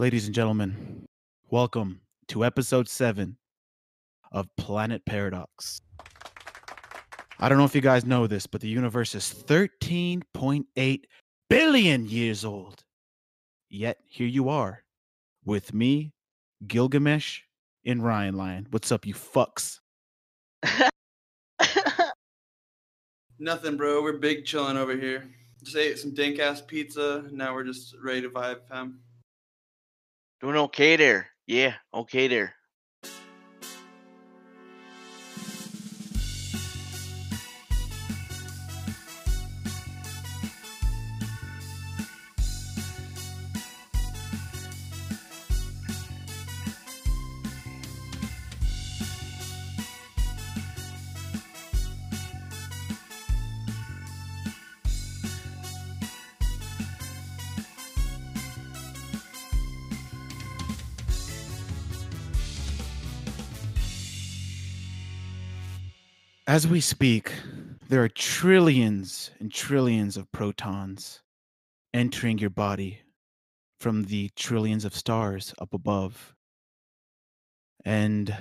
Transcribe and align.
Ladies 0.00 0.24
and 0.24 0.34
gentlemen, 0.34 1.04
welcome 1.50 2.00
to 2.28 2.42
episode 2.42 2.88
seven 2.88 3.36
of 4.32 4.48
Planet 4.56 5.04
Paradox. 5.04 5.82
I 7.38 7.50
don't 7.50 7.58
know 7.58 7.66
if 7.66 7.74
you 7.74 7.82
guys 7.82 8.06
know 8.06 8.26
this, 8.26 8.46
but 8.46 8.62
the 8.62 8.68
universe 8.68 9.14
is 9.14 9.24
13.8 9.46 11.02
billion 11.50 12.08
years 12.08 12.46
old. 12.46 12.82
Yet 13.68 13.98
here 14.06 14.26
you 14.26 14.48
are 14.48 14.82
with 15.44 15.74
me, 15.74 16.14
Gilgamesh, 16.66 17.40
and 17.84 18.02
Ryan 18.02 18.38
Lion. 18.38 18.68
What's 18.70 18.90
up, 18.90 19.04
you 19.04 19.12
fucks? 19.12 19.80
Nothing, 23.38 23.76
bro. 23.76 24.02
We're 24.02 24.14
big 24.14 24.46
chilling 24.46 24.78
over 24.78 24.96
here. 24.96 25.28
Just 25.62 25.76
ate 25.76 25.98
some 25.98 26.14
dank 26.14 26.38
ass 26.38 26.62
pizza. 26.62 27.22
Now 27.30 27.52
we're 27.52 27.64
just 27.64 27.94
ready 28.02 28.22
to 28.22 28.30
vibe, 28.30 28.66
fam. 28.66 29.00
Doing 30.40 30.56
okay 30.56 30.96
there. 30.96 31.30
Yeah, 31.46 31.76
okay 31.94 32.28
there. 32.28 32.54
As 66.50 66.66
we 66.66 66.80
speak, 66.80 67.32
there 67.88 68.02
are 68.02 68.08
trillions 68.08 69.30
and 69.38 69.52
trillions 69.52 70.16
of 70.16 70.32
protons 70.32 71.22
entering 71.94 72.38
your 72.38 72.50
body 72.50 72.98
from 73.78 74.02
the 74.02 74.30
trillions 74.34 74.84
of 74.84 74.92
stars 74.92 75.54
up 75.60 75.72
above. 75.74 76.34
And 77.84 78.36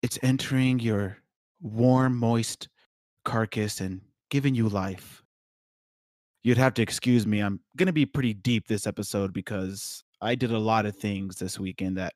it's 0.00 0.18
entering 0.22 0.80
your 0.80 1.18
warm, 1.60 2.16
moist 2.16 2.70
carcass 3.26 3.82
and 3.82 4.00
giving 4.30 4.54
you 4.54 4.70
life. 4.70 5.22
You'd 6.44 6.56
have 6.56 6.72
to 6.72 6.82
excuse 6.82 7.26
me. 7.26 7.40
I'm 7.40 7.60
going 7.76 7.88
to 7.88 7.92
be 7.92 8.06
pretty 8.06 8.32
deep 8.32 8.68
this 8.68 8.86
episode 8.86 9.34
because 9.34 10.02
I 10.22 10.34
did 10.34 10.50
a 10.50 10.58
lot 10.58 10.86
of 10.86 10.96
things 10.96 11.36
this 11.36 11.60
weekend 11.60 11.98
that 11.98 12.14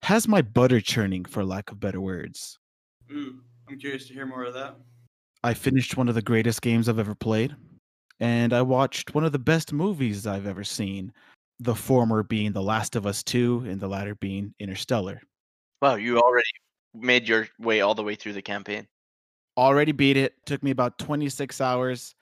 has 0.00 0.26
my 0.26 0.40
butter 0.40 0.80
churning, 0.80 1.26
for 1.26 1.44
lack 1.44 1.70
of 1.70 1.78
better 1.78 2.00
words. 2.00 2.58
Ooh, 3.12 3.42
I'm 3.68 3.78
curious 3.78 4.06
to 4.06 4.14
hear 4.14 4.26
more 4.26 4.44
of 4.44 4.54
that. 4.54 4.76
I 5.42 5.54
finished 5.54 5.96
one 5.96 6.08
of 6.08 6.14
the 6.14 6.22
greatest 6.22 6.62
games 6.62 6.88
I've 6.88 6.98
ever 6.98 7.14
played, 7.14 7.54
and 8.20 8.52
I 8.52 8.62
watched 8.62 9.14
one 9.14 9.24
of 9.24 9.32
the 9.32 9.38
best 9.38 9.72
movies 9.72 10.26
I've 10.26 10.46
ever 10.46 10.64
seen. 10.64 11.12
The 11.60 11.74
former 11.74 12.22
being 12.22 12.52
The 12.52 12.62
Last 12.62 12.96
of 12.96 13.06
Us 13.06 13.22
2, 13.22 13.66
and 13.68 13.80
the 13.80 13.88
latter 13.88 14.14
being 14.14 14.54
Interstellar. 14.60 15.20
Wow, 15.80 15.96
you 15.96 16.18
already 16.18 16.48
made 16.94 17.28
your 17.28 17.48
way 17.58 17.80
all 17.80 17.94
the 17.94 18.02
way 18.02 18.14
through 18.14 18.34
the 18.34 18.42
campaign. 18.42 18.86
Already 19.56 19.92
beat 19.92 20.16
it, 20.16 20.34
took 20.44 20.62
me 20.62 20.70
about 20.70 20.98
26 20.98 21.60
hours, 21.60 22.14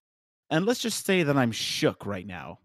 and 0.51 0.67
let's 0.67 0.81
just 0.81 1.05
say 1.05 1.23
that 1.25 1.37
I'm 1.37 1.53
shook 1.53 2.07
right 2.07 2.27
now. 2.27 2.59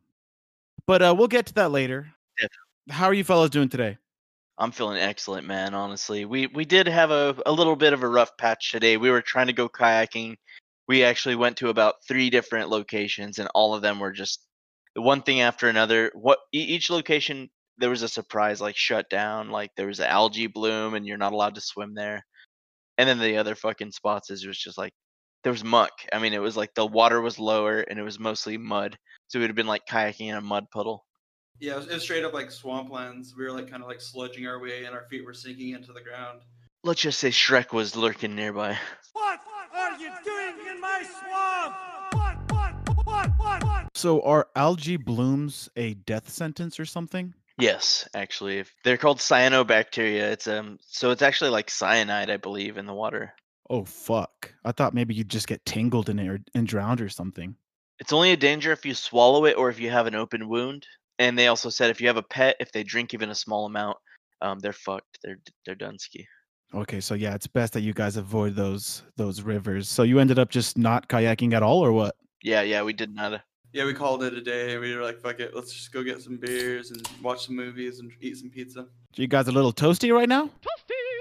But 0.86 1.02
uh, 1.02 1.16
we'll 1.18 1.28
get 1.28 1.48
to 1.48 1.54
that 1.56 1.72
later. 1.72 2.12
Definitely. 2.38 2.58
How 2.90 3.06
are 3.06 3.14
you 3.14 3.24
fellas 3.24 3.50
doing 3.50 3.70
today? 3.70 3.98
I'm 4.60 4.72
feeling 4.72 4.98
excellent, 4.98 5.48
man. 5.48 5.74
Honestly, 5.74 6.26
we 6.26 6.48
we 6.48 6.66
did 6.66 6.88
have 6.88 7.12
a 7.12 7.36
a 7.46 7.52
little 7.52 7.78
bit 7.78 7.94
of 7.94 8.04
a 8.04 8.08
rough 8.10 8.38
patch 8.38 8.72
today. 8.72 8.98
We 8.98 9.10
were 9.10 9.22
trying 9.22 9.48
to 9.48 9.54
go 9.54 9.70
kayaking. 9.70 10.36
We 10.88 11.04
actually 11.04 11.36
went 11.36 11.58
to 11.58 11.70
about 11.70 11.96
three 12.08 12.30
different 12.30 12.70
locations, 12.70 13.40
and 13.40 13.50
all 13.56 13.74
of 13.74 13.82
them 13.82 14.00
were 14.00 14.12
just 14.12 14.46
one 14.96 15.22
thing 15.24 15.42
after 15.42 15.70
another. 15.70 16.12
What 16.14 16.40
each 16.52 16.90
location 16.90 17.50
there 17.78 17.90
was 17.90 18.04
a 18.04 18.10
surprise, 18.10 18.60
like 18.62 18.76
shut 18.76 19.10
down, 19.10 19.50
like 19.50 19.72
there 19.78 19.88
was 19.88 20.00
an 20.00 20.08
algae 20.08 20.48
bloom, 20.48 20.94
and 20.96 21.08
you're 21.08 21.18
not 21.18 21.34
allowed 21.34 21.56
to 21.56 21.62
swim 21.62 21.94
there. 21.96 22.26
And 22.98 23.08
then 23.10 23.20
the 23.20 23.38
other 23.38 23.56
fucking 23.56 23.92
spots 23.94 24.30
is 24.32 24.46
was 24.46 24.58
just 24.60 24.78
like 24.78 24.94
there 25.44 25.54
was 25.54 25.64
muck. 25.64 25.92
I 26.14 26.20
mean, 26.20 26.34
it 26.34 26.42
was 26.42 26.58
like 26.58 26.74
the 26.76 26.86
water 26.86 27.22
was 27.22 27.40
lower 27.40 27.80
and 27.82 27.98
it 28.00 28.04
was 28.04 28.20
mostly 28.20 28.58
mud, 28.58 28.98
so 29.28 29.40
would 29.40 29.50
have 29.50 29.56
been 29.56 29.68
like 29.68 29.86
kayaking 29.88 30.30
in 30.30 30.36
a 30.36 30.42
mud 30.42 30.66
puddle. 30.72 31.06
Yeah, 31.60 31.74
it 31.74 31.78
was, 31.78 31.88
it 31.88 31.94
was 31.94 32.04
straight 32.04 32.24
up 32.24 32.34
like 32.34 32.50
swamplands. 32.50 33.36
We 33.36 33.44
were 33.44 33.52
like 33.52 33.70
kind 33.70 33.84
of 33.84 33.90
like 33.90 34.00
sludging 34.00 34.48
our 34.48 34.60
way, 34.60 34.86
and 34.86 34.96
our 34.96 35.04
feet 35.04 35.26
were 35.26 35.34
sinking 35.34 35.70
into 35.70 35.92
the 35.92 36.02
ground. 36.02 36.42
Let's 36.84 37.02
just 37.02 37.20
say 37.20 37.30
Shrek 37.30 37.74
was 37.74 37.96
lurking 37.96 38.36
nearby. 38.36 38.78
What 39.12 39.40
are 39.74 39.98
you 39.98 40.10
doing 40.24 40.56
in 40.70 40.80
my 40.80 41.04
swamp? 41.04 41.76
What, 42.14 42.52
what, 42.52 43.06
what, 43.06 43.30
what, 43.38 43.64
what? 43.64 43.88
So, 43.94 44.22
are 44.22 44.48
algae 44.56 44.96
blooms 44.96 45.70
a 45.76 45.96
death 45.96 46.30
sentence 46.30 46.80
or 46.80 46.86
something? 46.86 47.34
Yes, 47.58 48.08
actually, 48.14 48.60
if 48.60 48.74
they're 48.86 48.96
called 48.96 49.20
cyanobacteria. 49.20 50.32
It's 50.32 50.48
um, 50.48 50.80
so 50.88 51.12
it's 51.12 51.22
actually 51.22 51.50
like 51.50 51.70
cyanide, 51.70 52.30
I 52.30 52.38
believe, 52.38 52.78
in 52.78 52.86
the 52.86 52.94
water. 52.94 53.34
Oh, 53.70 53.84
fuck. 53.84 54.54
I 54.64 54.72
thought 54.72 54.94
maybe 54.94 55.14
you'd 55.14 55.30
just 55.30 55.48
get 55.48 55.66
tangled 55.66 56.08
in 56.08 56.20
it 56.20 56.28
or, 56.28 56.40
and 56.56 56.66
drowned 56.66 57.02
or 57.02 57.10
something. 57.10 57.56
It's 58.00 58.14
only 58.14 58.32
a 58.32 58.38
danger 58.38 58.72
if 58.72 58.86
you 58.86 58.94
swallow 58.94 59.44
it 59.44 59.58
or 59.58 59.70
if 59.70 59.80
you 59.80 59.90
have 59.90 60.08
an 60.08 60.16
open 60.16 60.48
wound. 60.48 60.88
And 61.20 61.38
they 61.38 61.48
also 61.48 61.70
said 61.70 61.90
if 61.92 62.02
you 62.02 62.08
have 62.08 62.18
a 62.18 62.24
pet, 62.24 62.56
if 62.60 62.72
they 62.72 62.84
drink 62.84 63.14
even 63.14 63.30
a 63.30 63.36
small 63.36 63.66
amount, 63.66 63.98
um, 64.42 64.60
they're 64.60 64.74
fucked. 64.74 65.20
They're 65.24 65.40
they're 65.66 65.76
done 65.76 66.00
ski. 66.00 66.26
Okay, 66.74 67.00
so 67.02 67.14
yeah, 67.16 67.34
it's 67.36 67.48
best 67.48 67.74
that 67.74 67.82
you 67.82 67.94
guys 67.94 68.16
avoid 68.16 68.56
those 68.56 69.04
those 69.18 69.42
rivers. 69.42 69.90
So 69.90 70.04
you 70.04 70.20
ended 70.20 70.40
up 70.40 70.50
just 70.50 70.78
not 70.78 71.08
kayaking 71.10 71.54
at 71.54 71.62
all, 71.64 71.84
or 71.84 71.92
what? 71.92 72.16
Yeah, 72.42 72.62
yeah, 72.62 72.82
we 72.84 72.94
did 72.94 73.14
not. 73.14 73.42
Yeah, 73.74 73.86
we 73.86 73.94
called 73.94 74.24
it 74.24 74.34
a 74.34 74.42
day. 74.42 74.78
We 74.78 74.96
were 74.96 75.04
like, 75.04 75.20
fuck 75.20 75.40
it, 75.40 75.56
let's 75.56 75.72
just 75.74 75.92
go 75.92 76.04
get 76.04 76.22
some 76.22 76.38
beers 76.38 76.90
and 76.90 77.08
watch 77.22 77.46
some 77.46 77.56
movies 77.56 78.00
and 78.00 78.12
eat 78.20 78.38
some 78.38 78.50
pizza. 78.50 78.88
You 79.16 79.28
guys 79.28 79.48
a 79.48 79.52
little 79.52 79.74
toasty 79.74 80.12
right 80.12 80.28
now? 80.30 80.50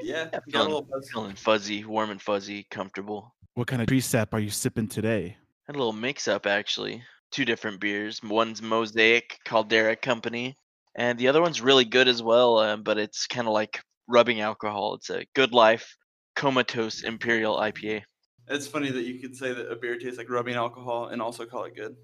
Yeah, 0.03 0.29
Yeah, 0.33 0.41
got 0.51 0.61
a 0.61 0.63
little 0.63 0.83
buzz. 0.83 1.11
feeling 1.13 1.35
fuzzy, 1.35 1.85
warm 1.85 2.11
and 2.11 2.23
fuzzy, 2.23 2.67
comfortable. 2.71 3.35
What 3.55 3.67
kind 3.67 3.83
of 3.83 3.89
precept 3.89 4.33
are 4.33 4.41
you 4.41 4.49
sipping 4.49 4.87
today? 4.89 5.37
Had 5.67 5.77
a 5.77 5.79
little 5.79 5.93
mix 5.93 6.27
up 6.29 6.47
actually. 6.47 7.03
Two 7.31 7.45
different 7.45 7.81
beers. 7.81 8.21
One's 8.23 8.63
Mosaic 8.63 9.39
Caldera 9.45 9.97
Company, 9.97 10.57
and 10.97 11.19
the 11.19 11.29
other 11.29 11.43
one's 11.43 11.61
really 11.61 11.85
good 11.85 12.09
as 12.09 12.23
well. 12.23 12.59
Um, 12.59 12.83
but 12.83 12.99
it's 12.99 13.27
kind 13.27 13.47
of 13.47 13.55
like 13.55 13.81
rubbing 14.09 14.41
alcohol. 14.41 14.95
It's 14.95 15.11
a 15.11 15.25
Good 15.35 15.53
Life 15.53 15.97
Comatose 16.37 17.03
Imperial 17.03 17.57
IPA. 17.57 18.03
It's 18.49 18.67
funny 18.67 18.91
that 18.91 19.05
you 19.05 19.21
could 19.21 19.37
say 19.37 19.53
that 19.53 19.71
a 19.71 19.77
beer 19.77 19.99
tastes 19.99 20.19
like 20.19 20.31
rubbing 20.31 20.55
alcohol 20.55 21.09
and 21.09 21.21
also 21.21 21.45
call 21.45 21.65
it 21.65 21.77
good. 21.77 21.95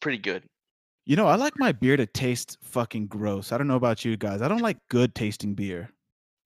Pretty 0.00 0.18
good. 0.18 0.44
You 1.04 1.16
know, 1.16 1.26
I 1.26 1.34
like 1.34 1.54
my 1.58 1.72
beer 1.72 1.96
to 1.96 2.06
taste 2.06 2.58
fucking 2.62 3.08
gross. 3.08 3.50
I 3.50 3.58
don't 3.58 3.66
know 3.66 3.76
about 3.76 4.04
you 4.04 4.16
guys. 4.16 4.40
I 4.40 4.48
don't 4.48 4.60
like 4.62 4.78
good 4.88 5.14
tasting 5.16 5.54
beer. 5.54 5.90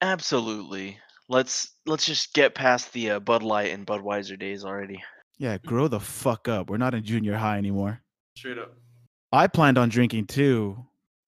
Absolutely. 0.01 0.99
Let's 1.29 1.73
let's 1.85 2.07
just 2.07 2.33
get 2.33 2.55
past 2.55 2.93
the 2.93 3.11
uh, 3.11 3.21
Bud 3.21 3.43
Light 3.43 3.73
and 3.73 3.87
Budweiser 3.87 4.39
days 4.39 4.65
already. 4.65 5.03
Yeah, 5.39 5.59
grow 5.59 5.89
the 5.89 6.01
fuck 6.01 6.49
up. 6.49 6.71
We're 6.71 6.79
not 6.79 6.95
in 6.95 7.05
junior 7.05 7.37
high 7.37 7.59
anymore. 7.59 8.01
Straight 8.37 8.59
up. 8.59 8.73
I 9.33 9.47
planned 9.47 9.79
on 9.79 9.89
drinking 9.89 10.27
too, 10.27 10.77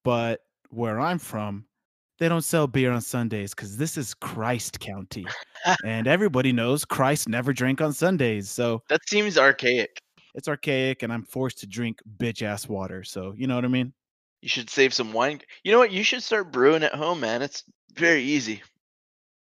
but 0.03 0.41
where 0.69 0.99
I'm 0.99 1.19
from, 1.19 1.65
they 2.19 2.29
don't 2.29 2.43
sell 2.43 2.67
beer 2.67 2.91
on 2.91 3.01
Sundays 3.01 3.53
because 3.53 3.77
this 3.77 3.97
is 3.97 4.13
Christ 4.13 4.79
County. 4.79 5.25
and 5.85 6.07
everybody 6.07 6.51
knows 6.51 6.85
Christ 6.85 7.27
never 7.27 7.51
drank 7.53 7.81
on 7.81 7.93
Sundays. 7.93 8.49
So 8.49 8.83
That 8.89 9.01
seems 9.07 9.37
archaic. 9.37 9.89
it's 10.35 10.47
archaic 10.47 11.01
and 11.03 11.11
I'm 11.11 11.23
forced 11.23 11.59
to 11.59 11.67
drink 11.67 11.99
bitch 12.17 12.41
ass 12.41 12.67
water. 12.69 13.03
So, 13.03 13.33
you 13.37 13.47
know 13.47 13.55
what 13.55 13.65
I 13.65 13.69
mean? 13.69 13.93
You 14.41 14.49
should 14.49 14.69
save 14.69 14.93
some 14.93 15.11
wine. 15.11 15.41
You 15.63 15.71
know 15.71 15.79
what? 15.79 15.91
You 15.91 16.03
should 16.03 16.23
start 16.23 16.51
brewing 16.51 16.83
at 16.83 16.93
home, 16.95 17.19
man. 17.21 17.41
It's 17.41 17.63
very 17.95 18.21
easy. 18.23 18.61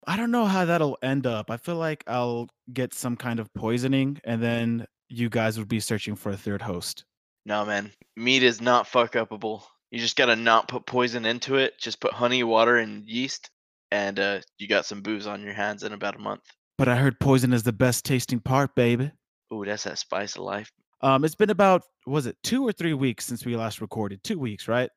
I 0.06 0.16
don't 0.16 0.30
know 0.30 0.44
how 0.44 0.64
that'll 0.66 0.98
end 1.02 1.26
up. 1.26 1.50
I 1.50 1.56
feel 1.56 1.76
like 1.76 2.04
I'll 2.06 2.48
get 2.72 2.92
some 2.92 3.16
kind 3.16 3.40
of 3.40 3.52
poisoning 3.54 4.20
and 4.24 4.42
then 4.42 4.86
you 5.08 5.28
guys 5.30 5.58
would 5.58 5.68
be 5.68 5.80
searching 5.80 6.14
for 6.14 6.30
a 6.30 6.36
third 6.36 6.60
host. 6.62 7.04
No, 7.46 7.64
man. 7.64 7.90
Mead 8.16 8.42
is 8.42 8.60
not 8.60 8.86
fuck 8.86 9.12
upable. 9.12 9.62
You 9.90 10.00
just 10.00 10.16
gotta 10.16 10.36
not 10.36 10.68
put 10.68 10.86
poison 10.86 11.24
into 11.24 11.56
it. 11.56 11.74
Just 11.78 12.00
put 12.00 12.12
honey, 12.12 12.42
water, 12.42 12.78
and 12.78 13.06
yeast, 13.08 13.50
and 13.90 14.18
uh, 14.18 14.40
you 14.58 14.66
got 14.66 14.86
some 14.86 15.02
booze 15.02 15.26
on 15.26 15.42
your 15.42 15.52
hands 15.54 15.82
in 15.82 15.92
about 15.92 16.16
a 16.16 16.20
month. 16.20 16.42
But 16.78 16.88
I 16.88 16.96
heard 16.96 17.20
poison 17.20 17.52
is 17.52 17.62
the 17.62 17.72
best 17.72 18.04
tasting 18.04 18.40
part, 18.40 18.74
baby. 18.74 19.12
Ooh, 19.52 19.64
that's 19.64 19.84
that 19.84 19.98
spice 19.98 20.34
of 20.36 20.42
life. 20.42 20.70
Um, 21.00 21.24
it's 21.24 21.34
been 21.34 21.50
about 21.50 21.82
was 22.06 22.26
it 22.26 22.36
two 22.42 22.66
or 22.66 22.72
three 22.72 22.94
weeks 22.94 23.24
since 23.24 23.44
we 23.44 23.56
last 23.56 23.80
recorded? 23.80 24.24
Two 24.24 24.38
weeks, 24.38 24.66
right? 24.66 24.90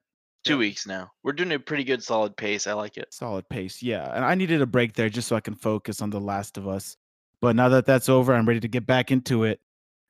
Two 0.46 0.54
Yeah. 0.54 0.60
weeks 0.60 0.88
now. 0.88 1.12
We're 1.24 1.34
doing 1.34 1.52
a 1.52 1.60
pretty 1.60 1.84
good, 1.84 2.02
solid 2.02 2.36
pace. 2.38 2.66
I 2.66 2.74
like 2.74 2.98
it. 2.98 3.14
Solid 3.14 3.48
pace, 3.50 3.84
yeah. 3.84 4.10
And 4.16 4.24
I 4.24 4.34
needed 4.36 4.62
a 4.62 4.66
break 4.66 4.94
there 4.94 5.10
just 5.10 5.28
so 5.28 5.36
I 5.36 5.42
can 5.42 5.56
focus 5.56 6.02
on 6.02 6.10
The 6.10 6.20
Last 6.22 6.58
of 6.58 6.68
Us. 6.68 6.96
But 7.42 7.56
now 7.56 7.70
that 7.70 7.86
that's 7.86 8.10
over, 8.10 8.34
I'm 8.34 8.48
ready 8.48 8.62
to 8.62 8.68
get 8.68 8.86
back 8.88 9.12
into 9.12 9.44
it. 9.44 9.60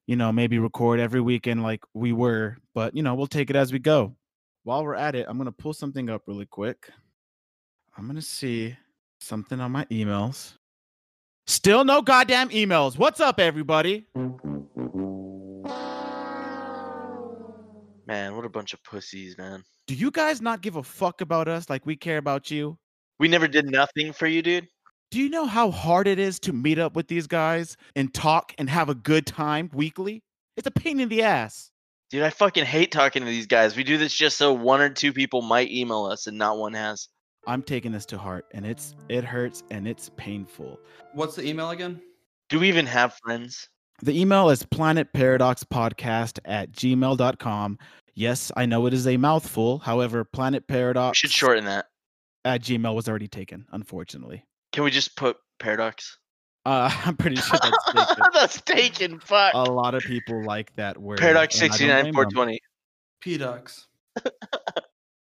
You 0.07 0.15
know, 0.15 0.31
maybe 0.31 0.57
record 0.57 1.00
every 1.01 1.19
weekend 1.21 1.63
like 1.63 1.83
we 1.94 2.13
were, 2.13 2.57
but 2.74 2.95
you 2.95 3.04
know, 3.04 3.13
we'll 3.13 3.27
take 3.27 3.50
it 3.50 3.56
as 3.57 3.71
we 3.74 3.80
go. 3.80 4.15
while 4.63 4.83
we're 4.83 4.95
at 4.95 5.15
it, 5.15 5.25
I'm 5.30 5.38
gonna 5.38 5.51
pull 5.51 5.74
something 5.74 6.09
up 6.09 6.24
really 6.27 6.45
quick. 6.45 6.89
I'm 7.98 8.07
gonna 8.07 8.21
see 8.21 8.75
something 9.19 9.59
on 9.59 9.71
my 9.71 9.86
emails. 9.86 10.54
Still 11.45 11.83
no 11.86 12.01
goddamn 12.01 12.50
emails. 12.50 12.98
What's 12.98 13.19
up, 13.21 13.39
everybody? 13.39 14.06
Man, 18.06 18.36
what 18.36 18.45
a 18.45 18.50
bunch 18.50 18.74
of 18.74 18.83
pussies, 18.83 19.38
man. 19.38 19.63
Do 19.88 19.94
you 19.95 20.12
guys 20.12 20.42
not 20.42 20.62
give 20.62 20.75
a 20.75 20.83
fuck 20.83 21.21
about 21.21 21.48
us 21.48 21.69
like 21.69 21.86
we 21.86 21.95
care 21.95 22.18
about 22.18 22.51
you? 22.51 22.77
We 23.19 23.27
never 23.27 23.48
did 23.48 23.69
nothing 23.69 24.12
for 24.13 24.27
you, 24.27 24.42
dude. 24.42 24.68
Do 25.09 25.19
you 25.19 25.30
know 25.30 25.45
how 25.45 25.71
hard 25.71 26.06
it 26.07 26.19
is 26.19 26.39
to 26.42 26.54
meet 26.54 26.77
up 26.77 26.95
with 26.95 27.07
these 27.07 27.27
guys 27.27 27.77
and 27.95 28.13
talk 28.13 28.54
and 28.57 28.69
have 28.69 28.89
a 28.89 28.95
good 28.95 29.25
time 29.25 29.69
weekly? 29.74 30.21
It's 30.57 30.68
a 30.68 30.71
pain 30.71 31.00
in 31.00 31.07
the 31.07 31.24
ass. 31.24 31.71
Dude, 32.09 32.24
I 32.24 32.30
fucking 32.30 32.65
hate 32.65 32.92
talking 32.92 33.21
to 33.21 33.25
these 33.27 33.48
guys. 33.48 33.75
We 33.77 33.83
do 33.83 33.98
this 33.98 34.13
just 34.13 34.38
so 34.38 34.51
one 34.54 34.81
or 34.81 34.89
two 34.89 35.13
people 35.13 35.42
might 35.42 35.71
email 35.71 36.06
us 36.06 36.27
and 36.27 36.38
not 36.38 36.57
one 36.57 36.74
has. 36.74 37.07
I'm 37.45 37.63
taking 37.63 37.94
this 37.94 38.06
to 38.07 38.18
heart 38.18 38.45
and 38.54 38.65
it's 38.65 38.95
it 39.07 39.24
hurts 39.24 39.63
and 39.71 39.88
it's 39.88 40.09
painful. 40.18 40.77
What's 41.13 41.36
the 41.38 41.45
email 41.48 41.69
again? 41.69 42.01
Do 42.50 42.59
we 42.59 42.68
even 42.68 42.86
have 42.86 43.13
friends? 43.24 43.69
The 44.01 44.19
email 44.19 44.50
is 44.50 44.63
planetparadoxpodcast 44.63 46.39
at 46.45 46.71
gmail.com. 46.71 47.80
Yes, 48.13 48.51
I 48.57 48.65
know 48.65 48.86
it 48.88 48.94
is 48.94 49.07
a 49.07 49.15
mouthful. 49.18 49.80
However, 49.80 50.24
Planet 50.25 50.63
We 50.68 50.74
Paradox 50.74 51.18
should 51.18 51.31
shorten 51.31 51.65
that. 51.65 51.86
at 52.44 52.62
Gmail 52.62 52.94
was 52.95 53.07
already 53.07 53.27
taken, 53.27 53.65
unfortunately. 53.71 54.44
Can 54.78 54.84
we 54.84 54.92
just 54.92 55.16
put 55.16 55.38
paradox? 55.58 56.20
Uh, 56.64 56.92
I'm 57.06 57.18
pretty 57.18 57.38
sure 57.38 57.58
that's 57.60 57.86
taken. 57.92 58.24
That's 58.32 58.62
taken. 58.62 59.20
Fuck. 59.20 59.56
a 59.56 59.64
lot 59.64 59.96
of 59.96 60.04
people 60.04 60.46
like 60.46 60.72
that 60.76 61.02
word. 61.02 61.18
paradox 61.18 61.56
and 61.56 61.64
I 61.64 61.68
don't 61.68 61.74
sixty 61.74 61.88
nine 61.88 62.04
blame 62.04 62.14
four 62.14 62.24
them. 62.26 62.32
twenty. 62.32 62.60
P-Docs. 63.22 63.88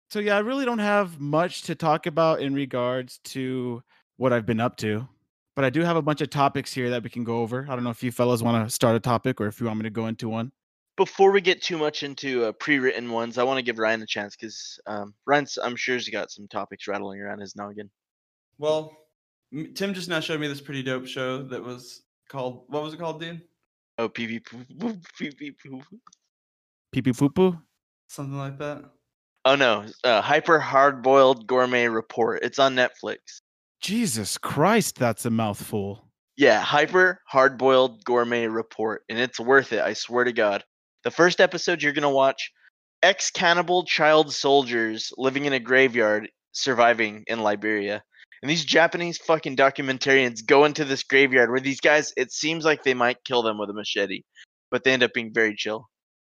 So 0.09 0.19
yeah, 0.19 0.35
I 0.37 0.39
really 0.39 0.65
don't 0.65 0.77
have 0.79 1.19
much 1.19 1.63
to 1.63 1.73
talk 1.75 2.05
about 2.05 2.39
in 2.39 2.53
regards 2.53 3.19
to 3.25 3.81
what 4.17 4.31
I've 4.31 4.45
been 4.45 4.59
up 4.59 4.77
to. 4.77 5.07
But 5.55 5.65
I 5.65 5.71
do 5.71 5.81
have 5.81 5.97
a 5.97 6.03
bunch 6.03 6.21
of 6.21 6.29
topics 6.29 6.71
here 6.71 6.91
that 6.91 7.01
we 7.03 7.09
can 7.09 7.23
go 7.23 7.39
over. 7.39 7.65
I 7.67 7.73
don't 7.73 7.83
know 7.83 7.89
if 7.89 8.03
you 8.03 8.11
fellas 8.11 8.43
want 8.43 8.67
to 8.67 8.71
start 8.71 8.95
a 8.95 8.99
topic 8.99 9.41
or 9.41 9.47
if 9.47 9.59
you 9.59 9.65
want 9.65 9.79
me 9.79 9.83
to 9.83 9.89
go 9.89 10.05
into 10.05 10.29
one. 10.29 10.51
Before 10.97 11.31
we 11.31 11.41
get 11.41 11.63
too 11.63 11.79
much 11.79 12.03
into 12.03 12.45
uh, 12.45 12.51
pre-written 12.51 13.09
ones, 13.11 13.39
I 13.39 13.43
want 13.43 13.57
to 13.57 13.63
give 13.63 13.79
Ryan 13.79 14.03
a 14.03 14.05
chance 14.05 14.35
because 14.35 14.79
um, 14.85 15.15
Ryan's, 15.25 15.57
I'm 15.57 15.75
sure, 15.75 15.95
he's 15.95 16.09
got 16.09 16.29
some 16.29 16.47
topics 16.47 16.87
rattling 16.87 17.19
around 17.19 17.39
his 17.39 17.55
noggin. 17.55 17.89
Well, 18.59 18.91
m- 18.91 18.97
Tim 19.75 19.93
just 19.93 20.09
now 20.09 20.19
showed 20.19 20.39
me 20.39 20.47
this 20.47 20.61
pretty 20.61 20.83
dope 20.83 21.05
show 21.05 21.43
that 21.43 21.63
was 21.63 22.01
called. 22.27 22.63
What 22.67 22.83
was 22.83 22.93
it 22.93 22.99
called, 22.99 23.21
dude? 23.21 23.41
Oh, 23.99 24.09
pee 24.09 24.27
pee 24.27 24.39
poo 24.39 24.65
poo 24.79 24.97
pee 25.17 25.31
pee 25.31 25.51
poo. 25.51 25.81
Pee 26.91 27.01
pee 27.01 27.13
poo 27.13 27.29
poo. 27.29 27.59
Something 28.07 28.37
like 28.37 28.57
that. 28.57 28.83
Oh 29.45 29.55
no, 29.55 29.85
uh, 30.03 30.21
hyper 30.21 30.59
hard 30.59 31.03
boiled 31.03 31.45
gourmet 31.45 31.87
report. 31.87 32.43
It's 32.43 32.59
on 32.59 32.75
Netflix. 32.75 33.41
Jesus 33.81 34.37
Christ, 34.37 34.97
that's 34.97 35.25
a 35.25 35.29
mouthful. 35.29 36.07
Yeah, 36.37 36.61
hyper 36.61 37.21
hard 37.27 37.59
boiled 37.59 38.03
gourmet 38.05 38.47
report, 38.47 39.03
and 39.09 39.19
it's 39.19 39.39
worth 39.39 39.73
it. 39.73 39.81
I 39.81 39.93
swear 39.93 40.23
to 40.23 40.33
God. 40.33 40.63
The 41.03 41.11
first 41.11 41.41
episode 41.41 41.83
you're 41.83 41.93
gonna 41.93 42.09
watch: 42.09 42.51
ex 43.03 43.29
cannibal 43.29 43.85
child 43.85 44.33
soldiers 44.33 45.11
living 45.17 45.45
in 45.45 45.53
a 45.53 45.59
graveyard, 45.59 46.29
surviving 46.53 47.23
in 47.27 47.41
Liberia. 47.41 48.03
And 48.43 48.49
these 48.49 48.65
Japanese 48.65 49.17
fucking 49.19 49.55
documentarians 49.55 50.45
go 50.45 50.65
into 50.65 50.83
this 50.83 51.01
graveyard 51.01 51.49
where 51.49 51.61
these 51.61 51.79
guys, 51.79 52.11
it 52.17 52.33
seems 52.33 52.65
like 52.65 52.83
they 52.83 52.93
might 52.93 53.23
kill 53.23 53.41
them 53.41 53.57
with 53.57 53.69
a 53.69 53.73
machete, 53.73 54.23
but 54.69 54.83
they 54.83 54.91
end 54.91 55.01
up 55.01 55.13
being 55.13 55.33
very 55.33 55.55
chill. 55.55 55.87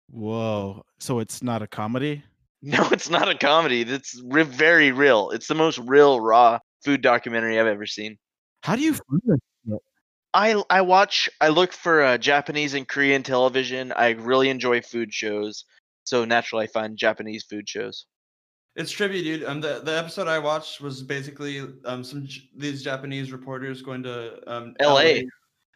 Whoa. 0.09 0.83
So 0.99 1.19
it's 1.19 1.41
not 1.41 1.61
a 1.61 1.67
comedy? 1.67 2.23
No, 2.65 2.87
it's 2.93 3.09
not 3.09 3.27
a 3.27 3.37
comedy. 3.37 3.81
It's 3.81 4.21
re- 4.23 4.43
very 4.43 4.93
real. 4.93 5.31
It's 5.31 5.47
the 5.47 5.53
most 5.53 5.79
real, 5.79 6.21
raw 6.21 6.59
food 6.85 7.01
documentary 7.01 7.59
I've 7.59 7.67
ever 7.67 7.85
seen. 7.85 8.17
How 8.61 8.77
do 8.77 8.81
you 8.81 8.93
find 8.93 9.21
this? 9.25 9.39
I 10.33 10.63
I 10.69 10.79
watch 10.79 11.29
I 11.41 11.49
look 11.49 11.73
for 11.73 12.01
uh, 12.01 12.17
Japanese 12.17 12.73
and 12.73 12.87
Korean 12.87 13.21
television. 13.21 13.91
I 13.91 14.11
really 14.11 14.47
enjoy 14.47 14.79
food 14.81 15.13
shows, 15.13 15.65
so 16.05 16.23
naturally 16.23 16.63
I 16.63 16.67
find 16.67 16.97
Japanese 16.97 17.43
food 17.43 17.67
shows. 17.67 18.05
It's 18.75 18.89
tribute, 18.91 19.23
dude. 19.23 19.43
Um, 19.43 19.61
the, 19.61 19.81
the 19.83 19.95
episode 19.97 20.27
I 20.27 20.39
watched 20.39 20.81
was 20.81 21.03
basically 21.03 21.61
um 21.85 22.03
some 22.03 22.25
J- 22.25 22.49
these 22.55 22.83
Japanese 22.83 23.31
reporters 23.31 23.81
going 23.81 24.01
to 24.03 24.39
um 24.51 24.75
LA. 24.81 25.21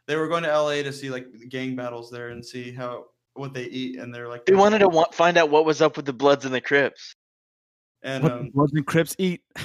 They 0.07 0.15
were 0.15 0.27
going 0.27 0.43
to 0.43 0.49
LA 0.49 0.81
to 0.83 0.91
see 0.93 1.09
like 1.09 1.27
gang 1.49 1.75
battles 1.75 2.09
there 2.09 2.29
and 2.29 2.43
see 2.43 2.71
how 2.71 3.05
what 3.33 3.53
they 3.53 3.65
eat, 3.65 3.99
and 3.99 4.13
they're 4.13 4.27
like 4.27 4.45
They 4.45 4.55
wanted 4.55 4.79
to 4.79 4.87
wa- 4.87 5.11
find 5.11 5.37
out 5.37 5.49
what 5.51 5.63
was 5.65 5.81
up 5.81 5.95
with 5.95 6.05
the 6.07 6.13
Bloods 6.13 6.43
and 6.45 6.53
the 6.53 6.61
Crips. 6.61 7.15
and 8.01 8.23
What 8.23 8.31
um, 8.31 8.45
the 8.45 8.51
Bloods 8.51 8.73
and 8.73 8.85
Crips 8.85 9.15
eat? 9.19 9.41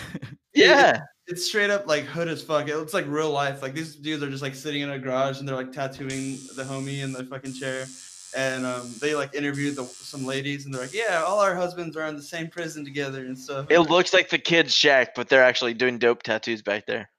Yeah, 0.54 1.00
it's 1.28 1.46
straight 1.46 1.70
up 1.70 1.86
like 1.86 2.04
hood 2.04 2.28
as 2.28 2.42
fuck. 2.42 2.68
It 2.68 2.76
looks 2.76 2.92
like 2.92 3.06
real 3.08 3.30
life. 3.30 3.62
Like 3.62 3.72
these 3.72 3.96
dudes 3.96 4.22
are 4.22 4.28
just 4.28 4.42
like 4.42 4.54
sitting 4.54 4.82
in 4.82 4.90
a 4.90 4.98
garage 4.98 5.38
and 5.38 5.48
they're 5.48 5.56
like 5.56 5.72
tattooing 5.72 6.36
the 6.56 6.62
homie 6.62 6.98
in 7.02 7.14
the 7.14 7.24
fucking 7.24 7.54
chair. 7.54 7.86
And 8.34 8.64
um, 8.64 8.94
they 9.00 9.14
like 9.14 9.34
interviewed 9.34 9.76
the, 9.76 9.84
some 9.84 10.24
ladies 10.24 10.64
and 10.64 10.74
they're 10.74 10.82
like, 10.82 10.94
yeah, 10.94 11.22
all 11.26 11.40
our 11.40 11.54
husbands 11.54 11.96
are 11.96 12.06
in 12.06 12.16
the 12.16 12.22
same 12.22 12.48
prison 12.48 12.84
together 12.84 13.26
and 13.26 13.38
stuff. 13.38 13.66
it 13.70 13.80
looks 13.80 14.12
like 14.12 14.30
the 14.30 14.38
kids 14.38 14.74
shack, 14.74 15.14
but 15.14 15.28
they're 15.28 15.44
actually 15.44 15.74
doing 15.74 15.98
dope 15.98 16.22
tattoos 16.22 16.62
back 16.62 16.86
there. 16.86 17.10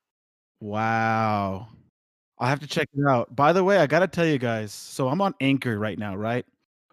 Wow. 0.59 1.67
I'll 2.39 2.47
have 2.47 2.59
to 2.61 2.67
check 2.67 2.89
it 2.93 3.07
out. 3.07 3.35
By 3.35 3.53
the 3.53 3.63
way, 3.63 3.77
I 3.77 3.87
got 3.87 3.99
to 3.99 4.07
tell 4.07 4.25
you 4.25 4.37
guys 4.37 4.73
so 4.73 5.07
I'm 5.07 5.21
on 5.21 5.33
Anchor 5.39 5.77
right 5.77 5.99
now, 5.99 6.15
right? 6.15 6.45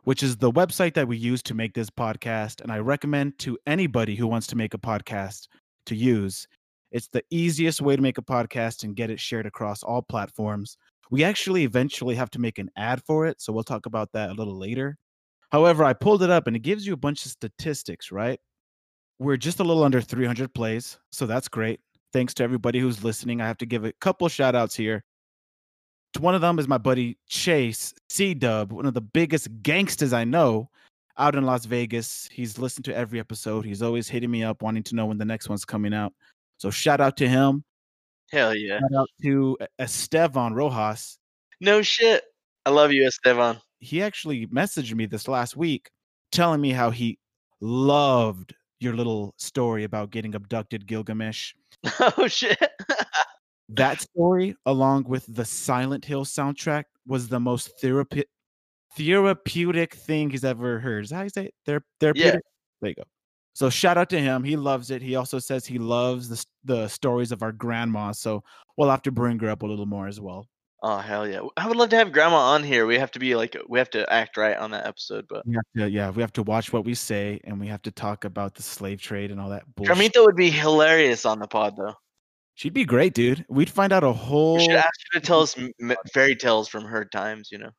Which 0.05 0.23
is 0.23 0.37
the 0.37 0.51
website 0.51 0.95
that 0.95 1.09
we 1.09 1.17
use 1.17 1.43
to 1.45 1.55
make 1.55 1.75
this 1.75 1.91
podcast. 1.91 2.61
And 2.61 2.71
I 2.71 2.79
recommend 2.79 3.39
to 3.41 3.59
anybody 3.67 4.17
who 4.17 4.27
wants 4.27 4.47
to 4.49 4.57
make 4.57 4.75
a 4.75 4.79
podcast 4.79 5.49
to 5.87 5.95
use. 5.95 6.47
It's 6.93 7.09
the 7.09 7.23
easiest 7.31 7.81
way 7.81 7.97
to 7.97 8.03
make 8.03 8.19
a 8.19 8.23
podcast 8.23 8.83
and 8.83 8.97
get 8.97 9.11
it 9.11 9.21
shared 9.21 9.47
across 9.47 9.83
all 9.83 10.03
platforms. 10.03 10.77
We 11.11 11.25
actually 11.25 11.65
eventually 11.65 12.15
have 12.15 12.31
to 12.31 12.39
make 12.39 12.59
an 12.59 12.71
ad 12.77 13.03
for 13.03 13.27
it. 13.27 13.41
So 13.41 13.53
we'll 13.53 13.65
talk 13.65 13.87
about 13.87 14.13
that 14.13 14.31
a 14.31 14.35
little 14.35 14.57
later. 14.57 14.97
However, 15.51 15.85
I 15.85 15.93
pulled 15.93 16.23
it 16.23 16.31
up 16.31 16.47
and 16.47 16.55
it 16.55 16.61
gives 16.61 16.87
you 16.87 16.93
a 16.93 16.97
bunch 16.99 17.27
of 17.27 17.33
statistics, 17.33 18.13
right? 18.13 18.39
We're 19.19 19.37
just 19.37 19.61
a 19.61 19.65
little 19.65 19.83
under 19.83 20.01
300 20.01 20.55
plays. 20.55 20.99
So 21.11 21.27
that's 21.27 21.49
great. 21.49 21.81
Thanks 22.13 22.33
to 22.35 22.45
everybody 22.45 22.79
who's 22.79 23.05
listening. 23.05 23.41
I 23.41 23.47
have 23.47 23.59
to 23.59 23.67
give 23.67 23.85
a 23.85 23.93
couple 24.01 24.29
shout 24.29 24.55
outs 24.55 24.75
here. 24.75 25.05
One 26.19 26.35
of 26.35 26.41
them 26.41 26.59
is 26.59 26.67
my 26.67 26.79
buddy 26.79 27.19
Chase 27.29 27.95
C 28.09 28.35
Dub, 28.35 28.73
one 28.73 28.87
of 28.87 28.95
the 28.95 29.01
biggest 29.01 29.49
gangsters 29.63 30.13
I 30.13 30.25
know 30.25 30.71
out 31.19 31.37
in 31.37 31.45
Las 31.45 31.67
Vegas. 31.67 32.29
He's 32.33 32.59
listened 32.59 32.85
to 32.87 32.97
every 32.97 33.21
episode. 33.21 33.65
He's 33.65 33.83
always 33.83 34.09
hitting 34.09 34.31
me 34.31 34.43
up, 34.43 34.63
wanting 34.63 34.83
to 34.85 34.97
know 34.97 35.07
when 35.07 35.19
the 35.19 35.25
next 35.25 35.49
one's 35.49 35.65
coming 35.65 35.95
out. 35.95 36.13
So 36.59 36.71
shout 36.71 37.01
out 37.01 37.17
to 37.19 37.29
him. 37.29 37.63
Hell 38.31 38.55
yeah. 38.55 38.79
Shout 38.81 39.01
out 39.01 39.09
to 39.23 39.59
Estevan 39.79 40.55
Rojas. 40.55 41.19
No 41.61 41.83
shit. 41.83 42.23
I 42.65 42.71
love 42.71 42.93
you, 42.93 43.07
Esteban. 43.07 43.61
He 43.79 44.03
actually 44.03 44.47
messaged 44.47 44.95
me 44.95 45.07
this 45.07 45.27
last 45.27 45.57
week 45.57 45.91
telling 46.31 46.61
me 46.61 46.71
how 46.71 46.91
he 46.91 47.19
loved 47.61 48.55
your 48.79 48.95
little 48.95 49.35
story 49.37 49.85
about 49.85 50.11
getting 50.11 50.35
abducted, 50.35 50.87
Gilgamesh. 50.87 51.55
oh 52.01 52.29
shit. 52.29 52.59
that 53.71 54.01
story, 54.01 54.57
along 54.67 55.05
with 55.05 55.25
the 55.29 55.45
Silent 55.45 56.05
Hill 56.05 56.25
soundtrack, 56.25 56.85
was 57.07 57.29
the 57.29 57.41
most 57.41 57.73
therapi- 57.83 58.25
therapeutic 58.97 59.95
thing 59.95 60.31
he's 60.31 60.45
ever 60.45 60.79
heard. 60.79 61.05
Is 61.05 61.11
that 61.11 61.17
how 61.17 61.23
you 61.23 61.31
say 61.31 61.47
it? 61.47 61.55
Thera- 61.67 61.83
therapeutic? 61.99 62.43
There 62.81 62.89
you 62.91 62.95
go. 62.95 63.05
So 63.53 63.69
shout 63.69 63.99
out 63.99 64.11
to 64.11 64.21
him. 64.21 64.45
He 64.45 64.57
loves 64.57 64.91
it. 64.91 65.03
He 65.03 65.17
also 65.17 65.39
says 65.39 65.67
he 65.67 65.79
loves 65.79 66.29
the, 66.29 66.45
the 66.65 66.89
stories 66.89 67.33
of 67.33 67.43
our 67.43 67.53
grandma. 67.53 68.13
So 68.13 68.43
we'll 68.77 68.91
have 68.91 69.03
to 69.03 69.13
bring 69.13 69.39
her 69.41 69.51
up 69.51 69.63
a 69.63 69.67
little 69.67 69.87
more 69.87 70.07
as 70.07 70.21
well. 70.21 70.49
Oh 70.83 70.97
hell 70.97 71.29
yeah. 71.29 71.41
I 71.57 71.69
would 71.69 71.77
love 71.77 71.91
to 71.91 71.97
have 71.97 72.11
grandma 72.11 72.39
on 72.39 72.63
here. 72.63 72.87
We 72.87 72.99
have 72.99 73.11
to 73.11 73.19
be 73.19 73.35
like 73.35 73.55
we 73.69 73.79
have 73.79 73.91
to 73.91 74.11
act 74.11 74.39
right 74.39 74.57
on 74.57 74.71
that 74.71 74.87
episode, 74.87 75.27
but 75.29 75.47
We 75.47 75.55
have 75.55 75.65
to, 75.77 75.91
yeah, 75.91 76.11
we 76.11 76.23
have 76.23 76.33
to 76.35 76.43
watch 76.43 76.73
what 76.73 76.87
we 76.87 76.95
say 76.95 77.39
and 77.45 77.61
we 77.61 77.67
have 77.67 77.83
to 77.83 77.91
talk 77.91 78.25
about 78.25 78.55
the 78.55 78.63
slave 78.63 79.03
trade 79.03 79.31
and 79.31 79.39
all 79.39 79.51
that 79.51 79.65
bullshit. 79.75 79.95
Gramita 79.95 80.25
would 80.25 80.37
be 80.37 80.51
hilarious 80.51 81.27
on 81.27 81.39
the 81.39 81.47
pod 81.47 81.77
though. 81.77 81.95
She'd 82.55 82.73
be 82.73 82.85
great, 82.85 83.15
dude. 83.15 83.45
We'd 83.49 83.71
find 83.71 83.93
out 83.93 84.05
a 84.05 84.13
whole. 84.13 84.57
We 84.57 84.65
should 84.65 84.73
ask 84.73 84.89
her 85.13 85.21
to 85.21 85.27
tell 85.27 85.41
us 85.41 85.57
fairy 86.13 86.37
tales 86.37 86.69
from 86.69 86.85
her 86.85 87.05
times, 87.05 87.49
you 87.51 87.59
know. 87.59 87.71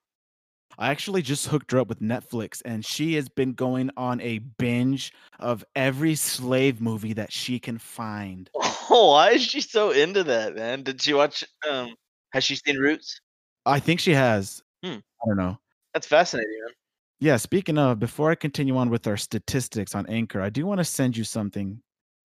I 0.81 0.89
actually 0.89 1.21
just 1.21 1.45
hooked 1.45 1.73
her 1.73 1.79
up 1.79 1.89
with 1.89 2.01
Netflix, 2.01 2.59
and 2.65 2.83
she 2.83 3.13
has 3.13 3.29
been 3.29 3.53
going 3.53 3.91
on 3.95 4.19
a 4.19 4.39
binge 4.39 5.13
of 5.39 5.63
every 5.75 6.15
slave 6.15 6.81
movie 6.81 7.13
that 7.13 7.31
she 7.31 7.59
can 7.59 7.77
find. 7.77 8.49
Oh, 8.55 9.11
why 9.11 9.29
is 9.33 9.43
she 9.43 9.61
so 9.61 9.91
into 9.91 10.23
that, 10.23 10.55
man? 10.55 10.81
Did 10.81 10.99
she 10.99 11.13
watch 11.13 11.43
um 11.69 11.93
has 12.31 12.43
she 12.43 12.55
seen 12.55 12.77
Roots? 12.77 13.21
I 13.63 13.79
think 13.79 13.99
she 13.99 14.15
has. 14.15 14.63
Hmm. 14.83 14.97
I 15.23 15.27
don't 15.27 15.37
know. 15.37 15.59
That's 15.93 16.07
fascinating, 16.07 16.51
man. 16.65 16.73
Yeah, 17.19 17.37
speaking 17.37 17.77
of, 17.77 17.99
before 17.99 18.31
I 18.31 18.35
continue 18.35 18.75
on 18.75 18.89
with 18.89 19.05
our 19.05 19.17
statistics 19.17 19.93
on 19.93 20.07
Anchor, 20.07 20.41
I 20.41 20.49
do 20.49 20.65
want 20.65 20.79
to 20.79 20.83
send 20.83 21.15
you 21.15 21.23
something 21.23 21.79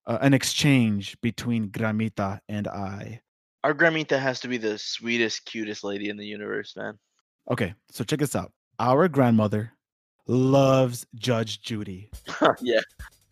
uh, 0.06 0.16
an 0.22 0.32
exchange 0.32 1.20
between 1.20 1.68
Gramita 1.68 2.40
and 2.48 2.68
I. 2.68 3.20
Our 3.64 3.74
Gramita 3.74 4.18
has 4.18 4.40
to 4.40 4.48
be 4.48 4.56
the 4.56 4.78
sweetest, 4.78 5.44
cutest 5.44 5.84
lady 5.84 6.08
in 6.08 6.16
the 6.16 6.24
universe, 6.24 6.74
man. 6.74 6.98
Okay, 7.48 7.74
so 7.90 8.04
check 8.04 8.18
this 8.18 8.34
out. 8.34 8.52
Our 8.78 9.08
grandmother 9.08 9.72
loves 10.26 11.06
Judge 11.14 11.62
Judy. 11.62 12.10
yeah. 12.60 12.80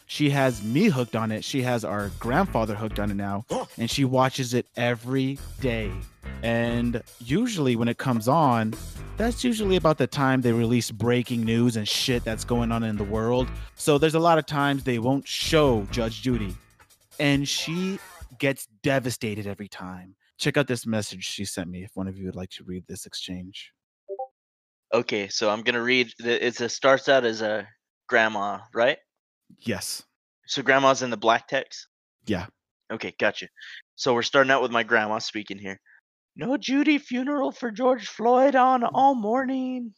She 0.07 0.31
has 0.31 0.63
me 0.63 0.85
hooked 0.85 1.17
on 1.17 1.33
it. 1.33 1.43
She 1.43 1.63
has 1.63 1.85
our 1.85 2.11
grandfather 2.21 2.75
hooked 2.75 3.01
on 3.01 3.11
it 3.11 3.15
now, 3.15 3.45
and 3.79 3.91
she 3.91 4.05
watches 4.05 4.55
it 4.55 4.67
every 4.77 5.39
day. 5.61 5.91
And 6.43 7.03
usually, 7.19 7.75
when 7.75 7.89
it 7.89 7.99
comes 7.99 8.29
on, 8.29 8.75
that's 9.17 9.43
usually 9.43 9.77
about 9.77 9.99
the 9.99 10.07
time 10.07 10.41
they 10.41 10.53
release 10.53 10.91
breaking 10.91 11.45
news 11.45 11.77
and 11.77 11.89
shit 11.89 12.23
that's 12.25 12.45
going 12.45 12.71
on 12.71 12.83
in 12.83 12.97
the 12.97 13.05
world. 13.05 13.49
So 13.75 13.99
there's 13.99 14.15
a 14.15 14.21
lot 14.21 14.39
of 14.39 14.47
times 14.47 14.85
they 14.85 14.99
won't 14.99 15.27
show 15.27 15.87
Judge 15.91 16.23
Judy, 16.23 16.55
and 17.19 17.49
she 17.49 17.99
gets 18.39 18.69
devastated 18.83 19.47
every 19.47 19.69
time. 19.69 20.15
Check 20.39 20.57
out 20.57 20.67
this 20.67 20.87
message 20.87 21.25
she 21.25 21.45
sent 21.45 21.69
me 21.71 21.85
if 21.85 21.91
one 21.95 22.07
of 22.09 22.17
you 22.17 22.27
would 22.27 22.37
like 22.37 22.51
to 22.51 22.65
read 22.65 22.85
this 22.87 23.07
exchange. 23.07 23.74
Okay, 24.95 25.29
so 25.29 25.51
I'm 25.51 25.63
gonna 25.63 25.83
read. 25.83 26.13
the- 26.19 26.47
It's 26.47 26.61
a 26.61 26.69
starts 26.69 27.09
out 27.09 27.25
as 27.25 27.43
a 27.43 27.69
grandma, 28.09 28.61
right? 28.73 28.99
Yes. 29.59 30.03
So 30.47 30.63
grandma's 30.63 31.03
in 31.03 31.11
the 31.11 31.17
black 31.17 31.49
text. 31.49 31.89
Yeah. 32.27 32.47
Okay, 32.93 33.15
gotcha. 33.19 33.49
So 33.97 34.15
we're 34.15 34.23
starting 34.23 34.51
out 34.53 34.63
with 34.63 34.71
my 34.71 34.85
grandma 34.85 35.19
speaking 35.19 35.59
here. 35.59 35.81
No 36.37 36.57
Judy 36.57 36.99
funeral 36.99 37.51
for 37.53 37.71
George 37.71 38.07
Floyd 38.09 38.55
on 38.55 38.85
all 38.85 39.15
morning. 39.15 39.95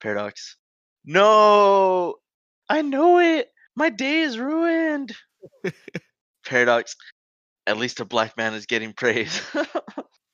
Paradox. 0.00 0.56
No, 1.04 2.16
I 2.68 2.82
know 2.82 3.18
it. 3.18 3.48
My 3.76 3.88
day 3.90 4.20
is 4.20 4.38
ruined. 4.38 5.12
Paradox. 6.46 6.96
At 7.66 7.78
least 7.78 8.00
a 8.00 8.04
black 8.04 8.36
man 8.36 8.54
is 8.54 8.66
getting 8.66 8.92
praise. 8.92 9.40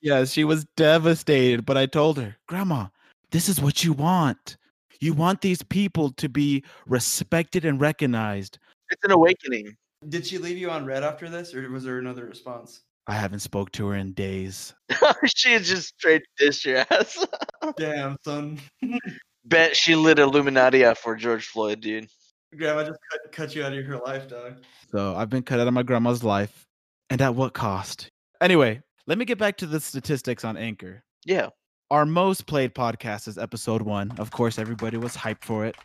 Yes, 0.05 0.33
she 0.33 0.43
was 0.43 0.65
devastated, 0.75 1.65
but 1.65 1.77
I 1.77 1.85
told 1.85 2.17
her, 2.17 2.35
Grandma, 2.45 2.87
this 3.33 3.49
is 3.49 3.59
what 3.59 3.83
you 3.83 3.93
want. 3.93 4.57
You 5.01 5.13
want 5.13 5.41
these 5.41 5.63
people 5.63 6.11
to 6.11 6.29
be 6.29 6.63
respected 6.85 7.65
and 7.65 7.81
recognized. 7.81 8.59
it's 8.91 9.03
an 9.03 9.11
awakening. 9.11 9.75
Did 10.07 10.27
she 10.27 10.37
leave 10.37 10.57
you 10.57 10.69
on 10.69 10.85
read 10.85 11.03
after 11.03 11.27
this, 11.29 11.53
or 11.53 11.67
was 11.69 11.83
there 11.83 11.97
another 11.97 12.25
response? 12.25 12.81
I 13.07 13.15
haven't 13.15 13.39
spoke 13.39 13.71
to 13.73 13.87
her 13.87 13.95
in 13.95 14.13
days. 14.13 14.75
she 15.25 15.57
just 15.57 15.95
straight 15.97 16.21
dissed 16.39 16.63
your 16.63 16.85
ass. 16.91 17.25
Damn, 17.77 18.17
son. 18.23 18.59
Bet 19.45 19.75
she 19.75 19.95
lit 19.95 20.19
Illuminati 20.19 20.85
out 20.85 20.99
for 20.99 21.15
George 21.15 21.47
Floyd, 21.47 21.81
dude. 21.81 22.07
Grandma 22.55 22.83
just 22.83 22.99
cut, 23.11 23.31
cut 23.31 23.55
you 23.55 23.63
out 23.65 23.73
of 23.73 23.83
her 23.85 23.97
life, 23.97 24.29
dog. 24.29 24.63
So 24.91 25.15
I've 25.15 25.29
been 25.29 25.41
cut 25.41 25.59
out 25.59 25.67
of 25.67 25.73
my 25.73 25.83
grandma's 25.83 26.23
life. 26.23 26.65
And 27.09 27.19
at 27.19 27.33
what 27.33 27.53
cost? 27.53 28.09
Anyway, 28.39 28.81
let 29.07 29.17
me 29.17 29.25
get 29.25 29.39
back 29.39 29.57
to 29.57 29.65
the 29.65 29.79
statistics 29.79 30.45
on 30.45 30.55
Anchor. 30.55 31.03
Yeah. 31.25 31.49
Our 31.93 32.07
most 32.07 32.47
played 32.47 32.73
podcast 32.73 33.27
is 33.27 33.37
episode 33.37 33.83
one. 33.83 34.13
Of 34.17 34.31
course, 34.31 34.57
everybody 34.57 34.97
was 34.97 35.15
hyped 35.15 35.43
for 35.43 35.63
it. 35.63 35.75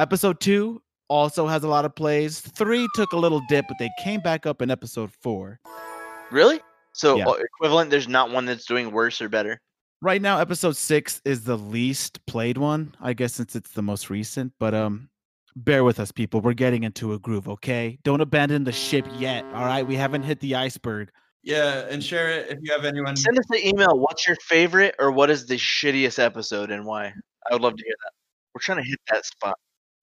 Episode 0.00 0.40
two 0.40 0.82
also 1.06 1.46
has 1.46 1.62
a 1.62 1.68
lot 1.68 1.84
of 1.84 1.94
plays. 1.94 2.40
Three 2.40 2.88
took 2.96 3.12
a 3.12 3.16
little 3.16 3.40
dip, 3.48 3.64
but 3.68 3.76
they 3.78 3.88
came 4.02 4.18
back 4.18 4.44
up 4.44 4.60
in 4.60 4.72
episode 4.72 5.12
four. 5.12 5.60
Really? 6.32 6.58
So 6.94 7.14
Yeah. 7.14 7.28
uh, 7.28 7.34
equivalent. 7.34 7.92
There's 7.92 8.08
not 8.08 8.32
one 8.32 8.44
that's 8.44 8.64
doing 8.64 8.90
worse 8.90 9.22
or 9.22 9.28
better. 9.28 9.60
Right 10.02 10.20
now, 10.20 10.40
episode 10.40 10.76
six 10.76 11.22
is 11.24 11.44
the 11.44 11.56
least 11.56 12.26
played 12.26 12.58
one, 12.58 12.96
I 13.00 13.12
guess, 13.12 13.34
since 13.34 13.54
it's 13.54 13.70
the 13.70 13.82
most 13.82 14.10
recent. 14.10 14.52
But 14.58 14.74
um, 14.74 15.10
bear 15.54 15.84
with 15.84 16.00
us, 16.00 16.10
people. 16.10 16.40
We're 16.40 16.54
getting 16.54 16.82
into 16.82 17.12
a 17.12 17.20
groove, 17.20 17.48
okay? 17.48 18.00
Don't 18.02 18.20
abandon 18.20 18.64
the 18.64 18.72
ship 18.72 19.06
yet. 19.16 19.44
All 19.54 19.64
right, 19.64 19.86
we 19.86 19.94
haven't 19.94 20.24
hit 20.24 20.40
the 20.40 20.56
iceberg. 20.56 21.12
Yeah, 21.46 21.86
and 21.88 22.02
share 22.02 22.28
it 22.28 22.50
if 22.50 22.58
you 22.60 22.72
have 22.72 22.84
anyone. 22.84 23.14
Send 23.16 23.38
us 23.38 23.44
an 23.50 23.64
email. 23.64 23.96
What's 23.96 24.26
your 24.26 24.36
favorite 24.42 24.96
or 24.98 25.12
what 25.12 25.30
is 25.30 25.46
the 25.46 25.54
shittiest 25.54 26.18
episode 26.18 26.72
and 26.72 26.84
why? 26.84 27.12
I 27.48 27.52
would 27.54 27.62
love 27.62 27.76
to 27.76 27.84
hear 27.84 27.94
that. 28.02 28.10
We're 28.52 28.62
trying 28.62 28.82
to 28.82 28.88
hit 28.88 28.98
that 29.12 29.24
spot. 29.24 29.56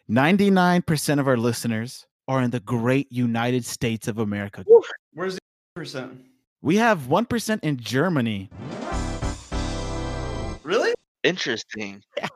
Ninety-nine 0.07 0.83
percent 0.83 1.19
of 1.19 1.27
our 1.27 1.35
listeners 1.35 2.05
are 2.29 2.41
in 2.41 2.51
the 2.51 2.61
great 2.61 3.11
United 3.11 3.65
States 3.65 4.07
of 4.07 4.19
America. 4.19 4.63
Where's 5.11 5.35
the 5.35 5.41
percent? 5.75 6.17
We 6.61 6.77
have 6.77 7.07
one 7.07 7.25
percent 7.25 7.61
in 7.65 7.75
Germany. 7.75 8.49
Really? 10.63 10.93
Interesting. 11.23 12.01
Yeah. 12.17 12.27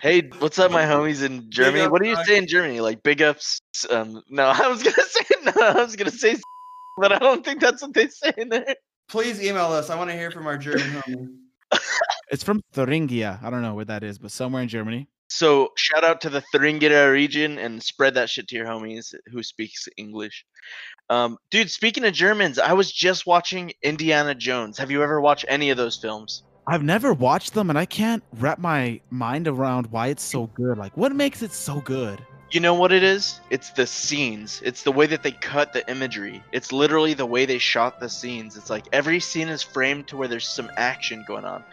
Hey, 0.00 0.28
what's 0.40 0.58
up, 0.58 0.72
my 0.72 0.82
homies 0.82 1.24
in 1.24 1.48
Germany? 1.50 1.84
up, 1.84 1.92
what 1.92 2.02
do 2.02 2.08
you 2.08 2.16
dog. 2.16 2.26
say 2.26 2.36
in 2.36 2.48
Germany? 2.48 2.80
Like 2.80 3.00
big 3.04 3.22
ups? 3.22 3.60
Um, 3.90 4.22
no, 4.28 4.46
I 4.54 4.66
was 4.66 4.82
gonna 4.82 4.96
say 5.08 5.24
no. 5.44 5.52
I 5.62 5.82
was 5.84 5.94
gonna 5.94 6.10
say, 6.10 6.36
but 6.96 7.12
I 7.12 7.18
don't 7.18 7.44
think 7.44 7.60
that's 7.60 7.82
what 7.82 7.94
they 7.94 8.08
say 8.08 8.32
in 8.36 8.48
there. 8.48 8.74
Please 9.08 9.42
email 9.42 9.66
us. 9.66 9.90
I 9.90 9.96
want 9.96 10.10
to 10.10 10.16
hear 10.16 10.30
from 10.30 10.46
our 10.46 10.58
German 10.58 10.90
homie. 10.90 11.28
It's 12.28 12.42
from 12.42 12.60
Thuringia. 12.72 13.38
I 13.40 13.50
don't 13.50 13.62
know 13.62 13.74
where 13.74 13.84
that 13.84 14.02
is, 14.02 14.18
but 14.18 14.32
somewhere 14.32 14.60
in 14.60 14.68
Germany. 14.68 15.08
So 15.28 15.70
shout 15.76 16.02
out 16.02 16.20
to 16.22 16.30
the 16.30 16.42
Thuringia 16.52 17.12
region 17.12 17.58
and 17.58 17.82
spread 17.82 18.14
that 18.14 18.30
shit 18.30 18.48
to 18.48 18.56
your 18.56 18.66
homies 18.66 19.14
who 19.30 19.42
speaks 19.42 19.88
English. 19.96 20.44
Um, 21.08 21.38
dude, 21.50 21.70
speaking 21.70 22.04
of 22.04 22.12
Germans, 22.12 22.58
I 22.58 22.72
was 22.72 22.90
just 22.90 23.26
watching 23.26 23.72
Indiana 23.82 24.34
Jones. 24.34 24.78
Have 24.78 24.90
you 24.90 25.02
ever 25.02 25.20
watched 25.20 25.44
any 25.48 25.70
of 25.70 25.76
those 25.76 25.96
films? 25.96 26.42
I've 26.68 26.82
never 26.82 27.14
watched 27.14 27.54
them, 27.54 27.70
and 27.70 27.78
I 27.78 27.84
can't 27.86 28.24
wrap 28.38 28.58
my 28.58 29.00
mind 29.10 29.46
around 29.46 29.86
why 29.92 30.08
it's 30.08 30.24
so 30.24 30.48
good. 30.48 30.78
Like, 30.78 30.96
what 30.96 31.14
makes 31.14 31.42
it 31.42 31.52
so 31.52 31.80
good? 31.80 32.20
You 32.52 32.60
know 32.60 32.74
what 32.74 32.92
it 32.92 33.02
is? 33.02 33.40
It's 33.50 33.70
the 33.70 33.88
scenes. 33.88 34.62
It's 34.64 34.84
the 34.84 34.92
way 34.92 35.06
that 35.06 35.24
they 35.24 35.32
cut 35.32 35.72
the 35.72 35.88
imagery. 35.90 36.44
It's 36.52 36.70
literally 36.70 37.12
the 37.12 37.26
way 37.26 37.44
they 37.44 37.58
shot 37.58 37.98
the 37.98 38.08
scenes. 38.08 38.56
It's 38.56 38.70
like 38.70 38.84
every 38.92 39.18
scene 39.18 39.48
is 39.48 39.62
framed 39.62 40.06
to 40.08 40.16
where 40.16 40.28
there's 40.28 40.46
some 40.46 40.70
action 40.76 41.24
going 41.26 41.44
on. 41.44 41.64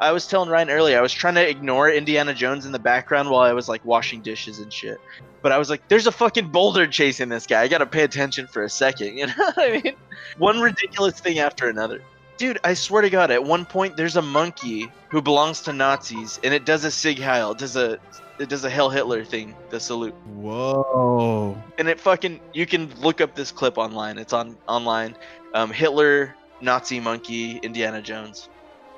I 0.00 0.12
was 0.12 0.26
telling 0.26 0.50
Ryan 0.50 0.68
earlier, 0.68 0.98
I 0.98 1.00
was 1.00 1.14
trying 1.14 1.36
to 1.36 1.48
ignore 1.48 1.90
Indiana 1.90 2.34
Jones 2.34 2.66
in 2.66 2.72
the 2.72 2.78
background 2.78 3.30
while 3.30 3.40
I 3.40 3.54
was 3.54 3.70
like 3.70 3.82
washing 3.86 4.20
dishes 4.20 4.58
and 4.58 4.70
shit. 4.70 5.00
But 5.40 5.52
I 5.52 5.58
was 5.58 5.70
like, 5.70 5.88
there's 5.88 6.06
a 6.06 6.12
fucking 6.12 6.48
boulder 6.48 6.86
chasing 6.86 7.30
this 7.30 7.46
guy. 7.46 7.62
I 7.62 7.68
gotta 7.68 7.86
pay 7.86 8.02
attention 8.04 8.46
for 8.48 8.62
a 8.62 8.70
second. 8.70 9.08
You 9.18 9.26
know 9.28 9.32
what 9.38 9.58
I 9.58 9.80
mean? 9.82 9.94
One 10.36 10.60
ridiculous 10.60 11.18
thing 11.18 11.38
after 11.38 11.68
another. 11.68 12.02
Dude, 12.38 12.58
I 12.62 12.74
swear 12.74 13.02
to 13.02 13.10
God, 13.10 13.30
at 13.32 13.42
one 13.42 13.64
point 13.64 13.96
there's 13.96 14.16
a 14.16 14.22
monkey 14.22 14.90
who 15.08 15.20
belongs 15.20 15.60
to 15.62 15.72
Nazis, 15.72 16.38
and 16.44 16.54
it 16.54 16.64
does 16.64 16.84
a 16.84 16.90
Sieg 16.90 17.18
Heil, 17.18 17.50
it 17.52 17.58
does 17.58 17.76
a 17.76 17.98
it 18.38 18.48
does 18.48 18.64
a 18.64 18.70
Hail 18.70 18.88
Hitler 18.88 19.24
thing, 19.24 19.56
the 19.70 19.80
salute. 19.80 20.14
Whoa. 20.36 21.60
and 21.78 21.88
it 21.88 21.98
fucking 21.98 22.38
you 22.54 22.64
can 22.66 22.94
look 23.00 23.20
up 23.20 23.34
this 23.34 23.50
clip 23.50 23.76
online. 23.76 24.18
It's 24.18 24.32
on 24.32 24.56
online. 24.68 25.16
Um, 25.54 25.70
hitler 25.70 26.34
nazi 26.60 27.00
monkey 27.00 27.56
indiana 27.62 28.00
jones. 28.02 28.48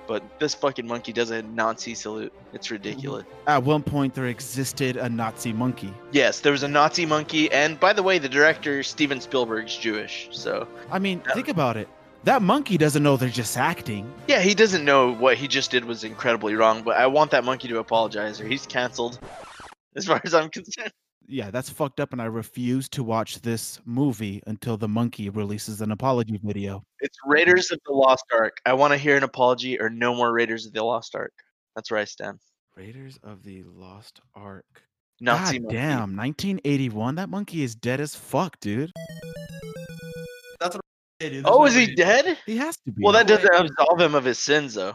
But 0.07 0.23
this 0.41 0.55
fucking 0.55 0.87
monkey 0.89 1.13
does 1.13 1.31
a 1.31 1.43
nazi 1.43 1.95
salute. 1.95 2.33
It's 2.53 2.71
ridiculous. 2.71 3.25
At 3.47 3.63
one 3.63 3.85
point, 3.85 4.13
there 4.15 4.27
existed 4.27 4.97
a 4.97 5.09
Nazi 5.09 5.53
monkey. 5.53 5.95
yes 6.13 6.41
there 6.41 6.53
was 6.53 6.65
a 6.65 6.69
nazi 6.69 7.07
monkey 7.07 7.51
and 7.53 7.81
by 7.81 7.93
the 7.95 8.03
way 8.03 8.19
the 8.19 8.29
director 8.29 8.83
steven 8.83 9.21
spielberg's 9.21 9.77
jewish 9.77 10.29
so. 10.33 10.69
I 10.91 10.99
mean, 10.99 11.21
think 11.35 11.49
about 11.49 11.77
it. 11.79 11.89
That 12.25 12.43
monkey 12.43 12.77
doesn't 12.77 13.03
know 13.03 13.17
they're 13.17 13.29
just 13.31 13.57
acting. 13.57 14.13
yeah 14.29 14.41
he 14.41 14.55
doesn't 14.55 14.85
know 14.85 15.13
what 15.15 15.37
he 15.37 15.49
just 15.49 15.71
did 15.71 15.85
was 15.85 16.05
incredibly 16.05 16.55
wrong 16.55 16.83
but 16.83 16.97
i 16.97 17.07
want 17.07 17.31
that 17.31 17.45
monkey 17.45 17.69
to 17.69 17.79
apologize 17.79 18.41
or 18.41 18.47
he's 18.47 18.67
canceled 18.67 19.19
as 19.97 20.07
far 20.07 20.21
as 20.25 20.35
i'm 20.35 20.49
concerned 20.51 20.93
Yeah, 21.27 21.51
that's 21.53 21.71
fucked 21.71 22.01
up, 22.01 22.13
and 22.13 22.21
I 22.21 22.25
refuse 22.25 22.89
to 22.91 23.05
watch 23.05 23.41
this 23.41 23.79
movie 23.85 24.43
until 24.49 24.77
the 24.77 24.89
monkey 24.89 25.31
releases 25.31 25.81
an 25.81 25.93
apology 25.93 26.41
video. 26.43 26.83
it's 27.01 27.17
raiders 27.25 27.71
of 27.71 27.79
the 27.87 27.93
lost 27.93 28.25
ark 28.33 28.55
i 28.67 28.73
want 28.73 28.93
to 28.93 28.99
hear 28.99 29.17
an 29.17 29.23
apology 29.23 29.81
or 29.81 29.89
no 29.89 30.15
more 30.15 30.33
raiders 30.33 30.67
of 30.67 30.73
the 30.73 30.83
lost 30.85 31.15
ark 31.15 31.33
that's 31.75 31.91
where 31.91 32.01
i 32.01 32.05
stand 32.05 32.39
Raiders 32.77 33.19
of 33.25 33.43
the 33.43 33.63
Lost 33.65 34.21
Ark. 34.35 34.65
nazi 35.21 35.59
God 35.59 35.63
monkey. 35.65 35.77
damn, 35.77 36.17
1981. 36.17 37.15
That 37.17 37.29
monkey 37.29 37.63
is 37.63 37.75
dead 37.75 38.01
as 38.01 38.15
fuck, 38.15 38.59
dude. 38.61 38.91
That's 40.61 40.77
what 40.77 40.81
I 40.85 40.87
say, 40.87 41.00
dude. 41.21 41.45
Oh 41.47 41.65
is 41.67 41.75
he 41.75 41.87
way- 41.87 41.95
dead 41.95 42.39
He 42.47 42.57
has 42.57 42.77
to 42.79 42.93
be. 42.93 43.03
Well, 43.05 43.13
that 43.13 43.27
doesn't 43.27 43.53
absolve 43.55 44.01
him 44.01 44.15
of 44.15 44.25
his 44.25 44.39
sins, 44.39 44.75
though. 44.75 44.95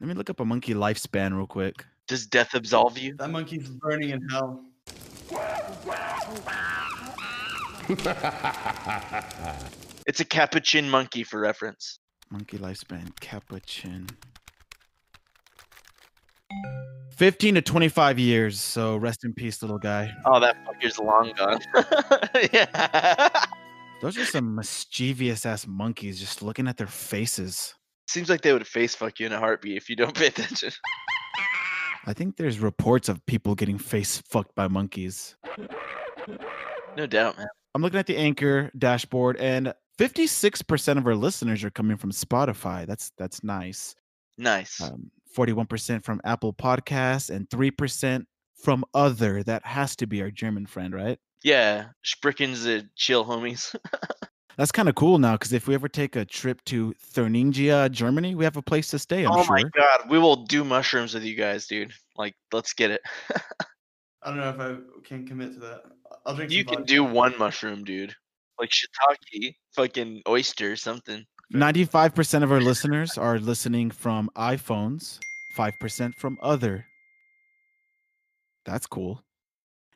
Let 0.00 0.08
me 0.08 0.14
look 0.14 0.30
up 0.30 0.40
a 0.40 0.44
monkey 0.44 0.74
lifespan 0.74 1.36
real 1.36 1.46
quick. 1.46 1.84
Does 2.08 2.26
death 2.26 2.54
absolve 2.54 2.98
you? 2.98 3.14
That 3.16 3.30
monkey's 3.30 3.68
burning 3.68 4.10
in 4.10 4.28
hell. 4.28 4.62
It's 10.06 10.20
a 10.20 10.24
capuchin 10.24 10.88
monkey 10.88 11.24
for 11.24 11.40
reference. 11.40 11.98
Monkey 12.30 12.58
lifespan, 12.58 13.10
capuchin. 13.20 14.06
15 17.16 17.56
to 17.56 17.62
25 17.62 18.18
years. 18.20 18.60
So 18.60 18.96
rest 18.96 19.24
in 19.24 19.32
peace, 19.32 19.62
little 19.62 19.78
guy. 19.78 20.12
Oh, 20.24 20.38
that 20.38 20.56
fucker's 20.64 20.98
long 21.00 21.32
gone. 21.36 21.58
yeah. 22.52 23.46
Those 24.00 24.18
are 24.18 24.24
some 24.26 24.54
mischievous 24.54 25.46
ass 25.46 25.66
monkeys 25.66 26.20
just 26.20 26.42
looking 26.42 26.68
at 26.68 26.76
their 26.76 26.86
faces. 26.86 27.74
Seems 28.08 28.28
like 28.28 28.42
they 28.42 28.52
would 28.52 28.66
face 28.66 28.94
fuck 28.94 29.18
you 29.18 29.26
in 29.26 29.32
a 29.32 29.38
heartbeat 29.38 29.76
if 29.76 29.88
you 29.88 29.96
don't 29.96 30.14
pay 30.14 30.26
attention. 30.26 30.70
I 32.06 32.12
think 32.12 32.36
there's 32.36 32.60
reports 32.60 33.08
of 33.08 33.24
people 33.26 33.54
getting 33.54 33.78
face 33.78 34.22
fucked 34.28 34.54
by 34.54 34.68
monkeys. 34.68 35.36
No 36.96 37.06
doubt, 37.06 37.36
man. 37.36 37.48
I'm 37.74 37.82
looking 37.82 37.98
at 37.98 38.06
the 38.06 38.16
anchor 38.16 38.70
dashboard 38.78 39.36
and 39.38 39.74
56% 39.98 40.98
of 40.98 41.06
our 41.06 41.14
listeners 41.14 41.64
are 41.64 41.70
coming 41.70 41.96
from 41.96 42.12
Spotify. 42.12 42.86
That's 42.86 43.12
that's 43.18 43.42
nice. 43.42 43.94
Nice. 44.38 44.80
Um, 44.80 45.10
41% 45.36 46.04
from 46.04 46.20
Apple 46.24 46.52
Podcasts 46.52 47.34
and 47.34 47.48
3% 47.48 48.24
from 48.62 48.84
other. 48.94 49.42
That 49.42 49.64
has 49.66 49.96
to 49.96 50.06
be 50.06 50.22
our 50.22 50.30
German 50.30 50.66
friend, 50.66 50.94
right? 50.94 51.18
Yeah, 51.46 51.90
Sprickens 52.04 52.66
uh, 52.66 52.82
chill 52.96 53.24
homies. 53.24 53.72
That's 54.56 54.72
kind 54.72 54.88
of 54.88 54.96
cool 54.96 55.18
now 55.18 55.34
because 55.34 55.52
if 55.52 55.68
we 55.68 55.76
ever 55.76 55.88
take 55.88 56.16
a 56.16 56.24
trip 56.24 56.60
to 56.64 56.92
Thuringia, 57.00 57.88
Germany, 57.88 58.34
we 58.34 58.42
have 58.42 58.56
a 58.56 58.62
place 58.62 58.90
to 58.90 58.98
stay. 58.98 59.24
I'm 59.24 59.30
oh 59.30 59.44
sure. 59.44 59.54
my 59.54 59.62
god, 59.62 60.10
we 60.10 60.18
will 60.18 60.34
do 60.34 60.64
mushrooms 60.64 61.14
with 61.14 61.22
you 61.22 61.36
guys, 61.36 61.68
dude. 61.68 61.92
Like, 62.16 62.34
let's 62.52 62.72
get 62.72 62.90
it. 62.90 63.00
I 64.24 64.30
don't 64.30 64.38
know 64.38 64.48
if 64.48 64.58
I 64.58 64.76
can 65.06 65.24
commit 65.24 65.52
to 65.52 65.60
that. 65.60 65.82
I'll 66.24 66.34
drink. 66.34 66.50
you 66.50 66.64
some 66.64 66.66
can 66.66 66.78
vodka. 66.78 66.92
do 66.92 67.04
one 67.04 67.38
mushroom, 67.38 67.84
dude. 67.84 68.12
Like 68.58 68.70
shiitake, 68.70 69.54
fucking 69.76 70.22
oyster, 70.26 70.74
something. 70.74 71.24
95% 71.54 72.42
of 72.42 72.50
our 72.50 72.60
listeners 72.60 73.16
are 73.16 73.38
listening 73.38 73.92
from 73.92 74.28
iPhones, 74.36 75.20
5% 75.56 76.12
from 76.16 76.38
other. 76.42 76.86
That's 78.64 78.88
cool. 78.88 79.22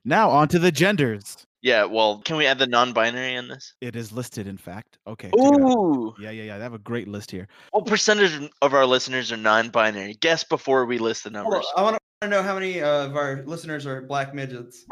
Now 0.04 0.30
on 0.30 0.48
to 0.48 0.58
the 0.58 0.72
genders. 0.72 1.46
Yeah, 1.62 1.84
well, 1.84 2.22
can 2.24 2.36
we 2.36 2.46
add 2.46 2.58
the 2.58 2.66
non-binary 2.66 3.34
in 3.34 3.48
this? 3.48 3.74
It 3.82 3.94
is 3.94 4.12
listed, 4.12 4.46
in 4.46 4.56
fact. 4.56 4.96
Okay. 5.06 5.28
check 5.28 5.34
it 5.34 5.54
out. 5.54 5.60
Ooh, 5.60 6.14
Yeah, 6.18 6.30
yeah, 6.30 6.44
yeah. 6.44 6.56
They 6.56 6.62
have 6.64 6.72
a 6.72 6.78
great 6.78 7.06
list 7.06 7.30
here. 7.30 7.48
what 7.72 7.84
percentage 7.84 8.50
of 8.62 8.72
our 8.72 8.86
listeners 8.86 9.30
are 9.30 9.36
non-binary? 9.36 10.14
Guess 10.20 10.44
before 10.44 10.86
we 10.86 10.96
list 10.98 11.24
the 11.24 11.30
numbers. 11.30 11.66
on, 11.76 11.80
I 11.80 11.82
want 11.82 11.98
to 12.22 12.28
know 12.28 12.42
how 12.42 12.54
many 12.54 12.80
uh, 12.80 13.04
of 13.06 13.16
our 13.16 13.42
listeners 13.44 13.86
are 13.86 14.00
black 14.00 14.34
midgets. 14.34 14.86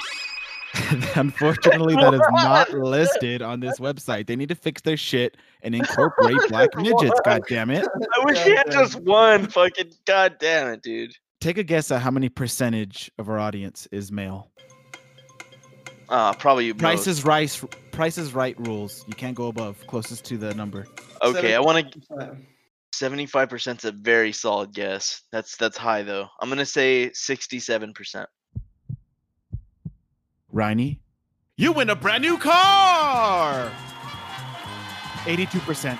Unfortunately, 1.16 1.94
that 1.94 2.12
is 2.12 2.20
not 2.32 2.70
listed 2.74 3.40
on 3.40 3.60
this 3.60 3.78
website. 3.78 4.26
They 4.26 4.36
need 4.36 4.50
to 4.50 4.54
fix 4.54 4.82
their 4.82 4.98
shit 4.98 5.38
and 5.62 5.74
incorporate 5.74 6.36
black 6.48 6.68
midgets. 6.76 7.18
God 7.24 7.42
damn 7.48 7.70
it. 7.70 7.86
I 7.86 8.24
wish 8.24 8.44
we 8.44 8.54
had 8.54 8.70
just 8.70 9.00
one. 9.00 9.46
Fucking 9.46 9.92
god 10.04 10.36
damn 10.38 10.68
it, 10.68 10.82
dude. 10.82 11.12
Take 11.40 11.56
a 11.56 11.62
guess 11.62 11.90
at 11.90 12.02
how 12.02 12.10
many 12.10 12.28
percentage 12.28 13.10
of 13.18 13.28
our 13.30 13.38
audience 13.38 13.88
is 13.90 14.12
male. 14.12 14.50
Ah, 16.10 16.32
probably 16.38 16.72
Price 16.72 17.00
most. 17.00 17.06
is 17.06 17.24
right. 17.24 17.62
Price 17.92 18.16
is 18.18 18.32
right 18.32 18.58
rules. 18.66 19.04
You 19.06 19.14
can't 19.14 19.34
go 19.34 19.48
above. 19.48 19.84
Closest 19.86 20.24
to 20.26 20.38
the 20.38 20.54
number. 20.54 20.86
Okay, 21.22 21.54
I 21.54 21.60
want 21.60 21.92
to. 21.92 22.36
Seventy-five 22.94 23.48
percent 23.48 23.80
is 23.80 23.84
a 23.84 23.92
very 23.92 24.32
solid 24.32 24.72
guess. 24.72 25.22
That's 25.30 25.56
that's 25.56 25.76
high 25.76 26.02
though. 26.02 26.26
I'm 26.40 26.48
gonna 26.48 26.64
say 26.66 27.10
sixty-seven 27.12 27.92
percent. 27.92 28.28
Riney, 30.50 31.00
you 31.56 31.72
win 31.72 31.90
a 31.90 31.94
brand 31.96 32.22
new 32.22 32.38
car. 32.38 33.70
82%. 35.24 35.98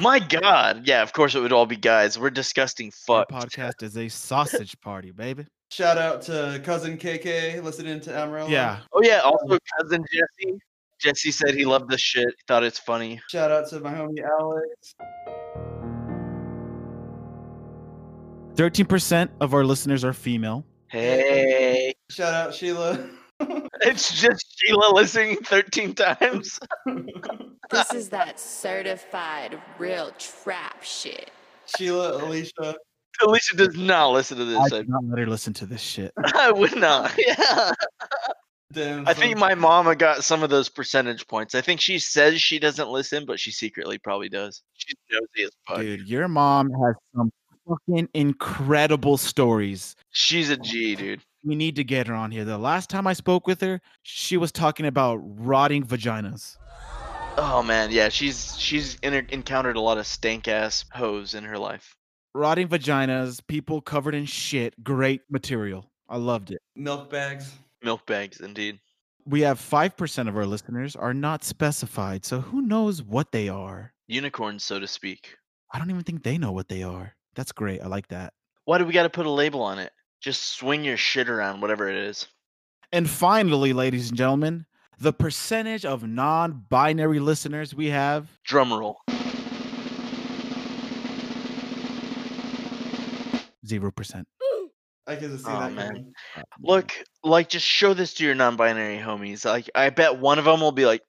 My 0.00 0.20
God, 0.20 0.86
yeah, 0.86 1.02
of 1.02 1.12
course 1.12 1.34
it 1.34 1.40
would 1.40 1.52
all 1.52 1.66
be 1.66 1.76
guys. 1.76 2.18
We're 2.18 2.30
disgusting 2.30 2.92
Our 3.08 3.26
fuck. 3.28 3.30
podcast 3.30 3.82
is 3.82 3.96
a 3.96 4.08
sausage 4.08 4.80
party, 4.80 5.10
baby. 5.10 5.46
Shout 5.72 5.96
out 5.96 6.20
to 6.24 6.60
cousin 6.62 6.98
KK 6.98 7.62
listening 7.62 7.98
to 8.00 8.14
Amarillo. 8.14 8.46
Yeah. 8.46 8.80
Oh 8.92 9.00
yeah, 9.02 9.20
also 9.20 9.56
cousin 9.78 10.04
Jesse. 10.12 10.58
Jesse 11.00 11.30
said 11.30 11.54
he 11.54 11.64
loved 11.64 11.90
the 11.90 11.96
shit. 11.96 12.26
He 12.26 12.42
thought 12.46 12.62
it's 12.62 12.78
funny. 12.78 13.22
Shout 13.30 13.50
out 13.50 13.70
to 13.70 13.80
my 13.80 13.94
homie 13.94 14.20
Alex. 14.22 14.94
13% 18.56 19.30
of 19.40 19.54
our 19.54 19.64
listeners 19.64 20.04
are 20.04 20.12
female. 20.12 20.66
Hey, 20.88 21.94
Shout 22.10 22.34
out 22.34 22.54
Sheila. 22.54 23.08
it's 23.40 24.20
just 24.20 24.44
Sheila 24.58 24.92
listening 24.94 25.38
13 25.38 25.94
times. 25.94 26.60
This 27.70 27.94
is 27.94 28.10
that 28.10 28.38
certified 28.38 29.58
real 29.78 30.10
trap 30.18 30.82
shit. 30.82 31.30
Sheila, 31.74 32.22
Alicia. 32.22 32.76
Alicia 33.26 33.56
does 33.56 33.76
not 33.76 34.10
listen 34.12 34.38
to 34.38 34.44
this. 34.44 34.58
I 34.58 34.62
this. 34.64 34.78
did 34.80 34.88
not 34.88 35.04
let 35.04 35.18
her 35.18 35.26
listen 35.26 35.52
to 35.54 35.66
this 35.66 35.80
shit. 35.80 36.12
I, 36.16 36.32
I 36.48 36.52
would 36.52 36.76
not. 36.76 37.12
Yeah. 37.26 37.72
Damn. 38.72 39.06
I 39.06 39.12
think 39.12 39.36
my 39.36 39.54
mama 39.54 39.94
got 39.94 40.24
some 40.24 40.42
of 40.42 40.48
those 40.48 40.70
percentage 40.70 41.26
points. 41.28 41.54
I 41.54 41.60
think 41.60 41.78
she 41.78 41.98
says 41.98 42.40
she 42.40 42.58
doesn't 42.58 42.88
listen, 42.88 43.26
but 43.26 43.38
she 43.38 43.50
secretly 43.50 43.98
probably 43.98 44.30
does. 44.30 44.62
She's 44.72 44.94
nosy 45.10 45.44
as 45.44 45.50
fuck. 45.68 45.80
Dude, 45.80 46.08
your 46.08 46.26
mom 46.26 46.70
has 46.70 46.94
some 47.14 47.30
fucking 47.68 48.08
incredible 48.14 49.18
stories. 49.18 49.94
She's 50.10 50.50
a 50.50 50.54
oh, 50.54 50.62
G, 50.62 50.96
dude. 50.96 51.20
We 51.44 51.54
need 51.54 51.76
to 51.76 51.84
get 51.84 52.06
her 52.06 52.14
on 52.14 52.30
here. 52.30 52.46
The 52.46 52.56
last 52.56 52.88
time 52.88 53.06
I 53.06 53.12
spoke 53.12 53.46
with 53.46 53.60
her, 53.60 53.82
she 54.04 54.38
was 54.38 54.50
talking 54.50 54.86
about 54.86 55.20
rotting 55.22 55.84
vaginas. 55.84 56.56
Oh 57.36 57.62
man, 57.62 57.90
yeah, 57.90 58.08
she's 58.08 58.58
she's 58.58 58.96
inter- 59.02 59.26
encountered 59.30 59.76
a 59.76 59.80
lot 59.80 59.98
of 59.98 60.06
stank 60.06 60.48
ass 60.48 60.84
hoes 60.92 61.34
in 61.34 61.44
her 61.44 61.58
life. 61.58 61.96
Rotting 62.34 62.68
vaginas, 62.68 63.40
people 63.46 63.80
covered 63.82 64.14
in 64.14 64.24
shit. 64.24 64.82
Great 64.82 65.20
material. 65.30 65.90
I 66.08 66.16
loved 66.16 66.50
it. 66.50 66.62
milk 66.74 67.10
bags. 67.10 67.52
Milk 67.82 68.06
bags, 68.06 68.40
indeed. 68.40 68.78
We 69.26 69.42
have 69.42 69.58
5% 69.58 70.28
of 70.28 70.36
our 70.36 70.46
listeners 70.46 70.96
are 70.96 71.14
not 71.14 71.44
specified, 71.44 72.24
so 72.24 72.40
who 72.40 72.62
knows 72.62 73.02
what 73.02 73.32
they 73.32 73.48
are? 73.48 73.92
Unicorns, 74.08 74.64
so 74.64 74.80
to 74.80 74.86
speak. 74.86 75.36
I 75.72 75.78
don't 75.78 75.90
even 75.90 76.02
think 76.02 76.22
they 76.22 76.38
know 76.38 76.52
what 76.52 76.68
they 76.68 76.82
are. 76.82 77.14
That's 77.34 77.52
great. 77.52 77.82
I 77.82 77.86
like 77.86 78.08
that. 78.08 78.32
Why 78.64 78.78
do 78.78 78.84
we 78.84 78.92
got 78.92 79.04
to 79.04 79.10
put 79.10 79.26
a 79.26 79.30
label 79.30 79.62
on 79.62 79.78
it? 79.78 79.92
Just 80.20 80.54
swing 80.54 80.84
your 80.84 80.96
shit 80.96 81.28
around, 81.28 81.60
whatever 81.60 81.88
it 81.88 81.96
is. 81.96 82.26
And 82.92 83.08
finally, 83.08 83.72
ladies 83.72 84.08
and 84.08 84.18
gentlemen, 84.18 84.66
the 84.98 85.12
percentage 85.12 85.84
of 85.84 86.06
non 86.06 86.64
binary 86.68 87.20
listeners 87.20 87.74
we 87.74 87.88
have 87.88 88.28
Drum 88.44 88.72
roll. 93.78 93.90
0%. 93.92 94.24
I 95.06 95.16
can 95.16 95.36
see 95.38 95.44
Aw, 95.50 95.60
that. 95.60 95.72
man. 95.74 95.88
coming. 95.88 96.14
Look, 96.60 96.92
like, 97.24 97.48
just 97.48 97.66
show 97.66 97.92
this 97.94 98.14
to 98.14 98.24
your 98.24 98.34
non-binary 98.34 98.98
homies. 98.98 99.44
Like, 99.44 99.68
I 99.74 99.90
bet 99.90 100.18
one 100.18 100.38
of 100.38 100.44
them 100.44 100.60
will 100.60 100.72
be 100.72 100.86
like, 100.86 101.02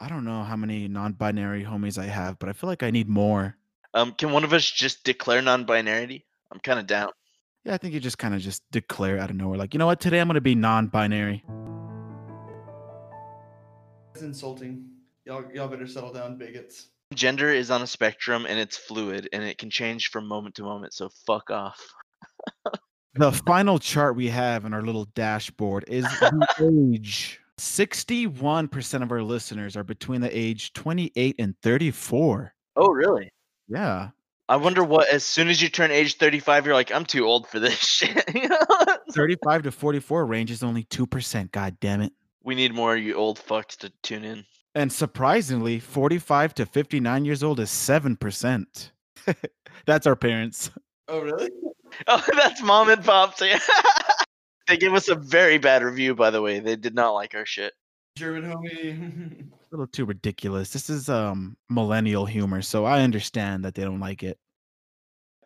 I 0.00 0.08
don't 0.08 0.24
know 0.24 0.44
how 0.44 0.56
many 0.56 0.86
non 0.88 1.12
binary 1.12 1.64
homies 1.64 1.98
I 1.98 2.06
have, 2.06 2.38
but 2.38 2.48
I 2.48 2.52
feel 2.52 2.68
like 2.70 2.82
I 2.82 2.90
need 2.90 3.08
more. 3.08 3.56
um, 3.94 4.12
can 4.12 4.30
one 4.32 4.44
of 4.44 4.52
us 4.52 4.70
just 4.70 5.04
declare 5.04 5.42
non-binarity? 5.42 6.24
I'm 6.52 6.60
kind 6.60 6.78
of 6.78 6.86
down. 6.86 7.10
Yeah, 7.64 7.74
I 7.74 7.76
think 7.78 7.92
you 7.92 8.00
just 8.00 8.16
kind 8.18 8.34
of 8.34 8.40
just 8.40 8.62
declare 8.70 9.18
out 9.18 9.28
of 9.30 9.36
nowhere, 9.36 9.58
like, 9.58 9.74
you 9.74 9.78
know 9.78 9.86
what, 9.86 10.00
today 10.00 10.20
I'm 10.20 10.28
going 10.28 10.36
to 10.36 10.40
be 10.40 10.54
non 10.54 10.86
binary. 10.86 11.44
It's 14.14 14.22
insulting. 14.22 14.86
Y'all, 15.26 15.44
y'all 15.52 15.68
better 15.68 15.86
settle 15.86 16.12
down, 16.12 16.38
bigots. 16.38 16.86
Gender 17.14 17.50
is 17.50 17.70
on 17.70 17.82
a 17.82 17.86
spectrum 17.86 18.46
and 18.48 18.58
it's 18.58 18.76
fluid 18.76 19.28
and 19.32 19.42
it 19.42 19.58
can 19.58 19.70
change 19.70 20.10
from 20.10 20.26
moment 20.26 20.54
to 20.56 20.62
moment. 20.62 20.92
So 20.92 21.08
fuck 21.26 21.50
off. 21.50 21.80
The 23.14 23.32
final 23.32 23.78
chart 23.78 24.14
we 24.14 24.28
have 24.28 24.64
in 24.64 24.74
our 24.74 24.82
little 24.82 25.06
dashboard 25.14 25.84
is 25.88 26.04
the 26.04 26.92
age. 26.94 27.40
61% 27.58 29.02
of 29.02 29.10
our 29.10 29.22
listeners 29.22 29.76
are 29.76 29.82
between 29.82 30.20
the 30.20 30.38
age 30.38 30.72
28 30.74 31.36
and 31.38 31.54
34. 31.62 32.54
Oh, 32.76 32.88
really? 32.90 33.32
Yeah. 33.66 34.10
I 34.48 34.56
wonder 34.56 34.84
what. 34.84 35.08
As 35.08 35.24
soon 35.24 35.48
as 35.48 35.60
you 35.60 35.68
turn 35.68 35.90
age 35.90 36.16
35, 36.16 36.66
you're 36.66 36.74
like, 36.74 36.92
I'm 36.94 37.04
too 37.04 37.26
old 37.26 37.48
for 37.48 37.58
this 37.58 37.74
shit. 37.78 38.24
35 39.12 39.62
to 39.64 39.72
44 39.72 40.26
range 40.26 40.50
is 40.52 40.62
only 40.62 40.84
2%. 40.84 41.50
God 41.50 41.76
damn 41.80 42.02
it. 42.02 42.12
we 42.44 42.54
need 42.54 42.72
more 42.72 42.94
of 42.96 43.02
you 43.02 43.14
old 43.14 43.38
fucks 43.40 43.76
to 43.78 43.90
tune 44.02 44.24
in. 44.24 44.44
And 44.78 44.92
surprisingly, 44.92 45.80
45 45.80 46.54
to 46.54 46.64
59 46.64 47.24
years 47.24 47.42
old 47.42 47.58
is 47.58 47.68
7%. 47.68 48.90
That's 49.86 50.06
our 50.06 50.14
parents. 50.14 50.70
Oh, 51.08 51.20
really? 51.20 51.50
Oh, 52.06 52.22
that's 52.34 52.62
mom 52.62 52.90
and 52.90 53.02
pops. 53.02 53.42
They 54.68 54.76
gave 54.76 54.92
us 54.92 55.08
a 55.08 55.14
very 55.14 55.56
bad 55.56 55.82
review, 55.82 56.14
by 56.14 56.28
the 56.28 56.42
way. 56.42 56.60
They 56.60 56.76
did 56.76 56.94
not 56.94 57.12
like 57.12 57.34
our 57.34 57.46
shit. 57.46 57.72
German 58.14 58.44
homie. 58.44 59.48
A 59.50 59.54
little 59.72 59.86
too 59.86 60.04
ridiculous. 60.04 60.70
This 60.70 60.90
is 60.90 61.08
um 61.08 61.56
millennial 61.70 62.26
humor, 62.26 62.60
so 62.60 62.84
I 62.84 63.00
understand 63.00 63.64
that 63.64 63.74
they 63.74 63.84
don't 63.84 64.00
like 64.00 64.22
it. 64.22 64.38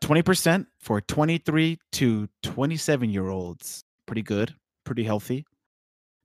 20% 0.03 0.67
for 0.81 1.01
23 1.01 1.79
to 1.93 2.29
27 2.43 3.11
year 3.11 3.29
olds. 3.29 3.85
Pretty 4.07 4.23
good, 4.23 4.53
pretty 4.85 5.05
healthy. 5.05 5.47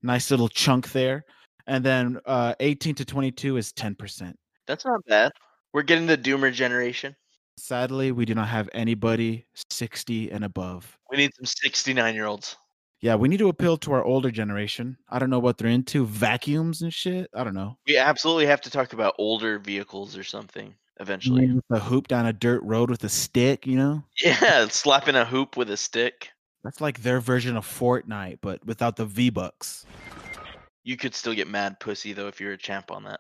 Nice 0.02 0.32
little 0.32 0.50
chunk 0.50 0.92
there. 0.94 1.26
And 1.68 1.84
then 1.84 2.20
uh 2.26 2.56
18 2.60 2.96
to 2.96 3.06
22 3.06 3.58
is 3.58 3.72
10%. 3.74 4.34
That's 4.66 4.86
not 4.86 5.06
bad. 5.08 5.32
We're 5.74 5.84
getting 5.84 6.08
the 6.08 6.18
doomer 6.18 6.52
generation. 6.52 7.16
Sadly, 7.58 8.12
we 8.12 8.26
do 8.26 8.36
not 8.36 8.48
have 8.48 8.70
anybody 8.74 9.46
60 9.70 10.32
and 10.32 10.44
above. 10.44 10.98
We 11.12 11.18
need 11.18 11.34
some 11.36 11.46
69 11.46 12.16
year 12.16 12.26
olds. 12.26 12.56
Yeah, 13.00 13.16
we 13.16 13.28
need 13.28 13.38
to 13.40 13.50
appeal 13.50 13.78
to 13.78 13.94
our 13.94 14.04
older 14.04 14.32
generation. 14.32 14.98
I 15.10 15.20
don't 15.20 15.30
know 15.30 15.40
what 15.40 15.58
they're 15.58 15.68
into, 15.68 16.06
vacuums 16.06 16.82
and 16.82 16.92
shit. 16.92 17.30
I 17.34 17.44
don't 17.44 17.54
know. 17.54 17.78
We 17.86 17.98
absolutely 17.98 18.48
have 18.48 18.62
to 18.62 18.72
talk 18.72 18.94
about 18.94 19.14
older 19.20 19.60
vehicles 19.60 20.18
or 20.18 20.24
something 20.24 20.74
eventually. 21.00 21.52
With 21.52 21.64
a 21.70 21.80
hoop 21.80 22.08
down 22.08 22.26
a 22.26 22.34
dirt 22.34 22.64
road 22.64 22.90
with 22.90 23.04
a 23.04 23.10
stick, 23.10 23.68
you 23.68 23.78
know? 23.78 24.04
Yeah, 24.24 24.68
slapping 24.70 25.16
a 25.16 25.26
hoop 25.26 25.58
with 25.58 25.70
a 25.70 25.78
stick. 25.78 26.30
That's 26.64 26.82
like 26.82 27.04
their 27.04 27.20
version 27.20 27.56
of 27.56 27.68
Fortnite, 27.68 28.40
but 28.42 28.66
without 28.66 28.96
the 28.96 29.06
V 29.06 29.30
Bucks. 29.30 29.86
You 30.88 30.96
could 30.96 31.14
still 31.14 31.34
get 31.34 31.50
mad 31.50 31.82
pussy 31.82 32.14
though 32.14 32.30
if 32.30 32.40
you're 32.40 32.54
a 32.54 32.58
champ 32.58 32.92
on 32.92 33.04
that. 33.04 33.20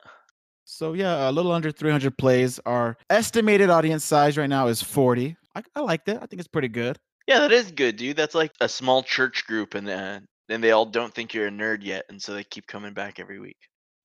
So 0.63 0.93
yeah, 0.93 1.29
a 1.29 1.31
little 1.31 1.51
under 1.51 1.69
300 1.69 2.17
plays. 2.17 2.61
Our 2.65 2.95
estimated 3.09 3.69
audience 3.69 4.05
size 4.05 4.37
right 4.37 4.47
now 4.47 4.67
is 4.67 4.81
40. 4.81 5.35
I, 5.53 5.63
I 5.75 5.81
like 5.81 6.05
that. 6.05 6.23
I 6.23 6.27
think 6.27 6.39
it's 6.39 6.47
pretty 6.47 6.69
good. 6.69 6.97
Yeah, 7.27 7.39
that 7.39 7.51
is 7.51 7.73
good, 7.73 7.97
dude. 7.97 8.15
That's 8.15 8.35
like 8.35 8.53
a 8.61 8.69
small 8.69 9.03
church 9.03 9.45
group 9.45 9.75
in 9.75 9.89
uh, 9.89 10.21
and 10.47 10.63
they 10.63 10.71
all 10.71 10.85
don't 10.85 11.13
think 11.13 11.33
you're 11.33 11.47
a 11.47 11.51
nerd 11.51 11.79
yet, 11.81 12.05
and 12.07 12.21
so 12.21 12.33
they 12.33 12.45
keep 12.45 12.67
coming 12.67 12.93
back 12.93 13.19
every 13.19 13.37
week. 13.37 13.57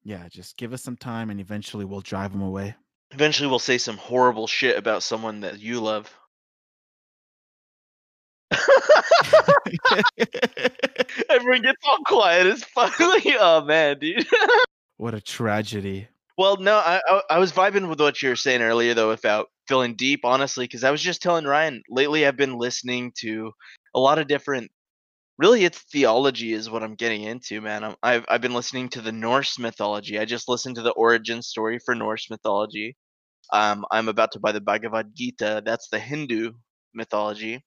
Yeah, 0.02 0.26
just 0.28 0.56
give 0.56 0.72
us 0.72 0.82
some 0.82 0.96
time 0.96 1.30
and 1.30 1.38
eventually 1.38 1.84
we'll 1.84 2.00
drive 2.00 2.32
them 2.32 2.42
away. 2.42 2.74
Eventually, 3.12 3.48
we'll 3.48 3.60
say 3.60 3.78
some 3.78 3.96
horrible 3.96 4.48
shit 4.48 4.76
about 4.76 5.04
someone 5.04 5.38
that 5.42 5.60
you 5.60 5.80
love. 5.80 6.12
Everyone 11.52 11.70
gets 11.70 11.86
all 11.86 11.98
quiet. 12.06 12.46
It's 12.46 12.64
finally, 12.64 13.36
oh 13.38 13.62
man, 13.62 13.98
dude. 13.98 14.26
what 14.96 15.12
a 15.12 15.20
tragedy. 15.20 16.08
Well, 16.38 16.56
no, 16.56 16.76
I, 16.76 16.98
I 17.06 17.22
I 17.32 17.38
was 17.38 17.52
vibing 17.52 17.90
with 17.90 18.00
what 18.00 18.22
you 18.22 18.30
were 18.30 18.36
saying 18.36 18.62
earlier 18.62 18.94
though 18.94 19.10
about 19.10 19.48
feeling 19.68 19.94
deep, 19.94 20.20
honestly, 20.24 20.64
because 20.64 20.82
I 20.82 20.90
was 20.90 21.02
just 21.02 21.20
telling 21.20 21.44
Ryan 21.44 21.82
lately 21.90 22.26
I've 22.26 22.38
been 22.38 22.56
listening 22.56 23.12
to 23.18 23.52
a 23.94 24.00
lot 24.00 24.18
of 24.18 24.28
different. 24.28 24.70
Really, 25.36 25.66
it's 25.66 25.80
theology 25.92 26.54
is 26.54 26.70
what 26.70 26.82
I'm 26.82 26.94
getting 26.94 27.24
into, 27.24 27.60
man. 27.60 27.84
I'm, 27.84 27.96
I've 28.02 28.24
I've 28.30 28.40
been 28.40 28.54
listening 28.54 28.88
to 28.90 29.02
the 29.02 29.12
Norse 29.12 29.58
mythology. 29.58 30.18
I 30.18 30.24
just 30.24 30.48
listened 30.48 30.76
to 30.76 30.82
the 30.82 30.92
origin 30.92 31.42
story 31.42 31.78
for 31.84 31.94
Norse 31.94 32.30
mythology. 32.30 32.96
Um, 33.52 33.84
I'm 33.90 34.08
about 34.08 34.32
to 34.32 34.40
buy 34.40 34.52
the 34.52 34.60
Bhagavad 34.62 35.10
Gita. 35.14 35.60
That's 35.66 35.88
the 35.90 35.98
Hindu 35.98 36.52
mythology, 36.94 37.62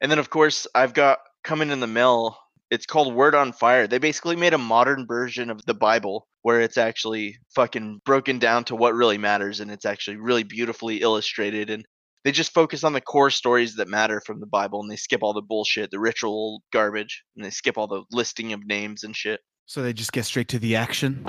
and 0.00 0.08
then 0.08 0.20
of 0.20 0.30
course 0.30 0.68
I've 0.72 0.94
got 0.94 1.18
coming 1.42 1.70
in 1.70 1.80
the 1.80 1.88
mail. 1.88 2.38
It's 2.70 2.86
called 2.86 3.14
Word 3.14 3.34
on 3.34 3.52
Fire. 3.52 3.86
They 3.86 3.98
basically 3.98 4.36
made 4.36 4.54
a 4.54 4.58
modern 4.58 5.06
version 5.06 5.50
of 5.50 5.64
the 5.66 5.74
Bible 5.74 6.26
where 6.42 6.60
it's 6.60 6.78
actually 6.78 7.36
fucking 7.54 8.00
broken 8.06 8.38
down 8.38 8.64
to 8.64 8.76
what 8.76 8.94
really 8.94 9.18
matters 9.18 9.60
and 9.60 9.70
it's 9.70 9.84
actually 9.84 10.16
really 10.16 10.44
beautifully 10.44 10.98
illustrated 11.02 11.68
and 11.70 11.84
they 12.24 12.32
just 12.32 12.54
focus 12.54 12.82
on 12.82 12.94
the 12.94 13.02
core 13.02 13.28
stories 13.28 13.76
that 13.76 13.86
matter 13.86 14.22
from 14.24 14.40
the 14.40 14.46
Bible 14.46 14.80
and 14.80 14.90
they 14.90 14.96
skip 14.96 15.22
all 15.22 15.34
the 15.34 15.42
bullshit, 15.42 15.90
the 15.90 16.00
ritual 16.00 16.62
garbage, 16.72 17.22
and 17.36 17.44
they 17.44 17.50
skip 17.50 17.76
all 17.76 17.86
the 17.86 18.02
listing 18.10 18.54
of 18.54 18.66
names 18.66 19.04
and 19.04 19.14
shit. 19.14 19.40
So 19.66 19.82
they 19.82 19.92
just 19.92 20.14
get 20.14 20.24
straight 20.24 20.48
to 20.48 20.58
the 20.58 20.74
action. 20.76 21.22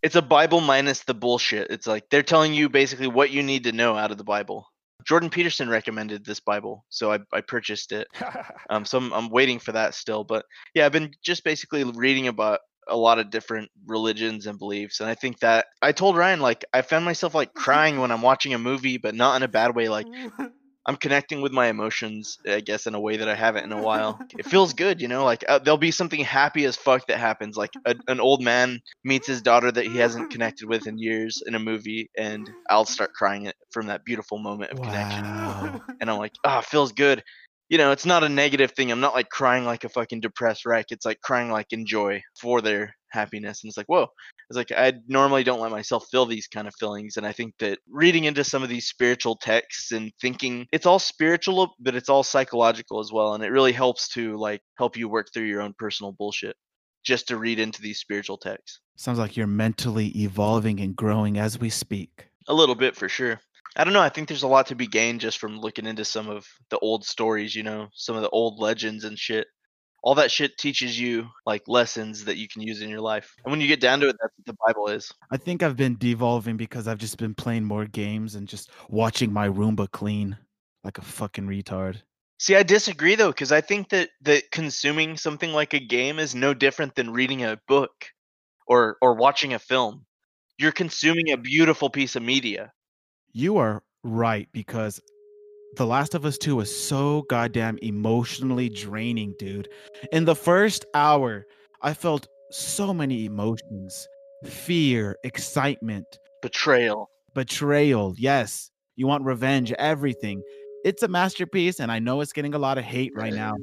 It's 0.00 0.14
a 0.14 0.22
Bible 0.22 0.60
minus 0.60 1.00
the 1.00 1.14
bullshit. 1.14 1.70
It's 1.70 1.88
like 1.88 2.04
they're 2.08 2.22
telling 2.22 2.54
you 2.54 2.68
basically 2.68 3.08
what 3.08 3.30
you 3.30 3.42
need 3.42 3.64
to 3.64 3.72
know 3.72 3.96
out 3.96 4.12
of 4.12 4.16
the 4.16 4.24
Bible. 4.24 4.68
Jordan 5.08 5.30
Peterson 5.30 5.70
recommended 5.70 6.22
this 6.24 6.38
Bible, 6.38 6.84
so 6.90 7.10
I, 7.10 7.20
I 7.32 7.40
purchased 7.40 7.92
it. 7.92 8.06
Um, 8.70 8.84
so 8.84 8.98
I'm, 8.98 9.14
I'm 9.14 9.30
waiting 9.30 9.58
for 9.58 9.72
that 9.72 9.94
still. 9.94 10.24
But 10.24 10.44
yeah, 10.74 10.84
I've 10.84 10.92
been 10.92 11.12
just 11.22 11.42
basically 11.42 11.84
reading 11.84 12.28
about 12.28 12.60
a 12.86 12.96
lot 12.96 13.18
of 13.18 13.30
different 13.30 13.70
religions 13.86 14.46
and 14.46 14.58
beliefs, 14.58 15.00
and 15.00 15.08
I 15.08 15.14
think 15.14 15.38
that 15.40 15.64
I 15.80 15.92
told 15.92 16.16
Ryan 16.16 16.40
like 16.40 16.66
I 16.74 16.82
found 16.82 17.06
myself 17.06 17.34
like 17.34 17.54
crying 17.54 17.98
when 17.98 18.10
I'm 18.10 18.20
watching 18.20 18.52
a 18.52 18.58
movie, 18.58 18.98
but 18.98 19.14
not 19.14 19.36
in 19.36 19.42
a 19.42 19.48
bad 19.48 19.74
way. 19.74 19.88
Like 19.88 20.06
I'm 20.88 20.96
connecting 20.96 21.42
with 21.42 21.52
my 21.52 21.68
emotions, 21.68 22.38
I 22.48 22.60
guess, 22.60 22.86
in 22.88 22.94
a 22.94 23.00
way 23.00 23.18
that 23.18 23.28
I 23.28 23.36
haven't 23.36 23.64
in 23.64 23.72
a 23.72 23.80
while. 23.82 24.20
It 24.38 24.46
feels 24.46 24.72
good, 24.74 25.00
you 25.02 25.08
know. 25.08 25.24
Like 25.24 25.44
uh, 25.48 25.58
there'll 25.60 25.78
be 25.78 25.92
something 25.92 26.24
happy 26.24 26.64
as 26.64 26.76
fuck 26.76 27.06
that 27.08 27.18
happens. 27.18 27.56
Like 27.56 27.72
a, 27.86 27.96
an 28.08 28.20
old 28.20 28.42
man 28.42 28.80
meets 29.04 29.28
his 29.28 29.42
daughter 29.42 29.70
that 29.72 29.86
he 29.86 29.98
hasn't 29.98 30.30
connected 30.30 30.68
with 30.68 30.86
in 30.88 30.98
years 30.98 31.42
in 31.46 31.54
a 31.54 31.60
movie, 31.60 32.10
and 32.18 32.50
I'll 32.70 32.86
start 32.86 33.12
crying 33.14 33.46
it 33.46 33.56
from 33.70 33.88
that 33.88 34.04
beautiful 34.04 34.38
moment 34.38 34.72
of 34.72 34.82
connection. 34.82 35.24
And 36.00 36.10
I'm 36.10 36.18
like, 36.18 36.34
ah, 36.44 36.60
it 36.60 36.66
feels 36.66 36.92
good. 36.92 37.22
You 37.68 37.78
know, 37.78 37.92
it's 37.92 38.06
not 38.06 38.24
a 38.24 38.28
negative 38.28 38.72
thing. 38.72 38.90
I'm 38.90 39.00
not 39.00 39.14
like 39.14 39.28
crying 39.28 39.64
like 39.64 39.84
a 39.84 39.88
fucking 39.88 40.20
depressed 40.20 40.64
wreck. 40.64 40.86
It's 40.90 41.04
like 41.04 41.20
crying 41.20 41.50
like 41.50 41.66
in 41.72 41.86
joy 41.86 42.22
for 42.40 42.60
their 42.62 42.94
happiness. 43.10 43.62
And 43.62 43.68
it's 43.68 43.76
like, 43.76 43.88
whoa. 43.88 44.06
It's 44.50 44.56
like 44.56 44.72
I 44.72 44.94
normally 45.06 45.44
don't 45.44 45.60
let 45.60 45.70
myself 45.70 46.06
feel 46.10 46.24
these 46.24 46.46
kind 46.46 46.66
of 46.66 46.74
feelings. 46.80 47.18
And 47.18 47.26
I 47.26 47.32
think 47.32 47.54
that 47.58 47.78
reading 47.90 48.24
into 48.24 48.44
some 48.44 48.62
of 48.62 48.70
these 48.70 48.86
spiritual 48.86 49.36
texts 49.36 49.92
and 49.92 50.10
thinking 50.20 50.66
it's 50.72 50.86
all 50.86 50.98
spiritual, 50.98 51.74
but 51.78 51.94
it's 51.94 52.08
all 52.08 52.22
psychological 52.22 53.00
as 53.00 53.12
well. 53.12 53.34
And 53.34 53.44
it 53.44 53.50
really 53.50 53.72
helps 53.72 54.08
to 54.14 54.36
like 54.38 54.62
help 54.78 54.96
you 54.96 55.08
work 55.08 55.28
through 55.32 55.44
your 55.44 55.60
own 55.60 55.74
personal 55.78 56.12
bullshit 56.12 56.56
just 57.04 57.28
to 57.28 57.38
read 57.38 57.58
into 57.58 57.82
these 57.82 57.98
spiritual 57.98 58.38
texts. 58.38 58.80
Sounds 58.96 59.18
like 59.18 59.36
you're 59.36 59.46
mentally 59.46 60.08
evolving 60.16 60.80
and 60.80 60.96
growing 60.96 61.38
as 61.38 61.58
we 61.58 61.70
speak. 61.70 62.28
A 62.48 62.54
little 62.54 62.74
bit 62.74 62.96
for 62.96 63.08
sure. 63.08 63.40
I 63.78 63.84
don't 63.84 63.92
know. 63.92 64.00
I 64.00 64.08
think 64.08 64.26
there's 64.26 64.42
a 64.42 64.48
lot 64.48 64.66
to 64.66 64.74
be 64.74 64.88
gained 64.88 65.20
just 65.20 65.38
from 65.38 65.60
looking 65.60 65.86
into 65.86 66.04
some 66.04 66.28
of 66.28 66.46
the 66.68 66.78
old 66.80 67.04
stories, 67.04 67.54
you 67.54 67.62
know, 67.62 67.88
some 67.94 68.16
of 68.16 68.22
the 68.22 68.28
old 68.30 68.58
legends 68.58 69.04
and 69.04 69.16
shit. 69.16 69.46
All 70.02 70.16
that 70.16 70.32
shit 70.32 70.58
teaches 70.58 70.98
you 70.98 71.28
like 71.46 71.62
lessons 71.68 72.24
that 72.24 72.36
you 72.36 72.48
can 72.48 72.62
use 72.62 72.82
in 72.82 72.88
your 72.88 73.00
life. 73.00 73.34
And 73.44 73.52
when 73.52 73.60
you 73.60 73.68
get 73.68 73.80
down 73.80 74.00
to 74.00 74.08
it, 74.08 74.16
that's 74.20 74.34
what 74.36 74.46
the 74.46 74.56
Bible 74.66 74.88
is. 74.88 75.12
I 75.30 75.36
think 75.36 75.62
I've 75.62 75.76
been 75.76 75.96
devolving 75.96 76.56
because 76.56 76.88
I've 76.88 76.98
just 76.98 77.18
been 77.18 77.34
playing 77.34 77.64
more 77.64 77.84
games 77.84 78.34
and 78.34 78.48
just 78.48 78.70
watching 78.88 79.32
my 79.32 79.48
Roomba 79.48 79.90
clean 79.90 80.36
like 80.82 80.98
a 80.98 81.02
fucking 81.02 81.46
retard. 81.46 82.02
See, 82.40 82.56
I 82.56 82.64
disagree 82.64 83.14
though, 83.14 83.30
because 83.30 83.52
I 83.52 83.60
think 83.60 83.90
that 83.90 84.10
that 84.22 84.50
consuming 84.50 85.16
something 85.16 85.52
like 85.52 85.74
a 85.74 85.80
game 85.80 86.18
is 86.18 86.34
no 86.34 86.54
different 86.54 86.94
than 86.94 87.12
reading 87.12 87.44
a 87.44 87.60
book 87.68 87.92
or 88.66 88.96
or 89.02 89.14
watching 89.14 89.54
a 89.54 89.58
film. 89.58 90.04
You're 90.56 90.72
consuming 90.72 91.30
a 91.30 91.36
beautiful 91.36 91.90
piece 91.90 92.16
of 92.16 92.22
media. 92.22 92.72
You 93.38 93.58
are 93.58 93.84
right 94.02 94.48
because 94.52 95.00
The 95.76 95.86
Last 95.86 96.16
of 96.16 96.24
Us 96.24 96.38
2 96.38 96.56
was 96.56 96.76
so 96.76 97.22
goddamn 97.30 97.78
emotionally 97.82 98.68
draining, 98.68 99.32
dude. 99.38 99.68
In 100.10 100.24
the 100.24 100.34
first 100.34 100.84
hour, 100.92 101.46
I 101.80 101.94
felt 101.94 102.26
so 102.50 102.92
many 102.92 103.26
emotions 103.26 104.08
fear, 104.44 105.16
excitement, 105.22 106.04
Betrayal. 106.42 107.10
betrayal. 107.32 108.16
Yes, 108.18 108.72
you 108.96 109.06
want 109.06 109.24
revenge, 109.24 109.70
everything. 109.74 110.42
It's 110.84 111.04
a 111.04 111.08
masterpiece, 111.08 111.78
and 111.78 111.92
I 111.92 112.00
know 112.00 112.20
it's 112.20 112.32
getting 112.32 112.54
a 112.54 112.58
lot 112.58 112.76
of 112.76 112.82
hate 112.82 113.12
right 113.14 113.32
now. 113.32 113.54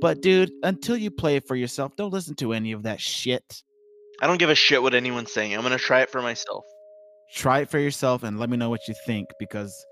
But, 0.00 0.20
dude, 0.20 0.50
until 0.64 0.96
you 0.96 1.12
play 1.12 1.36
it 1.36 1.46
for 1.46 1.54
yourself, 1.54 1.94
don't 1.94 2.12
listen 2.12 2.34
to 2.36 2.54
any 2.54 2.72
of 2.72 2.82
that 2.82 3.00
shit. 3.00 3.62
I 4.20 4.26
don't 4.26 4.38
give 4.38 4.50
a 4.50 4.56
shit 4.56 4.82
what 4.82 4.94
anyone's 4.94 5.30
saying. 5.30 5.54
I'm 5.54 5.62
gonna 5.62 5.78
try 5.78 6.00
it 6.00 6.10
for 6.10 6.22
myself. 6.22 6.64
Try 7.34 7.60
it 7.60 7.70
for 7.70 7.78
yourself 7.78 8.22
and 8.22 8.38
let 8.38 8.50
me 8.50 8.56
know 8.56 8.70
what 8.70 8.86
you 8.88 8.94
think 9.06 9.28
because 9.38 9.86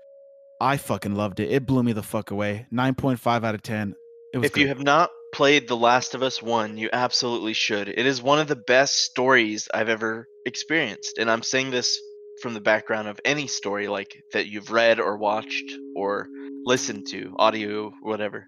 I 0.59 0.77
fucking 0.77 1.15
loved 1.15 1.39
it. 1.39 1.51
It 1.51 1.65
blew 1.65 1.81
me 1.81 1.93
the 1.93 2.03
fuck 2.03 2.31
away. 2.31 2.67
9.5 2.71 3.43
out 3.43 3.55
of 3.55 3.63
10. 3.63 3.95
It 4.33 4.37
was 4.37 4.45
If 4.45 4.57
you 4.57 4.67
have 4.67 4.83
not 4.83 5.09
played 5.33 5.67
The 5.67 5.75
Last 5.75 6.13
of 6.13 6.21
Us 6.21 6.41
1, 6.41 6.77
you 6.77 6.89
absolutely 6.93 7.53
should. 7.53 7.87
It 7.87 8.05
is 8.05 8.21
one 8.21 8.39
of 8.39 8.47
the 8.47 8.55
best 8.55 8.97
stories 8.97 9.67
I've 9.73 9.89
ever 9.89 10.27
experienced. 10.45 11.17
And 11.17 11.31
I'm 11.31 11.41
saying 11.41 11.71
this 11.71 11.99
from 12.41 12.53
the 12.53 12.61
background 12.61 13.07
of 13.07 13.19
any 13.25 13.47
story 13.47 13.87
like 13.87 14.23
that 14.33 14.47
you've 14.47 14.71
read 14.71 14.99
or 14.99 15.17
watched 15.17 15.71
or 15.95 16.27
listened 16.65 17.07
to, 17.09 17.35
audio, 17.37 17.91
whatever. 18.01 18.47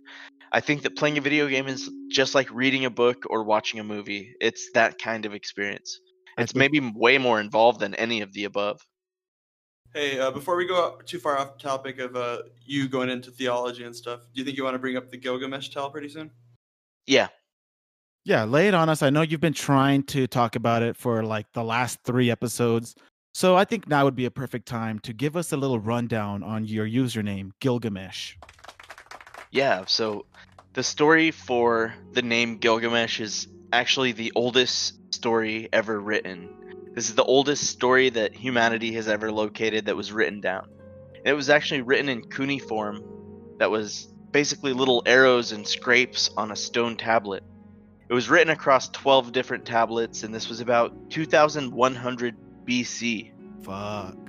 I 0.51 0.59
think 0.59 0.83
that 0.83 0.95
playing 0.95 1.17
a 1.17 1.21
video 1.21 1.47
game 1.47 1.67
is 1.67 1.89
just 2.11 2.35
like 2.35 2.51
reading 2.51 2.85
a 2.85 2.91
book 2.91 3.23
or 3.27 3.43
watching 3.43 3.79
a 3.79 3.83
movie. 3.83 4.35
It's 4.39 4.69
that 4.73 4.99
kind 4.99 5.25
of 5.25 5.33
experience. 5.33 5.99
I 6.37 6.43
It's 6.43 6.55
maybe 6.55 6.79
way 6.79 7.17
more 7.17 7.39
involved 7.39 7.79
than 7.79 7.95
any 7.95 8.21
of 8.21 8.33
the 8.33 8.45
above. 8.45 8.81
Hey, 9.93 10.19
uh, 10.19 10.31
before 10.31 10.55
we 10.55 10.65
go 10.65 10.99
too 11.05 11.19
far 11.19 11.37
off 11.37 11.57
the 11.57 11.63
topic 11.63 11.99
of 11.99 12.15
uh, 12.15 12.43
you 12.65 12.87
going 12.87 13.09
into 13.09 13.29
theology 13.29 13.83
and 13.83 13.95
stuff, 13.95 14.21
do 14.33 14.39
you 14.39 14.43
think 14.43 14.57
you 14.57 14.63
want 14.63 14.73
to 14.73 14.79
bring 14.79 14.97
up 14.97 15.11
the 15.11 15.17
Gilgamesh 15.17 15.69
tale 15.69 15.89
pretty 15.89 16.09
soon? 16.09 16.31
Yeah. 17.05 17.27
Yeah, 18.25 18.45
lay 18.45 18.67
it 18.67 18.73
on 18.73 18.89
us. 18.89 19.03
I 19.03 19.11
know 19.11 19.21
you've 19.21 19.41
been 19.41 19.53
trying 19.53 20.03
to 20.03 20.25
talk 20.25 20.55
about 20.55 20.81
it 20.81 20.97
for 20.97 21.23
like 21.23 21.45
the 21.53 21.63
last 21.63 21.99
three 22.05 22.31
episodes. 22.31 22.95
So 23.35 23.55
I 23.55 23.65
think 23.65 23.87
now 23.87 24.03
would 24.05 24.15
be 24.15 24.25
a 24.25 24.31
perfect 24.31 24.67
time 24.67 24.99
to 24.99 25.13
give 25.13 25.35
us 25.35 25.51
a 25.51 25.57
little 25.57 25.79
rundown 25.79 26.41
on 26.41 26.65
your 26.65 26.87
username, 26.87 27.51
Gilgamesh. 27.59 28.35
Yeah, 29.51 29.85
so 29.85 30.25
the 30.73 30.83
story 30.83 31.29
for 31.29 31.93
the 32.13 32.21
name 32.21 32.57
Gilgamesh 32.57 33.19
is 33.19 33.47
actually 33.73 34.11
the 34.11 34.31
oldest 34.35 35.13
story 35.13 35.67
ever 35.73 35.99
written. 35.99 36.49
This 36.93 37.09
is 37.09 37.15
the 37.15 37.23
oldest 37.23 37.65
story 37.65 38.09
that 38.09 38.35
humanity 38.35 38.93
has 38.93 39.07
ever 39.07 39.31
located 39.31 39.85
that 39.87 39.95
was 39.95 40.11
written 40.11 40.41
down. 40.41 40.69
And 41.15 41.27
it 41.27 41.33
was 41.33 41.49
actually 41.49 41.81
written 41.81 42.07
in 42.07 42.29
cuneiform, 42.29 43.03
that 43.57 43.71
was 43.71 44.07
basically 44.31 44.73
little 44.73 45.01
arrows 45.05 45.51
and 45.51 45.67
scrapes 45.67 46.29
on 46.37 46.51
a 46.51 46.55
stone 46.55 46.97
tablet. 46.97 47.43
It 48.09 48.13
was 48.13 48.29
written 48.29 48.49
across 48.49 48.89
12 48.89 49.31
different 49.31 49.65
tablets, 49.65 50.23
and 50.23 50.33
this 50.33 50.49
was 50.49 50.59
about 50.59 51.09
2100 51.09 52.35
BC. 52.65 53.31
Fuck. 53.63 54.22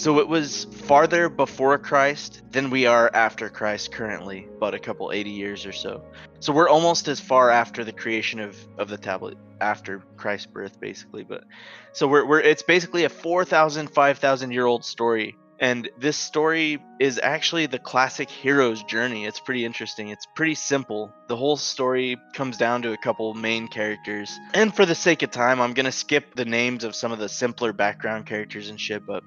So 0.00 0.18
it 0.18 0.28
was 0.28 0.64
farther 0.64 1.28
before 1.28 1.76
Christ 1.76 2.40
than 2.52 2.70
we 2.70 2.86
are 2.86 3.10
after 3.12 3.50
Christ 3.50 3.92
currently, 3.92 4.48
about 4.56 4.72
a 4.72 4.78
couple 4.78 5.12
80 5.12 5.28
years 5.28 5.66
or 5.66 5.72
so. 5.72 6.02
So 6.38 6.54
we're 6.54 6.70
almost 6.70 7.06
as 7.06 7.20
far 7.20 7.50
after 7.50 7.84
the 7.84 7.92
creation 7.92 8.40
of, 8.40 8.56
of 8.78 8.88
the 8.88 8.96
tablet, 8.96 9.36
after 9.60 10.02
Christ's 10.16 10.46
birth, 10.46 10.80
basically. 10.80 11.22
But 11.22 11.44
so 11.92 12.08
we're, 12.08 12.24
we're 12.24 12.40
it's 12.40 12.62
basically 12.62 13.04
a 13.04 13.10
4,000, 13.10 13.90
5,000 13.90 14.50
year 14.52 14.64
old 14.64 14.86
story. 14.86 15.36
And 15.58 15.90
this 15.98 16.16
story 16.16 16.82
is 16.98 17.20
actually 17.22 17.66
the 17.66 17.78
classic 17.78 18.30
hero's 18.30 18.82
journey. 18.84 19.26
It's 19.26 19.40
pretty 19.40 19.66
interesting. 19.66 20.08
It's 20.08 20.26
pretty 20.34 20.54
simple. 20.54 21.12
The 21.28 21.36
whole 21.36 21.58
story 21.58 22.16
comes 22.32 22.56
down 22.56 22.80
to 22.82 22.94
a 22.94 22.96
couple 22.96 23.34
main 23.34 23.68
characters. 23.68 24.34
And 24.54 24.74
for 24.74 24.86
the 24.86 24.94
sake 24.94 25.22
of 25.22 25.30
time, 25.30 25.60
I'm 25.60 25.74
going 25.74 25.84
to 25.84 25.92
skip 25.92 26.34
the 26.34 26.46
names 26.46 26.84
of 26.84 26.94
some 26.94 27.12
of 27.12 27.18
the 27.18 27.28
simpler 27.28 27.74
background 27.74 28.24
characters 28.24 28.70
and 28.70 28.80
shit, 28.80 29.04
but 29.04 29.22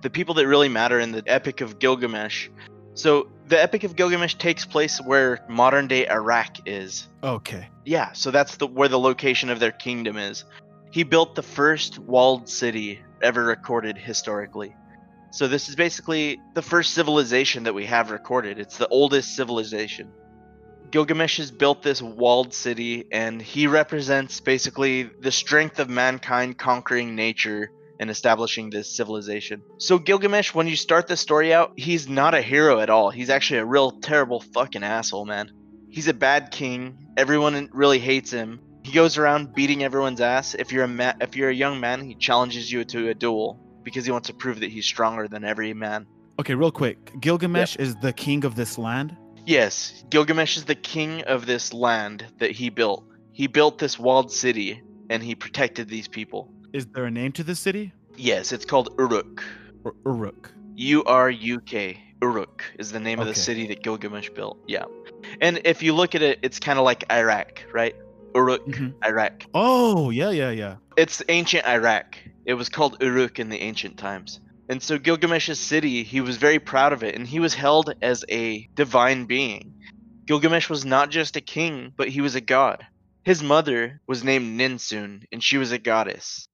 the 0.00 0.10
people 0.10 0.34
that 0.34 0.46
really 0.46 0.68
matter 0.68 1.00
in 1.00 1.12
the 1.12 1.22
Epic 1.26 1.60
of 1.60 1.78
Gilgamesh. 1.78 2.48
So 2.94 3.28
the 3.46 3.60
Epic 3.60 3.84
of 3.84 3.96
Gilgamesh 3.96 4.34
takes 4.34 4.64
place 4.64 5.00
where 5.00 5.44
modern 5.48 5.88
day 5.88 6.08
Iraq 6.08 6.66
is. 6.66 7.08
Okay. 7.22 7.68
Yeah, 7.84 8.12
so 8.12 8.30
that's 8.30 8.56
the 8.56 8.66
where 8.66 8.88
the 8.88 8.98
location 8.98 9.50
of 9.50 9.60
their 9.60 9.72
kingdom 9.72 10.16
is. 10.16 10.44
He 10.90 11.02
built 11.02 11.34
the 11.34 11.42
first 11.42 11.98
walled 11.98 12.48
city 12.48 13.00
ever 13.22 13.44
recorded 13.44 13.98
historically. 13.98 14.74
So 15.30 15.46
this 15.46 15.68
is 15.68 15.76
basically 15.76 16.40
the 16.54 16.62
first 16.62 16.94
civilization 16.94 17.64
that 17.64 17.74
we 17.74 17.84
have 17.86 18.10
recorded. 18.10 18.58
It's 18.58 18.78
the 18.78 18.88
oldest 18.88 19.36
civilization. 19.36 20.10
Gilgamesh 20.90 21.36
has 21.36 21.50
built 21.50 21.82
this 21.82 22.00
walled 22.00 22.54
city 22.54 23.06
and 23.12 23.42
he 23.42 23.66
represents 23.66 24.40
basically 24.40 25.10
the 25.20 25.30
strength 25.30 25.78
of 25.80 25.90
mankind 25.90 26.56
conquering 26.56 27.14
nature 27.14 27.70
and 28.00 28.10
establishing 28.10 28.70
this 28.70 28.96
civilization. 28.96 29.62
So 29.78 29.98
Gilgamesh 29.98 30.54
when 30.54 30.66
you 30.66 30.76
start 30.76 31.06
the 31.06 31.16
story 31.16 31.52
out, 31.52 31.72
he's 31.76 32.08
not 32.08 32.34
a 32.34 32.42
hero 32.42 32.80
at 32.80 32.90
all. 32.90 33.10
He's 33.10 33.30
actually 33.30 33.60
a 33.60 33.64
real 33.64 33.92
terrible 33.92 34.40
fucking 34.40 34.82
asshole, 34.82 35.24
man. 35.24 35.50
He's 35.90 36.08
a 36.08 36.14
bad 36.14 36.50
king. 36.50 37.06
Everyone 37.16 37.68
really 37.72 37.98
hates 37.98 38.30
him. 38.30 38.60
He 38.84 38.92
goes 38.92 39.18
around 39.18 39.54
beating 39.54 39.82
everyone's 39.82 40.20
ass. 40.20 40.54
If 40.54 40.72
you're 40.72 40.84
a 40.84 40.88
ma- 40.88 41.14
if 41.20 41.36
you're 41.36 41.50
a 41.50 41.54
young 41.54 41.80
man, 41.80 42.02
he 42.02 42.14
challenges 42.14 42.70
you 42.70 42.84
to 42.84 43.08
a 43.08 43.14
duel 43.14 43.60
because 43.82 44.04
he 44.04 44.12
wants 44.12 44.28
to 44.28 44.34
prove 44.34 44.60
that 44.60 44.70
he's 44.70 44.86
stronger 44.86 45.28
than 45.28 45.44
every 45.44 45.74
man. 45.74 46.06
Okay, 46.38 46.54
real 46.54 46.70
quick. 46.70 47.20
Gilgamesh 47.20 47.76
is 47.76 47.96
the 47.96 48.12
king 48.12 48.44
of 48.44 48.54
this 48.54 48.78
land. 48.78 49.16
Yes, 49.44 50.04
Gilgamesh 50.10 50.56
is 50.56 50.66
the 50.66 50.74
king 50.74 51.22
of 51.22 51.46
this 51.46 51.72
land 51.72 52.24
that 52.38 52.50
he 52.50 52.68
built. 52.68 53.04
He 53.32 53.46
built 53.46 53.78
this 53.78 53.98
walled 53.98 54.30
city 54.30 54.82
and 55.10 55.22
he 55.22 55.34
protected 55.34 55.88
these 55.88 56.06
people. 56.06 56.52
Is 56.72 56.86
there 56.86 57.04
a 57.04 57.10
name 57.10 57.32
to 57.32 57.42
this 57.42 57.58
city? 57.60 57.92
Yes, 58.16 58.52
it's 58.52 58.64
called 58.64 58.94
Uruk. 58.98 59.42
Or 59.84 59.94
Uruk? 60.04 60.52
U 60.76 61.02
R 61.04 61.30
U 61.30 61.60
K. 61.60 61.98
Uruk 62.22 62.64
is 62.78 62.92
the 62.92 63.00
name 63.00 63.20
of 63.20 63.26
the 63.26 63.34
city 63.34 63.66
that 63.68 63.82
Gilgamesh 63.82 64.30
built. 64.30 64.58
Yeah. 64.66 64.84
And 65.40 65.60
if 65.64 65.82
you 65.82 65.94
look 65.94 66.14
at 66.14 66.22
it, 66.22 66.40
it's 66.42 66.58
kind 66.58 66.78
of 66.78 66.84
like 66.84 67.04
Iraq, 67.12 67.62
right? 67.72 67.94
Uruk, 68.34 68.66
Mhm. 68.66 68.94
Iraq. 69.04 69.44
Oh, 69.54 70.10
yeah, 70.10 70.30
yeah, 70.30 70.50
yeah. 70.50 70.76
It's 70.96 71.22
ancient 71.28 71.64
Iraq. 71.66 72.16
It 72.44 72.54
was 72.54 72.68
called 72.68 72.96
Uruk 73.00 73.38
in 73.38 73.48
the 73.48 73.60
ancient 73.60 73.98
times. 73.98 74.40
And 74.68 74.82
so 74.82 74.98
Gilgamesh's 74.98 75.58
city, 75.60 76.02
he 76.02 76.20
was 76.20 76.36
very 76.36 76.58
proud 76.58 76.92
of 76.92 77.02
it, 77.02 77.14
and 77.14 77.26
he 77.26 77.40
was 77.40 77.54
held 77.54 77.94
as 78.02 78.24
a 78.28 78.68
divine 78.74 79.24
being. 79.24 79.72
Gilgamesh 80.26 80.68
was 80.68 80.84
not 80.84 81.10
just 81.10 81.36
a 81.36 81.40
king, 81.40 81.92
but 81.96 82.08
he 82.08 82.20
was 82.20 82.34
a 82.34 82.40
god. 82.40 82.84
His 83.24 83.42
mother 83.42 84.00
was 84.06 84.22
named 84.24 84.60
Ninsun, 84.60 85.22
and 85.32 85.42
she 85.42 85.56
was 85.56 85.72
a 85.72 85.78
goddess. 85.78 86.48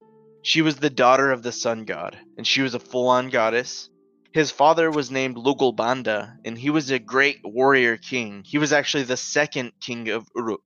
She 0.46 0.60
was 0.60 0.76
the 0.76 0.90
daughter 0.90 1.32
of 1.32 1.42
the 1.42 1.52
sun 1.52 1.86
god, 1.86 2.18
and 2.36 2.46
she 2.46 2.60
was 2.60 2.74
a 2.74 2.78
full 2.78 3.08
on 3.08 3.30
goddess. 3.30 3.88
His 4.34 4.50
father 4.50 4.90
was 4.90 5.10
named 5.10 5.38
Lugalbanda, 5.38 6.36
and 6.44 6.58
he 6.58 6.68
was 6.68 6.90
a 6.90 6.98
great 6.98 7.38
warrior 7.42 7.96
king. 7.96 8.42
He 8.44 8.58
was 8.58 8.70
actually 8.70 9.04
the 9.04 9.16
second 9.16 9.72
king 9.80 10.10
of 10.10 10.28
Uruk. 10.36 10.60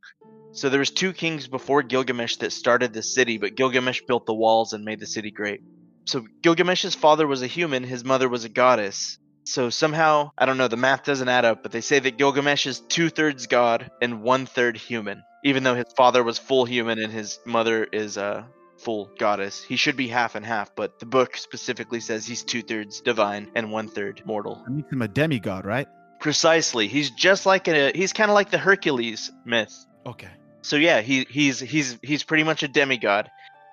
So 0.50 0.68
there 0.68 0.80
was 0.80 0.90
two 0.90 1.12
kings 1.12 1.46
before 1.46 1.84
Gilgamesh 1.84 2.38
that 2.38 2.52
started 2.52 2.92
the 2.92 3.04
city, 3.04 3.38
but 3.38 3.54
Gilgamesh 3.54 4.02
built 4.08 4.26
the 4.26 4.34
walls 4.34 4.72
and 4.72 4.84
made 4.84 4.98
the 4.98 5.06
city 5.06 5.30
great. 5.30 5.60
So 6.06 6.26
Gilgamesh's 6.42 6.96
father 6.96 7.28
was 7.28 7.42
a 7.42 7.46
human, 7.46 7.84
his 7.84 8.04
mother 8.04 8.28
was 8.28 8.44
a 8.44 8.48
goddess. 8.48 9.16
So 9.44 9.70
somehow, 9.70 10.32
I 10.36 10.46
don't 10.46 10.58
know, 10.58 10.66
the 10.66 10.76
math 10.76 11.04
doesn't 11.04 11.28
add 11.28 11.44
up, 11.44 11.62
but 11.62 11.70
they 11.70 11.82
say 11.82 12.00
that 12.00 12.18
Gilgamesh 12.18 12.66
is 12.66 12.80
two 12.80 13.10
thirds 13.10 13.46
god 13.46 13.92
and 14.02 14.22
one 14.22 14.46
third 14.46 14.76
human. 14.76 15.22
Even 15.44 15.62
though 15.62 15.76
his 15.76 15.92
father 15.96 16.24
was 16.24 16.36
full 16.36 16.64
human 16.64 16.98
and 16.98 17.12
his 17.12 17.38
mother 17.46 17.84
is 17.84 18.16
a 18.16 18.48
full 18.78 19.10
goddess, 19.18 19.62
he 19.62 19.76
should 19.76 19.96
be 19.96 20.08
half 20.08 20.34
and 20.34 20.44
half. 20.44 20.74
But 20.74 20.98
the 20.98 21.06
book 21.06 21.36
specifically 21.36 22.00
says 22.00 22.26
he's 22.26 22.42
two 22.42 22.62
thirds 22.62 23.00
divine 23.00 23.50
and 23.54 23.70
one 23.70 23.88
third 23.88 24.22
mortal. 24.24 24.62
That 24.64 24.70
makes 24.70 24.92
him 24.92 25.02
a 25.02 25.08
demigod, 25.08 25.64
right? 25.64 25.88
Precisely, 26.20 26.88
he's 26.88 27.10
just 27.10 27.46
like 27.46 27.68
a 27.68 27.92
he's 27.94 28.12
kind 28.12 28.30
of 28.30 28.34
like 28.34 28.50
the 28.50 28.58
Hercules 28.58 29.30
myth. 29.44 29.86
Okay. 30.06 30.30
So 30.62 30.76
yeah, 30.76 31.00
he 31.00 31.26
he's 31.30 31.60
he's 31.60 31.98
he's 32.02 32.22
pretty 32.24 32.44
much 32.44 32.62
a 32.62 32.68
demigod. 32.68 33.30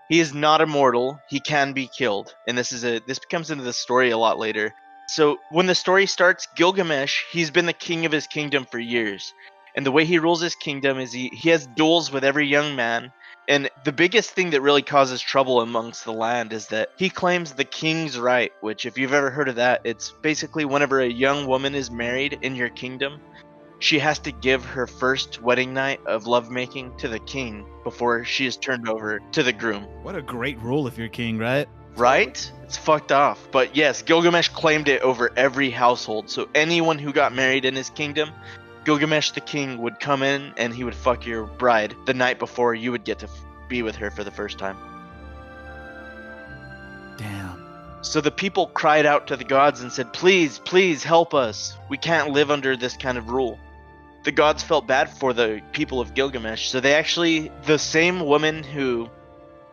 He 0.10 0.20
is 0.20 0.34
not 0.34 0.62
immortal. 0.62 1.20
He 1.30 1.40
can 1.40 1.74
be 1.74 1.88
killed, 1.88 2.36
and 2.48 2.58
this 2.58 2.72
is 2.72 2.86
a 2.86 3.00
this 3.00 3.20
comes 3.20 3.52
into 3.52 3.64
the 3.64 3.74
story 3.74 4.12
a 4.12 4.18
lot 4.18 4.38
later. 4.38 4.74
So 5.08 5.38
when 5.52 5.66
the 5.66 5.76
story 5.76 6.06
starts, 6.06 6.48
Gilgamesh 6.56 7.24
he's 7.32 7.52
been 7.52 7.66
the 7.66 7.74
king 7.74 8.06
of 8.06 8.12
his 8.12 8.28
kingdom 8.28 8.66
for 8.70 8.80
years, 8.80 9.34
and 9.76 9.86
the 9.86 9.92
way 9.92 10.06
he 10.06 10.20
rules 10.20 10.42
his 10.42 10.56
kingdom 10.56 11.00
is 11.00 11.12
he 11.12 11.30
he 11.30 11.50
has 11.50 11.68
duels 11.68 12.12
with 12.12 12.24
every 12.24 12.48
young 12.48 12.76
man. 12.76 13.12
And 13.48 13.70
the 13.84 13.92
biggest 13.92 14.32
thing 14.32 14.50
that 14.52 14.62
really 14.62 14.82
causes 14.82 15.22
trouble 15.22 15.62
amongst 15.62 16.04
the 16.04 16.14
land 16.14 16.52
is 16.52 16.68
that 16.68 16.92
he 16.98 17.10
claims 17.10 17.54
the 17.54 17.64
king's 17.64 18.18
right, 18.18 18.52
which, 18.62 18.86
if 18.86 18.98
you've 18.98 19.14
ever 19.14 19.30
heard 19.30 19.50
of 19.50 19.56
that, 19.56 19.82
it's 19.84 20.12
basically 20.22 20.66
whenever 20.66 21.00
a 21.00 21.08
young 21.08 21.46
woman 21.46 21.76
is 21.76 21.92
married 21.92 22.40
in 22.42 22.56
your 22.56 22.70
kingdom, 22.70 23.20
she 23.80 24.00
has 24.00 24.20
to 24.20 24.32
give 24.32 24.66
her 24.66 24.88
first 24.88 25.42
wedding 25.42 25.74
night 25.74 26.00
of 26.08 26.26
lovemaking 26.26 26.96
to 26.98 27.08
the 27.08 27.20
king 27.20 27.66
before 27.84 28.24
she 28.24 28.46
is 28.46 28.58
turned 28.58 28.90
over 28.90 29.20
to 29.34 29.44
the 29.44 29.54
groom. 29.54 29.84
What 30.02 30.16
a 30.16 30.22
great 30.22 30.58
rule 30.60 30.88
if 30.88 30.98
you're 30.98 31.08
king, 31.08 31.38
right? 31.38 31.68
Right? 31.96 32.52
It's 32.64 32.78
fucked 32.78 33.12
off. 33.12 33.48
But 33.52 33.76
yes, 33.76 34.02
Gilgamesh 34.02 34.50
claimed 34.50 34.88
it 34.88 35.02
over 35.02 35.32
every 35.38 35.70
household. 35.70 36.30
So 36.30 36.50
anyone 36.56 36.98
who 36.98 37.14
got 37.14 37.34
married 37.34 37.64
in 37.64 37.76
his 37.76 37.90
kingdom, 37.92 38.32
Gilgamesh 38.86 39.32
the 39.32 39.42
king 39.42 39.80
would 39.80 40.00
come 40.00 40.22
in 40.22 40.54
and 40.58 40.74
he 40.74 40.84
would 40.84 40.96
fuck 40.96 41.26
your 41.26 41.46
bride 41.46 41.96
the 42.06 42.14
night 42.14 42.38
before 42.38 42.76
you 42.76 42.92
would 42.92 43.04
get 43.04 43.20
to 43.20 43.26
f- 43.26 43.46
be 43.68 43.82
with 43.82 43.96
her 43.96 44.12
for 44.12 44.24
the 44.24 44.32
first 44.32 44.60
time. 44.60 44.78
Damn. 47.18 47.66
So 48.04 48.22
the 48.22 48.32
people 48.32 48.68
cried 48.68 49.08
out 49.08 49.28
to 49.28 49.36
the 49.36 49.44
gods 49.44 49.82
and 49.82 49.92
said, 49.92 50.14
Please, 50.14 50.60
please 50.60 51.04
help 51.04 51.34
us. 51.34 51.76
We 51.90 51.98
can't 51.98 52.30
live 52.30 52.52
under 52.52 52.78
this 52.78 52.96
kind 52.96 53.18
of 53.18 53.30
rule. 53.30 53.60
The 54.24 54.32
gods 54.32 54.62
felt 54.62 54.86
bad 54.86 55.10
for 55.10 55.34
the 55.34 55.62
people 55.72 56.00
of 56.00 56.14
Gilgamesh, 56.14 56.68
so 56.70 56.80
they 56.80 56.94
actually, 56.94 57.52
the 57.66 57.78
same 57.78 58.20
woman 58.20 58.64
who, 58.64 59.10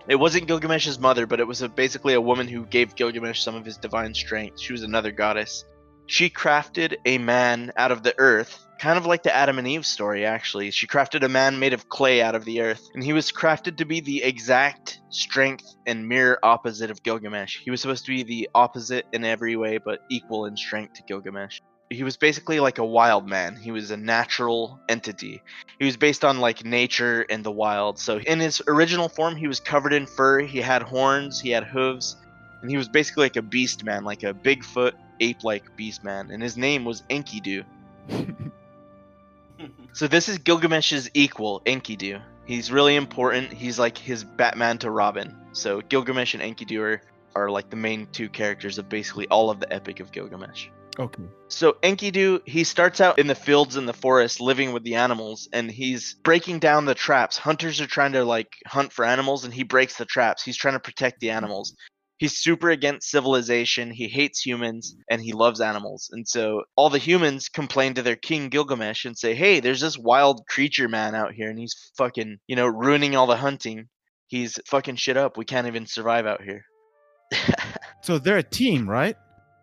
it 0.09 0.17
wasn't 0.17 0.47
Gilgamesh's 0.47 0.99
mother, 0.99 1.27
but 1.27 1.41
it 1.41 1.47
was 1.47 1.63
a, 1.63 1.69
basically 1.69 2.15
a 2.15 2.21
woman 2.21 2.49
who 2.49 2.65
gave 2.67 2.95
Gilgamesh 2.95 3.43
some 3.43 3.55
of 3.55 3.65
his 3.65 3.77
divine 3.77 4.15
strength. 4.15 4.61
She 4.61 4.73
was 4.73 4.83
another 4.83 5.11
goddess. 5.11 5.65
She 6.07 6.29
crafted 6.29 6.97
a 7.07 7.17
man 7.19 7.73
out 7.77 7.93
of 7.93 8.03
the 8.03 8.15
earth, 8.19 8.67
kind 8.83 8.99
of 8.99 9.07
like 9.07 9.23
the 9.23 9.33
Adam 9.35 9.61
and 9.61 9.69
Eve 9.69 9.87
story, 9.87 10.27
actually. 10.27 10.73
She 10.73 10.89
crafted 10.89 11.23
a 11.23 11.29
man 11.29 11.61
made 11.61 11.73
of 11.73 11.89
clay 11.89 12.21
out 12.21 12.35
of 12.35 12.45
the 12.45 12.63
earth, 12.63 12.89
and 12.95 13.05
he 13.05 13.13
was 13.13 13.31
crafted 13.31 13.77
to 13.77 13.85
be 13.85 14.01
the 14.01 14.25
exact 14.25 14.99
strength 15.09 15.77
and 15.87 16.09
mirror 16.09 16.37
opposite 16.43 16.91
of 16.91 17.01
Gilgamesh. 17.05 17.61
He 17.63 17.71
was 17.71 17.81
supposed 17.81 18.05
to 18.07 18.11
be 18.11 18.25
the 18.25 18.51
opposite 18.57 19.07
in 19.13 19.25
every 19.25 19.55
way, 19.55 19.79
but 19.79 20.01
equal 20.11 20.47
in 20.47 20.57
strength 20.57 20.95
to 20.95 21.05
Gilgamesh. 21.05 21.61
He 21.91 22.03
was 22.03 22.17
basically 22.17 22.59
like 22.59 22.79
a 22.79 22.85
wild 22.85 23.29
man. 23.29 23.55
He 23.55 23.71
was 23.71 23.93
a 23.93 23.97
natural 23.97 24.81
entity. 24.89 25.41
He 25.79 25.85
was 25.85 25.97
based 25.97 26.25
on 26.25 26.41
like 26.41 26.65
nature 26.65 27.25
and 27.31 27.45
the 27.45 27.53
wild. 27.53 28.01
So 28.01 28.19
in 28.19 28.41
his 28.41 28.61
original 28.67 29.09
form, 29.09 29.37
he 29.37 29.47
was 29.47 29.61
covered 29.61 29.93
in 29.93 30.07
fur. 30.07 30.41
He 30.41 30.59
had 30.59 30.83
horns. 30.83 31.41
He 31.41 31.51
had 31.51 31.63
hooves, 31.63 32.17
and 32.63 32.69
he 32.69 32.77
was 32.77 32.89
basically 32.89 33.27
like 33.27 33.37
a 33.37 33.43
beast 33.43 33.85
man, 33.85 34.03
like 34.03 34.25
a 34.25 34.35
Bigfoot 34.35 34.95
ape-like 35.21 35.77
beast 35.77 36.03
man. 36.03 36.33
And 36.33 36.43
his 36.43 36.57
name 36.57 36.85
was 36.85 37.03
Enkidu. 37.03 37.65
So 39.95 40.09
this 40.09 40.31
is 40.31 40.39
Gilgamesh's 40.39 41.11
equal, 41.13 41.61
Enkidu. 41.67 42.23
He's 42.47 42.73
really 42.73 42.97
important. 42.97 43.53
He's 43.53 43.79
like 43.79 43.99
his 43.99 44.25
Batman 44.25 44.79
to 44.79 44.91
Robin. 44.91 45.37
So 45.53 45.83
Gilgamesh 45.83 46.33
and 46.35 46.43
Enkidu 46.43 46.81
are, 46.81 47.03
are 47.35 47.51
like 47.51 47.69
the 47.69 47.77
main 47.77 48.07
two 48.11 48.31
characters 48.31 48.79
of 48.79 48.89
basically 48.89 49.29
all 49.29 49.51
of 49.51 49.61
the 49.61 49.71
Epic 49.71 50.01
of 50.01 50.11
Gilgamesh. 50.11 50.69
Okay. 50.99 51.23
So 51.49 51.77
Enkidu, 51.83 52.47
he 52.47 52.65
starts 52.65 53.01
out 53.01 53.19
in 53.19 53.27
the 53.27 53.35
fields 53.35 53.77
and 53.77 53.89
the 53.89 53.95
forest 53.95 54.41
living 54.41 54.73
with 54.73 54.83
the 54.83 54.97
animals 54.97 55.49
and 55.53 55.71
he's 55.71 56.15
breaking 56.23 56.59
down 56.59 56.85
the 56.85 56.95
traps. 56.95 57.39
Hunters 57.39 57.81
are 57.81 57.87
trying 57.87 58.13
to 58.13 58.25
like 58.25 58.57
hunt 58.67 58.93
for 58.93 59.05
animals 59.05 59.45
and 59.45 59.55
he 59.55 59.63
breaks 59.63 59.97
the 59.97 60.05
traps. 60.05 60.43
He's 60.43 60.57
trying 60.57 60.75
to 60.75 60.81
protect 60.81 61.21
the 61.21 61.31
animals. 61.31 61.75
He's 62.23 62.39
super 62.39 62.71
against 62.71 63.11
civilization. 63.11 63.91
He 63.91 64.07
hates 64.07 64.47
humans 64.47 64.95
and 65.11 65.21
he 65.21 65.33
loves 65.33 65.61
animals. 65.61 66.09
And 66.13 66.29
so 66.29 66.63
all 66.77 66.89
the 66.89 66.99
humans 66.99 67.49
complain 67.49 67.95
to 67.95 68.03
their 68.03 68.15
king 68.15 68.49
Gilgamesh 68.49 69.05
and 69.05 69.19
say, 69.19 69.35
"Hey, 69.35 69.59
there's 69.59 69.81
this 69.81 69.99
wild 69.99 70.47
creature 70.47 70.89
man 70.89 71.17
out 71.17 71.33
here 71.33 71.51
and 71.51 71.59
he's 71.59 71.91
fucking, 71.99 72.39
you 72.47 72.55
know, 72.55 72.69
ruining 72.69 73.17
all 73.17 73.27
the 73.27 73.37
hunting. 73.37 73.89
He's 74.29 74.57
fucking 74.69 74.97
shit 74.97 75.17
up. 75.17 75.37
We 75.37 75.45
can't 75.45 75.67
even 75.67 75.87
survive 75.87 76.27
out 76.27 76.43
here." 76.43 76.65
So 78.03 78.19
they're 78.19 78.39
a 78.39 78.43
team, 78.43 78.89
right? 78.89 79.17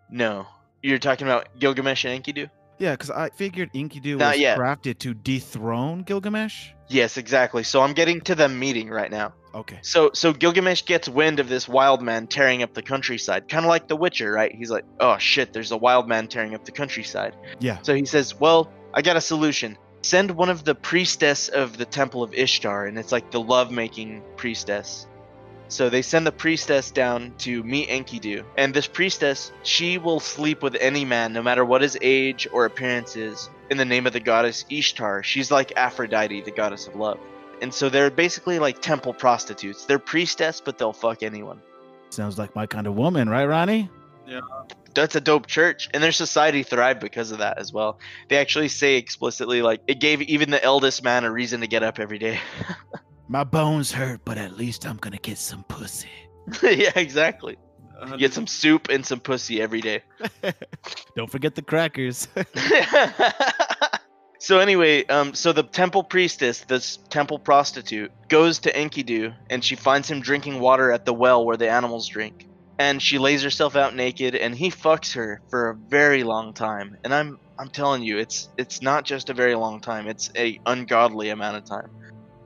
no. 0.09 0.47
You're 0.81 0.97
talking 0.97 1.27
about 1.27 1.59
Gilgamesh 1.59 2.05
and 2.05 2.23
Enkidu? 2.23 2.49
Yeah, 2.79 2.91
because 2.91 3.11
I 3.11 3.29
figured 3.29 3.71
Enkidu 3.73 4.17
Not 4.17 4.33
was 4.35 4.39
yet. 4.39 4.57
crafted 4.57 4.99
to 4.99 5.13
dethrone 5.13 6.03
Gilgamesh. 6.03 6.69
Yes, 6.87 7.17
exactly. 7.17 7.63
So 7.63 7.81
I'm 7.81 7.93
getting 7.93 8.21
to 8.21 8.35
them 8.35 8.57
meeting 8.57 8.89
right 8.89 9.11
now. 9.11 9.33
Okay. 9.53 9.79
So 9.81 10.11
so 10.13 10.31
Gilgamesh 10.31 10.85
gets 10.85 11.09
wind 11.09 11.39
of 11.39 11.49
this 11.49 11.67
wild 11.67 12.01
man 12.01 12.27
tearing 12.27 12.63
up 12.63 12.73
the 12.73 12.81
countryside, 12.81 13.47
kind 13.49 13.65
of 13.65 13.69
like 13.69 13.87
The 13.87 13.95
Witcher, 13.95 14.31
right? 14.31 14.53
He's 14.53 14.69
like, 14.71 14.85
"Oh 14.99 15.17
shit, 15.17 15.53
there's 15.53 15.71
a 15.71 15.77
wild 15.77 16.07
man 16.07 16.27
tearing 16.27 16.55
up 16.55 16.65
the 16.65 16.71
countryside." 16.71 17.35
Yeah. 17.59 17.79
So 17.81 17.95
he 17.95 18.05
says, 18.05 18.39
"Well, 18.39 18.71
I 18.93 19.01
got 19.01 19.17
a 19.17 19.21
solution. 19.21 19.77
Send 20.01 20.31
one 20.31 20.49
of 20.49 20.63
the 20.63 20.75
priestess 20.75 21.49
of 21.49 21.77
the 21.77 21.85
Temple 21.85 22.23
of 22.23 22.33
Ishtar, 22.33 22.85
and 22.85 22.97
it's 22.97 23.11
like 23.11 23.31
the 23.31 23.41
love-making 23.41 24.23
priestess. 24.37 25.07
So 25.69 25.89
they 25.89 26.01
send 26.01 26.25
the 26.25 26.31
priestess 26.31 26.89
down 26.89 27.33
to 27.39 27.63
meet 27.63 27.89
Enkidu. 27.89 28.43
And 28.57 28.73
this 28.73 28.87
priestess, 28.87 29.51
she 29.61 29.99
will 29.99 30.19
sleep 30.19 30.63
with 30.63 30.75
any 30.75 31.05
man, 31.05 31.31
no 31.31 31.43
matter 31.43 31.63
what 31.63 31.81
his 31.81 31.97
age 32.01 32.47
or 32.51 32.65
appearance 32.65 33.15
is, 33.15 33.49
in 33.69 33.77
the 33.77 33.85
name 33.85 34.07
of 34.07 34.13
the 34.13 34.19
goddess 34.19 34.65
Ishtar. 34.69 35.21
She's 35.21 35.51
like 35.51 35.73
Aphrodite, 35.77 36.41
the 36.41 36.51
goddess 36.51 36.87
of 36.87 36.95
love. 36.95 37.19
And 37.61 37.71
so 37.71 37.89
they're 37.89 38.09
basically 38.09 38.57
like 38.57 38.81
temple 38.81 39.13
prostitutes. 39.13 39.85
They're 39.85 39.99
priestess, 39.99 40.59
but 40.59 40.79
they'll 40.79 40.91
fuck 40.91 41.21
anyone. 41.21 41.61
Sounds 42.09 42.39
like 42.39 42.55
my 42.55 42.65
kind 42.65 42.87
of 42.87 42.95
woman, 42.95 43.29
right, 43.29 43.45
Ronnie? 43.45 43.89
Yeah. 44.27 44.41
That's 44.95 45.15
a 45.15 45.21
dope 45.21 45.45
church. 45.45 45.87
And 45.93 46.01
their 46.01 46.11
society 46.11 46.63
thrived 46.63 46.99
because 46.99 47.31
of 47.31 47.39
that 47.39 47.59
as 47.59 47.71
well. 47.71 47.99
They 48.27 48.37
actually 48.37 48.69
say 48.69 48.95
explicitly, 48.95 49.61
like, 49.61 49.81
it 49.85 49.99
gave 49.99 50.23
even 50.23 50.49
the 50.49 50.63
eldest 50.63 51.03
man 51.03 51.25
a 51.25 51.31
reason 51.31 51.61
to 51.61 51.67
get 51.67 51.83
up 51.83 51.99
every 51.99 52.17
day. 52.17 52.39
My 53.31 53.43
bones 53.43 53.91
hurt, 53.91 54.21
but 54.25 54.39
at 54.39 54.57
least 54.57 54.87
I'm 54.87 54.97
gonna 54.97 55.17
get 55.17 55.37
some 55.37 55.63
pussy. 55.65 56.09
yeah, 56.63 56.91
exactly. 56.95 57.57
Uh, 58.01 58.17
Get 58.17 58.33
some 58.33 58.47
soup 58.47 58.89
and 58.89 59.05
some 59.05 59.19
pussy 59.19 59.61
every 59.61 59.81
day. 59.81 60.01
Don't 61.15 61.29
forget 61.29 61.53
the 61.53 61.61
crackers. 61.61 62.27
so 64.39 64.57
anyway, 64.57 65.05
um, 65.07 65.35
so 65.35 65.53
the 65.53 65.61
temple 65.61 66.03
priestess, 66.03 66.61
this 66.61 66.97
temple 67.09 67.37
prostitute, 67.37 68.11
goes 68.29 68.57
to 68.59 68.73
Enkidu 68.73 69.35
and 69.51 69.63
she 69.63 69.75
finds 69.75 70.09
him 70.09 70.21
drinking 70.21 70.59
water 70.59 70.91
at 70.91 71.05
the 71.05 71.13
well 71.13 71.45
where 71.45 71.57
the 71.57 71.69
animals 71.69 72.07
drink. 72.07 72.47
And 72.79 72.99
she 72.99 73.19
lays 73.19 73.43
herself 73.43 73.75
out 73.75 73.95
naked 73.95 74.33
and 74.33 74.55
he 74.55 74.71
fucks 74.71 75.13
her 75.13 75.39
for 75.49 75.69
a 75.69 75.75
very 75.75 76.23
long 76.23 76.53
time. 76.53 76.97
And 77.03 77.13
I'm 77.13 77.37
I'm 77.59 77.69
telling 77.69 78.01
you, 78.01 78.17
it's 78.17 78.49
it's 78.57 78.81
not 78.81 79.03
just 79.03 79.29
a 79.29 79.35
very 79.35 79.53
long 79.53 79.81
time, 79.81 80.07
it's 80.07 80.31
a 80.35 80.59
ungodly 80.65 81.29
amount 81.29 81.57
of 81.57 81.65
time. 81.65 81.91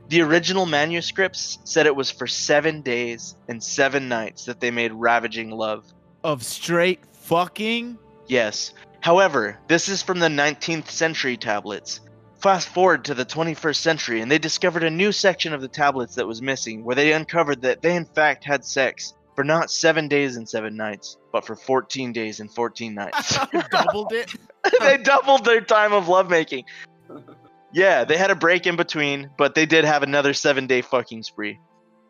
The 0.10 0.22
original 0.22 0.66
manuscripts 0.66 1.60
said 1.64 1.86
it 1.86 1.96
was 1.96 2.12
for 2.12 2.28
seven 2.28 2.82
days 2.82 3.36
and 3.48 3.64
seven 3.64 4.08
nights 4.10 4.46
that 4.46 4.60
they 4.60 4.72
made 4.72 4.92
ravaging 4.92 5.52
love. 5.52 5.86
of 6.24 6.44
straight 6.44 7.00
fucking. 7.12 7.98
Yes. 8.28 8.74
However, 9.02 9.60
this 9.68 9.90
is 9.90 10.02
from 10.02 10.20
the 10.20 10.28
19th 10.28 10.90
century 10.90 11.36
tablets. 11.36 12.00
Fast 12.40 12.70
forward 12.70 13.06
to 13.06 13.14
the 13.14 13.26
21st 13.26 13.76
century, 13.76 14.22
and 14.22 14.30
they 14.32 14.38
discovered 14.38 14.84
a 14.84 14.90
new 14.90 15.12
section 15.12 15.54
of 15.54 15.62
the 15.62 15.68
tablets 15.68 16.16
that 16.16 16.28
was 16.28 16.42
missing, 16.42 16.84
where 16.84 16.96
they 16.96 17.14
uncovered 17.14 17.62
that 17.62 17.82
they 17.82 17.96
in 17.96 18.06
fact 18.06 18.44
had 18.44 18.64
sex 18.66 19.14
for 19.36 19.44
not 19.44 19.72
seven 19.72 20.08
days 20.08 20.36
and 20.36 20.48
seven 20.48 20.76
nights, 20.76 21.18
but 21.32 21.46
for 21.46 21.56
14 21.56 22.12
days 22.14 22.40
and 22.40 22.52
14 22.52 22.94
nights. 22.94 23.38
Doubled 23.72 24.14
it. 24.14 24.32
they 24.80 24.98
doubled 24.98 25.44
their 25.46 25.62
time 25.62 25.92
of 25.94 26.08
lovemaking. 26.08 26.66
Yeah, 27.74 28.04
they 28.04 28.18
had 28.18 28.30
a 28.30 28.36
break 28.36 28.68
in 28.68 28.76
between, 28.76 29.32
but 29.38 29.56
they 29.56 29.66
did 29.66 29.84
have 29.84 30.04
another 30.04 30.34
seven 30.34 30.68
day 30.68 30.82
fucking 30.82 31.24
spree. 31.24 31.60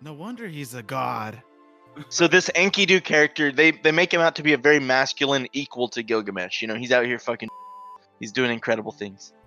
No 0.02 0.14
wonder 0.14 0.48
he's 0.48 0.74
a 0.74 0.84
god. 0.84 1.42
So 2.10 2.28
this 2.28 2.50
Enkidu 2.56 3.04
character, 3.04 3.52
they 3.52 3.72
they 3.72 3.92
make 3.92 4.14
him 4.14 4.20
out 4.20 4.36
to 4.36 4.44
be 4.44 4.54
a 4.54 4.58
very 4.58 4.80
masculine, 4.80 5.48
equal 5.54 5.88
to 5.90 6.04
Gilgamesh. 6.04 6.62
You 6.62 6.68
know, 6.68 6.76
he's 6.76 6.92
out 6.92 7.06
here 7.06 7.20
fucking, 7.20 7.50
he's 8.20 8.32
doing 8.32 8.52
incredible 8.52 8.92
things. 8.92 9.34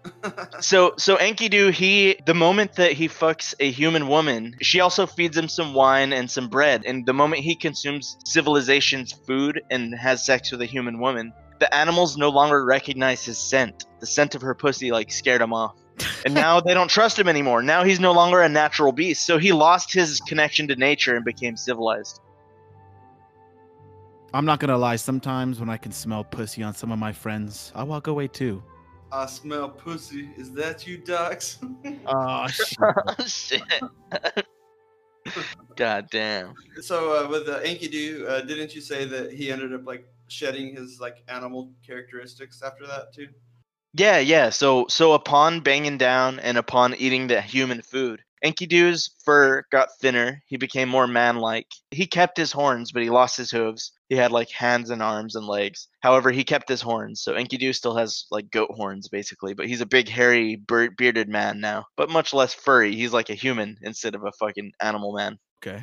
So 0.61 0.95
so 0.97 1.17
Enkidu, 1.17 1.73
he 1.73 2.17
the 2.25 2.33
moment 2.33 2.77
that 2.77 2.93
he 2.93 3.09
fucks 3.09 3.55
a 3.61 3.71
human 3.71 4.09
woman, 4.09 4.55
she 4.63 4.81
also 4.81 5.05
feeds 5.05 5.37
him 5.37 5.49
some 5.49 5.75
wine 5.75 6.13
and 6.13 6.31
some 6.31 6.49
bread. 6.49 6.85
And 6.87 7.05
the 7.05 7.13
moment 7.13 7.43
he 7.43 7.57
consumes 7.57 8.17
civilization's 8.25 9.13
food 9.13 9.61
and 9.71 9.95
has 9.95 10.25
sex 10.25 10.51
with 10.53 10.63
a 10.63 10.67
human 10.67 10.99
woman, 10.99 11.33
the 11.59 11.75
animals 11.75 12.17
no 12.17 12.31
longer 12.31 12.65
recognize 12.65 13.25
his 13.25 13.37
scent. 13.37 13.85
The 14.01 14.07
scent 14.07 14.35
of 14.35 14.43
her 14.43 14.55
pussy 14.55 14.93
like 14.93 15.11
scared 15.11 15.43
him 15.43 15.53
off. 15.53 15.75
And 16.25 16.35
now 16.35 16.61
they 16.61 16.75
don't 16.75 16.89
trust 16.89 17.19
him 17.19 17.29
anymore. 17.29 17.63
Now 17.63 17.85
he's 17.85 18.01
no 18.01 18.13
longer 18.13 18.43
a 18.43 18.49
natural 18.49 18.93
beast. 18.93 19.25
So 19.27 19.39
he 19.39 19.53
lost 19.53 19.93
his 19.93 20.21
connection 20.21 20.69
to 20.69 20.77
nature 20.77 21.17
and 21.17 21.25
became 21.25 21.57
civilized. 21.57 22.21
I'm 24.35 24.45
not 24.45 24.61
gonna 24.61 24.77
lie. 24.77 24.97
Sometimes 24.97 25.61
when 25.61 25.71
I 25.71 25.77
can 25.77 25.93
smell 25.93 26.25
pussy 26.25 26.63
on 26.63 26.75
some 26.75 26.93
of 26.93 26.99
my 26.99 27.13
friends, 27.13 27.73
I 27.75 27.85
walk 27.85 28.07
away 28.09 28.29
too. 28.29 28.63
I 29.13 29.27
smell 29.27 29.69
pussy. 29.69 30.29
Is 30.37 30.53
that 30.53 30.87
you, 30.87 30.99
Docs? 30.99 31.59
Oh 32.07 32.47
shit. 32.49 32.79
oh 32.81 33.15
shit. 33.27 33.63
God 35.77 36.09
damn. 36.11 36.55
so 36.81 37.25
uh, 37.25 37.29
with 37.29 37.49
uh, 37.49 37.61
Enkidu, 37.61 38.29
uh, 38.29 38.41
didn't 38.43 38.75
you 38.75 38.81
say 38.81 39.05
that 39.07 39.33
he 39.33 39.51
ended 39.51 39.73
up 39.73 39.87
like 39.87 40.07
shedding 40.29 40.75
his 40.77 41.01
like 41.01 41.23
animal 41.29 41.73
characteristics 41.87 42.63
after 42.63 42.87
that 42.87 43.13
too? 43.15 43.29
Yeah, 43.99 44.19
yeah. 44.19 44.51
So 44.51 44.87
so 44.89 45.13
upon 45.13 45.61
banging 45.61 45.99
down 45.99 46.39
and 46.39 46.59
upon 46.59 46.95
eating 46.97 47.27
the 47.27 47.41
human 47.41 47.81
food, 47.83 48.23
Enkidu's 48.45 49.11
fur 49.25 49.65
got 49.73 49.89
thinner. 50.01 50.43
He 50.47 50.59
became 50.59 50.89
more 50.89 51.07
man-like. 51.07 51.69
He 51.91 52.07
kept 52.07 52.37
his 52.37 52.53
horns, 52.53 52.93
but 52.93 53.03
he 53.03 53.11
lost 53.11 53.39
his 53.39 53.51
hooves. 53.51 53.93
He 54.09 54.17
had 54.17 54.33
like 54.33 54.51
hands 54.51 54.91
and 54.91 55.03
arms 55.03 55.35
and 55.35 55.47
legs. 55.47 55.89
However, 56.01 56.31
he 56.31 56.45
kept 56.45 56.69
his 56.69 56.83
horns. 56.83 57.23
So 57.23 57.33
Enkidu 57.33 57.75
still 57.75 57.97
has 57.97 58.27
like 58.31 58.51
goat 58.51 58.71
horns 58.71 59.09
basically, 59.09 59.55
but 59.55 59.67
he's 59.67 59.81
a 59.81 59.87
big 59.87 60.09
hairy 60.09 60.57
bearded 60.57 61.29
man 61.29 61.61
now, 61.61 61.87
but 61.97 62.11
much 62.11 62.35
less 62.35 62.53
furry. 62.53 62.95
He's 62.95 63.15
like 63.15 63.31
a 63.31 63.35
human 63.35 63.79
instead 63.81 64.15
of 64.15 64.25
a 64.25 64.33
fucking 64.39 64.73
animal 64.81 65.15
man. 65.15 65.39
Okay. 65.67 65.83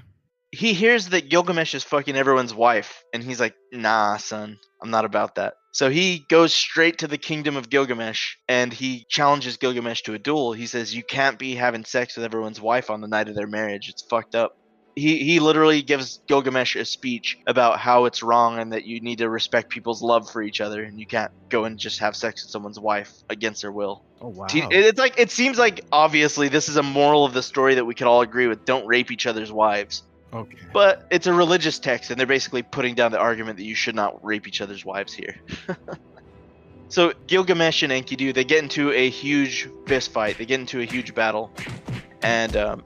He 0.53 0.73
hears 0.73 1.09
that 1.09 1.29
Gilgamesh 1.29 1.73
is 1.73 1.83
fucking 1.83 2.15
everyone's 2.15 2.53
wife, 2.53 3.03
and 3.11 3.23
he's 3.23 3.39
like, 3.39 3.55
nah, 3.71 4.17
son, 4.17 4.59
I'm 4.83 4.91
not 4.91 5.03
about 5.03 5.35
that. 5.35 5.55
So 5.71 5.89
he 5.89 6.23
goes 6.29 6.53
straight 6.53 6.99
to 6.99 7.07
the 7.07 7.17
kingdom 7.17 7.57
of 7.57 7.71
Gilgamesh 7.71 8.35
and 8.47 8.71
he 8.71 9.07
challenges 9.09 9.57
Gilgamesh 9.57 10.03
to 10.03 10.13
a 10.13 10.19
duel. 10.19 10.53
He 10.53 10.67
says, 10.67 10.93
You 10.93 11.01
can't 11.01 11.39
be 11.39 11.55
having 11.55 11.83
sex 11.83 12.15
with 12.15 12.23
everyone's 12.23 12.61
wife 12.61 12.91
on 12.91 13.01
the 13.01 13.07
night 13.07 13.27
of 13.27 13.33
their 13.33 13.47
marriage. 13.47 13.89
It's 13.89 14.03
fucked 14.03 14.35
up. 14.35 14.55
He, 14.95 15.23
he 15.23 15.39
literally 15.39 15.81
gives 15.81 16.21
Gilgamesh 16.27 16.75
a 16.75 16.85
speech 16.85 17.39
about 17.47 17.79
how 17.79 18.05
it's 18.05 18.21
wrong 18.21 18.59
and 18.59 18.73
that 18.73 18.85
you 18.85 19.01
need 19.01 19.17
to 19.17 19.29
respect 19.29 19.71
people's 19.71 20.03
love 20.03 20.29
for 20.29 20.43
each 20.43 20.61
other 20.61 20.83
and 20.83 20.99
you 20.99 21.07
can't 21.07 21.31
go 21.49 21.65
and 21.65 21.79
just 21.79 21.97
have 21.97 22.15
sex 22.15 22.43
with 22.43 22.51
someone's 22.51 22.79
wife 22.79 23.11
against 23.27 23.63
their 23.63 23.71
will. 23.71 24.03
Oh 24.21 24.27
wow. 24.27 24.45
It's 24.51 24.99
like 24.99 25.17
it 25.17 25.31
seems 25.31 25.57
like 25.57 25.83
obviously 25.91 26.49
this 26.49 26.69
is 26.69 26.77
a 26.77 26.83
moral 26.83 27.25
of 27.25 27.33
the 27.33 27.41
story 27.41 27.73
that 27.75 27.85
we 27.85 27.95
could 27.95 28.05
all 28.05 28.21
agree 28.21 28.45
with. 28.45 28.65
Don't 28.65 28.85
rape 28.85 29.09
each 29.09 29.25
other's 29.25 29.51
wives. 29.51 30.03
Okay. 30.33 30.57
But 30.73 31.05
it's 31.11 31.27
a 31.27 31.33
religious 31.33 31.77
text, 31.79 32.09
and 32.09 32.19
they're 32.19 32.25
basically 32.27 32.63
putting 32.63 32.95
down 32.95 33.11
the 33.11 33.19
argument 33.19 33.57
that 33.57 33.65
you 33.65 33.75
should 33.75 33.95
not 33.95 34.23
rape 34.25 34.47
each 34.47 34.61
other's 34.61 34.83
wives 34.83 35.13
here. 35.13 35.35
so 36.89 37.13
Gilgamesh 37.27 37.83
and 37.83 37.91
Enkidu 37.91 38.33
they 38.33 38.43
get 38.43 38.63
into 38.63 38.91
a 38.91 39.09
huge 39.09 39.69
fist 39.85 40.11
fight. 40.11 40.37
They 40.37 40.45
get 40.45 40.59
into 40.59 40.81
a 40.81 40.85
huge 40.85 41.13
battle, 41.13 41.51
and 42.23 42.55
um, 42.57 42.83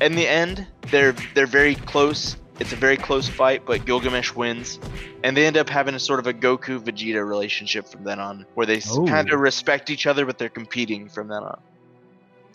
in 0.00 0.14
the 0.14 0.26
end, 0.28 0.66
they're 0.90 1.12
they're 1.34 1.46
very 1.46 1.74
close. 1.74 2.36
It's 2.60 2.72
a 2.72 2.76
very 2.76 2.96
close 2.96 3.28
fight, 3.28 3.64
but 3.66 3.84
Gilgamesh 3.84 4.34
wins, 4.34 4.80
and 5.22 5.36
they 5.36 5.46
end 5.46 5.56
up 5.56 5.68
having 5.68 5.94
a 5.94 6.00
sort 6.00 6.18
of 6.18 6.26
a 6.26 6.32
Goku 6.34 6.80
Vegeta 6.80 7.26
relationship 7.26 7.86
from 7.86 8.02
then 8.04 8.18
on, 8.18 8.46
where 8.54 8.66
they 8.66 8.80
Oh. 8.90 9.06
kind 9.06 9.30
of 9.32 9.38
respect 9.40 9.90
each 9.90 10.06
other, 10.06 10.26
but 10.26 10.38
they're 10.38 10.48
competing 10.48 11.08
from 11.08 11.28
then 11.28 11.42
on. 11.44 11.60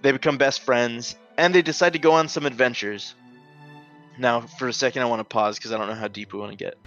They 0.01 0.11
become 0.11 0.37
best 0.37 0.61
friends, 0.61 1.15
and 1.37 1.55
they 1.55 1.61
decide 1.61 1.93
to 1.93 1.99
go 1.99 2.11
on 2.11 2.27
some 2.27 2.45
adventures. 2.45 3.15
Now, 4.17 4.41
for 4.41 4.67
a 4.67 4.73
second, 4.73 5.01
I 5.01 5.05
want 5.05 5.19
to 5.19 5.23
pause 5.23 5.57
because 5.57 5.71
I 5.71 5.77
don't 5.77 5.87
know 5.87 5.95
how 5.95 6.07
deep 6.07 6.33
we 6.33 6.39
want 6.39 6.51
to 6.51 6.57
get. 6.57 6.77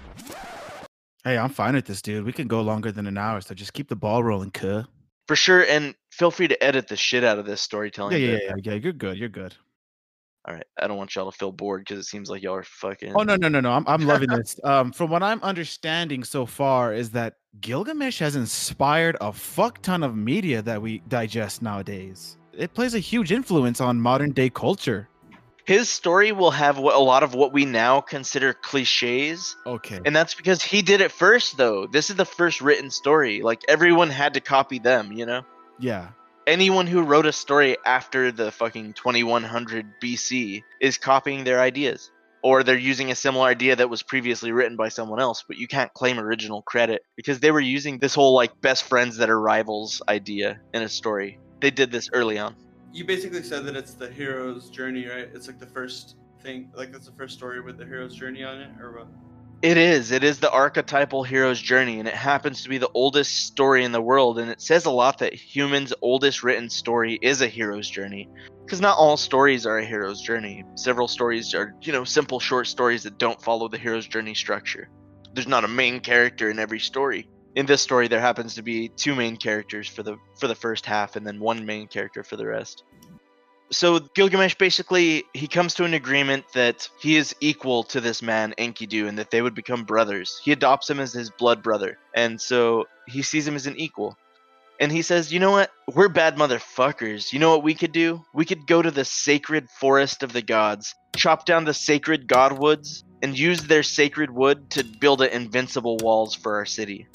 Hey, 1.24 1.36
I'm 1.38 1.50
fine 1.50 1.74
with 1.74 1.86
this, 1.86 2.00
dude. 2.00 2.24
We 2.24 2.32
can 2.32 2.46
go 2.46 2.60
longer 2.60 2.92
than 2.92 3.06
an 3.06 3.18
hour, 3.18 3.40
so 3.40 3.54
just 3.54 3.72
keep 3.72 3.88
the 3.88 3.96
ball 3.96 4.22
rolling, 4.22 4.52
cuh. 4.52 4.84
For 5.26 5.34
sure, 5.34 5.64
and 5.64 5.94
feel 6.12 6.30
free 6.30 6.46
to 6.46 6.62
edit 6.62 6.86
the 6.86 6.96
shit 6.96 7.24
out 7.24 7.38
of 7.38 7.46
this 7.46 7.60
Yeah, 7.60 7.64
storytelling. 7.64 8.20
yeah, 8.22 8.26
bit. 8.28 8.42
yeah, 8.44 8.54
yeah. 8.62 8.74
You're 8.74 8.92
good. 8.92 9.18
You're 9.18 9.28
good. 9.28 9.54
All 10.46 10.54
right, 10.54 10.66
I 10.80 10.86
don't 10.86 10.96
want 10.96 11.12
y'all 11.16 11.28
to 11.28 11.36
feel 11.36 11.50
bored 11.50 11.80
because 11.80 11.98
it 11.98 12.04
seems 12.08 12.30
like 12.30 12.40
y'all 12.40 12.54
are 12.54 12.62
fucking. 12.62 13.14
Oh 13.16 13.24
no, 13.24 13.34
no, 13.34 13.48
no, 13.48 13.58
no. 13.58 13.72
I'm 13.72 13.82
I'm 13.88 14.06
loving 14.06 14.28
this. 14.36 14.60
Um, 14.62 14.92
from 14.92 15.10
what 15.10 15.24
I'm 15.24 15.42
understanding 15.42 16.22
so 16.22 16.46
far 16.46 16.94
is 16.94 17.10
that 17.10 17.38
Gilgamesh 17.60 18.20
has 18.20 18.36
inspired 18.36 19.16
a 19.20 19.32
fuck 19.32 19.82
ton 19.82 20.04
of 20.04 20.14
media 20.16 20.62
that 20.62 20.80
we 20.80 21.00
digest 21.08 21.62
nowadays. 21.62 22.38
It 22.52 22.72
plays 22.72 22.94
a 22.94 23.00
huge 23.00 23.32
influence 23.32 23.80
on 23.80 24.00
modern 24.00 24.30
day 24.30 24.48
culture. 24.48 25.08
His 25.66 25.88
story 25.88 26.30
will 26.32 26.52
have 26.52 26.78
what, 26.78 26.94
a 26.94 26.98
lot 27.00 27.22
of 27.24 27.34
what 27.34 27.52
we 27.52 27.64
now 27.64 28.00
consider 28.00 28.52
cliches, 28.52 29.56
Okay. 29.66 30.00
and 30.04 30.14
that's 30.14 30.34
because 30.34 30.62
he 30.62 30.80
did 30.82 31.00
it 31.00 31.10
first. 31.10 31.56
Though 31.56 31.86
this 31.86 32.08
is 32.10 32.16
the 32.16 32.24
first 32.24 32.60
written 32.60 32.90
story. 32.90 33.42
Like 33.42 33.62
everyone 33.68 34.10
had 34.10 34.34
to 34.34 34.40
copy 34.40 34.78
them. 34.78 35.12
You 35.12 35.26
know, 35.26 35.42
yeah. 35.78 36.10
anyone 36.46 36.86
who 36.86 37.02
wrote 37.02 37.26
a 37.26 37.32
story 37.32 37.76
after 37.84 38.30
the 38.30 38.52
fucking 38.52 38.92
2100 38.92 39.86
BC 40.02 40.62
is 40.80 40.98
copying 40.98 41.44
their 41.44 41.60
ideas. 41.60 42.10
Or 42.42 42.62
they're 42.62 42.78
using 42.78 43.10
a 43.10 43.16
similar 43.16 43.48
idea 43.48 43.74
that 43.74 43.90
was 43.90 44.04
previously 44.04 44.52
written 44.52 44.76
by 44.76 44.88
someone 44.88 45.18
else, 45.18 45.42
but 45.48 45.56
you 45.56 45.66
can't 45.66 45.92
claim 45.94 46.20
original 46.20 46.62
credit 46.62 47.02
because 47.16 47.40
they 47.40 47.50
were 47.50 47.58
using 47.58 47.98
this 47.98 48.14
whole 48.14 48.34
like 48.36 48.60
best 48.60 48.84
friends 48.84 49.16
that 49.16 49.30
are 49.30 49.40
rivals 49.40 50.00
idea 50.08 50.60
in 50.72 50.82
a 50.82 50.88
story. 50.88 51.40
They 51.60 51.72
did 51.72 51.90
this 51.90 52.08
early 52.12 52.38
on. 52.38 52.54
You 52.96 53.04
basically 53.04 53.42
said 53.42 53.66
that 53.66 53.76
it's 53.76 53.92
the 53.92 54.08
hero's 54.08 54.70
journey, 54.70 55.06
right? 55.06 55.28
It's 55.34 55.48
like 55.48 55.58
the 55.58 55.66
first 55.66 56.16
thing, 56.40 56.70
like 56.74 56.92
that's 56.92 57.04
the 57.04 57.12
first 57.12 57.36
story 57.36 57.60
with 57.60 57.76
the 57.76 57.84
hero's 57.84 58.14
journey 58.14 58.42
on 58.42 58.58
it, 58.58 58.70
or 58.80 58.90
what? 58.90 59.06
It 59.60 59.76
is. 59.76 60.12
It 60.12 60.24
is 60.24 60.40
the 60.40 60.50
archetypal 60.50 61.22
hero's 61.22 61.60
journey, 61.60 61.98
and 61.98 62.08
it 62.08 62.14
happens 62.14 62.62
to 62.62 62.70
be 62.70 62.78
the 62.78 62.88
oldest 62.94 63.44
story 63.44 63.84
in 63.84 63.92
the 63.92 64.00
world. 64.00 64.38
And 64.38 64.50
it 64.50 64.62
says 64.62 64.86
a 64.86 64.90
lot 64.90 65.18
that 65.18 65.34
humans' 65.34 65.92
oldest 66.00 66.42
written 66.42 66.70
story 66.70 67.18
is 67.20 67.42
a 67.42 67.48
hero's 67.48 67.90
journey. 67.90 68.30
Because 68.64 68.80
not 68.80 68.96
all 68.96 69.18
stories 69.18 69.66
are 69.66 69.76
a 69.76 69.84
hero's 69.84 70.22
journey. 70.22 70.64
Several 70.74 71.06
stories 71.06 71.54
are, 71.54 71.74
you 71.82 71.92
know, 71.92 72.04
simple 72.04 72.40
short 72.40 72.66
stories 72.66 73.02
that 73.02 73.18
don't 73.18 73.42
follow 73.42 73.68
the 73.68 73.76
hero's 73.76 74.06
journey 74.06 74.34
structure. 74.34 74.88
There's 75.34 75.46
not 75.46 75.64
a 75.64 75.68
main 75.68 76.00
character 76.00 76.48
in 76.48 76.58
every 76.58 76.80
story. 76.80 77.28
In 77.56 77.66
this 77.66 77.82
story, 77.82 78.06
there 78.06 78.20
happens 78.20 78.54
to 78.54 78.62
be 78.62 78.88
two 78.88 79.16
main 79.16 79.36
characters 79.36 79.88
for 79.88 80.04
the 80.04 80.18
for 80.38 80.46
the 80.46 80.54
first 80.54 80.86
half, 80.86 81.16
and 81.16 81.26
then 81.26 81.40
one 81.40 81.66
main 81.66 81.88
character 81.88 82.22
for 82.22 82.36
the 82.36 82.46
rest 82.46 82.84
so 83.70 83.98
Gilgamesh 83.98 84.54
basically 84.54 85.24
he 85.34 85.48
comes 85.48 85.74
to 85.74 85.84
an 85.84 85.94
agreement 85.94 86.44
that 86.54 86.88
he 87.00 87.16
is 87.16 87.34
equal 87.40 87.82
to 87.84 88.00
this 88.00 88.22
man 88.22 88.54
Enkidu 88.58 89.08
and 89.08 89.18
that 89.18 89.30
they 89.30 89.42
would 89.42 89.54
become 89.54 89.84
brothers. 89.84 90.40
He 90.44 90.52
adopts 90.52 90.88
him 90.88 91.00
as 91.00 91.12
his 91.12 91.30
blood 91.30 91.62
brother, 91.62 91.98
and 92.14 92.40
so 92.40 92.84
he 93.06 93.22
sees 93.22 93.46
him 93.46 93.56
as 93.56 93.66
an 93.66 93.76
equal. 93.76 94.16
And 94.78 94.92
he 94.92 95.02
says, 95.02 95.32
"You 95.32 95.40
know 95.40 95.52
what? 95.52 95.70
We're 95.92 96.08
bad 96.08 96.36
motherfuckers. 96.36 97.32
You 97.32 97.38
know 97.38 97.50
what 97.50 97.62
we 97.62 97.74
could 97.74 97.92
do? 97.92 98.22
We 98.34 98.44
could 98.44 98.66
go 98.66 98.82
to 98.82 98.90
the 98.90 99.06
sacred 99.06 99.70
forest 99.70 100.22
of 100.22 100.32
the 100.32 100.42
gods, 100.42 100.94
chop 101.16 101.46
down 101.46 101.64
the 101.64 101.74
sacred 101.74 102.28
godwoods, 102.28 103.02
and 103.22 103.38
use 103.38 103.62
their 103.62 103.82
sacred 103.82 104.30
wood 104.30 104.70
to 104.70 104.84
build 104.84 105.22
an 105.22 105.30
invincible 105.30 105.96
walls 105.96 106.34
for 106.34 106.56
our 106.56 106.66
city. 106.66 107.08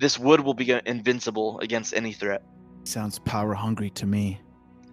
This 0.00 0.18
wood 0.18 0.40
will 0.40 0.54
be 0.54 0.72
invincible 0.86 1.60
against 1.60 1.94
any 1.94 2.12
threat." 2.12 2.42
Sounds 2.84 3.18
power 3.20 3.54
hungry 3.54 3.90
to 3.90 4.06
me. 4.06 4.40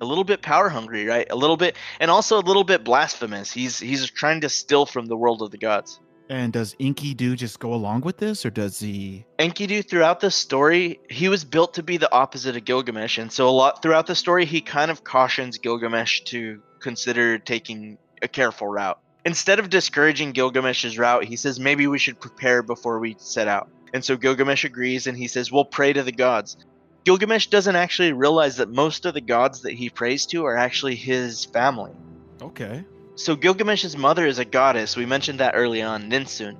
a 0.01 0.05
little 0.05 0.24
bit 0.24 0.41
power 0.41 0.70
hungry, 0.70 1.05
right? 1.05 1.26
A 1.32 1.36
little 1.36 1.58
bit, 1.58 1.76
and 1.99 2.12
also 2.12 2.38
a 2.38 2.45
little 2.45 2.64
bit 2.64 2.84
blasphemous. 2.84 3.51
He's 3.51 3.80
he's 3.80 4.10
trying 4.12 4.41
to 4.41 4.49
steal 4.49 4.86
from 4.86 5.08
the 5.08 5.18
world 5.18 5.41
of 5.41 5.51
the 5.51 5.58
gods. 5.58 5.99
And 6.30 6.51
does 6.51 6.76
Enkidu 6.76 7.38
just 7.38 7.58
go 7.60 7.74
along 7.74 8.01
with 8.01 8.18
this, 8.18 8.45
or 8.45 8.49
does 8.49 8.80
he? 8.80 9.26
Enkidu, 9.39 9.82
throughout 9.88 10.20
the 10.20 10.30
story, 10.30 10.99
he 11.10 11.30
was 11.30 11.45
built 11.45 11.74
to 11.76 11.84
be 11.84 11.95
the 11.97 12.12
opposite 12.12 12.58
of 12.58 12.66
Gilgamesh, 12.66 13.18
and 13.18 13.32
so 13.32 13.47
a 13.47 13.55
lot 13.62 13.82
throughout 13.82 14.08
the 14.08 14.16
story, 14.16 14.45
he 14.45 14.60
kind 14.60 14.91
of 14.91 15.05
cautions 15.05 15.58
Gilgamesh 15.58 16.22
to 16.26 16.62
consider 16.80 17.39
taking 17.39 17.97
a 18.22 18.28
careful 18.28 18.68
route. 18.68 18.99
Instead 19.26 19.60
of 19.60 19.70
discouraging 19.70 20.32
Gilgamesh's 20.34 20.97
route, 20.97 21.24
he 21.24 21.38
says 21.38 21.60
maybe 21.60 21.88
we 21.88 21.97
should 21.97 22.20
prepare 22.20 22.62
before 22.62 22.99
we 22.99 23.16
set 23.20 23.47
out. 23.47 23.70
And 23.97 24.05
so 24.05 24.15
Gilgamesh 24.15 24.63
agrees, 24.63 25.07
and 25.07 25.17
he 25.17 25.27
says 25.27 25.51
we'll 25.51 25.65
pray 25.65 25.91
to 25.91 26.03
the 26.03 26.11
gods. 26.11 26.55
Gilgamesh 27.03 27.47
doesn't 27.47 27.75
actually 27.75 28.13
realize 28.13 28.57
that 28.57 28.69
most 28.69 29.07
of 29.07 29.15
the 29.15 29.21
gods 29.21 29.63
that 29.63 29.73
he 29.73 29.89
prays 29.89 30.27
to 30.27 30.45
are 30.45 30.55
actually 30.55 30.93
his 30.93 31.45
family. 31.45 31.93
Okay. 32.39 32.85
So 33.15 33.35
Gilgamesh's 33.35 33.97
mother 33.97 34.27
is 34.27 34.37
a 34.37 34.45
goddess. 34.45 34.95
We 34.95 35.07
mentioned 35.07 35.39
that 35.39 35.55
early 35.55 35.81
on, 35.81 36.11
Ninsun. 36.11 36.57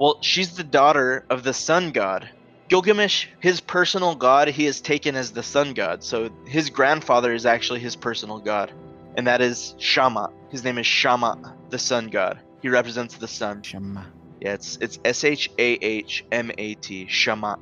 Well, 0.00 0.18
she's 0.20 0.56
the 0.56 0.64
daughter 0.64 1.24
of 1.30 1.44
the 1.44 1.54
sun 1.54 1.92
god. 1.92 2.28
Gilgamesh, 2.68 3.28
his 3.38 3.60
personal 3.60 4.16
god, 4.16 4.48
he 4.48 4.66
is 4.66 4.80
taken 4.80 5.14
as 5.14 5.30
the 5.30 5.44
sun 5.44 5.74
god. 5.74 6.02
So 6.02 6.28
his 6.44 6.70
grandfather 6.70 7.32
is 7.32 7.46
actually 7.46 7.78
his 7.78 7.94
personal 7.94 8.40
god, 8.40 8.72
and 9.14 9.28
that 9.28 9.40
is 9.40 9.76
Shama. 9.78 10.32
His 10.50 10.64
name 10.64 10.78
is 10.78 10.88
Shama, 10.88 11.54
the 11.68 11.78
sun 11.78 12.08
god. 12.08 12.40
He 12.62 12.68
represents 12.68 13.16
the 13.16 13.28
sun. 13.28 13.62
Shama. 13.62 14.08
Yeah, 14.40 14.54
it's 14.54 14.78
it's 14.80 14.98
S 15.04 15.24
H 15.24 15.50
A 15.58 15.72
H 15.74 16.24
M 16.32 16.50
A 16.56 16.74
T, 16.74 17.06
Shama. 17.08 17.58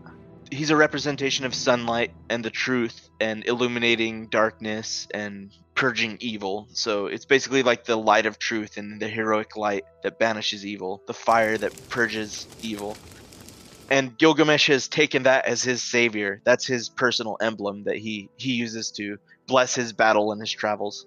He's 0.50 0.70
a 0.70 0.76
representation 0.76 1.44
of 1.44 1.54
sunlight 1.54 2.12
and 2.30 2.44
the 2.44 2.50
truth 2.50 3.10
and 3.20 3.44
illuminating 3.46 4.28
darkness 4.28 5.06
and 5.12 5.52
purging 5.74 6.16
evil. 6.20 6.66
So 6.72 7.06
it's 7.06 7.26
basically 7.26 7.62
like 7.62 7.84
the 7.84 7.96
light 7.96 8.26
of 8.26 8.38
truth 8.38 8.78
and 8.78 9.00
the 9.00 9.08
heroic 9.08 9.56
light 9.56 9.84
that 10.02 10.18
banishes 10.18 10.64
evil, 10.64 11.02
the 11.06 11.14
fire 11.14 11.58
that 11.58 11.72
purges 11.88 12.46
evil. 12.62 12.96
And 13.90 14.16
Gilgamesh 14.16 14.68
has 14.68 14.88
taken 14.88 15.24
that 15.24 15.46
as 15.46 15.62
his 15.62 15.82
savior. 15.82 16.40
That's 16.44 16.66
his 16.66 16.88
personal 16.88 17.36
emblem 17.40 17.84
that 17.84 17.96
he 17.96 18.28
he 18.36 18.52
uses 18.52 18.90
to 18.92 19.18
bless 19.46 19.74
his 19.74 19.92
battle 19.92 20.32
and 20.32 20.40
his 20.40 20.52
travels. 20.52 21.06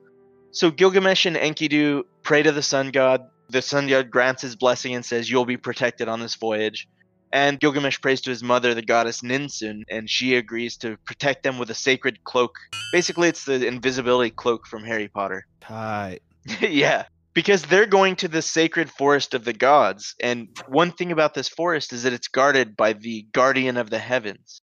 So 0.51 0.69
Gilgamesh 0.69 1.25
and 1.25 1.37
Enkidu 1.37 2.03
pray 2.23 2.43
to 2.43 2.51
the 2.51 2.61
sun 2.61 2.91
god. 2.91 3.30
The 3.51 3.61
sun 3.61 3.87
god 3.87 4.09
grants 4.09 4.41
his 4.41 4.55
blessing 4.55 4.95
and 4.95 5.05
says, 5.05 5.29
"You'll 5.29 5.45
be 5.45 5.57
protected 5.57 6.07
on 6.07 6.21
this 6.21 6.35
voyage." 6.35 6.87
And 7.33 7.59
Gilgamesh 7.59 7.99
prays 8.01 8.21
to 8.21 8.29
his 8.29 8.43
mother, 8.43 8.73
the 8.73 8.81
goddess 8.81 9.21
Ninsun, 9.21 9.83
and 9.89 10.09
she 10.09 10.35
agrees 10.35 10.77
to 10.77 10.97
protect 11.05 11.43
them 11.43 11.57
with 11.57 11.69
a 11.69 11.73
sacred 11.73 12.23
cloak. 12.23 12.55
Basically, 12.93 13.27
it's 13.27 13.45
the 13.45 13.65
invisibility 13.67 14.31
cloak 14.31 14.67
from 14.67 14.83
Harry 14.83 15.09
Potter. 15.09 15.45
Tight. 15.61 16.21
yeah, 16.61 17.05
because 17.33 17.63
they're 17.63 17.85
going 17.85 18.15
to 18.17 18.27
the 18.29 18.41
sacred 18.41 18.89
forest 18.89 19.33
of 19.33 19.43
the 19.43 19.53
gods. 19.53 20.15
And 20.21 20.49
one 20.67 20.91
thing 20.91 21.11
about 21.11 21.33
this 21.33 21.49
forest 21.49 21.93
is 21.93 22.03
that 22.03 22.13
it's 22.13 22.27
guarded 22.29 22.77
by 22.77 22.93
the 22.93 23.25
guardian 23.33 23.77
of 23.77 23.89
the 23.89 23.99
heavens. 23.99 24.61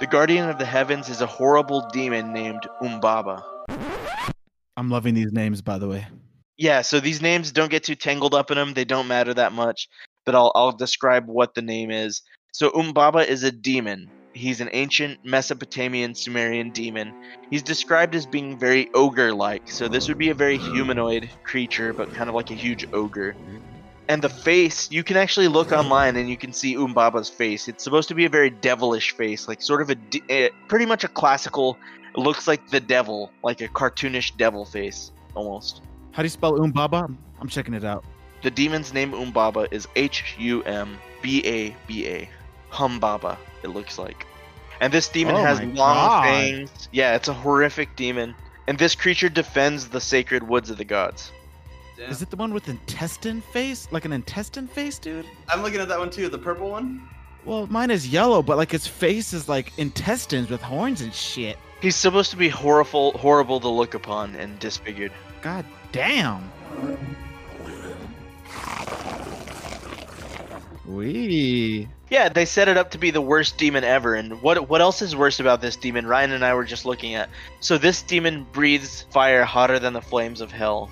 The 0.00 0.06
guardian 0.06 0.48
of 0.48 0.58
the 0.58 0.66
heavens 0.66 1.08
is 1.08 1.20
a 1.20 1.26
horrible 1.26 1.88
demon 1.92 2.32
named 2.32 2.66
Umbaba. 2.82 3.42
I'm 4.76 4.90
loving 4.90 5.14
these 5.14 5.32
names, 5.32 5.62
by 5.62 5.78
the 5.78 5.88
way. 5.88 6.06
Yeah, 6.58 6.80
so 6.82 7.00
these 7.00 7.20
names 7.20 7.52
don't 7.52 7.70
get 7.70 7.84
too 7.84 7.94
tangled 7.94 8.34
up 8.34 8.50
in 8.50 8.56
them. 8.56 8.72
They 8.72 8.84
don't 8.84 9.08
matter 9.08 9.34
that 9.34 9.52
much, 9.52 9.88
but 10.24 10.34
I'll, 10.34 10.52
I'll 10.54 10.72
describe 10.72 11.26
what 11.26 11.54
the 11.54 11.62
name 11.62 11.90
is. 11.90 12.22
So 12.52 12.70
Umbaba 12.70 13.26
is 13.26 13.42
a 13.42 13.52
demon. 13.52 14.08
He's 14.32 14.60
an 14.60 14.70
ancient 14.72 15.24
Mesopotamian 15.24 16.14
Sumerian 16.14 16.70
demon. 16.70 17.14
He's 17.50 17.62
described 17.62 18.14
as 18.14 18.26
being 18.26 18.58
very 18.58 18.90
ogre 18.94 19.32
like. 19.34 19.70
So 19.70 19.88
this 19.88 20.08
would 20.08 20.18
be 20.18 20.30
a 20.30 20.34
very 20.34 20.56
humanoid 20.56 21.28
creature, 21.42 21.92
but 21.92 22.12
kind 22.14 22.28
of 22.28 22.34
like 22.34 22.50
a 22.50 22.54
huge 22.54 22.86
ogre. 22.92 23.34
And 24.08 24.22
the 24.22 24.28
face, 24.28 24.90
you 24.90 25.02
can 25.02 25.16
actually 25.16 25.48
look 25.48 25.72
online 25.72 26.16
and 26.16 26.28
you 26.28 26.36
can 26.36 26.52
see 26.52 26.76
Umbaba's 26.76 27.28
face. 27.28 27.66
It's 27.66 27.82
supposed 27.82 28.08
to 28.08 28.14
be 28.14 28.24
a 28.24 28.30
very 28.30 28.50
devilish 28.50 29.14
face, 29.16 29.48
like 29.48 29.60
sort 29.60 29.82
of 29.82 29.90
a, 29.90 29.94
de- 29.94 30.22
eh, 30.28 30.48
pretty 30.68 30.86
much 30.86 31.02
a 31.04 31.08
classical, 31.08 31.76
looks 32.14 32.46
like 32.46 32.68
the 32.70 32.80
devil, 32.80 33.32
like 33.42 33.60
a 33.60 33.68
cartoonish 33.68 34.36
devil 34.36 34.64
face, 34.64 35.12
almost. 35.34 35.82
How 36.16 36.22
do 36.22 36.24
you 36.24 36.30
spell 36.30 36.58
Umbaba? 36.58 37.14
I'm 37.42 37.48
checking 37.48 37.74
it 37.74 37.84
out. 37.84 38.02
The 38.40 38.50
demon's 38.50 38.94
name 38.94 39.12
Umbaba 39.12 39.68
is 39.70 39.86
H 39.96 40.34
U 40.38 40.62
M 40.62 40.96
B 41.20 41.42
A 41.44 41.76
B 41.86 42.06
A. 42.06 42.30
Humbaba, 42.72 43.36
it 43.62 43.68
looks 43.68 43.98
like. 43.98 44.24
And 44.80 44.90
this 44.90 45.10
demon 45.10 45.34
Oh 45.34 45.44
has 45.44 45.60
long 45.60 45.74
God. 45.74 46.24
fangs. 46.24 46.88
Yeah, 46.90 47.16
it's 47.16 47.28
a 47.28 47.34
horrific 47.34 47.94
demon. 47.96 48.34
And 48.66 48.78
this 48.78 48.94
creature 48.94 49.28
defends 49.28 49.90
the 49.90 50.00
sacred 50.00 50.42
woods 50.42 50.70
of 50.70 50.78
the 50.78 50.86
gods. 50.86 51.32
Damn. 51.98 52.10
Is 52.10 52.22
it 52.22 52.30
the 52.30 52.36
one 52.36 52.54
with 52.54 52.70
intestine 52.70 53.42
face? 53.42 53.86
Like 53.90 54.06
an 54.06 54.12
intestine 54.14 54.68
face, 54.68 54.98
dude? 54.98 55.26
I'm 55.50 55.60
looking 55.60 55.80
at 55.80 55.88
that 55.88 55.98
one 55.98 56.08
too, 56.08 56.30
the 56.30 56.38
purple 56.38 56.70
one. 56.70 57.06
Well, 57.44 57.66
mine 57.66 57.90
is 57.90 58.08
yellow, 58.08 58.40
but 58.40 58.56
like 58.56 58.70
his 58.72 58.86
face 58.86 59.34
is 59.34 59.50
like 59.50 59.70
intestines 59.76 60.48
with 60.48 60.62
horns 60.62 61.02
and 61.02 61.12
shit. 61.12 61.58
He's 61.82 61.94
supposed 61.94 62.30
to 62.30 62.38
be 62.38 62.48
horrible, 62.48 63.12
horrible 63.18 63.60
to 63.60 63.68
look 63.68 63.92
upon 63.92 64.34
and 64.36 64.58
disfigured. 64.58 65.12
God 65.42 65.66
damn. 65.92 66.50
Wee. 70.86 71.88
Yeah, 72.08 72.28
they 72.28 72.44
set 72.44 72.68
it 72.68 72.76
up 72.76 72.92
to 72.92 72.98
be 72.98 73.10
the 73.10 73.20
worst 73.20 73.58
demon 73.58 73.82
ever. 73.82 74.14
And 74.14 74.40
what 74.40 74.68
what 74.68 74.80
else 74.80 75.02
is 75.02 75.16
worse 75.16 75.40
about 75.40 75.60
this 75.60 75.74
demon? 75.76 76.06
Ryan 76.06 76.32
and 76.32 76.44
I 76.44 76.54
were 76.54 76.64
just 76.64 76.86
looking 76.86 77.14
at. 77.14 77.28
So 77.60 77.78
this 77.78 78.02
demon 78.02 78.46
breathes 78.52 79.02
fire 79.10 79.44
hotter 79.44 79.78
than 79.78 79.92
the 79.92 80.00
flames 80.00 80.40
of 80.40 80.52
hell. 80.52 80.88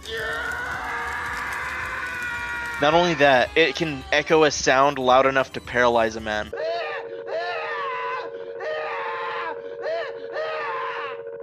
Not 2.81 2.93
only 2.93 3.15
that, 3.15 3.51
it 3.57 3.77
can 3.77 4.03
echo 4.11 4.43
a 4.43 4.51
sound 4.51 4.99
loud 4.99 5.27
enough 5.27 5.53
to 5.53 5.61
paralyze 5.61 6.17
a 6.17 6.21
man. 6.21 6.53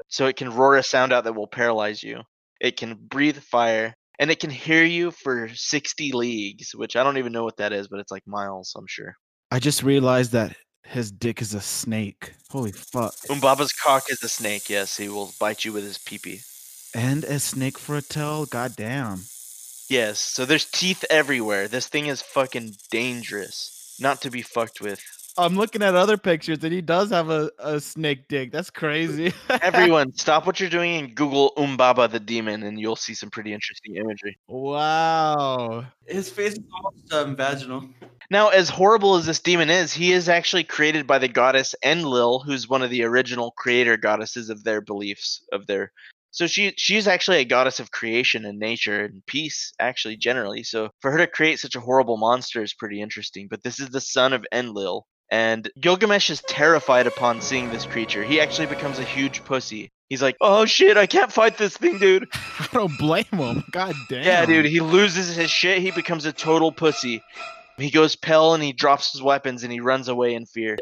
So 0.09 0.27
it 0.27 0.35
can 0.35 0.53
roar 0.53 0.75
a 0.75 0.83
sound 0.83 1.13
out 1.13 1.23
that 1.23 1.33
will 1.33 1.47
paralyze 1.47 2.03
you. 2.03 2.23
It 2.61 2.77
can 2.77 2.93
breathe 2.93 3.39
fire, 3.39 3.95
and 4.19 4.29
it 4.29 4.39
can 4.39 4.51
hear 4.51 4.83
you 4.83 5.09
for 5.09 5.49
60 5.51 6.11
leagues, 6.11 6.75
which 6.75 6.95
I 6.95 7.03
don't 7.03 7.17
even 7.17 7.31
know 7.31 7.43
what 7.43 7.57
that 7.57 7.73
is, 7.73 7.87
but 7.87 7.99
it's 7.99 8.11
like 8.11 8.27
miles, 8.27 8.73
I'm 8.77 8.85
sure. 8.87 9.15
I 9.49 9.57
just 9.57 9.81
realized 9.81 10.31
that 10.33 10.55
his 10.83 11.11
dick 11.11 11.41
is 11.41 11.55
a 11.55 11.59
snake. 11.59 12.33
Holy 12.51 12.71
fuck. 12.71 13.15
Umbaba's 13.29 13.73
cock 13.73 14.03
is 14.11 14.21
a 14.21 14.29
snake, 14.29 14.69
yes, 14.69 14.95
he 14.95 15.09
will 15.09 15.33
bite 15.39 15.65
you 15.65 15.73
with 15.73 15.83
his 15.83 15.97
peepee. 15.97 16.45
And 16.93 17.23
a 17.23 17.39
snake 17.39 17.79
for 17.79 17.97
a 17.97 18.01
tail? 18.03 18.45
God 18.45 18.75
damn. 18.75 19.21
Yes, 19.89 20.19
so 20.19 20.45
there's 20.45 20.65
teeth 20.65 21.03
everywhere. 21.09 21.67
This 21.67 21.87
thing 21.87 22.05
is 22.05 22.21
fucking 22.21 22.75
dangerous. 22.91 23.97
Not 23.99 24.21
to 24.21 24.29
be 24.29 24.43
fucked 24.43 24.81
with. 24.81 25.01
I'm 25.37 25.55
looking 25.55 25.81
at 25.81 25.95
other 25.95 26.17
pictures 26.17 26.63
and 26.63 26.73
he 26.73 26.81
does 26.81 27.09
have 27.09 27.29
a, 27.29 27.51
a 27.59 27.79
snake 27.79 28.27
dick. 28.27 28.51
That's 28.51 28.69
crazy. 28.69 29.33
Everyone, 29.61 30.13
stop 30.13 30.45
what 30.45 30.59
you're 30.59 30.69
doing 30.69 30.97
and 30.97 31.15
Google 31.15 31.53
Umbaba 31.57 32.11
the 32.11 32.19
demon, 32.19 32.63
and 32.63 32.79
you'll 32.79 32.95
see 32.95 33.13
some 33.13 33.29
pretty 33.29 33.53
interesting 33.53 33.95
imagery. 33.95 34.37
wow. 34.47 35.85
His 36.07 36.29
face 36.29 36.53
is 36.53 36.59
almost 36.73 37.13
um, 37.13 37.35
vaginal. 37.35 37.87
Now, 38.29 38.47
as 38.47 38.69
horrible 38.69 39.15
as 39.15 39.25
this 39.25 39.39
demon 39.39 39.69
is, 39.69 39.93
he 39.93 40.13
is 40.13 40.29
actually 40.29 40.63
created 40.63 41.05
by 41.05 41.17
the 41.17 41.27
goddess 41.27 41.75
Enlil, 41.83 42.39
who's 42.39 42.69
one 42.69 42.81
of 42.81 42.89
the 42.89 43.03
original 43.03 43.51
creator 43.51 43.97
goddesses 43.97 44.49
of 44.49 44.63
their 44.63 44.79
beliefs, 44.79 45.43
of 45.51 45.67
their 45.67 45.91
So 46.31 46.47
she 46.47 46.73
she's 46.77 47.07
actually 47.07 47.39
a 47.39 47.45
goddess 47.45 47.81
of 47.81 47.91
creation 47.91 48.45
and 48.45 48.57
nature 48.57 49.03
and 49.03 49.25
peace, 49.25 49.73
actually 49.79 50.15
generally. 50.15 50.63
So 50.63 50.91
for 51.01 51.11
her 51.11 51.17
to 51.17 51.27
create 51.27 51.59
such 51.59 51.75
a 51.75 51.81
horrible 51.81 52.15
monster 52.17 52.63
is 52.63 52.73
pretty 52.73 53.01
interesting. 53.01 53.47
But 53.49 53.63
this 53.63 53.81
is 53.81 53.89
the 53.89 53.99
son 53.99 54.31
of 54.31 54.45
Enlil, 54.53 55.05
and 55.31 55.71
Gilgamesh 55.79 56.29
is 56.29 56.41
terrified 56.41 57.07
upon 57.07 57.41
seeing 57.41 57.69
this 57.69 57.85
creature. 57.85 58.23
He 58.23 58.41
actually 58.41 58.67
becomes 58.67 58.99
a 58.99 59.03
huge 59.03 59.43
pussy. 59.45 59.91
He's 60.09 60.21
like, 60.21 60.35
"Oh 60.41 60.65
shit, 60.65 60.97
I 60.97 61.07
can't 61.07 61.31
fight 61.31 61.57
this 61.57 61.77
thing, 61.77 61.97
dude." 61.97 62.27
I 62.59 62.67
don't 62.73 62.97
blame 62.99 63.23
him. 63.31 63.63
God 63.71 63.95
damn. 64.09 64.23
Yeah, 64.23 64.45
dude, 64.45 64.65
he 64.65 64.81
loses 64.81 65.35
his 65.35 65.49
shit. 65.49 65.79
He 65.81 65.91
becomes 65.91 66.25
a 66.25 66.33
total 66.33 66.71
pussy. 66.71 67.23
He 67.77 67.89
goes 67.89 68.15
pale 68.15 68.53
and 68.53 68.61
he 68.61 68.73
drops 68.73 69.13
his 69.13 69.23
weapons 69.23 69.63
and 69.63 69.71
he 69.71 69.79
runs 69.79 70.09
away 70.09 70.35
in 70.35 70.45
fear. 70.45 70.77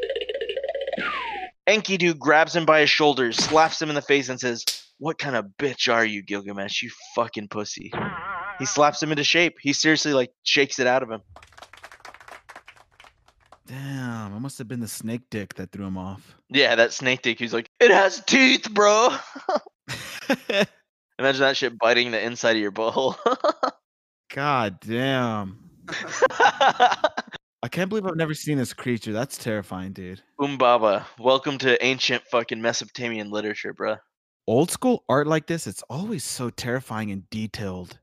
Enkidu 1.66 2.18
grabs 2.18 2.54
him 2.54 2.66
by 2.66 2.80
his 2.80 2.90
shoulders, 2.90 3.36
slaps 3.36 3.80
him 3.80 3.88
in 3.88 3.94
the 3.94 4.02
face, 4.02 4.28
and 4.28 4.40
says, 4.40 4.64
What 4.98 5.18
kind 5.18 5.36
of 5.36 5.46
bitch 5.58 5.92
are 5.92 6.04
you, 6.04 6.22
Gilgamesh? 6.22 6.82
You 6.82 6.90
fucking 7.14 7.48
pussy. 7.48 7.92
He 8.58 8.66
slaps 8.66 9.02
him 9.02 9.12
into 9.12 9.24
shape. 9.24 9.56
He 9.60 9.72
seriously, 9.72 10.12
like, 10.12 10.32
shakes 10.42 10.80
it 10.80 10.88
out 10.88 11.04
of 11.04 11.10
him. 11.10 11.22
Damn, 13.70 14.34
it 14.34 14.40
must 14.40 14.58
have 14.58 14.66
been 14.66 14.80
the 14.80 14.88
snake 14.88 15.30
dick 15.30 15.54
that 15.54 15.70
threw 15.70 15.86
him 15.86 15.96
off. 15.96 16.34
Yeah, 16.48 16.74
that 16.74 16.92
snake 16.92 17.22
dick, 17.22 17.38
he's 17.38 17.54
like, 17.54 17.70
It 17.78 17.92
has 17.92 18.20
teeth, 18.26 18.68
bro. 18.74 19.10
Imagine 21.20 21.40
that 21.42 21.56
shit 21.56 21.78
biting 21.78 22.10
the 22.10 22.20
inside 22.20 22.56
of 22.56 22.62
your 22.62 22.72
butthole. 22.72 23.14
God 24.34 24.80
damn. 24.80 25.70
I 26.40 27.68
can't 27.70 27.88
believe 27.88 28.06
I've 28.06 28.16
never 28.16 28.34
seen 28.34 28.58
this 28.58 28.72
creature. 28.72 29.12
That's 29.12 29.38
terrifying, 29.38 29.92
dude. 29.92 30.20
Umbaba, 30.40 31.04
welcome 31.20 31.56
to 31.58 31.84
ancient 31.84 32.24
fucking 32.24 32.60
Mesopotamian 32.60 33.30
literature, 33.30 33.72
bruh. 33.72 33.98
Old 34.48 34.72
school 34.72 35.04
art 35.08 35.28
like 35.28 35.46
this, 35.46 35.68
it's 35.68 35.84
always 35.88 36.24
so 36.24 36.50
terrifying 36.50 37.12
and 37.12 37.30
detailed. 37.30 38.00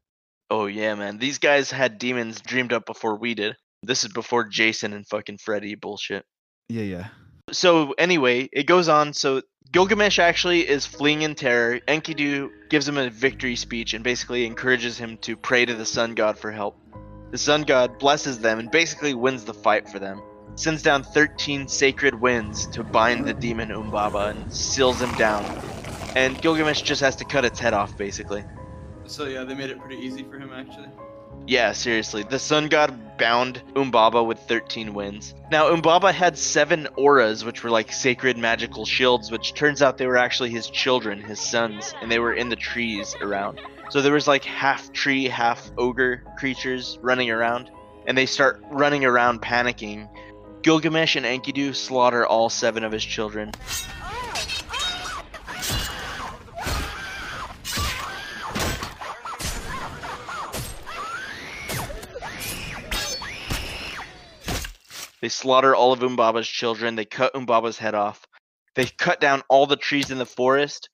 Oh 0.50 0.68
yeah, 0.68 0.96
man. 0.96 1.18
These 1.18 1.40
guys 1.40 1.72
had 1.72 1.98
demons 1.98 2.40
dreamed 2.40 2.72
up 2.72 2.86
before 2.86 3.18
we 3.18 3.34
did. 3.34 3.58
This 3.84 4.04
is 4.04 4.12
before 4.12 4.44
Jason 4.44 4.94
and 4.94 5.08
fucking 5.08 5.38
Freddy 5.38 5.76
bullshit. 5.76 6.26
Yeah, 6.70 6.84
yeah. 6.84 7.08
So 7.52 7.94
anyway, 7.98 8.50
it 8.52 8.66
goes 8.66 8.90
on. 8.90 9.14
So 9.14 9.42
Gilgamesh 9.72 10.20
actually 10.20 10.68
is 10.68 10.86
fleeing 10.86 11.22
in 11.22 11.36
terror. 11.36 11.80
Enkidu 11.88 12.50
gives 12.70 12.88
him 12.88 12.98
a 12.98 13.10
victory 13.10 13.56
speech 13.56 13.94
and 13.94 14.04
basically 14.04 14.46
encourages 14.46 14.98
him 14.98 15.18
to 15.20 15.38
pray 15.38 15.66
to 15.66 15.74
the 15.74 15.86
sun 15.86 16.16
god 16.16 16.38
for 16.38 16.52
help. 16.52 16.78
The 17.32 17.38
sun 17.38 17.64
god 17.64 18.00
blesses 18.00 18.40
them 18.40 18.60
and 18.60 18.72
basically 18.72 19.14
wins 19.14 19.44
the 19.44 19.54
fight 19.54 19.88
for 19.90 20.00
them. 20.00 20.22
Sends 20.56 20.82
down 20.82 21.04
13 21.04 21.68
sacred 21.68 22.20
winds 22.20 22.66
to 22.68 22.84
bind 22.84 23.26
the 23.26 23.34
demon 23.34 23.70
Umbaba 23.70 24.32
and 24.32 24.52
seals 24.52 25.02
him 25.02 25.14
down. 25.16 25.46
And 26.16 26.42
Gilgamesh 26.42 26.82
just 26.82 27.02
has 27.02 27.16
to 27.18 27.26
cut 27.26 27.46
its 27.46 27.60
head 27.60 27.74
off, 27.74 27.98
basically. 27.98 28.44
So 29.06 29.26
yeah, 29.26 29.44
they 29.44 29.54
made 29.54 29.70
it 29.70 29.80
pretty 29.80 29.98
easy 29.98 30.24
for 30.24 30.40
him 30.40 30.52
actually. 30.52 30.90
Yeah, 31.48 31.72
seriously. 31.72 32.24
The 32.24 32.40
sun 32.40 32.68
god 32.68 33.18
bound 33.18 33.62
Umbaba 33.74 34.26
with 34.26 34.38
13 34.40 34.94
winds. 34.94 35.34
Now, 35.50 35.74
Umbaba 35.74 36.14
had 36.14 36.38
seven 36.38 36.88
auras, 36.98 37.46
which 37.46 37.64
were 37.64 37.70
like 37.70 37.94
sacred 37.94 38.38
magical 38.38 38.86
shields, 38.86 39.32
which 39.32 39.54
turns 39.54 39.82
out 39.82 39.98
they 39.98 40.08
were 40.08 40.18
actually 40.18 40.50
his 40.50 40.70
children, 40.70 41.22
his 41.22 41.40
sons, 41.40 41.96
and 42.02 42.12
they 42.12 42.20
were 42.20 42.34
in 42.34 42.50
the 42.50 42.58
trees 42.58 43.16
around. 43.22 43.62
So 43.90 44.02
there 44.02 44.12
was 44.14 44.28
like 44.28 44.44
half 44.44 44.92
tree, 44.92 45.30
half 45.30 45.72
ogre 45.78 46.22
creatures 46.38 47.00
running 47.02 47.32
around, 47.32 47.72
and 48.06 48.18
they 48.18 48.26
start 48.26 48.62
running 48.70 49.06
around 49.06 49.42
panicking. 49.42 50.10
Gilgamesh 50.64 51.16
and 51.16 51.26
Enkidu 51.26 51.74
slaughter 51.74 52.28
all 52.28 52.50
seven 52.50 52.84
of 52.84 52.92
his 52.92 53.06
children. 53.06 53.52
Oh, 54.02 54.77
They 65.28 65.32
slaughter 65.32 65.76
all 65.76 65.92
of 65.92 66.00
Umbaba's 66.00 66.48
children. 66.48 66.96
They 66.96 67.04
cut 67.04 67.34
Umbaba's 67.34 67.78
head 67.78 67.96
off. 67.96 68.26
They 68.76 68.86
cut 68.86 69.20
down 69.20 69.44
all 69.50 69.66
the 69.66 69.76
trees 69.76 70.10
in 70.10 70.20
the 70.20 70.26
forest. 70.26 70.88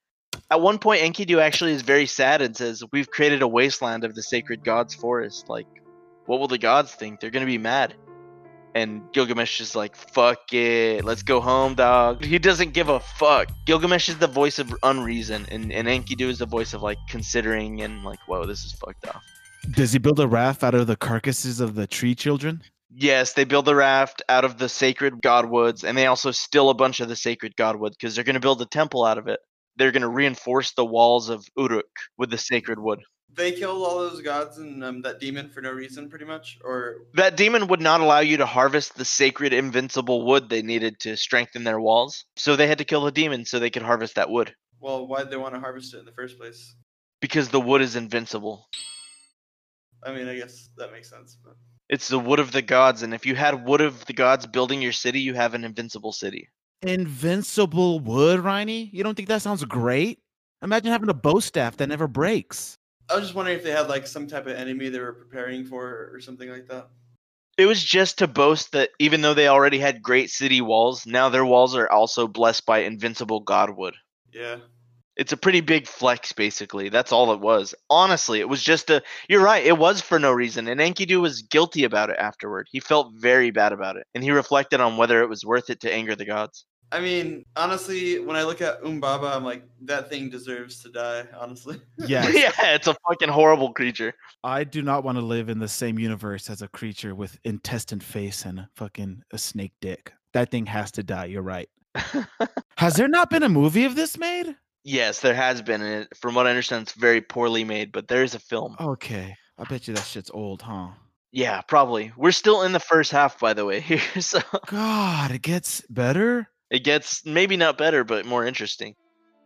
At 0.49 0.59
one 0.59 0.79
point, 0.79 1.03
Enkidu 1.03 1.39
actually 1.39 1.73
is 1.73 1.83
very 1.83 2.07
sad 2.07 2.41
and 2.41 2.57
says, 2.57 2.83
We've 2.91 3.07
created 3.07 3.43
a 3.43 3.47
wasteland 3.47 4.03
of 4.03 4.15
the 4.15 4.23
sacred 4.23 4.63
gods' 4.63 4.95
forest. 4.95 5.49
Like, 5.49 5.67
what 6.25 6.39
will 6.39 6.47
the 6.47 6.57
gods 6.57 6.95
think? 6.95 7.19
They're 7.19 7.29
going 7.29 7.45
to 7.45 7.51
be 7.51 7.59
mad. 7.59 7.93
And 8.73 9.03
Gilgamesh 9.13 9.61
is 9.61 9.75
like, 9.75 9.95
Fuck 9.95 10.51
it. 10.51 11.05
Let's 11.05 11.21
go 11.21 11.39
home, 11.39 11.75
dog. 11.75 12.25
He 12.25 12.39
doesn't 12.39 12.73
give 12.73 12.89
a 12.89 13.01
fuck. 13.01 13.51
Gilgamesh 13.67 14.09
is 14.09 14.17
the 14.17 14.25
voice 14.25 14.57
of 14.57 14.75
unreason, 14.81 15.45
and, 15.51 15.71
and 15.71 15.87
Enkidu 15.87 16.27
is 16.27 16.39
the 16.39 16.47
voice 16.47 16.73
of 16.73 16.81
like 16.81 16.97
considering 17.07 17.83
and 17.83 18.03
like, 18.03 18.27
Whoa, 18.27 18.47
this 18.47 18.63
is 18.63 18.71
fucked 18.71 19.07
off. 19.09 19.23
Does 19.69 19.93
he 19.93 19.99
build 19.99 20.19
a 20.19 20.27
raft 20.27 20.63
out 20.63 20.73
of 20.73 20.87
the 20.87 20.95
carcasses 20.95 21.59
of 21.59 21.75
the 21.75 21.85
tree 21.85 22.15
children? 22.15 22.63
Yes, 22.95 23.33
they 23.33 23.43
build 23.43 23.65
the 23.65 23.75
raft 23.75 24.21
out 24.29 24.45
of 24.45 24.57
the 24.57 24.69
sacred 24.69 25.21
godwoods, 25.21 25.83
and 25.83 25.97
they 25.97 26.05
also 26.05 26.31
steal 26.31 26.69
a 26.69 26.75
bunch 26.75 26.99
of 26.99 27.09
the 27.09 27.15
sacred 27.15 27.55
godwood 27.55 27.93
because 27.93 28.13
they're 28.15 28.23
going 28.23 28.35
to 28.35 28.39
build 28.39 28.61
a 28.61 28.65
temple 28.67 29.03
out 29.03 29.17
of 29.17 29.27
it. 29.27 29.39
They're 29.77 29.91
going 29.91 30.03
to 30.03 30.09
reinforce 30.09 30.73
the 30.73 30.85
walls 30.85 31.29
of 31.29 31.43
Uruk 31.57 31.89
with 32.17 32.29
the 32.29 32.37
sacred 32.37 32.77
wood. 32.79 32.99
They 33.35 33.51
killed 33.53 33.81
all 33.81 33.97
those 33.97 34.21
gods 34.21 34.59
and 34.59 34.83
um, 34.83 35.01
that 35.01 35.19
demon 35.19 35.49
for 35.49 35.61
no 35.61 35.71
reason, 35.71 36.07
pretty 36.07 36.25
much. 36.25 36.59
Or 36.63 36.97
That 37.15 37.35
demon 37.35 37.65
would 37.67 37.81
not 37.81 38.01
allow 38.01 38.19
you 38.19 38.37
to 38.37 38.45
harvest 38.45 38.95
the 38.95 39.05
sacred 39.05 39.53
invincible 39.53 40.23
wood 40.23 40.49
they 40.49 40.61
needed 40.61 40.99
to 40.99 41.17
strengthen 41.17 41.63
their 41.63 41.79
walls. 41.79 42.25
So 42.35 42.55
they 42.55 42.67
had 42.67 42.77
to 42.77 42.85
kill 42.85 43.03
the 43.03 43.11
demon 43.11 43.45
so 43.45 43.57
they 43.57 43.71
could 43.71 43.81
harvest 43.81 44.15
that 44.15 44.29
wood. 44.29 44.53
well, 44.79 45.07
why'd 45.07 45.31
they 45.31 45.37
want 45.37 45.55
to 45.55 45.59
harvest 45.59 45.95
it 45.95 45.99
in 45.99 46.05
the 46.05 46.11
first 46.11 46.37
place? 46.37 46.75
Because 47.21 47.49
the 47.49 47.59
wood 47.61 47.81
is 47.81 47.95
invincible. 47.95 48.67
I 50.05 50.13
mean, 50.13 50.27
I 50.27 50.35
guess 50.35 50.69
that 50.77 50.91
makes 50.91 51.09
sense. 51.09 51.37
But 51.43 51.55
It's 51.93 52.07
the 52.07 52.17
wood 52.17 52.39
of 52.39 52.51
the 52.51 52.63
gods, 52.63 53.03
and 53.03 53.13
if 53.13 53.23
you 53.23 53.35
had 53.35 53.67
wood 53.67 53.79
of 53.79 54.03
the 54.05 54.13
gods 54.13 54.47
building 54.47 54.81
your 54.81 54.91
city, 54.91 55.19
you 55.19 55.35
have 55.35 55.53
an 55.53 55.63
invincible 55.63 56.11
city. 56.11 56.49
Invincible 56.81 57.99
wood, 57.99 58.39
Riney? 58.39 58.89
You 58.91 59.03
don't 59.03 59.13
think 59.13 59.27
that 59.27 59.43
sounds 59.43 59.63
great? 59.63 60.17
Imagine 60.63 60.91
having 60.91 61.09
a 61.09 61.13
bow 61.13 61.39
staff 61.39 61.77
that 61.77 61.89
never 61.89 62.07
breaks. 62.07 62.79
I 63.11 63.13
was 63.13 63.25
just 63.25 63.35
wondering 63.35 63.59
if 63.59 63.63
they 63.63 63.69
had 63.69 63.89
like 63.89 64.07
some 64.07 64.25
type 64.25 64.47
of 64.47 64.53
enemy 64.53 64.89
they 64.89 64.99
were 64.99 65.13
preparing 65.13 65.65
for 65.65 66.09
or 66.11 66.19
something 66.19 66.49
like 66.49 66.67
that. 66.67 66.87
It 67.59 67.67
was 67.67 67.83
just 67.83 68.17
to 68.17 68.27
boast 68.27 68.71
that 68.71 68.89
even 68.97 69.21
though 69.21 69.35
they 69.35 69.47
already 69.47 69.77
had 69.77 70.01
great 70.01 70.31
city 70.31 70.61
walls, 70.61 71.05
now 71.05 71.29
their 71.29 71.45
walls 71.45 71.75
are 71.75 71.91
also 71.91 72.27
blessed 72.27 72.65
by 72.65 72.79
invincible 72.79 73.41
godwood. 73.41 73.93
Yeah. 74.31 74.55
It's 75.15 75.31
a 75.31 75.37
pretty 75.37 75.61
big 75.61 75.87
flex, 75.87 76.31
basically. 76.31 76.89
That's 76.89 77.11
all 77.11 77.31
it 77.33 77.39
was. 77.39 77.75
Honestly, 77.89 78.39
it 78.39 78.49
was 78.49 78.63
just 78.63 78.89
a. 78.89 79.01
You're 79.29 79.43
right. 79.43 79.65
It 79.65 79.77
was 79.77 80.01
for 80.01 80.17
no 80.19 80.31
reason, 80.31 80.67
and 80.67 80.79
Enkidu 80.79 81.21
was 81.21 81.43
guilty 81.43 81.83
about 81.83 82.09
it 82.09 82.17
afterward. 82.19 82.67
He 82.71 82.79
felt 82.79 83.13
very 83.15 83.51
bad 83.51 83.73
about 83.73 83.97
it, 83.97 84.07
and 84.15 84.23
he 84.23 84.31
reflected 84.31 84.81
on 84.81 84.97
whether 84.97 85.21
it 85.21 85.29
was 85.29 85.45
worth 85.45 85.69
it 85.69 85.81
to 85.81 85.93
anger 85.93 86.15
the 86.15 86.25
gods. 86.25 86.65
I 86.93 86.99
mean, 86.99 87.43
honestly, 87.55 88.19
when 88.19 88.35
I 88.35 88.43
look 88.43 88.61
at 88.61 88.83
Umbaba, 88.83 89.35
I'm 89.35 89.43
like, 89.43 89.63
that 89.81 90.11
thing 90.11 90.29
deserves 90.29 90.83
to 90.83 90.89
die. 90.91 91.25
Honestly. 91.35 91.81
Yes. 92.07 92.33
yeah, 92.35 92.73
it's 92.75 92.87
a 92.87 92.95
fucking 93.07 93.29
horrible 93.29 93.73
creature. 93.73 94.13
I 94.43 94.63
do 94.63 94.83
not 94.83 95.03
want 95.03 95.17
to 95.17 95.23
live 95.23 95.49
in 95.49 95.57
the 95.57 95.67
same 95.67 95.97
universe 95.97 96.51
as 96.51 96.61
a 96.61 96.67
creature 96.67 97.15
with 97.15 97.39
intestine 97.45 97.99
face 97.99 98.45
and 98.45 98.59
a 98.59 98.69
fucking 98.75 99.23
a 99.31 99.37
snake 99.39 99.73
dick. 99.81 100.13
That 100.33 100.51
thing 100.51 100.67
has 100.67 100.91
to 100.91 101.03
die. 101.03 101.25
You're 101.25 101.41
right. 101.41 101.69
Has 102.77 102.95
there 102.95 103.07
not 103.07 103.29
been 103.29 103.43
a 103.43 103.49
movie 103.49 103.85
of 103.85 103.95
this 103.95 104.17
made? 104.17 104.55
Yes, 104.83 105.19
there 105.21 105.35
has 105.35 105.61
been. 105.61 105.81
And 105.81 106.03
it, 106.03 106.17
from 106.17 106.35
what 106.35 106.47
I 106.47 106.49
understand, 106.49 106.83
it's 106.83 106.93
very 106.93 107.21
poorly 107.21 107.63
made, 107.63 107.91
but 107.91 108.07
there 108.07 108.23
is 108.23 108.35
a 108.35 108.39
film. 108.39 108.75
Okay. 108.79 109.35
I 109.57 109.63
bet 109.65 109.87
you 109.87 109.93
that 109.93 110.05
shit's 110.05 110.31
old, 110.33 110.61
huh? 110.61 110.89
Yeah, 111.31 111.61
probably. 111.61 112.11
We're 112.15 112.31
still 112.31 112.61
in 112.63 112.73
the 112.73 112.79
first 112.79 113.11
half, 113.11 113.39
by 113.39 113.53
the 113.53 113.65
way. 113.65 113.79
Here, 113.81 113.99
so 114.21 114.39
God, 114.67 115.31
it 115.31 115.41
gets 115.41 115.81
better. 115.89 116.47
it 116.69 116.83
gets 116.83 117.25
maybe 117.25 117.57
not 117.57 117.77
better, 117.77 118.03
but 118.03 118.25
more 118.25 118.45
interesting. 118.45 118.95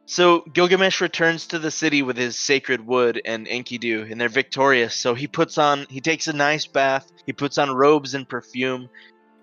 So 0.05 0.39
Gilgamesh 0.53 1.01
returns 1.01 1.47
to 1.47 1.59
the 1.59 1.69
city 1.69 2.01
with 2.01 2.15
his 2.15 2.39
sacred 2.39 2.85
wood 2.85 3.21
and 3.25 3.45
Enkidu, 3.45 4.09
and 4.09 4.19
they're 4.19 4.29
victorious. 4.29 4.95
So 4.95 5.13
he 5.13 5.27
puts 5.27 5.57
on, 5.57 5.85
he 5.89 5.99
takes 5.99 6.27
a 6.27 6.33
nice 6.33 6.65
bath, 6.65 7.11
he 7.25 7.33
puts 7.33 7.57
on 7.57 7.71
robes 7.71 8.13
and 8.13 8.27
perfume. 8.27 8.87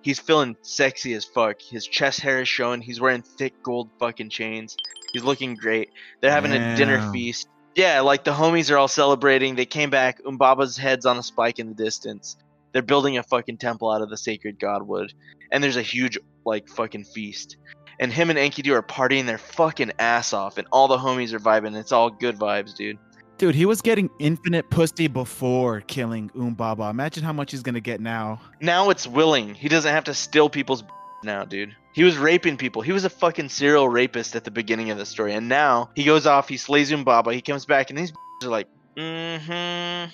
He's 0.01 0.19
feeling 0.19 0.57
sexy 0.63 1.13
as 1.15 1.25
fuck. 1.27 1.61
His 1.61 1.87
chest 1.87 2.21
hair 2.21 2.41
is 2.41 2.49
showing. 2.49 2.81
He's 2.81 3.01
wearing 3.01 3.23
thick 3.23 3.63
gold 3.63 3.91
fucking 3.99 4.31
chains. 4.31 4.77
He's 5.15 5.23
looking 5.23 5.55
great. 5.55 5.91
They're 6.21 6.33
having 6.33 6.51
a 6.51 6.77
dinner 6.77 7.11
feast. 7.13 7.49
Yeah, 7.77 8.01
like 8.01 8.25
the 8.25 8.33
homies 8.33 8.69
are 8.73 8.77
all 8.77 8.89
celebrating. 8.89 9.55
They 9.55 9.65
came 9.65 9.89
back. 9.89 10.21
Umbaba's 10.25 10.77
head's 10.77 11.07
on 11.07 11.17
a 11.17 11.23
spike 11.23 11.61
in 11.61 11.69
the 11.69 11.75
distance. 11.75 12.37
They're 12.73 12.83
building 12.83 13.17
a 13.17 13.23
fucking 13.23 13.59
temple 13.59 13.93
out 13.93 14.03
of 14.03 14.11
the 14.11 14.17
sacred 14.17 14.59
godwood, 14.59 15.15
and 15.53 15.63
there's 15.63 15.77
a 15.77 15.83
huge 15.83 16.19
like 16.45 16.69
fucking 16.69 17.05
feast. 17.05 17.59
And 18.01 18.13
him 18.13 18.29
and 18.29 18.37
Enkidu 18.37 18.73
are 18.73 18.83
partying 18.83 19.27
their 19.27 19.39
fucking 19.39 19.93
ass 20.01 20.33
off, 20.33 20.59
and 20.59 20.67
all 20.73 20.89
the 20.89 20.99
homies 20.99 21.33
are 21.33 21.39
vibing. 21.39 21.77
It's 21.79 21.93
all 21.93 22.11
good 22.11 22.37
vibes, 22.37 22.75
dude. 22.75 22.99
Dude, 23.39 23.55
he 23.55 23.67
was 23.67 23.81
getting 23.81 24.11
infinite 24.19 24.69
pussy 24.69 25.07
before 25.07 25.81
killing 25.83 26.29
Umbaba. 26.31 26.91
Imagine 26.91 27.23
how 27.23 27.33
much 27.33 27.53
he's 27.53 27.63
gonna 27.63 27.81
get 27.81 28.01
now. 28.01 28.41
Now 28.61 28.91
it's 28.91 29.07
willing. 29.07 29.55
He 29.55 29.69
doesn't 29.69 29.93
have 29.93 30.05
to 30.05 30.15
steal 30.15 30.49
people's 30.49 30.83
now, 31.25 31.45
dude. 31.45 31.75
He 31.93 32.05
was 32.05 32.17
raping 32.17 32.57
people. 32.57 32.83
He 32.83 32.93
was 32.93 33.05
a 33.05 33.11
fucking 33.11 33.49
serial 33.49 33.89
rapist 33.89 34.35
at 34.37 34.45
the 34.45 34.51
beginning 34.51 34.91
of 34.91 34.99
the 34.99 35.07
story, 35.07 35.35
and 35.35 35.49
now 35.49 35.91
he 35.95 36.05
goes 36.05 36.27
off. 36.27 36.49
He 36.49 36.57
slays 36.57 36.91
Umbaba. 36.91 37.33
He 37.33 37.41
comes 37.41 37.67
back, 37.67 37.91
and 37.91 37.99
these 37.99 38.13
are 38.45 38.49
like, 38.49 38.69
mm-hmm. 38.97 40.11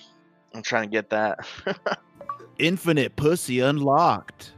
I'm 0.55 0.63
trying 0.63 0.85
to 0.85 0.91
get 0.91 1.11
that. 1.11 1.47
Infinite 2.59 3.17
pussy 3.17 3.61
unlocked. 3.61 4.53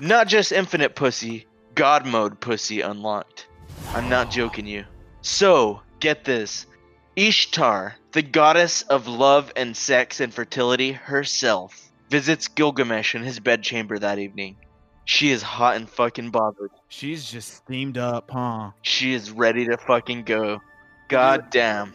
Not 0.00 0.26
just 0.26 0.50
infinite 0.50 0.96
pussy, 0.96 1.46
God 1.74 2.06
mode 2.06 2.40
pussy 2.40 2.80
unlocked. 2.80 3.46
I'm 3.90 4.08
not 4.08 4.30
joking 4.30 4.66
you. 4.66 4.84
So, 5.20 5.82
get 6.00 6.24
this. 6.24 6.66
Ishtar, 7.14 7.94
the 8.12 8.22
goddess 8.22 8.82
of 8.82 9.06
love 9.06 9.52
and 9.54 9.76
sex 9.76 10.18
and 10.20 10.32
fertility 10.32 10.92
herself, 10.92 11.92
visits 12.08 12.48
Gilgamesh 12.48 13.14
in 13.14 13.22
his 13.22 13.38
bedchamber 13.38 13.98
that 13.98 14.18
evening. 14.18 14.56
She 15.04 15.30
is 15.30 15.42
hot 15.42 15.76
and 15.76 15.88
fucking 15.88 16.30
bothered. 16.30 16.70
She's 16.88 17.30
just 17.30 17.54
steamed 17.54 17.98
up, 17.98 18.30
huh? 18.30 18.70
She 18.82 19.14
is 19.14 19.30
ready 19.30 19.66
to 19.66 19.76
fucking 19.76 20.24
go. 20.24 20.60
God 21.08 21.50
damn. 21.50 21.92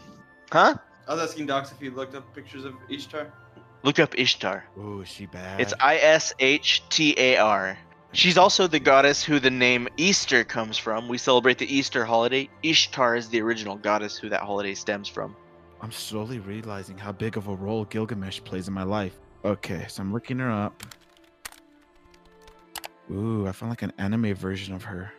Huh? 0.51 0.75
I 1.07 1.13
was 1.13 1.29
asking 1.29 1.45
Docs 1.45 1.71
if 1.71 1.79
he 1.79 1.89
looked 1.89 2.15
up 2.15 2.33
pictures 2.35 2.65
of 2.65 2.73
Ishtar. 2.89 3.31
Look 3.83 3.99
up 3.99 4.17
Ishtar. 4.17 4.65
Ooh, 4.77 5.01
is 5.01 5.07
she 5.07 5.25
bad. 5.25 5.61
It's 5.61 5.73
I 5.79 5.97
S 5.97 6.33
H 6.39 6.83
T 6.89 7.15
A 7.17 7.37
R. 7.37 7.77
She's 8.13 8.37
also 8.37 8.67
the 8.67 8.79
goddess 8.79 9.23
who 9.23 9.39
the 9.39 9.51
name 9.51 9.87
Easter 9.97 10.43
comes 10.43 10.77
from. 10.77 11.07
We 11.07 11.17
celebrate 11.17 11.57
the 11.57 11.73
Easter 11.73 12.03
holiday. 12.03 12.49
Ishtar 12.63 13.15
is 13.15 13.29
the 13.29 13.41
original 13.41 13.75
goddess 13.75 14.17
who 14.17 14.29
that 14.29 14.41
holiday 14.41 14.73
stems 14.73 15.07
from. 15.07 15.35
I'm 15.81 15.91
slowly 15.91 16.39
realizing 16.39 16.97
how 16.97 17.11
big 17.11 17.37
of 17.37 17.47
a 17.47 17.55
role 17.55 17.85
Gilgamesh 17.85 18.41
plays 18.43 18.67
in 18.67 18.73
my 18.73 18.83
life. 18.83 19.19
Okay, 19.45 19.85
so 19.87 20.01
I'm 20.01 20.11
looking 20.11 20.39
her 20.39 20.51
up. 20.51 20.83
Ooh, 23.11 23.47
I 23.47 23.51
found 23.51 23.71
like 23.71 23.81
an 23.83 23.93
anime 23.97 24.33
version 24.33 24.73
of 24.73 24.83
her. 24.83 25.11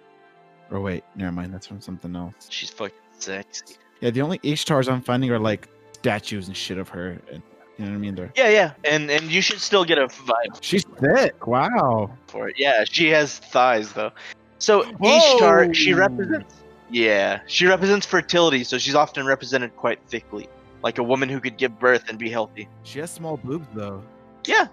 Or 0.70 0.80
wait, 0.80 1.05
never 1.16 1.32
mind, 1.32 1.55
that's 1.55 1.66
from 1.66 1.80
something 1.80 2.14
else. 2.14 2.34
She's 2.51 2.70
fucking 2.70 2.97
sexy. 3.18 3.76
Yeah, 4.01 4.11
the 4.11 4.20
only 4.20 4.39
Ishtars 4.41 4.91
I'm 4.91 5.01
finding 5.01 5.30
are 5.30 5.39
like 5.39 5.68
statues 5.95 6.49
and 6.49 6.57
shit 6.57 6.78
of 6.78 6.89
her. 6.91 7.18
And, 7.32 7.43
you 7.78 7.84
know 7.84 7.91
what 7.93 7.97
I 7.97 7.99
mean? 7.99 8.14
They're, 8.14 8.32
Yeah, 8.36 8.49
yeah, 8.51 8.72
and 8.84 9.11
and 9.11 9.30
you 9.30 9.41
should 9.41 9.61
still 9.61 9.84
get 9.84 9.99
a 9.99 10.07
vibe 10.09 10.59
she's 10.61 10.84
thick. 11.01 11.47
Wow. 11.47 12.11
for 12.26 12.49
it. 12.49 12.57
Yeah, 12.59 12.84
she 12.91 13.09
has 13.09 13.39
thighs 13.39 13.93
though. 13.93 14.11
So 14.59 14.84
Ishtar, 15.03 15.72
she 15.72 15.95
represents. 15.95 16.55
Yeah, 16.91 17.41
she 17.47 17.66
represents 17.66 18.07
fertility, 18.07 18.64
so 18.64 18.78
she's 18.78 18.95
often 18.95 19.26
represented 19.26 19.76
quite 19.76 20.01
thickly, 20.09 20.49
like 20.82 20.99
a 20.99 21.03
woman 21.03 21.28
who 21.28 21.39
could 21.41 21.57
give 21.57 21.78
birth 21.78 22.09
and 22.09 22.18
be 22.18 22.28
healthy. 22.30 22.68
She 22.82 22.99
has 22.99 23.11
small 23.11 23.36
boobs 23.36 23.68
though. 23.74 24.03
Yeah, 24.47 24.66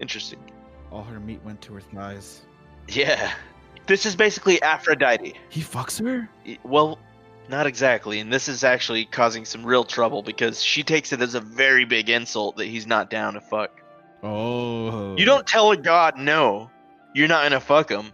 interesting. 0.00 0.38
All 0.94 1.02
her 1.02 1.18
meat 1.18 1.40
went 1.42 1.60
to 1.62 1.74
her 1.74 1.80
thighs. 1.80 2.42
Yeah, 2.86 3.34
this 3.88 4.06
is 4.06 4.14
basically 4.14 4.62
Aphrodite. 4.62 5.34
He 5.48 5.60
fucks 5.60 6.00
her? 6.00 6.28
Well, 6.62 7.00
not 7.48 7.66
exactly, 7.66 8.20
and 8.20 8.32
this 8.32 8.48
is 8.48 8.62
actually 8.62 9.04
causing 9.06 9.44
some 9.44 9.66
real 9.66 9.82
trouble 9.82 10.22
because 10.22 10.62
she 10.62 10.84
takes 10.84 11.12
it 11.12 11.20
as 11.20 11.34
a 11.34 11.40
very 11.40 11.84
big 11.84 12.10
insult 12.10 12.56
that 12.58 12.66
he's 12.66 12.86
not 12.86 13.10
down 13.10 13.34
to 13.34 13.40
fuck. 13.40 13.82
Oh. 14.22 15.16
You 15.16 15.24
don't 15.24 15.44
tell 15.44 15.72
a 15.72 15.76
god 15.76 16.16
no, 16.16 16.70
you're 17.12 17.26
not 17.26 17.42
gonna 17.42 17.58
fuck 17.58 17.90
him. 17.90 18.12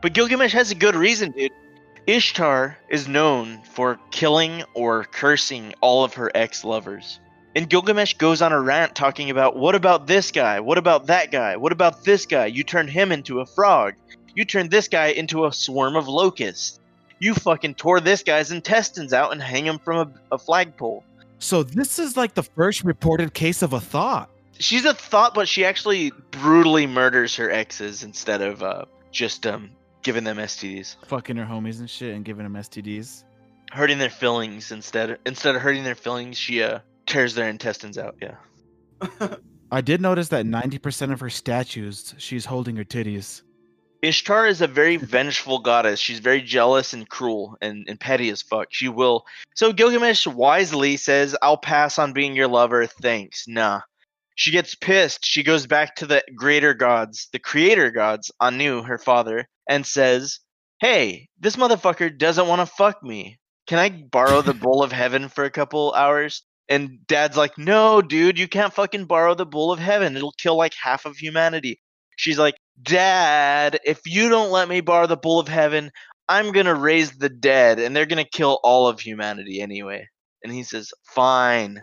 But 0.00 0.14
Gilgamesh 0.14 0.54
has 0.54 0.70
a 0.70 0.74
good 0.74 0.96
reason, 0.96 1.32
dude. 1.32 1.52
Ishtar 2.06 2.78
is 2.88 3.06
known 3.06 3.60
for 3.74 4.00
killing 4.10 4.64
or 4.72 5.04
cursing 5.04 5.74
all 5.82 6.02
of 6.02 6.14
her 6.14 6.30
ex 6.34 6.64
lovers. 6.64 7.20
And 7.56 7.70
Gilgamesh 7.70 8.14
goes 8.18 8.42
on 8.42 8.52
a 8.52 8.60
rant 8.60 8.94
talking 8.94 9.30
about 9.30 9.56
what 9.56 9.74
about 9.74 10.06
this 10.06 10.30
guy? 10.30 10.60
What 10.60 10.76
about 10.76 11.06
that 11.06 11.30
guy? 11.30 11.56
What 11.56 11.72
about 11.72 12.04
this 12.04 12.26
guy? 12.26 12.46
You 12.46 12.62
turned 12.62 12.90
him 12.90 13.10
into 13.10 13.40
a 13.40 13.46
frog. 13.46 13.94
You 14.34 14.44
turned 14.44 14.70
this 14.70 14.88
guy 14.88 15.06
into 15.06 15.46
a 15.46 15.52
swarm 15.52 15.96
of 15.96 16.06
locusts. 16.06 16.78
You 17.18 17.32
fucking 17.32 17.76
tore 17.76 18.00
this 18.00 18.22
guy's 18.22 18.52
intestines 18.52 19.14
out 19.14 19.32
and 19.32 19.40
hang 19.40 19.64
him 19.64 19.78
from 19.78 19.96
a, 20.30 20.34
a 20.34 20.38
flagpole. 20.38 21.02
So 21.38 21.62
this 21.62 21.98
is 21.98 22.14
like 22.14 22.34
the 22.34 22.42
first 22.42 22.84
reported 22.84 23.32
case 23.32 23.62
of 23.62 23.72
a 23.72 23.80
thought. 23.80 24.28
she's 24.58 24.84
a 24.84 24.92
thought, 24.92 25.32
but 25.32 25.48
she 25.48 25.64
actually 25.64 26.12
brutally 26.32 26.86
murders 26.86 27.36
her 27.36 27.50
exes 27.50 28.02
instead 28.02 28.42
of 28.42 28.62
uh, 28.62 28.84
just 29.12 29.46
um 29.46 29.70
giving 30.02 30.24
them 30.24 30.36
STDs, 30.36 30.96
Fucking 31.06 31.36
her 31.36 31.46
homies 31.46 31.78
and 31.80 31.88
shit 31.88 32.14
and 32.14 32.22
giving 32.22 32.44
them 32.44 32.52
STDs. 32.52 33.24
hurting 33.72 33.96
their 33.96 34.10
feelings 34.10 34.72
instead. 34.72 35.18
Instead 35.24 35.56
of 35.56 35.62
hurting 35.62 35.84
their 35.84 35.94
feelings, 35.94 36.36
she 36.36 36.62
uh 36.62 36.80
tears 37.06 37.34
their 37.34 37.48
intestines 37.48 37.98
out. 37.98 38.16
Yeah. 38.20 38.36
I 39.70 39.80
did 39.80 40.00
notice 40.00 40.28
that 40.28 40.46
90% 40.46 41.12
of 41.12 41.20
her 41.20 41.30
statues, 41.30 42.14
she's 42.18 42.44
holding 42.44 42.76
her 42.76 42.84
titties. 42.84 43.42
Ishtar 44.02 44.46
is 44.46 44.60
a 44.60 44.66
very 44.66 44.96
vengeful 45.14 45.58
goddess. 45.58 45.98
She's 45.98 46.20
very 46.20 46.40
jealous 46.42 46.92
and 46.92 47.08
cruel 47.08 47.56
and, 47.60 47.84
and 47.88 47.98
petty 47.98 48.30
as 48.30 48.42
fuck. 48.42 48.68
She 48.70 48.88
will. 48.88 49.24
So 49.54 49.72
Gilgamesh 49.72 50.26
wisely 50.26 50.96
says, 50.96 51.36
I'll 51.42 51.56
pass 51.56 51.98
on 51.98 52.12
being 52.12 52.36
your 52.36 52.48
lover. 52.48 52.86
Thanks. 52.86 53.48
Nah. 53.48 53.80
She 54.36 54.50
gets 54.50 54.74
pissed. 54.74 55.24
She 55.24 55.42
goes 55.42 55.66
back 55.66 55.96
to 55.96 56.06
the 56.06 56.22
greater 56.34 56.74
gods, 56.74 57.28
the 57.32 57.38
creator 57.38 57.90
gods, 57.90 58.30
Anu, 58.38 58.82
her 58.82 58.98
father, 58.98 59.48
and 59.68 59.84
says, 59.86 60.40
Hey, 60.78 61.30
this 61.40 61.56
motherfucker 61.56 62.16
doesn't 62.16 62.46
want 62.46 62.60
to 62.60 62.66
fuck 62.66 63.02
me. 63.02 63.38
Can 63.66 63.78
I 63.78 63.88
borrow 63.88 64.42
the 64.42 64.54
bowl 64.62 64.82
of 64.82 64.92
heaven 64.92 65.30
for 65.30 65.44
a 65.44 65.50
couple 65.50 65.94
hours? 65.94 66.42
And 66.68 67.06
dad's 67.06 67.36
like, 67.36 67.56
No, 67.58 68.02
dude, 68.02 68.38
you 68.38 68.48
can't 68.48 68.72
fucking 68.72 69.06
borrow 69.06 69.34
the 69.34 69.46
bull 69.46 69.72
of 69.72 69.78
heaven. 69.78 70.16
It'll 70.16 70.32
kill 70.32 70.56
like 70.56 70.74
half 70.74 71.04
of 71.04 71.16
humanity. 71.16 71.80
She's 72.16 72.38
like, 72.38 72.56
Dad, 72.82 73.80
if 73.84 74.00
you 74.06 74.28
don't 74.28 74.50
let 74.50 74.68
me 74.68 74.80
borrow 74.80 75.06
the 75.06 75.16
bull 75.16 75.38
of 75.38 75.48
heaven, 75.48 75.90
I'm 76.28 76.52
gonna 76.52 76.74
raise 76.74 77.12
the 77.12 77.28
dead, 77.28 77.78
and 77.78 77.94
they're 77.94 78.06
gonna 78.06 78.24
kill 78.24 78.58
all 78.62 78.88
of 78.88 79.00
humanity 79.00 79.60
anyway. 79.60 80.08
And 80.42 80.52
he 80.52 80.62
says, 80.62 80.92
Fine. 81.14 81.80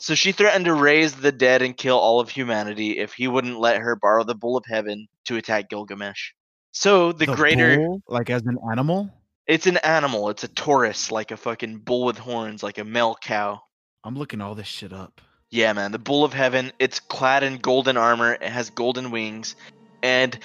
So 0.00 0.14
she 0.14 0.30
threatened 0.30 0.66
to 0.66 0.74
raise 0.74 1.14
the 1.14 1.32
dead 1.32 1.60
and 1.60 1.76
kill 1.76 1.98
all 1.98 2.20
of 2.20 2.30
humanity 2.30 2.98
if 2.98 3.14
he 3.14 3.26
wouldn't 3.26 3.58
let 3.58 3.78
her 3.78 3.96
borrow 3.96 4.22
the 4.22 4.34
bull 4.34 4.56
of 4.56 4.64
heaven 4.66 5.08
to 5.24 5.36
attack 5.36 5.68
Gilgamesh. 5.70 6.30
So 6.70 7.10
the, 7.10 7.26
greater 7.26 7.78
bull, 7.78 8.02
like 8.06 8.30
as 8.30 8.42
an 8.42 8.58
animal? 8.70 9.10
it's 9.48 9.66
an 9.66 9.78
animal, 9.78 10.28
it's 10.28 10.44
a 10.44 10.48
Taurus, 10.48 11.10
like 11.10 11.30
a 11.30 11.36
fucking 11.36 11.78
bull 11.78 12.04
with 12.04 12.18
horns, 12.18 12.62
like 12.62 12.78
a 12.78 12.84
male 12.84 13.16
cow. 13.20 13.60
I'm 14.04 14.16
looking 14.16 14.40
all 14.40 14.54
this 14.54 14.66
shit 14.66 14.92
up. 14.92 15.20
Yeah, 15.50 15.72
man, 15.72 15.92
the 15.92 15.98
Bull 15.98 16.24
of 16.24 16.32
Heaven, 16.32 16.72
it's 16.78 17.00
clad 17.00 17.42
in 17.42 17.56
golden 17.56 17.96
armor, 17.96 18.34
it 18.34 18.42
has 18.42 18.70
golden 18.70 19.10
wings, 19.10 19.56
and 20.02 20.38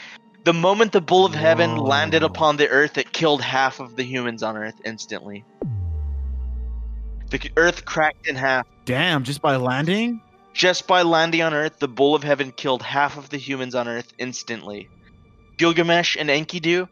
the 0.45 0.53
moment 0.53 0.91
the 0.93 1.01
Bull 1.01 1.25
of 1.25 1.33
Heaven 1.33 1.77
landed 1.77 2.23
upon 2.23 2.57
the 2.57 2.69
earth, 2.69 2.97
it 2.97 3.11
killed 3.11 3.41
half 3.41 3.79
of 3.79 3.95
the 3.95 4.03
humans 4.03 4.43
on 4.43 4.57
earth 4.57 4.75
instantly. 4.85 5.43
The 7.29 7.51
earth 7.57 7.85
cracked 7.85 8.27
in 8.27 8.35
half. 8.35 8.65
Damn, 8.85 9.23
just 9.23 9.41
by 9.41 9.57
landing? 9.57 10.21
Just 10.53 10.87
by 10.87 11.01
landing 11.01 11.41
on 11.41 11.53
earth, 11.53 11.79
the 11.79 11.87
Bull 11.87 12.15
of 12.15 12.23
Heaven 12.23 12.51
killed 12.51 12.81
half 12.81 13.17
of 13.17 13.29
the 13.29 13.37
humans 13.37 13.75
on 13.75 13.87
earth 13.87 14.13
instantly. 14.17 14.89
Gilgamesh 15.57 16.15
and 16.17 16.29
Enkidu, 16.29 16.87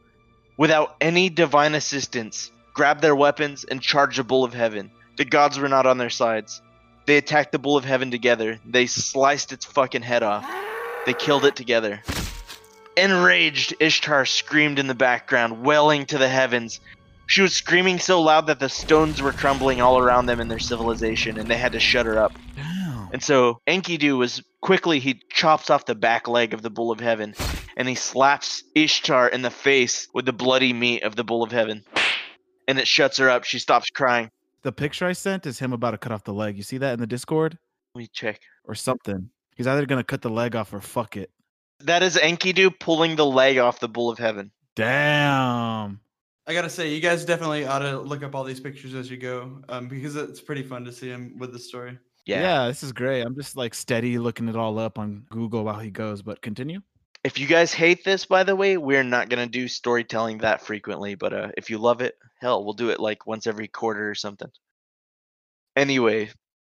without 0.58 0.96
any 1.00 1.30
divine 1.30 1.76
assistance, 1.76 2.52
grabbed 2.74 3.02
their 3.02 3.16
weapons 3.16 3.64
and 3.64 3.82
charged 3.82 4.20
the 4.20 4.24
Bull 4.24 4.44
of 4.44 4.54
Heaven. 4.54 4.92
The 5.22 5.26
gods 5.26 5.60
were 5.60 5.70
not 5.70 5.86
on 5.86 6.00
their 6.00 6.10
sides. 6.10 6.64
They 7.06 7.16
attacked 7.16 7.52
the 7.52 7.60
Bull 7.60 7.78
of 7.78 7.86
Heaven 7.86 8.10
together. 8.10 8.60
They 8.66 8.88
sliced 8.88 9.52
its 9.52 9.66
fucking 9.66 10.02
head 10.02 10.24
off. 10.24 10.44
They 11.06 11.14
killed 11.14 11.46
it 11.46 11.56
together. 11.56 12.02
Enraged, 12.98 13.76
Ishtar 13.80 14.26
screamed 14.26 14.80
in 14.80 14.88
the 14.88 14.96
background, 14.96 15.64
wailing 15.64 16.08
to 16.08 16.18
the 16.18 16.28
heavens. 16.28 16.80
She 17.28 17.44
was 17.44 17.54
screaming 17.54 18.00
so 18.00 18.20
loud 18.20 18.48
that 18.48 18.60
the 18.60 18.68
stones 18.68 19.22
were 19.22 19.32
crumbling 19.32 19.80
all 19.80 20.00
around 20.00 20.26
them 20.26 20.40
in 20.40 20.48
their 20.48 20.58
civilization, 20.58 21.38
and 21.38 21.48
they 21.48 21.58
had 21.58 21.74
to 21.74 21.80
shut 21.80 22.08
her 22.08 22.18
up. 22.18 22.34
Damn. 22.56 23.10
And 23.14 23.22
so 23.22 23.62
Enkidu 23.68 24.18
was 24.18 24.42
quickly 24.62 24.98
he 24.98 25.22
chops 25.30 25.70
off 25.70 25.86
the 25.86 25.94
back 25.94 26.28
leg 26.28 26.56
of 26.56 26.64
the 26.64 26.72
bull 26.72 26.90
of 26.90 27.00
heaven 27.00 27.36
and 27.78 27.88
he 27.88 27.94
slaps 27.94 28.64
Ishtar 28.74 29.28
in 29.28 29.44
the 29.44 29.52
face 29.52 30.08
with 30.16 30.26
the 30.26 30.34
bloody 30.34 30.74
meat 30.74 31.04
of 31.04 31.16
the 31.16 31.24
bull 31.24 31.44
of 31.44 31.52
heaven. 31.52 31.84
And 32.68 32.80
it 32.80 32.88
shuts 32.88 33.18
her 33.18 33.30
up. 33.30 33.44
She 33.44 33.60
stops 33.60 33.92
crying. 33.92 34.32
The 34.64 34.72
picture 34.72 35.06
I 35.06 35.14
sent 35.14 35.46
is 35.46 35.58
him 35.58 35.74
about 35.74 35.92
to 35.92 35.98
cut 35.98 36.12
off 36.12 36.24
the 36.24 36.34
leg. 36.34 36.56
You 36.56 36.64
see 36.64 36.78
that 36.78 36.94
in 36.94 37.00
the 37.00 37.08
Discord? 37.08 37.58
Let 37.96 38.00
me 38.00 38.08
check. 38.08 38.42
Or 38.66 38.76
something. 38.76 39.30
He's 39.56 39.68
either 39.68 39.86
gonna 39.86 40.04
cut 40.04 40.22
the 40.22 40.30
leg 40.30 40.56
off 40.56 40.74
or 40.74 40.82
fuck 40.82 41.18
it. 41.18 41.32
That 41.80 42.04
is 42.04 42.16
Enkidu 42.16 42.80
pulling 42.80 43.16
the 43.16 43.26
leg 43.26 43.58
off 43.58 43.80
the 43.80 43.90
bull 43.90 44.10
of 44.10 44.20
heaven. 44.20 44.52
Damn. 44.76 46.00
I 46.48 46.54
gotta 46.54 46.70
say, 46.70 46.94
you 46.94 47.02
guys 47.02 47.26
definitely 47.26 47.66
ought 47.66 47.80
to 47.80 48.00
look 48.00 48.24
up 48.24 48.36
all 48.36 48.44
these 48.44 48.60
pictures 48.60 48.94
as 48.94 49.10
you 49.10 49.18
go, 49.18 49.62
um, 49.70 49.88
because 49.88 50.16
it's 50.16 50.42
pretty 50.42 50.64
fun 50.64 50.86
to 50.86 50.92
see 50.92 51.10
him 51.10 51.38
with 51.38 51.54
the 51.54 51.60
story. 51.60 51.98
Yeah. 52.26 52.42
Yeah. 52.42 52.68
this 52.68 52.84
is 52.84 52.92
great. 52.92 53.22
I'm 53.22 53.36
just 53.36 53.58
like 53.58 53.74
steady 53.74 54.20
looking 54.20 54.48
it 54.48 54.56
all 54.56 54.78
up 54.78 55.00
on 55.00 55.26
Google 55.30 55.64
while 55.64 55.80
he 55.80 55.90
goes, 55.90 56.22
but 56.22 56.42
continue. 56.42 56.82
If 57.24 57.40
you 57.40 57.48
guys 57.48 57.74
hate 57.74 58.04
this, 58.04 58.26
by 58.26 58.44
the 58.44 58.56
way, 58.56 58.78
we're 58.78 59.04
not 59.04 59.30
gonna 59.30 59.48
do 59.48 59.68
storytelling 59.68 60.40
that 60.40 60.62
frequently. 60.62 61.16
But 61.16 61.34
uh, 61.34 61.50
if 61.58 61.70
you 61.70 61.78
love 61.78 62.02
it, 62.02 62.16
hell, 62.42 62.64
we'll 62.64 62.74
do 62.74 62.90
it 62.90 63.00
like 63.00 63.28
once 63.28 63.48
every 63.48 63.68
quarter 63.68 64.10
or 64.10 64.16
something. 64.16 64.50
Anyway, 65.76 66.30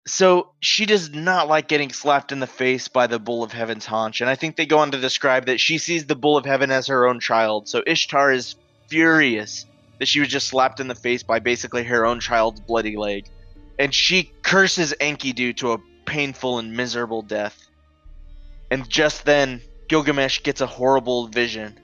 So 0.06 0.50
she 0.60 0.84
does 0.84 1.10
not 1.10 1.48
like 1.48 1.66
getting 1.66 1.90
slapped 1.90 2.30
in 2.30 2.40
the 2.40 2.46
face 2.46 2.88
by 2.88 3.06
the 3.06 3.18
Bull 3.18 3.42
of 3.42 3.52
Heaven's 3.52 3.86
haunch, 3.86 4.20
and 4.20 4.28
I 4.28 4.34
think 4.34 4.56
they 4.56 4.66
go 4.66 4.78
on 4.78 4.90
to 4.90 5.00
describe 5.00 5.46
that 5.46 5.60
she 5.60 5.78
sees 5.78 6.04
the 6.04 6.14
Bull 6.14 6.36
of 6.36 6.44
Heaven 6.44 6.70
as 6.70 6.86
her 6.88 7.06
own 7.06 7.20
child. 7.20 7.68
So 7.68 7.82
Ishtar 7.86 8.30
is 8.32 8.56
furious 8.88 9.64
that 9.98 10.08
she 10.08 10.20
was 10.20 10.28
just 10.28 10.48
slapped 10.48 10.78
in 10.78 10.88
the 10.88 10.94
face 10.94 11.22
by 11.22 11.38
basically 11.38 11.84
her 11.84 12.04
own 12.04 12.20
child's 12.20 12.60
bloody 12.60 12.98
leg, 12.98 13.26
and 13.78 13.94
she 13.94 14.30
curses 14.42 14.94
Enkidu 15.00 15.56
to 15.56 15.72
a 15.72 15.78
painful 16.04 16.58
and 16.58 16.76
miserable 16.76 17.22
death. 17.22 17.66
And 18.70 18.86
just 18.90 19.24
then, 19.24 19.62
Gilgamesh 19.88 20.42
gets 20.42 20.60
a 20.60 20.66
horrible 20.66 21.28
vision. 21.28 21.78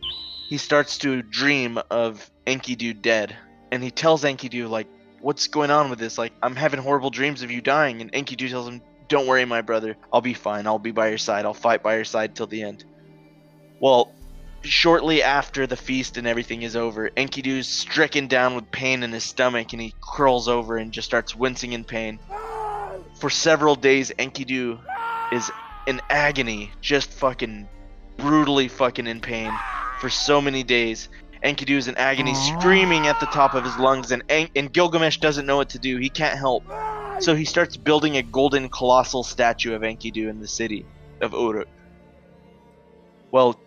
He 0.49 0.59
starts 0.59 0.99
to 0.99 1.22
dream 1.22 1.78
of 1.91 2.31
Enkidu 2.47 3.01
dead, 3.01 3.35
and 3.71 3.83
he 3.83 3.91
tells 3.91 4.25
Enkidu 4.25 4.68
like 4.68 4.87
what's 5.21 5.47
going 5.49 5.71
on 5.71 5.91
with 5.91 5.99
this? 5.99 6.18
Like, 6.18 6.33
I'm 6.43 6.57
having 6.57 6.81
horrible 6.81 7.11
dreams 7.11 7.43
of 7.43 7.51
you 7.51 7.61
dying. 7.61 8.01
And 8.01 8.12
Enkidu 8.12 8.49
tells 8.49 8.68
him, 8.68 8.83
Don't 9.09 9.27
worry, 9.27 9.45
my 9.45 9.61
brother. 9.61 9.97
I'll 10.12 10.21
be 10.21 10.35
fine. 10.35 10.66
I'll 10.66 10.79
be 10.79 10.93
by 10.93 11.09
your 11.09 11.18
side. 11.18 11.45
I'll 11.45 11.55
fight 11.55 11.83
by 11.83 11.97
your 11.97 12.05
side 12.05 12.35
till 12.35 12.47
the 12.47 12.62
end. 12.62 12.85
Well, 13.81 14.12
shortly 14.62 15.23
after 15.23 15.66
the 15.66 15.77
feast 15.77 16.16
and 16.16 16.27
everything 16.27 16.62
is 16.62 16.77
over, 16.77 17.11
Enkidu's 17.11 17.66
stricken 17.66 18.27
down 18.27 18.55
with 18.55 18.71
pain 18.71 19.03
in 19.03 19.12
his 19.12 19.25
stomach 19.25 19.73
and 19.73 19.81
he 19.81 19.95
curls 20.01 20.49
over 20.49 20.77
and 20.77 20.93
just 20.93 21.07
starts 21.07 21.35
wincing 21.35 21.73
in 21.73 21.85
pain. 21.85 22.18
For 23.14 23.31
several 23.31 23.75
days, 23.75 24.12
Enkidu 24.18 24.81
is 25.33 25.51
in 25.87 26.01
agony, 26.11 26.71
just 26.81 27.11
fucking 27.11 27.68
brutally 28.16 28.68
fucking 28.68 29.07
in 29.07 29.21
pain 29.21 29.51
for 29.99 30.11
so 30.11 30.41
many 30.41 30.62
days. 30.62 31.09
Enkidu 31.43 31.76
is 31.76 31.88
in 31.88 31.97
agony, 31.97 32.32
ah. 32.34 32.59
screaming 32.59 33.07
at 33.07 33.18
the 33.20 33.26
top 33.26 33.55
of 33.55 33.64
his 33.64 33.76
lungs, 33.78 34.12
and, 34.12 34.22
En- 34.28 34.51
and 34.55 34.72
Gilgamesh 34.72 35.18
doesn't 35.18 35.47
know 35.47 35.57
what 35.57 35.70
to 35.70 35.78
do. 35.78 35.97
He 35.97 36.11
can't 36.11 36.38
help. 36.38 36.64
So 37.20 37.34
he 37.34 37.45
starts 37.45 37.76
building 37.76 38.16
a 38.16 38.22
golden 38.22 38.68
colossal 38.68 39.22
statue 39.24 39.74
of 39.74 39.82
Enkidu 39.82 40.28
in 40.28 40.41
the 40.41 40.49
city 40.49 40.86
of 41.20 41.32
Uruk. 41.32 41.68
Well, 43.30 43.59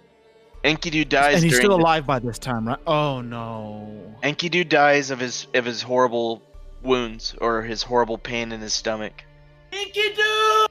Enkidu 0.64 1.08
dies 1.08 1.36
and 1.36 1.44
he's 1.44 1.58
still 1.58 1.78
the- 1.78 1.84
alive 1.84 2.06
by 2.06 2.20
this 2.20 2.40
time, 2.40 2.68
right? 2.68 2.80
Oh 2.88 3.22
no. 3.22 4.16
Enkidu 4.24 4.68
dies 4.68 5.12
of 5.12 5.20
his 5.20 5.48
of 5.54 5.66
his 5.66 5.82
horrible 5.82 6.42
wounds 6.82 7.36
or 7.42 7.62
his 7.62 7.84
horrible 7.84 8.18
pain 8.18 8.52
in 8.52 8.62
his 8.62 8.74
stomach. 8.74 9.24
Enkidu! 9.72 10.68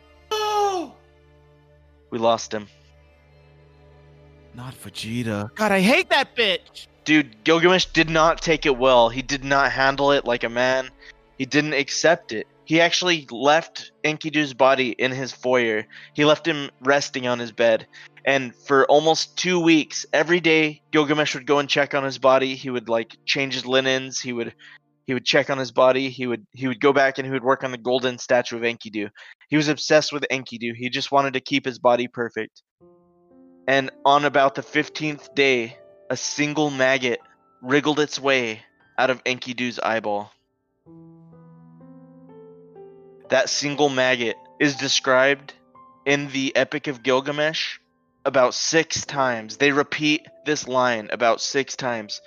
We 2.10 2.18
lost 2.18 2.52
him. 2.52 2.68
Not 4.54 4.74
Vegeta. 4.74 5.54
God, 5.54 5.72
I 5.72 5.80
hate 5.80 6.10
that 6.10 6.36
bitch. 6.36 6.86
Dude, 7.04 7.42
Gilgamesh 7.44 7.86
did 7.86 8.08
not 8.08 8.40
take 8.40 8.64
it 8.64 8.76
well. 8.76 9.08
He 9.08 9.22
did 9.22 9.44
not 9.44 9.72
handle 9.72 10.12
it 10.12 10.24
like 10.24 10.44
a 10.44 10.48
man. 10.48 10.88
He 11.36 11.46
didn't 11.46 11.72
accept 11.72 12.32
it. 12.32 12.46
He 12.64 12.80
actually 12.80 13.26
left 13.30 13.90
Enkidu's 14.04 14.54
body 14.54 14.90
in 14.90 15.10
his 15.10 15.32
foyer. 15.32 15.84
He 16.14 16.24
left 16.24 16.46
him 16.46 16.70
resting 16.80 17.26
on 17.26 17.40
his 17.40 17.50
bed. 17.50 17.86
And 18.24 18.54
for 18.54 18.86
almost 18.86 19.36
two 19.36 19.58
weeks, 19.58 20.06
every 20.12 20.38
day 20.38 20.80
Gilgamesh 20.92 21.34
would 21.34 21.46
go 21.46 21.58
and 21.58 21.68
check 21.68 21.94
on 21.94 22.04
his 22.04 22.18
body. 22.18 22.54
He 22.54 22.70
would 22.70 22.88
like 22.88 23.16
change 23.26 23.54
his 23.54 23.66
linens. 23.66 24.20
He 24.20 24.32
would 24.32 24.54
he 25.08 25.14
would 25.14 25.24
check 25.24 25.50
on 25.50 25.58
his 25.58 25.72
body. 25.72 26.08
He 26.08 26.28
would 26.28 26.46
he 26.52 26.68
would 26.68 26.80
go 26.80 26.92
back 26.92 27.18
and 27.18 27.26
he 27.26 27.32
would 27.32 27.42
work 27.42 27.64
on 27.64 27.72
the 27.72 27.78
golden 27.78 28.18
statue 28.18 28.56
of 28.56 28.62
Enkidu. 28.62 29.10
He 29.48 29.56
was 29.56 29.68
obsessed 29.68 30.12
with 30.12 30.24
Enkidu. 30.30 30.74
He 30.76 30.88
just 30.88 31.10
wanted 31.10 31.32
to 31.32 31.40
keep 31.40 31.64
his 31.64 31.80
body 31.80 32.06
perfect. 32.06 32.62
And 33.66 33.90
on 34.04 34.24
about 34.24 34.54
the 34.54 34.62
15th 34.62 35.34
day, 35.34 35.76
a 36.12 36.16
single 36.16 36.68
maggot 36.68 37.20
wriggled 37.62 37.98
its 37.98 38.20
way 38.20 38.60
out 38.98 39.08
of 39.08 39.24
Enkidu's 39.24 39.78
eyeball. 39.78 40.30
That 43.30 43.48
single 43.48 43.88
maggot 43.88 44.36
is 44.60 44.76
described 44.76 45.54
in 46.04 46.28
the 46.28 46.54
Epic 46.54 46.86
of 46.86 47.02
Gilgamesh 47.02 47.78
about 48.26 48.52
six 48.52 49.06
times. 49.06 49.56
They 49.56 49.72
repeat 49.72 50.26
this 50.44 50.68
line 50.68 51.08
about 51.10 51.40
six 51.40 51.76
times. 51.76 52.20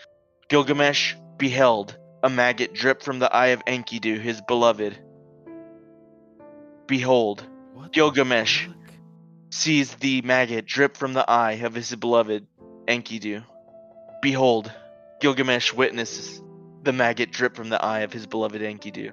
Gilgamesh 0.50 1.14
beheld 1.38 1.96
a 2.24 2.30
maggot 2.32 2.74
drip 2.74 3.04
from 3.04 3.20
the 3.20 3.32
eye 3.32 3.50
of 3.50 3.64
Enkidu, 3.66 4.20
his 4.20 4.42
beloved. 4.42 4.98
Behold, 6.88 7.46
What 7.76 7.94
Gilgamesh. 7.94 8.66
fuck? 8.66 8.76
sees 9.52 9.94
the 9.94 10.24
maggot 10.24 10.66
drip 10.66 10.98
from 10.98 11.14
the 11.14 11.30
eye 11.30 11.60
of 11.62 11.76
his 11.76 11.96
beloved 11.96 12.48
Enkidu. 12.88 13.44
Behold, 14.26 14.72
Gilgamesh 15.22 15.72
witnesses 15.72 16.42
the 16.82 16.92
maggot 16.92 17.30
drip 17.30 17.56
from 17.56 17.70
the 17.70 17.80
eye 17.80 18.00
of 18.00 18.12
his 18.12 18.26
beloved 18.26 18.60
Enkidu. 18.60 19.12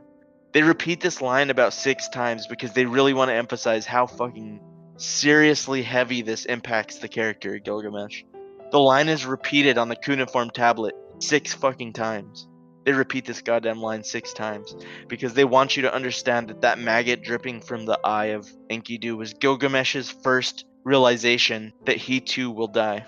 They 0.52 0.62
repeat 0.62 1.02
this 1.02 1.20
line 1.20 1.50
about 1.50 1.74
six 1.74 2.08
times 2.08 2.46
because 2.46 2.72
they 2.72 2.86
really 2.86 3.12
want 3.12 3.28
to 3.28 3.34
emphasize 3.34 3.84
how 3.84 4.06
fucking 4.06 4.62
seriously 4.96 5.82
heavy 5.82 6.22
this 6.22 6.46
impacts 6.46 6.96
the 6.96 7.08
character 7.08 7.58
Gilgamesh. 7.58 8.22
The 8.70 8.80
line 8.80 9.10
is 9.10 9.26
repeated 9.26 9.76
on 9.76 9.90
the 9.90 9.96
cuneiform 9.96 10.48
tablet 10.48 10.94
six 11.18 11.52
fucking 11.52 11.92
times. 11.92 12.48
They 12.86 12.92
repeat 12.92 13.26
this 13.26 13.42
goddamn 13.42 13.82
line 13.82 14.04
six 14.04 14.32
times 14.32 14.74
because 15.08 15.34
they 15.34 15.44
want 15.44 15.76
you 15.76 15.82
to 15.82 15.94
understand 15.94 16.48
that 16.48 16.62
that 16.62 16.78
maggot 16.78 17.22
dripping 17.22 17.60
from 17.60 17.84
the 17.84 18.00
eye 18.02 18.32
of 18.32 18.50
Enkidu 18.70 19.18
was 19.18 19.34
Gilgamesh's 19.34 20.10
first 20.10 20.64
realization 20.84 21.74
that 21.84 21.98
he 21.98 22.20
too 22.20 22.50
will 22.50 22.68
die. 22.68 23.04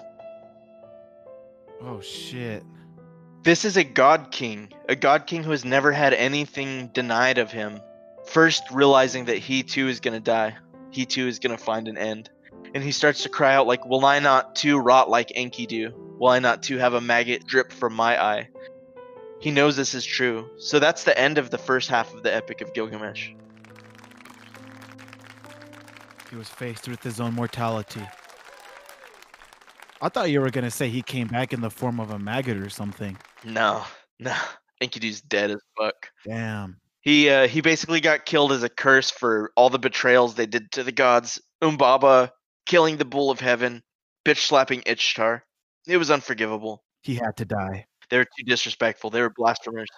Oh 1.87 2.01
shit. 2.01 2.65
This 3.43 3.67
is 3.67 3.77
a 3.77 3.85
god 3.85 4.31
king, 4.31 4.73
a 4.89 4.97
god 4.97 5.27
king 5.27 5.43
who 5.43 5.51
has 5.51 5.67
never 5.67 5.93
had 5.93 6.15
anything 6.15 6.89
denied 6.89 7.37
of 7.37 7.53
him, 7.53 7.79
first 8.25 8.63
realizing 8.73 9.27
that 9.27 9.37
he 9.37 9.63
too 9.63 9.89
is 9.89 10.01
going 10.01 10.15
to 10.15 10.21
die. 10.21 10.57
He 10.91 11.05
too 11.05 11.29
is 11.29 11.41
going 11.41 11.55
to 11.55 11.63
find 11.63 11.87
an 11.87 11.99
end. 11.99 12.31
And 12.75 12.83
he 12.83 12.91
starts 12.91 13.25
to 13.25 13.29
cry 13.29 13.55
out 13.55 13.67
like, 13.67 13.85
"Will 13.85 14.07
I 14.07 14.19
not 14.19 14.57
too 14.57 14.79
rot 14.79 15.11
like 15.11 15.29
Enkidu? 15.37 15.93
Will 16.19 16.31
I 16.31 16.39
not 16.39 16.63
too 16.63 16.79
have 16.79 16.95
a 16.95 17.03
maggot 17.03 17.47
drip 17.47 17.71
from 17.71 17.93
my 17.93 18.23
eye?" 18.23 18.49
He 19.41 19.51
knows 19.51 19.77
this 19.77 19.95
is 19.95 20.07
true. 20.07 20.49
So 20.57 20.79
that's 20.79 21.05
the 21.05 21.17
end 21.19 21.37
of 21.37 21.51
the 21.51 21.59
first 21.59 21.91
half 21.91 22.15
of 22.15 22.23
the 22.23 22.35
Epic 22.35 22.63
of 22.63 22.73
Gilgamesh. 22.73 23.33
He 26.31 26.37
was 26.37 26.49
faced 26.49 26.89
with 26.89 27.03
his 27.03 27.21
own 27.21 27.35
mortality. 27.35 28.07
I 30.05 30.11
thought 30.11 30.31
you 30.31 30.43
were 30.43 30.51
gonna 30.51 30.71
say 30.71 30.91
he 30.91 31.01
came 31.01 31.29
back 31.29 31.55
in 31.55 31.63
the 31.63 31.71
form 31.71 31.99
of 31.99 32.11
a 32.11 32.19
maggot 32.19 32.59
or 32.59 32.69
something. 32.69 33.17
No, 33.43 33.85
no. 34.19 34.37
Enkidu's 34.83 35.23
dead 35.23 35.51
as 35.51 35.61
fuck. 35.79 36.11
Damn. 36.27 36.77
He 37.01 37.31
uh, 37.31 37.49
he 37.49 37.63
basically 37.63 38.03
got 38.03 38.27
killed 38.27 38.53
as 38.53 38.63
a 38.63 38.69
curse 38.69 39.11
for 39.11 39.51
all 39.57 39.71
the 39.71 39.79
betrayals 39.79 40.35
they 40.35 40.45
did 40.45 40.71
to 40.73 40.83
the 40.83 40.93
gods. 40.93 41.41
Umbaba 41.63 42.33
killing 42.67 42.99
the 42.99 43.07
bull 43.07 43.31
of 43.31 43.41
heaven, 43.41 43.83
bitch 44.27 44.47
slapping 44.47 44.83
Ishtar. 44.85 45.43
It 45.87 45.97
was 45.97 46.11
unforgivable. 46.11 46.85
He 47.01 47.15
had 47.15 47.39
to 47.39 47.47
die. 47.47 47.87
They 48.11 48.19
were 48.19 48.25
too 48.25 48.45
disrespectful. 48.45 49.09
They 49.09 49.23
were 49.23 49.33
blasphemers. 49.35 49.89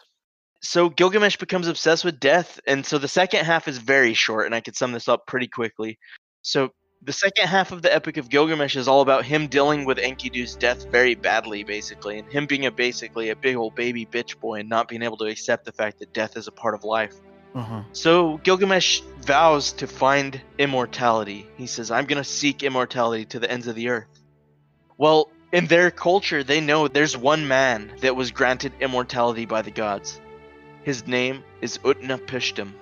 So 0.62 0.88
Gilgamesh 0.88 1.36
becomes 1.36 1.66
obsessed 1.66 2.04
with 2.04 2.20
death, 2.20 2.60
and 2.64 2.86
so 2.86 2.98
the 2.98 3.08
second 3.08 3.44
half 3.44 3.66
is 3.66 3.78
very 3.78 4.14
short, 4.14 4.46
and 4.46 4.54
I 4.54 4.60
could 4.60 4.76
sum 4.76 4.92
this 4.92 5.08
up 5.08 5.26
pretty 5.26 5.48
quickly. 5.48 5.98
So 6.42 6.70
the 7.06 7.12
second 7.12 7.46
half 7.46 7.70
of 7.70 7.82
the 7.82 7.94
Epic 7.94 8.16
of 8.16 8.28
Gilgamesh 8.28 8.74
is 8.74 8.88
all 8.88 9.00
about 9.00 9.24
him 9.24 9.46
dealing 9.46 9.84
with 9.84 9.98
Enkidu's 9.98 10.56
death 10.56 10.90
very 10.90 11.14
badly, 11.14 11.62
basically, 11.62 12.18
and 12.18 12.28
him 12.30 12.46
being 12.46 12.66
a 12.66 12.72
basically 12.72 13.30
a 13.30 13.36
big 13.36 13.54
old 13.54 13.76
baby 13.76 14.04
bitch 14.04 14.40
boy 14.40 14.58
and 14.58 14.68
not 14.68 14.88
being 14.88 15.02
able 15.02 15.16
to 15.18 15.26
accept 15.26 15.64
the 15.64 15.72
fact 15.72 16.00
that 16.00 16.12
death 16.12 16.36
is 16.36 16.48
a 16.48 16.52
part 16.52 16.74
of 16.74 16.82
life. 16.82 17.14
Uh 17.54 17.62
huh. 17.62 17.82
So 17.92 18.38
Gilgamesh 18.38 19.02
vows 19.20 19.72
to 19.74 19.86
find 19.86 20.40
immortality. 20.58 21.46
He 21.56 21.68
says, 21.68 21.92
I'm 21.92 22.06
going 22.06 22.22
to 22.22 22.28
seek 22.28 22.64
immortality 22.64 23.24
to 23.26 23.38
the 23.38 23.48
ends 23.48 23.68
of 23.68 23.76
the 23.76 23.88
earth. 23.90 24.08
Well, 24.98 25.30
in 25.52 25.66
their 25.66 25.92
culture, 25.92 26.42
they 26.42 26.60
know 26.60 26.88
there's 26.88 27.16
one 27.16 27.46
man 27.46 27.92
that 28.00 28.16
was 28.16 28.32
granted 28.32 28.72
immortality 28.80 29.46
by 29.46 29.62
the 29.62 29.70
gods. 29.70 30.20
His 30.82 31.06
name 31.06 31.44
is 31.60 31.78
Utnapishtim. 31.78 32.72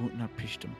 Utnapishtim. 0.00 0.70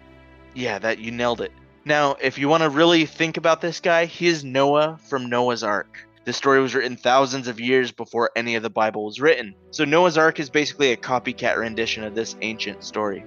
Yeah, 0.54 0.80
that 0.80 0.98
you 0.98 1.12
nailed 1.12 1.40
it. 1.40 1.52
Now, 1.88 2.16
if 2.20 2.36
you 2.36 2.50
want 2.50 2.64
to 2.64 2.68
really 2.68 3.06
think 3.06 3.38
about 3.38 3.62
this 3.62 3.80
guy, 3.80 4.04
he 4.04 4.26
is 4.26 4.44
Noah 4.44 4.98
from 5.08 5.30
Noah's 5.30 5.62
Ark. 5.62 6.06
This 6.26 6.36
story 6.36 6.60
was 6.60 6.74
written 6.74 6.98
thousands 6.98 7.48
of 7.48 7.58
years 7.58 7.92
before 7.92 8.30
any 8.36 8.56
of 8.56 8.62
the 8.62 8.68
Bible 8.68 9.06
was 9.06 9.22
written. 9.22 9.54
So 9.70 9.86
Noah's 9.86 10.18
Ark 10.18 10.38
is 10.38 10.50
basically 10.50 10.92
a 10.92 10.98
copycat 10.98 11.56
rendition 11.56 12.04
of 12.04 12.14
this 12.14 12.36
ancient 12.42 12.84
story. 12.84 13.24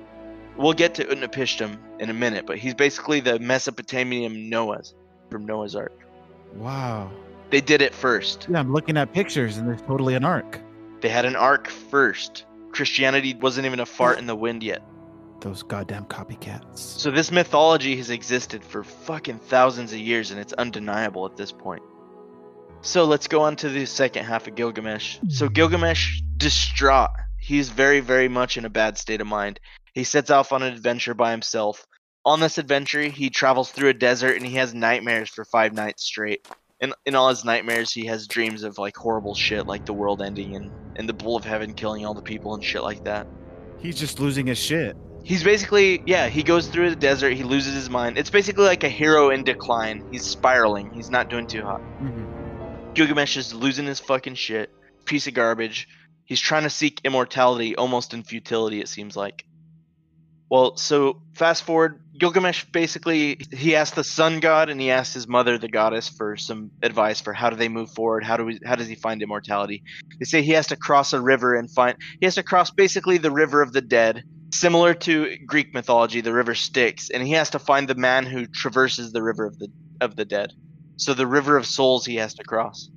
We'll 0.57 0.73
get 0.73 0.93
to 0.93 1.05
Utnapishtim 1.05 1.75
in 1.99 2.11
a 2.11 2.13
minute, 2.13 2.45
but 2.45 2.59
he's 2.59 2.75
basically 2.75 3.19
the 3.19 3.39
Mesopotamian 3.39 4.47
Noah's 4.47 4.93
from 5.31 5.47
Noah's 5.47 5.75
Ark. 5.75 5.97
Wow. 6.53 7.11
They 7.49 7.61
did 7.61 7.81
it 7.81 7.95
first. 7.95 8.45
Yeah, 8.47 8.59
I'm 8.59 8.71
looking 8.71 8.95
at 8.95 9.11
pictures 9.11 9.57
and 9.57 9.67
there's 9.67 9.81
totally 9.81 10.13
an 10.13 10.23
arc. 10.23 10.61
They 11.01 11.09
had 11.09 11.25
an 11.25 11.35
ark 11.35 11.67
first. 11.67 12.45
Christianity 12.73 13.33
wasn't 13.33 13.65
even 13.65 13.79
a 13.79 13.87
fart 13.87 14.19
in 14.19 14.27
the 14.27 14.35
wind 14.35 14.61
yet. 14.61 14.83
Those 15.41 15.63
goddamn 15.63 16.05
copycats. 16.05 16.77
So 16.77 17.09
this 17.09 17.31
mythology 17.31 17.97
has 17.97 18.11
existed 18.11 18.63
for 18.63 18.83
fucking 18.83 19.39
thousands 19.39 19.91
of 19.91 19.97
years 19.97 20.29
and 20.29 20.39
it's 20.39 20.53
undeniable 20.53 21.25
at 21.25 21.35
this 21.35 21.51
point. 21.51 21.81
So 22.81 23.05
let's 23.05 23.27
go 23.27 23.41
on 23.41 23.55
to 23.57 23.69
the 23.69 23.85
second 23.85 24.25
half 24.25 24.47
of 24.47 24.55
Gilgamesh. 24.55 25.17
So 25.29 25.47
hmm. 25.47 25.53
Gilgamesh, 25.53 26.21
distraught, 26.37 27.09
he's 27.39 27.69
very, 27.69 28.01
very 28.01 28.27
much 28.27 28.57
in 28.57 28.65
a 28.65 28.69
bad 28.69 28.99
state 28.99 29.19
of 29.19 29.27
mind. 29.27 29.59
He 29.93 30.03
sets 30.03 30.29
off 30.29 30.51
on 30.51 30.61
an 30.61 30.73
adventure 30.73 31.15
by 31.15 31.31
himself, 31.31 31.85
On 32.23 32.39
this 32.39 32.59
adventure, 32.59 33.01
he 33.01 33.31
travels 33.31 33.71
through 33.71 33.89
a 33.89 33.93
desert 33.93 34.37
and 34.37 34.45
he 34.45 34.55
has 34.55 34.75
nightmares 34.75 35.29
for 35.29 35.43
five 35.43 35.73
nights 35.73 36.03
straight. 36.03 36.47
And 36.79 36.93
in 37.07 37.15
all 37.15 37.29
his 37.29 37.43
nightmares, 37.43 37.91
he 37.91 38.05
has 38.05 38.27
dreams 38.27 38.63
of 38.63 38.77
like 38.77 38.95
horrible 38.95 39.33
shit, 39.33 39.65
like 39.65 39.85
the 39.87 39.93
world 39.93 40.21
ending 40.21 40.55
and, 40.55 40.71
and 40.97 41.09
the 41.09 41.13
bull 41.13 41.35
of 41.35 41.43
heaven 41.43 41.73
killing 41.73 42.05
all 42.05 42.13
the 42.13 42.21
people 42.21 42.53
and 42.53 42.63
shit 42.63 42.83
like 42.83 43.03
that. 43.05 43.25
He's 43.79 43.99
just 43.99 44.19
losing 44.19 44.45
his 44.45 44.59
shit. 44.59 44.95
He's 45.23 45.43
basically, 45.43 46.01
yeah, 46.05 46.27
he 46.27 46.43
goes 46.43 46.67
through 46.67 46.89
the 46.89 46.95
desert, 46.95 47.33
he 47.33 47.43
loses 47.43 47.75
his 47.75 47.89
mind. 47.89 48.17
It's 48.17 48.29
basically 48.29 48.65
like 48.65 48.83
a 48.83 48.89
hero 48.89 49.29
in 49.29 49.43
decline. 49.43 50.03
He's 50.11 50.25
spiraling, 50.25 50.91
he's 50.93 51.11
not 51.11 51.29
doing 51.29 51.47
too 51.47 51.61
hot. 51.61 51.81
Mhm. 52.01 52.93
Gilgamesh 52.95 53.37
is 53.37 53.53
losing 53.53 53.85
his 53.85 53.99
fucking 53.99 54.35
shit. 54.35 54.69
Piece 55.05 55.27
of 55.27 55.33
garbage. 55.33 55.87
He's 56.25 56.39
trying 56.41 56.63
to 56.63 56.69
seek 56.69 57.01
immortality 57.03 57.75
almost 57.75 58.13
in 58.13 58.23
futility, 58.23 58.81
it 58.81 58.87
seems 58.87 59.15
like. 59.15 59.45
Well, 60.49 60.75
so 60.75 61.21
fast 61.33 61.63
forward, 61.63 62.01
Gilgamesh 62.17 62.65
basically 62.65 63.39
he 63.53 63.75
asked 63.75 63.95
the 63.95 64.03
sun 64.03 64.41
god 64.41 64.69
and 64.69 64.81
he 64.81 64.91
asked 64.91 65.13
his 65.13 65.27
mother, 65.27 65.57
the 65.57 65.69
goddess, 65.69 66.09
for 66.09 66.35
some 66.35 66.71
advice 66.83 67.21
for 67.21 67.31
how 67.31 67.49
do 67.49 67.55
they 67.55 67.69
move 67.69 67.89
forward, 67.91 68.23
how 68.25 68.35
do 68.35 68.43
we 68.45 68.59
how 68.65 68.75
does 68.75 68.87
he 68.87 68.95
find 68.95 69.21
immortality? 69.21 69.83
They 70.19 70.25
say 70.25 70.41
he 70.41 70.51
has 70.51 70.67
to 70.67 70.75
cross 70.75 71.13
a 71.13 71.21
river 71.21 71.55
and 71.55 71.71
find 71.71 71.95
he 72.19 72.25
has 72.25 72.35
to 72.35 72.43
cross 72.43 72.69
basically 72.69 73.17
the 73.17 73.31
river 73.31 73.61
of 73.61 73.71
the 73.71 73.81
dead, 73.81 74.23
similar 74.51 74.93
to 74.93 75.37
Greek 75.45 75.73
mythology, 75.73 76.21
the 76.21 76.33
river 76.33 76.55
Styx, 76.55 77.09
and 77.09 77.25
he 77.25 77.33
has 77.33 77.49
to 77.51 77.59
find 77.59 77.87
the 77.87 77.95
man 77.95 78.25
who 78.25 78.45
traverses 78.45 79.11
the 79.11 79.23
river 79.23 79.45
of 79.45 79.59
the 79.59 79.69
of 79.99 80.15
the 80.15 80.25
dead. 80.25 80.53
So 80.97 81.13
the 81.13 81.27
river 81.27 81.57
of 81.57 81.65
souls 81.65 82.05
he 82.05 82.15
has 82.15 82.33
to 82.35 82.43
cross 82.43 82.89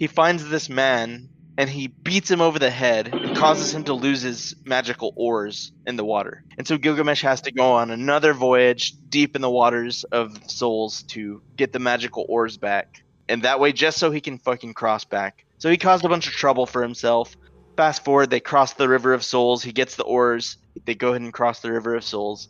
he 0.00 0.06
finds 0.06 0.48
this 0.48 0.70
man 0.70 1.28
and 1.58 1.68
he 1.68 1.86
beats 1.86 2.30
him 2.30 2.40
over 2.40 2.58
the 2.58 2.70
head 2.70 3.14
and 3.14 3.36
causes 3.36 3.74
him 3.74 3.84
to 3.84 3.92
lose 3.92 4.22
his 4.22 4.56
magical 4.64 5.12
oars 5.14 5.72
in 5.86 5.96
the 5.96 6.04
water. 6.04 6.42
And 6.56 6.66
so 6.66 6.78
Gilgamesh 6.78 7.20
has 7.20 7.42
to 7.42 7.52
go 7.52 7.72
on 7.72 7.90
another 7.90 8.32
voyage 8.32 8.94
deep 9.10 9.36
in 9.36 9.42
the 9.42 9.50
waters 9.50 10.04
of 10.04 10.50
souls 10.50 11.02
to 11.08 11.42
get 11.54 11.74
the 11.74 11.78
magical 11.78 12.24
oars 12.30 12.56
back. 12.56 13.02
And 13.28 13.42
that 13.42 13.60
way, 13.60 13.72
just 13.72 13.98
so 13.98 14.10
he 14.10 14.22
can 14.22 14.38
fucking 14.38 14.72
cross 14.72 15.04
back. 15.04 15.44
So 15.58 15.68
he 15.68 15.76
caused 15.76 16.06
a 16.06 16.08
bunch 16.08 16.26
of 16.26 16.32
trouble 16.32 16.64
for 16.64 16.82
himself. 16.82 17.36
Fast 17.76 18.02
forward, 18.02 18.30
they 18.30 18.40
cross 18.40 18.72
the 18.72 18.88
river 18.88 19.12
of 19.12 19.22
souls. 19.22 19.62
He 19.62 19.72
gets 19.72 19.96
the 19.96 20.04
oars. 20.04 20.56
They 20.86 20.94
go 20.94 21.10
ahead 21.10 21.22
and 21.22 21.32
cross 21.32 21.60
the 21.60 21.72
river 21.72 21.94
of 21.94 22.04
souls. 22.04 22.48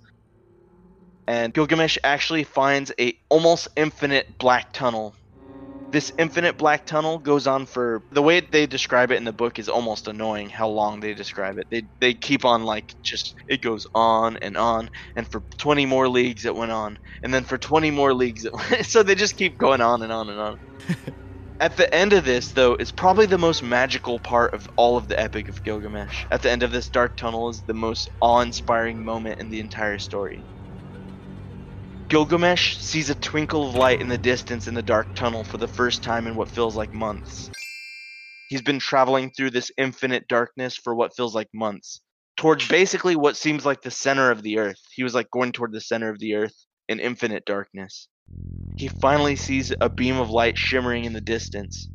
And 1.26 1.54
Gilgamesh 1.54 1.96
actually 2.02 2.44
finds 2.44 2.92
a 2.98 3.14
almost 3.28 3.68
infinite 3.76 4.38
black 4.38 4.72
tunnel. 4.72 5.14
This 5.92 6.12
infinite 6.18 6.58
black 6.58 6.86
tunnel 6.86 7.18
goes 7.18 7.46
on 7.46 7.66
for 7.66 8.04
the 8.12 8.22
way 8.22 8.40
they 8.40 8.66
describe 8.66 9.12
it 9.12 9.16
in 9.16 9.24
the 9.24 9.32
book 9.32 9.58
is 9.58 9.68
almost 9.68 10.08
annoying 10.08 10.50
how 10.50 10.68
long 10.68 11.00
they 11.00 11.14
describe 11.14 11.58
it. 11.58 11.66
They 11.70 11.84
they 12.00 12.14
keep 12.14 12.44
on 12.44 12.64
like 12.64 12.94
just 13.04 13.34
it 13.48 13.62
goes 13.62 13.86
on 13.94 14.38
and 14.38 14.56
on. 14.56 14.90
And 15.16 15.30
for 15.30 15.44
20 15.58 15.86
more 15.86 16.08
leagues 16.08 16.44
it 16.46 16.56
went 16.56 16.72
on. 16.72 16.98
And 17.22 17.34
then 17.34 17.44
for 17.44 17.58
20 17.58 17.90
more 17.90 18.14
leagues 18.14 18.44
it 18.44 18.52
went, 18.70 18.86
so 18.86 19.02
they 19.02 19.14
just 19.16 19.36
keep 19.36 19.58
going 19.58 19.80
on 19.82 20.02
and 20.02 20.12
on 20.12 20.30
and 20.30 20.40
on 20.40 20.58
at 21.61 21.76
the 21.76 21.94
end 21.94 22.12
of 22.12 22.24
this 22.24 22.52
though 22.52 22.76
is 22.80 22.90
probably 22.90 23.26
the 23.26 23.38
most 23.38 23.62
magical 23.62 24.18
part 24.18 24.54
of 24.54 24.66
all 24.76 24.96
of 24.96 25.08
the 25.08 25.20
epic 25.20 25.48
of 25.48 25.62
gilgamesh 25.62 26.24
at 26.30 26.42
the 26.42 26.50
end 26.50 26.62
of 26.62 26.72
this 26.72 26.88
dark 26.88 27.16
tunnel 27.16 27.48
is 27.50 27.62
the 27.66 27.74
most 27.74 28.08
awe-inspiring 28.20 29.04
moment 29.04 29.38
in 29.38 29.50
the 29.50 29.61
entire 29.61 29.98
story 29.98 30.46
Gilgamesh 32.11 32.76
sees 32.78 33.08
a 33.08 33.14
twinkle 33.14 33.68
of 33.68 33.76
light 33.76 34.00
in 34.00 34.08
the 34.08 34.18
distance 34.18 34.66
in 34.66 34.74
the 34.74 34.82
dark 34.82 35.14
tunnel 35.14 35.44
for 35.44 35.58
the 35.58 35.68
first 35.68 36.02
time 36.02 36.26
in 36.26 36.34
what 36.34 36.50
feels 36.50 36.76
like 36.76 36.92
months. 36.92 37.52
He's 38.48 38.62
been 38.62 38.80
traveling 38.80 39.30
through 39.30 39.50
this 39.50 39.70
infinite 39.78 40.26
darkness 40.26 40.76
for 40.76 40.92
what 40.92 41.14
feels 41.14 41.36
like 41.36 41.46
months, 41.54 42.00
towards 42.36 42.66
basically 42.66 43.14
what 43.14 43.36
seems 43.36 43.64
like 43.64 43.80
the 43.82 43.92
center 43.92 44.32
of 44.32 44.42
the 44.42 44.58
earth. 44.58 44.80
He 44.92 45.04
was 45.04 45.14
like 45.14 45.30
going 45.30 45.52
toward 45.52 45.72
the 45.72 45.80
center 45.80 46.11
of 46.11 46.18
the 46.18 46.34
earth 46.34 46.66
in 46.88 46.98
infinite 46.98 47.44
darkness. 47.44 48.08
He 48.76 48.89
finally 48.89 49.37
sees 49.37 49.74
a 49.81 49.89
beam 49.89 50.18
of 50.18 50.31
light 50.31 50.57
shimmering 50.57 51.05
in 51.05 51.12
the 51.12 51.20
distance. 51.20 51.89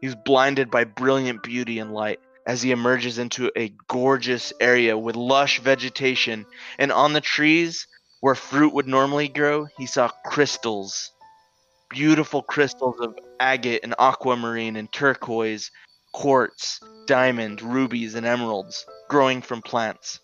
He's 0.00 0.14
blinded 0.14 0.70
by 0.70 0.84
brilliant 0.84 1.42
beauty 1.42 1.78
and 1.78 1.92
light 1.92 2.20
as 2.46 2.62
he 2.62 2.72
emerges 2.72 3.18
into 3.18 3.52
a 3.56 3.72
gorgeous 3.86 4.52
area 4.60 4.96
with 4.98 5.14
lush 5.14 5.60
vegetation, 5.60 6.46
and 6.78 6.90
on 6.90 7.12
the 7.12 7.20
trees 7.20 7.86
where 8.20 8.34
fruit 8.34 8.74
would 8.74 8.88
normally 8.88 9.28
grow, 9.28 9.66
he 9.78 9.86
saw 9.86 10.08
crystals. 10.26 11.12
Beautiful 11.90 12.42
crystals 12.42 12.98
of 13.00 13.14
agate 13.38 13.80
and 13.82 13.94
aquamarine 13.98 14.76
and 14.76 14.92
turquoise, 14.92 15.70
quartz, 16.12 16.80
diamond, 17.06 17.62
rubies, 17.62 18.14
and 18.14 18.26
emeralds 18.26 18.84
growing 19.08 19.42
from 19.42 19.62
plants. 19.62 20.20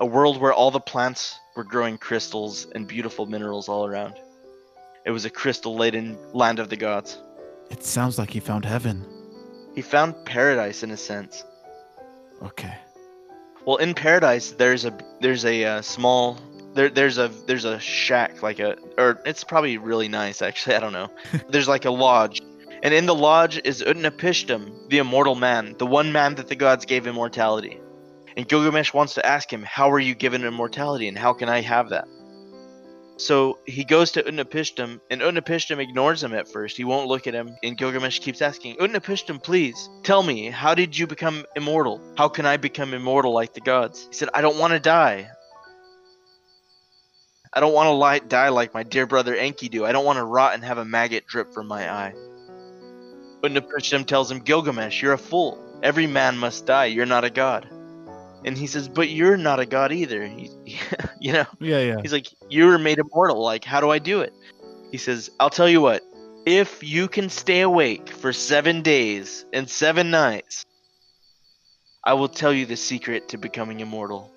A 0.00 0.06
world 0.06 0.40
where 0.40 0.52
all 0.52 0.70
the 0.70 0.80
plants 0.80 1.38
were 1.56 1.64
growing 1.64 1.98
crystals 1.98 2.66
and 2.74 2.86
beautiful 2.86 3.26
minerals 3.26 3.68
all 3.68 3.84
around. 3.84 4.14
It 5.04 5.10
was 5.10 5.24
a 5.24 5.30
crystal 5.30 5.74
laden 5.74 6.16
land 6.32 6.60
of 6.60 6.68
the 6.68 6.76
gods. 6.76 7.18
It 7.70 7.84
sounds 7.84 8.18
like 8.18 8.30
he 8.30 8.40
found 8.40 8.64
heaven. 8.64 9.04
He 9.74 9.82
found 9.82 10.24
paradise 10.24 10.82
in 10.82 10.90
a 10.90 10.96
sense. 10.96 11.44
Okay. 12.42 12.74
Well, 13.66 13.78
in 13.78 13.94
paradise, 13.94 14.52
there's 14.52 14.84
a 14.84 14.96
there's 15.20 15.44
a 15.44 15.64
uh, 15.64 15.82
small 15.82 16.38
there 16.74 16.88
there's 16.88 17.18
a 17.18 17.28
there's 17.46 17.64
a 17.64 17.78
shack 17.80 18.42
like 18.42 18.60
a 18.60 18.76
or 18.96 19.20
it's 19.26 19.42
probably 19.42 19.78
really 19.78 20.08
nice 20.08 20.42
actually 20.42 20.76
I 20.78 20.80
don't 20.80 20.92
know. 20.92 21.10
there's 21.48 21.68
like 21.68 21.84
a 21.84 21.90
lodge, 21.90 22.40
and 22.82 22.94
in 22.94 23.06
the 23.06 23.14
lodge 23.14 23.60
is 23.64 23.82
Utnapishtim, 23.82 24.88
the 24.88 24.98
immortal 24.98 25.34
man, 25.34 25.74
the 25.78 25.86
one 25.86 26.12
man 26.12 26.36
that 26.36 26.48
the 26.48 26.56
gods 26.56 26.86
gave 26.86 27.06
immortality. 27.06 27.80
And 28.38 28.48
Gilgamesh 28.48 28.94
wants 28.94 29.14
to 29.14 29.26
ask 29.26 29.52
him, 29.52 29.64
"How 29.64 29.90
are 29.90 29.98
you 29.98 30.14
given 30.14 30.44
immortality, 30.44 31.08
and 31.08 31.18
how 31.18 31.32
can 31.34 31.48
I 31.48 31.60
have 31.60 31.90
that?" 31.90 32.06
So 33.16 33.58
he 33.66 33.82
goes 33.82 34.12
to 34.12 34.22
Utnapishtim, 34.22 35.00
and 35.10 35.20
Utnapishtim 35.20 35.80
ignores 35.80 36.22
him 36.22 36.32
at 36.32 36.46
first. 36.46 36.76
He 36.76 36.84
won't 36.84 37.08
look 37.08 37.26
at 37.26 37.34
him, 37.34 37.56
and 37.64 37.76
Gilgamesh 37.76 38.20
keeps 38.20 38.40
asking, 38.40 38.76
Utnapishtim, 38.76 39.42
please, 39.42 39.90
tell 40.04 40.22
me, 40.22 40.50
how 40.50 40.76
did 40.76 40.96
you 40.96 41.08
become 41.08 41.44
immortal? 41.56 42.00
How 42.16 42.28
can 42.28 42.46
I 42.46 42.58
become 42.58 42.94
immortal 42.94 43.32
like 43.32 43.54
the 43.54 43.60
gods? 43.60 44.06
He 44.08 44.14
said, 44.14 44.28
I 44.32 44.40
don't 44.40 44.56
want 44.56 44.72
to 44.72 44.78
die. 44.78 45.28
I 47.52 47.58
don't 47.58 47.74
want 47.74 48.20
to 48.22 48.28
die 48.28 48.50
like 48.50 48.72
my 48.72 48.84
dear 48.84 49.06
brother 49.06 49.34
Enkidu. 49.34 49.84
I 49.84 49.90
don't 49.90 50.04
want 50.04 50.18
to 50.18 50.24
rot 50.24 50.54
and 50.54 50.62
have 50.62 50.78
a 50.78 50.84
maggot 50.84 51.26
drip 51.26 51.52
from 51.52 51.66
my 51.66 51.92
eye. 51.92 52.14
Utnapishtim 53.42 54.06
tells 54.06 54.30
him, 54.30 54.38
Gilgamesh, 54.38 55.02
you're 55.02 55.14
a 55.14 55.18
fool. 55.18 55.58
Every 55.82 56.06
man 56.06 56.38
must 56.38 56.66
die. 56.66 56.84
You're 56.84 57.04
not 57.04 57.24
a 57.24 57.30
god. 57.30 57.68
And 58.48 58.56
he 58.56 58.66
says, 58.66 58.88
but 58.88 59.10
you're 59.10 59.36
not 59.36 59.60
a 59.60 59.66
god 59.66 59.92
either. 59.92 60.26
He, 60.26 60.50
you 61.20 61.34
know? 61.34 61.44
Yeah, 61.60 61.80
yeah. 61.80 61.96
He's 62.00 62.14
like, 62.14 62.28
You 62.48 62.64
were 62.64 62.78
made 62.78 62.98
immortal. 62.98 63.42
Like, 63.42 63.62
how 63.62 63.78
do 63.82 63.90
I 63.90 63.98
do 63.98 64.22
it? 64.22 64.32
He 64.90 64.96
says, 64.96 65.30
I'll 65.38 65.50
tell 65.50 65.68
you 65.68 65.82
what. 65.82 66.02
If 66.46 66.82
you 66.82 67.08
can 67.08 67.28
stay 67.28 67.60
awake 67.60 68.08
for 68.08 68.32
seven 68.32 68.80
days 68.80 69.44
and 69.52 69.68
seven 69.68 70.10
nights, 70.10 70.64
I 72.02 72.14
will 72.14 72.30
tell 72.30 72.54
you 72.54 72.64
the 72.64 72.78
secret 72.78 73.28
to 73.28 73.36
becoming 73.36 73.80
immortal. 73.80 74.32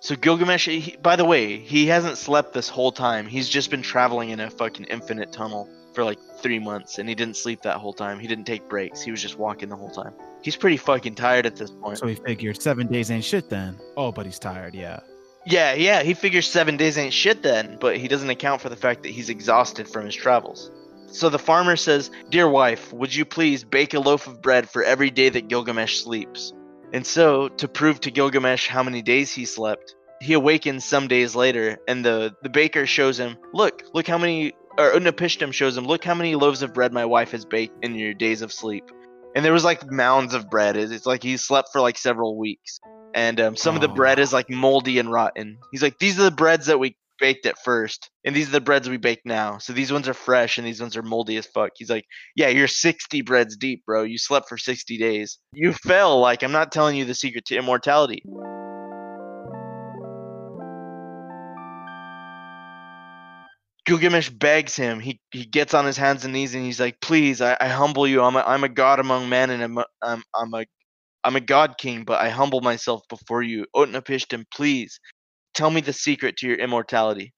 So 0.00 0.16
Gilgamesh, 0.16 0.66
he, 0.66 0.96
by 1.00 1.14
the 1.14 1.24
way, 1.24 1.58
he 1.58 1.86
hasn't 1.86 2.18
slept 2.18 2.52
this 2.52 2.68
whole 2.68 2.90
time. 2.90 3.28
He's 3.28 3.48
just 3.48 3.70
been 3.70 3.82
traveling 3.82 4.30
in 4.30 4.40
a 4.40 4.50
fucking 4.50 4.86
infinite 4.86 5.30
tunnel 5.30 5.68
for 5.96 6.04
like 6.04 6.18
three 6.40 6.60
months, 6.60 6.98
and 6.98 7.08
he 7.08 7.16
didn't 7.16 7.36
sleep 7.36 7.62
that 7.62 7.78
whole 7.78 7.92
time. 7.92 8.20
He 8.20 8.28
didn't 8.28 8.44
take 8.44 8.68
breaks. 8.68 9.02
He 9.02 9.10
was 9.10 9.20
just 9.20 9.36
walking 9.36 9.68
the 9.68 9.76
whole 9.76 9.90
time. 9.90 10.12
He's 10.42 10.54
pretty 10.54 10.76
fucking 10.76 11.16
tired 11.16 11.46
at 11.46 11.56
this 11.56 11.70
point. 11.70 11.98
So 11.98 12.06
he 12.06 12.14
figured 12.14 12.62
seven 12.62 12.86
days 12.86 13.10
ain't 13.10 13.24
shit 13.24 13.50
then. 13.50 13.80
Oh, 13.96 14.12
but 14.12 14.26
he's 14.26 14.38
tired, 14.38 14.74
yeah. 14.74 15.00
Yeah, 15.46 15.74
yeah, 15.74 16.02
he 16.02 16.14
figures 16.14 16.46
seven 16.46 16.76
days 16.76 16.98
ain't 16.98 17.12
shit 17.12 17.42
then, 17.42 17.78
but 17.80 17.96
he 17.96 18.08
doesn't 18.08 18.30
account 18.30 18.60
for 18.60 18.68
the 18.68 18.76
fact 18.76 19.02
that 19.04 19.08
he's 19.08 19.30
exhausted 19.30 19.88
from 19.88 20.04
his 20.04 20.14
travels. 20.14 20.70
So 21.06 21.30
the 21.30 21.38
farmer 21.38 21.76
says, 21.76 22.10
Dear 22.30 22.48
wife, 22.48 22.92
would 22.92 23.14
you 23.14 23.24
please 23.24 23.64
bake 23.64 23.94
a 23.94 24.00
loaf 24.00 24.26
of 24.26 24.42
bread 24.42 24.68
for 24.68 24.84
every 24.84 25.10
day 25.10 25.28
that 25.30 25.48
Gilgamesh 25.48 25.98
sleeps? 25.98 26.52
And 26.92 27.06
so, 27.06 27.48
to 27.48 27.68
prove 27.68 28.00
to 28.00 28.10
Gilgamesh 28.10 28.68
how 28.68 28.82
many 28.82 29.02
days 29.02 29.32
he 29.32 29.44
slept, 29.44 29.94
he 30.20 30.34
awakens 30.34 30.84
some 30.84 31.08
days 31.08 31.34
later, 31.34 31.78
and 31.88 32.04
the, 32.04 32.34
the 32.42 32.48
baker 32.48 32.86
shows 32.86 33.18
him, 33.18 33.36
Look, 33.52 33.82
look 33.94 34.06
how 34.06 34.18
many, 34.18 34.52
or 34.78 34.92
Utnapishtim 34.92 35.52
shows 35.52 35.76
him, 35.76 35.84
Look 35.86 36.04
how 36.04 36.14
many 36.14 36.34
loaves 36.34 36.62
of 36.62 36.74
bread 36.74 36.92
my 36.92 37.04
wife 37.04 37.32
has 37.32 37.44
baked 37.44 37.84
in 37.84 37.94
your 37.94 38.14
days 38.14 38.42
of 38.42 38.52
sleep. 38.52 38.84
And 39.34 39.44
there 39.44 39.52
was 39.52 39.64
like 39.64 39.90
mounds 39.90 40.32
of 40.34 40.48
bread. 40.48 40.76
It's 40.76 41.06
like 41.06 41.22
he 41.22 41.36
slept 41.36 41.68
for 41.72 41.80
like 41.80 41.98
several 41.98 42.38
weeks 42.38 42.78
and 43.14 43.40
um, 43.40 43.56
some 43.56 43.74
of 43.74 43.80
the 43.80 43.88
Oh. 43.90 43.94
bread 43.94 44.18
is 44.18 44.32
like 44.32 44.50
moldy 44.50 44.98
and 44.98 45.10
rotten. 45.10 45.58
He's 45.72 45.82
like, 45.82 45.98
these 45.98 46.18
are 46.20 46.24
the 46.24 46.30
breads 46.30 46.66
that 46.66 46.78
we 46.78 46.96
baked 47.18 47.46
at 47.46 47.56
first, 47.64 48.10
and 48.26 48.36
these 48.36 48.48
are 48.48 48.52
the 48.52 48.60
breads 48.60 48.90
we 48.90 48.98
bake 48.98 49.22
now. 49.24 49.56
So 49.56 49.72
these 49.72 49.90
ones 49.90 50.06
are 50.06 50.12
fresh, 50.12 50.58
and 50.58 50.66
these 50.66 50.82
ones 50.82 50.98
are 50.98 51.02
moldy 51.02 51.38
as 51.38 51.46
fuck. 51.46 51.70
He's 51.74 51.88
like, 51.88 52.04
yeah, 52.34 52.48
you're 52.48 52.68
60 52.68 53.22
breads 53.22 53.56
deep, 53.56 53.86
bro. 53.86 54.02
You 54.02 54.18
slept 54.18 54.50
for 54.50 54.58
60 54.58 54.98
days. 54.98 55.38
You 55.54 55.72
fell. 55.72 56.20
Like, 56.20 56.42
I'm 56.42 56.52
not 56.52 56.72
telling 56.72 56.94
you 56.96 57.06
the 57.06 57.14
secret 57.14 57.46
to 57.46 57.56
immortality. 57.56 58.22
Gilgamesh 63.86 64.30
begs 64.30 64.76
him. 64.76 65.00
He 65.00 65.20
he 65.32 65.44
gets 65.46 65.74
on 65.74 65.86
his 65.86 65.96
hands 65.96 66.24
and 66.24 66.32
knees 66.34 66.54
and 66.54 66.64
he's 66.64 66.80
like, 66.80 67.00
"Please, 67.00 67.40
I, 67.40 67.56
I 67.60 67.68
humble 67.68 68.06
you. 68.06 68.22
I'm 68.22 68.36
a, 68.36 68.40
I'm 68.40 68.64
a 68.64 68.68
god 68.68 69.00
among 69.00 69.28
men, 69.28 69.50
and 69.50 69.62
I'm 69.62 69.78
a, 69.78 69.86
I'm 70.02 70.22
I'm 70.34 70.54
a 70.54 70.64
I'm 71.24 71.36
a 71.36 71.40
god 71.40 71.76
king, 71.78 72.04
but 72.04 72.20
I 72.20 72.30
humble 72.30 72.60
myself 72.62 73.02
before 73.08 73.42
you. 73.42 73.66
Utnapishtim, 73.76 74.44
please, 74.54 75.00
tell 75.54 75.70
me 75.70 75.80
the 75.82 75.92
secret 75.94 76.36
to 76.38 76.48
your 76.48 76.58
immortality. 76.58 77.32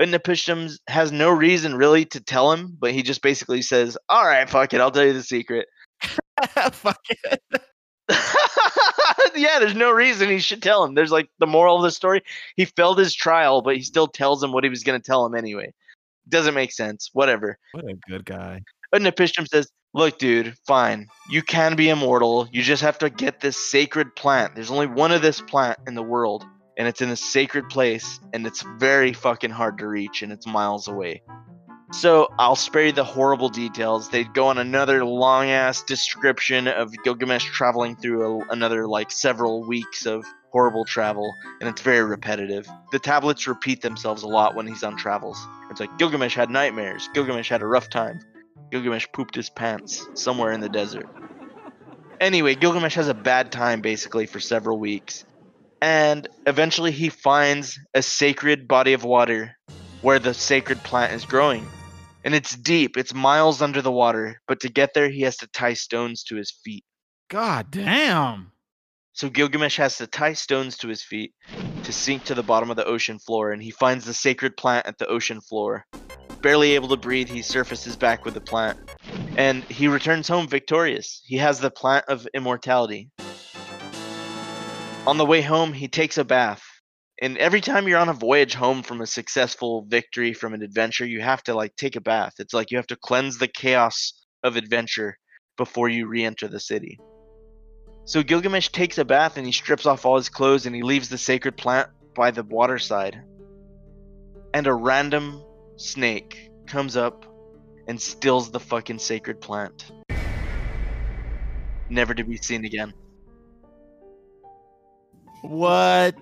Utnapishtim 0.00 0.72
has 0.88 1.12
no 1.12 1.30
reason 1.30 1.76
really 1.76 2.04
to 2.06 2.20
tell 2.22 2.52
him, 2.52 2.76
but 2.80 2.92
he 2.92 3.02
just 3.02 3.22
basically 3.22 3.62
says, 3.62 3.98
"All 4.08 4.26
right, 4.26 4.48
fuck 4.50 4.74
it, 4.74 4.80
I'll 4.80 4.90
tell 4.92 5.06
you 5.06 5.14
the 5.14 5.22
secret." 5.22 5.66
Fuck 6.72 6.98
it. 7.10 7.40
yeah, 9.36 9.58
there's 9.58 9.74
no 9.74 9.90
reason 9.90 10.28
he 10.28 10.38
should 10.38 10.62
tell 10.62 10.84
him. 10.84 10.94
There's 10.94 11.12
like 11.12 11.28
the 11.38 11.46
moral 11.46 11.76
of 11.76 11.82
the 11.82 11.90
story. 11.90 12.22
He 12.56 12.64
failed 12.64 12.98
his 12.98 13.14
trial, 13.14 13.62
but 13.62 13.76
he 13.76 13.82
still 13.82 14.06
tells 14.06 14.42
him 14.42 14.52
what 14.52 14.64
he 14.64 14.70
was 14.70 14.84
going 14.84 15.00
to 15.00 15.04
tell 15.04 15.24
him 15.24 15.34
anyway. 15.34 15.72
Doesn't 16.28 16.54
make 16.54 16.72
sense. 16.72 17.10
Whatever. 17.12 17.58
What 17.72 17.84
a 17.84 17.96
good 18.08 18.24
guy. 18.24 18.62
And 18.92 19.04
Utnapishtim 19.04 19.48
says, 19.48 19.70
Look, 19.94 20.18
dude, 20.18 20.54
fine. 20.66 21.08
You 21.28 21.42
can 21.42 21.76
be 21.76 21.90
immortal. 21.90 22.48
You 22.50 22.62
just 22.62 22.82
have 22.82 22.98
to 22.98 23.10
get 23.10 23.40
this 23.40 23.58
sacred 23.58 24.16
plant. 24.16 24.54
There's 24.54 24.70
only 24.70 24.86
one 24.86 25.12
of 25.12 25.20
this 25.20 25.42
plant 25.42 25.78
in 25.86 25.94
the 25.94 26.02
world, 26.02 26.46
and 26.78 26.88
it's 26.88 27.02
in 27.02 27.10
a 27.10 27.16
sacred 27.16 27.68
place, 27.68 28.18
and 28.32 28.46
it's 28.46 28.64
very 28.78 29.12
fucking 29.12 29.50
hard 29.50 29.78
to 29.78 29.86
reach, 29.86 30.22
and 30.22 30.32
it's 30.32 30.46
miles 30.46 30.88
away. 30.88 31.22
So 31.92 32.32
I'll 32.38 32.56
spare 32.56 32.86
you 32.86 32.92
the 32.92 33.04
horrible 33.04 33.50
details. 33.50 34.08
They'd 34.08 34.32
go 34.32 34.46
on 34.46 34.56
another 34.56 35.04
long 35.04 35.50
ass 35.50 35.82
description 35.82 36.66
of 36.66 36.90
Gilgamesh 37.04 37.44
traveling 37.44 37.96
through 37.96 38.24
a, 38.24 38.46
another 38.48 38.88
like 38.88 39.10
several 39.10 39.62
weeks 39.62 40.06
of 40.06 40.24
horrible 40.50 40.86
travel, 40.86 41.34
and 41.60 41.68
it's 41.68 41.82
very 41.82 42.02
repetitive. 42.02 42.66
The 42.92 42.98
tablets 42.98 43.46
repeat 43.46 43.82
themselves 43.82 44.22
a 44.22 44.26
lot 44.26 44.54
when 44.54 44.66
he's 44.66 44.82
on 44.82 44.96
travels. 44.96 45.46
It's 45.70 45.80
like 45.80 45.96
Gilgamesh 45.98 46.34
had 46.34 46.48
nightmares. 46.48 47.10
Gilgamesh 47.12 47.50
had 47.50 47.60
a 47.60 47.66
rough 47.66 47.90
time. 47.90 48.20
Gilgamesh 48.70 49.06
pooped 49.12 49.34
his 49.34 49.50
pants 49.50 50.06
somewhere 50.14 50.52
in 50.52 50.60
the 50.60 50.70
desert. 50.70 51.06
Anyway, 52.22 52.54
Gilgamesh 52.54 52.94
has 52.94 53.08
a 53.08 53.14
bad 53.14 53.52
time 53.52 53.82
basically 53.82 54.24
for 54.24 54.40
several 54.40 54.78
weeks. 54.78 55.26
And 55.82 56.26
eventually 56.46 56.90
he 56.90 57.10
finds 57.10 57.78
a 57.92 58.00
sacred 58.00 58.66
body 58.66 58.94
of 58.94 59.04
water 59.04 59.58
where 60.00 60.18
the 60.18 60.32
sacred 60.32 60.82
plant 60.84 61.12
is 61.12 61.26
growing. 61.26 61.66
And 62.24 62.34
it's 62.34 62.56
deep, 62.56 62.96
it's 62.96 63.12
miles 63.12 63.60
under 63.60 63.82
the 63.82 63.90
water, 63.90 64.40
but 64.46 64.60
to 64.60 64.68
get 64.68 64.94
there 64.94 65.08
he 65.08 65.22
has 65.22 65.36
to 65.38 65.46
tie 65.48 65.74
stones 65.74 66.22
to 66.24 66.36
his 66.36 66.52
feet. 66.64 66.84
God 67.28 67.70
damn. 67.70 68.52
So 69.14 69.28
Gilgamesh 69.28 69.76
has 69.76 69.98
to 69.98 70.06
tie 70.06 70.32
stones 70.32 70.78
to 70.78 70.88
his 70.88 71.02
feet 71.02 71.34
to 71.84 71.92
sink 71.92 72.24
to 72.24 72.34
the 72.34 72.42
bottom 72.42 72.70
of 72.70 72.76
the 72.76 72.84
ocean 72.84 73.18
floor, 73.18 73.52
and 73.52 73.62
he 73.62 73.70
finds 73.70 74.04
the 74.04 74.14
sacred 74.14 74.56
plant 74.56 74.86
at 74.86 74.98
the 74.98 75.06
ocean 75.06 75.40
floor. 75.40 75.84
Barely 76.40 76.72
able 76.72 76.88
to 76.88 76.96
breathe, 76.96 77.28
he 77.28 77.42
surfaces 77.42 77.96
back 77.96 78.24
with 78.24 78.34
the 78.34 78.40
plant, 78.40 78.78
and 79.36 79.64
he 79.64 79.88
returns 79.88 80.28
home 80.28 80.48
victorious. 80.48 81.22
He 81.24 81.36
has 81.36 81.60
the 81.60 81.70
plant 81.70 82.06
of 82.08 82.26
immortality. 82.34 83.10
On 85.06 85.18
the 85.18 85.26
way 85.26 85.42
home, 85.42 85.72
he 85.72 85.88
takes 85.88 86.18
a 86.18 86.24
bath. 86.24 86.62
And 87.22 87.38
every 87.38 87.60
time 87.60 87.86
you're 87.86 88.00
on 88.00 88.08
a 88.08 88.14
voyage 88.14 88.52
home 88.52 88.82
from 88.82 89.00
a 89.00 89.06
successful 89.06 89.86
victory 89.88 90.34
from 90.34 90.54
an 90.54 90.62
adventure, 90.62 91.06
you 91.06 91.20
have 91.20 91.40
to 91.44 91.54
like 91.54 91.76
take 91.76 91.94
a 91.94 92.00
bath. 92.00 92.32
It's 92.40 92.52
like 92.52 92.72
you 92.72 92.78
have 92.78 92.88
to 92.88 92.96
cleanse 92.96 93.38
the 93.38 93.46
chaos 93.46 94.12
of 94.42 94.56
adventure 94.56 95.16
before 95.56 95.88
you 95.88 96.08
re-enter 96.08 96.48
the 96.48 96.58
city. 96.58 96.98
So 98.06 98.24
Gilgamesh 98.24 98.70
takes 98.70 98.98
a 98.98 99.04
bath 99.04 99.36
and 99.36 99.46
he 99.46 99.52
strips 99.52 99.86
off 99.86 100.04
all 100.04 100.16
his 100.16 100.28
clothes 100.28 100.66
and 100.66 100.74
he 100.74 100.82
leaves 100.82 101.08
the 101.08 101.16
sacred 101.16 101.56
plant 101.56 101.88
by 102.16 102.32
the 102.32 102.42
waterside. 102.42 103.22
And 104.52 104.66
a 104.66 104.74
random 104.74 105.44
snake 105.76 106.50
comes 106.66 106.96
up 106.96 107.24
and 107.86 108.02
steals 108.02 108.50
the 108.50 108.58
fucking 108.58 108.98
sacred 108.98 109.40
plant. 109.40 109.92
Never 111.88 112.14
to 112.14 112.24
be 112.24 112.36
seen 112.36 112.64
again. 112.64 112.92
What? 115.42 116.16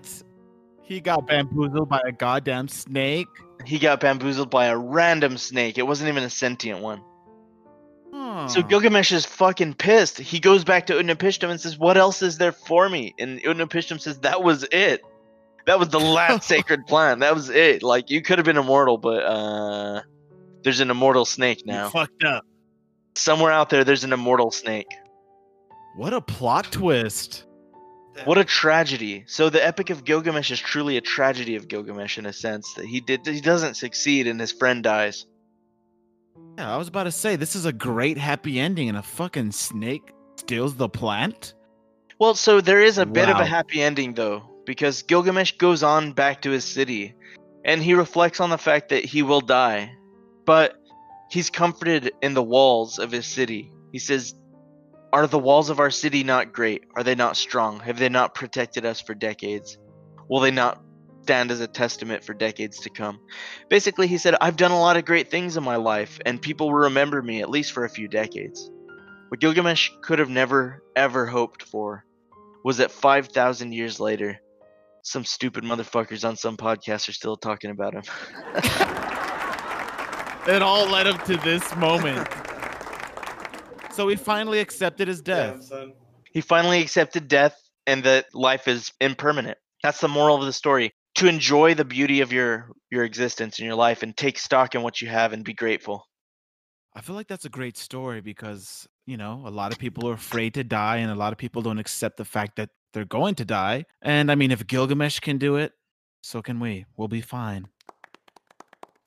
He 0.91 0.99
got 0.99 1.25
bamboozled 1.25 1.87
by 1.87 2.01
a 2.05 2.11
goddamn 2.11 2.67
snake. 2.67 3.29
He 3.65 3.79
got 3.79 4.01
bamboozled 4.01 4.49
by 4.49 4.65
a 4.65 4.77
random 4.77 5.37
snake. 5.37 5.77
It 5.77 5.83
wasn't 5.83 6.09
even 6.09 6.23
a 6.23 6.29
sentient 6.29 6.81
one. 6.81 7.01
So 8.49 8.61
Gilgamesh 8.61 9.13
is 9.13 9.25
fucking 9.25 9.75
pissed. 9.75 10.17
He 10.17 10.39
goes 10.39 10.65
back 10.65 10.87
to 10.87 10.93
Utnapishtim 10.95 11.49
and 11.49 11.61
says, 11.61 11.77
"What 11.77 11.95
else 11.97 12.21
is 12.21 12.39
there 12.39 12.51
for 12.51 12.89
me?" 12.89 13.15
And 13.17 13.39
Utnapishtim 13.41 14.01
says, 14.01 14.19
"That 14.19 14.43
was 14.43 14.65
it. 14.69 15.01
That 15.65 15.79
was 15.79 15.87
the 15.87 15.99
last 15.99 16.45
sacred 16.47 16.85
plant. 16.87 17.21
That 17.21 17.35
was 17.35 17.49
it. 17.49 17.83
Like 17.83 18.09
you 18.09 18.21
could 18.21 18.37
have 18.37 18.45
been 18.45 18.57
immortal, 18.57 18.97
but 18.97 19.23
uh, 19.23 20.01
there's 20.63 20.81
an 20.81 20.91
immortal 20.91 21.23
snake 21.23 21.59
You 21.65 21.71
now. 21.71 21.89
fucked 21.89 22.25
up. 22.25 22.43
Somewhere 23.15 23.53
out 23.53 23.69
there, 23.69 23.85
there's 23.85 24.03
an 24.03 24.11
immortal 24.11 24.51
snake. 24.51 24.93
What 25.95 26.13
a 26.13 26.19
plot 26.19 26.69
twist. 26.69 27.45
What 28.25 28.37
a 28.37 28.43
tragedy. 28.43 29.23
So 29.27 29.49
the 29.49 29.65
Epic 29.65 29.89
of 29.89 30.03
Gilgamesh 30.03 30.51
is 30.51 30.59
truly 30.59 30.97
a 30.97 31.01
tragedy 31.01 31.55
of 31.55 31.67
Gilgamesh 31.67 32.17
in 32.17 32.25
a 32.25 32.33
sense 32.33 32.73
that 32.73 32.85
he 32.85 32.99
did 32.99 33.25
he 33.25 33.41
doesn't 33.41 33.75
succeed 33.75 34.27
and 34.27 34.39
his 34.39 34.51
friend 34.51 34.83
dies. 34.83 35.25
Yeah, 36.57 36.73
I 36.73 36.77
was 36.77 36.87
about 36.87 37.03
to 37.05 37.11
say 37.11 37.35
this 37.35 37.55
is 37.55 37.65
a 37.65 37.73
great 37.73 38.17
happy 38.17 38.59
ending, 38.59 38.89
and 38.89 38.97
a 38.97 39.01
fucking 39.01 39.51
snake 39.51 40.11
steals 40.35 40.75
the 40.75 40.89
plant. 40.89 41.53
Well, 42.19 42.35
so 42.35 42.61
there 42.61 42.81
is 42.81 42.97
a 42.97 43.05
bit 43.05 43.29
of 43.29 43.37
a 43.37 43.45
happy 43.45 43.81
ending 43.81 44.13
though, 44.13 44.43
because 44.65 45.01
Gilgamesh 45.03 45.53
goes 45.53 45.81
on 45.81 46.11
back 46.11 46.41
to 46.43 46.51
his 46.51 46.65
city, 46.65 47.15
and 47.65 47.81
he 47.81 47.93
reflects 47.93 48.39
on 48.39 48.49
the 48.49 48.57
fact 48.57 48.89
that 48.89 49.05
he 49.05 49.23
will 49.23 49.41
die, 49.41 49.95
but 50.45 50.75
he's 51.29 51.49
comforted 51.49 52.11
in 52.21 52.33
the 52.33 52.43
walls 52.43 52.99
of 52.99 53.11
his 53.11 53.25
city. 53.25 53.71
He 53.91 53.99
says, 53.99 54.35
"Are 55.13 55.27
the 55.27 55.39
walls 55.39 55.69
of 55.69 55.79
our 55.79 55.91
city 55.91 56.23
not 56.23 56.53
great? 56.53 56.83
Are 56.95 57.03
they 57.03 57.15
not 57.15 57.37
strong? 57.37 57.79
Have 57.81 57.99
they 57.99 58.09
not 58.09 58.33
protected 58.33 58.85
us 58.85 59.01
for 59.01 59.13
decades? 59.13 59.77
Will 60.29 60.39
they 60.39 60.51
not 60.51 60.81
stand 61.23 61.51
as 61.51 61.59
a 61.59 61.67
testament 61.67 62.23
for 62.23 62.33
decades 62.33 62.79
to 62.79 62.89
come?" 62.89 63.19
Basically, 63.69 64.07
he 64.07 64.17
said, 64.17 64.35
"I've 64.39 64.55
done 64.55 64.71
a 64.71 64.79
lot 64.79 64.97
of 64.97 65.05
great 65.05 65.29
things 65.29 65.57
in 65.57 65.63
my 65.63 65.75
life, 65.75 66.19
and 66.25 66.41
people 66.41 66.67
will 66.67 66.85
remember 66.85 67.21
me 67.21 67.41
at 67.41 67.49
least 67.49 67.71
for 67.71 67.85
a 67.85 67.89
few 67.89 68.07
decades." 68.07 68.69
What 69.29 69.39
Gilgamesh 69.39 69.89
could 70.01 70.19
have 70.19 70.29
never 70.29 70.83
ever 70.95 71.25
hoped 71.25 71.63
for 71.63 72.05
was 72.63 72.77
that 72.77 72.91
5,000 72.91 73.71
years 73.71 73.99
later, 73.99 74.39
some 75.03 75.25
stupid 75.25 75.63
motherfuckers 75.63 76.27
on 76.27 76.35
some 76.35 76.57
podcast 76.57 77.09
are 77.09 77.13
still 77.13 77.37
talking 77.37 77.71
about 77.71 77.93
him. 77.93 78.03
It 80.47 80.63
all 80.63 80.87
led 80.87 81.05
up 81.05 81.23
to 81.25 81.37
this 81.37 81.75
moment. 81.75 82.27
So 83.93 84.07
he 84.07 84.15
finally 84.15 84.59
accepted 84.59 85.07
his 85.07 85.21
death. 85.21 85.63
son. 85.63 85.93
he 86.33 86.41
finally 86.41 86.81
accepted 86.81 87.27
death 87.27 87.57
and 87.87 88.03
that 88.03 88.33
life 88.33 88.67
is 88.67 88.91
impermanent. 89.01 89.57
That's 89.83 89.99
the 89.99 90.07
moral 90.07 90.37
of 90.37 90.45
the 90.45 90.53
story. 90.53 90.91
To 91.15 91.27
enjoy 91.27 91.73
the 91.73 91.85
beauty 91.85 92.21
of 92.21 92.31
your 92.31 92.71
your 92.89 93.03
existence 93.03 93.59
and 93.59 93.65
your 93.65 93.75
life 93.75 94.03
and 94.03 94.15
take 94.15 94.39
stock 94.39 94.75
in 94.75 94.81
what 94.81 95.01
you 95.01 95.09
have 95.09 95.33
and 95.33 95.43
be 95.43 95.53
grateful. 95.53 96.07
I 96.93 97.01
feel 97.01 97.15
like 97.15 97.27
that's 97.27 97.45
a 97.45 97.49
great 97.49 97.77
story 97.77 98.21
because, 98.21 98.87
you 99.05 99.15
know, 99.17 99.43
a 99.45 99.49
lot 99.49 99.71
of 99.71 99.79
people 99.79 100.09
are 100.09 100.13
afraid 100.13 100.53
to 100.55 100.63
die 100.63 100.97
and 100.97 101.09
a 101.09 101.15
lot 101.15 101.31
of 101.31 101.37
people 101.37 101.61
don't 101.61 101.79
accept 101.79 102.17
the 102.17 102.25
fact 102.25 102.57
that 102.57 102.69
they're 102.93 103.05
going 103.05 103.35
to 103.35 103.45
die. 103.45 103.85
And 104.01 104.31
I 104.31 104.35
mean, 104.35 104.51
if 104.51 104.67
Gilgamesh 104.67 105.19
can 105.19 105.37
do 105.37 105.55
it, 105.55 105.71
so 106.21 106.41
can 106.41 106.59
we. 106.59 106.85
We'll 106.97 107.07
be 107.07 107.21
fine. 107.21 107.67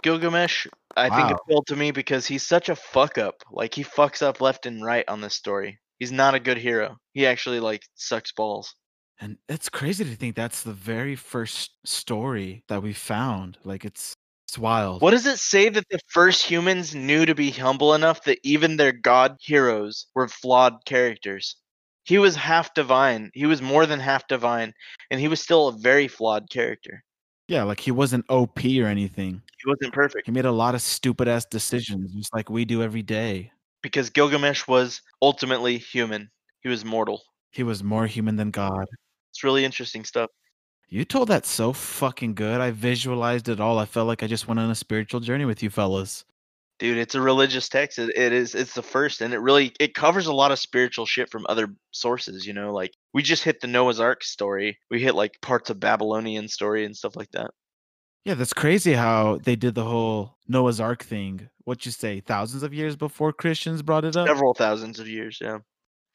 Gilgamesh, 0.04 0.66
I 0.96 1.08
think 1.08 1.30
Wow. 1.30 1.36
appealed 1.36 1.66
to 1.68 1.76
me 1.76 1.90
because 1.90 2.26
he's 2.26 2.46
such 2.46 2.68
a 2.68 2.76
fuck 2.76 3.16
up. 3.18 3.42
Like 3.50 3.74
he 3.74 3.82
fucks 3.82 4.22
up 4.22 4.40
left 4.40 4.66
and 4.66 4.84
right 4.84 5.04
on 5.08 5.22
this 5.22 5.34
story. 5.34 5.80
He's 5.98 6.12
not 6.12 6.34
a 6.34 6.40
good 6.40 6.58
hero. 6.58 6.98
He 7.14 7.26
actually 7.26 7.58
like 7.58 7.82
sucks 7.94 8.30
balls. 8.30 8.74
And 9.20 9.38
it's 9.48 9.68
crazy 9.70 10.04
to 10.04 10.14
think 10.14 10.36
that's 10.36 10.62
the 10.62 10.72
very 10.74 11.16
first 11.16 11.70
story 11.86 12.64
that 12.68 12.82
we 12.82 12.92
found. 12.92 13.56
Like 13.64 13.84
it's 13.84 14.14
it's 14.46 14.58
wild. 14.58 15.00
What 15.00 15.12
does 15.12 15.24
it 15.24 15.38
say 15.38 15.70
that 15.70 15.88
the 15.88 15.98
first 16.08 16.44
humans 16.44 16.94
knew 16.94 17.24
to 17.24 17.34
be 17.34 17.50
humble 17.50 17.94
enough 17.94 18.24
that 18.24 18.38
even 18.44 18.76
their 18.76 18.92
god 18.92 19.36
heroes 19.40 20.06
were 20.14 20.28
flawed 20.28 20.84
characters? 20.84 21.56
He 22.04 22.18
was 22.18 22.36
half 22.36 22.74
divine. 22.74 23.30
He 23.32 23.46
was 23.46 23.62
more 23.62 23.86
than 23.86 24.00
half 24.00 24.28
divine, 24.28 24.74
and 25.10 25.18
he 25.18 25.28
was 25.28 25.40
still 25.40 25.68
a 25.68 25.78
very 25.78 26.08
flawed 26.08 26.50
character. 26.50 27.02
Yeah, 27.48 27.62
like 27.62 27.80
he 27.80 27.90
wasn't 27.90 28.26
OP 28.28 28.58
or 28.80 28.86
anything. 28.86 29.42
He 29.64 29.70
wasn't 29.70 29.92
perfect 29.94 30.26
He 30.26 30.32
made 30.32 30.44
a 30.44 30.52
lot 30.52 30.74
of 30.74 30.82
stupid 30.82 31.26
ass 31.28 31.44
decisions, 31.46 32.12
just 32.12 32.34
like 32.34 32.50
we 32.50 32.64
do 32.64 32.82
every 32.82 33.02
day. 33.02 33.50
because 33.82 34.10
Gilgamesh 34.10 34.66
was 34.68 35.00
ultimately 35.22 35.78
human. 35.78 36.30
He 36.60 36.68
was 36.68 36.84
mortal. 36.84 37.22
He 37.50 37.62
was 37.62 37.82
more 37.84 38.06
human 38.06 38.36
than 38.36 38.50
God. 38.50 38.86
It's 39.30 39.44
really 39.44 39.64
interesting 39.64 40.04
stuff. 40.04 40.30
You 40.88 41.04
told 41.04 41.28
that 41.28 41.44
so 41.46 41.72
fucking 41.72 42.34
good. 42.34 42.60
I 42.60 42.70
visualized 42.70 43.48
it 43.48 43.60
all. 43.60 43.78
I 43.78 43.86
felt 43.86 44.06
like 44.06 44.22
I 44.22 44.26
just 44.26 44.46
went 44.48 44.60
on 44.60 44.70
a 44.70 44.74
spiritual 44.74 45.20
journey 45.20 45.44
with 45.44 45.62
you 45.62 45.70
fellas. 45.70 46.24
Dude, 46.78 46.98
it's 46.98 47.14
a 47.14 47.20
religious 47.20 47.68
text. 47.68 47.98
It, 47.98 48.10
it 48.16 48.32
is 48.32 48.54
it's 48.54 48.74
the 48.74 48.82
first 48.82 49.20
and 49.20 49.32
it 49.34 49.38
really 49.38 49.72
it 49.80 49.94
covers 49.94 50.26
a 50.26 50.32
lot 50.34 50.50
of 50.52 50.58
spiritual 50.58 51.06
shit 51.06 51.30
from 51.30 51.46
other 51.48 51.68
sources, 51.92 52.46
you 52.46 52.52
know, 52.52 52.72
like 52.72 52.92
we 53.12 53.22
just 53.22 53.44
hit 53.44 53.60
the 53.60 53.66
Noah's 53.66 54.00
Ark 54.00 54.24
story. 54.24 54.78
We 54.90 55.00
hit 55.00 55.14
like 55.14 55.40
parts 55.40 55.70
of 55.70 55.78
Babylonian 55.80 56.48
story 56.48 56.84
and 56.84 56.96
stuff 56.96 57.16
like 57.16 57.30
that. 57.32 57.50
Yeah, 58.24 58.34
that's 58.34 58.54
crazy 58.54 58.94
how 58.94 59.38
they 59.42 59.54
did 59.54 59.74
the 59.74 59.84
whole 59.84 60.36
Noah's 60.48 60.80
Ark 60.80 61.04
thing. 61.04 61.48
What 61.64 61.84
you 61.84 61.92
say, 61.92 62.20
thousands 62.20 62.62
of 62.62 62.72
years 62.72 62.96
before 62.96 63.32
Christians 63.32 63.82
brought 63.82 64.04
it 64.04 64.16
up? 64.16 64.26
Several 64.26 64.54
thousands 64.54 64.98
of 64.98 65.08
years, 65.08 65.38
yeah. 65.40 65.58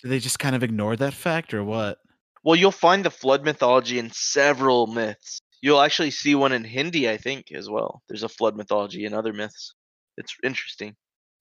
Did 0.02 0.10
they 0.10 0.20
just 0.20 0.40
kind 0.40 0.56
of 0.56 0.64
ignore 0.64 0.96
that 0.96 1.14
fact 1.14 1.54
or 1.54 1.64
what? 1.64 2.00
Well, 2.44 2.56
you'll 2.56 2.72
find 2.72 3.04
the 3.04 3.12
flood 3.12 3.44
mythology 3.44 4.00
in 4.00 4.12
several 4.12 4.88
myths. 4.88 5.42
You'll 5.62 5.82
actually 5.82 6.12
see 6.12 6.36
one 6.36 6.54
in 6.54 6.64
Hindi, 6.64 7.10
I 7.10 7.18
think, 7.18 7.52
as 7.52 7.70
well. 7.70 8.02
There's 8.08 8.24
a 8.24 8.30
flood 8.30 8.56
mythology 8.56 9.06
in 9.06 9.14
other 9.14 9.34
myths. 9.34 9.74
It's 10.18 10.36
interesting. 10.44 10.96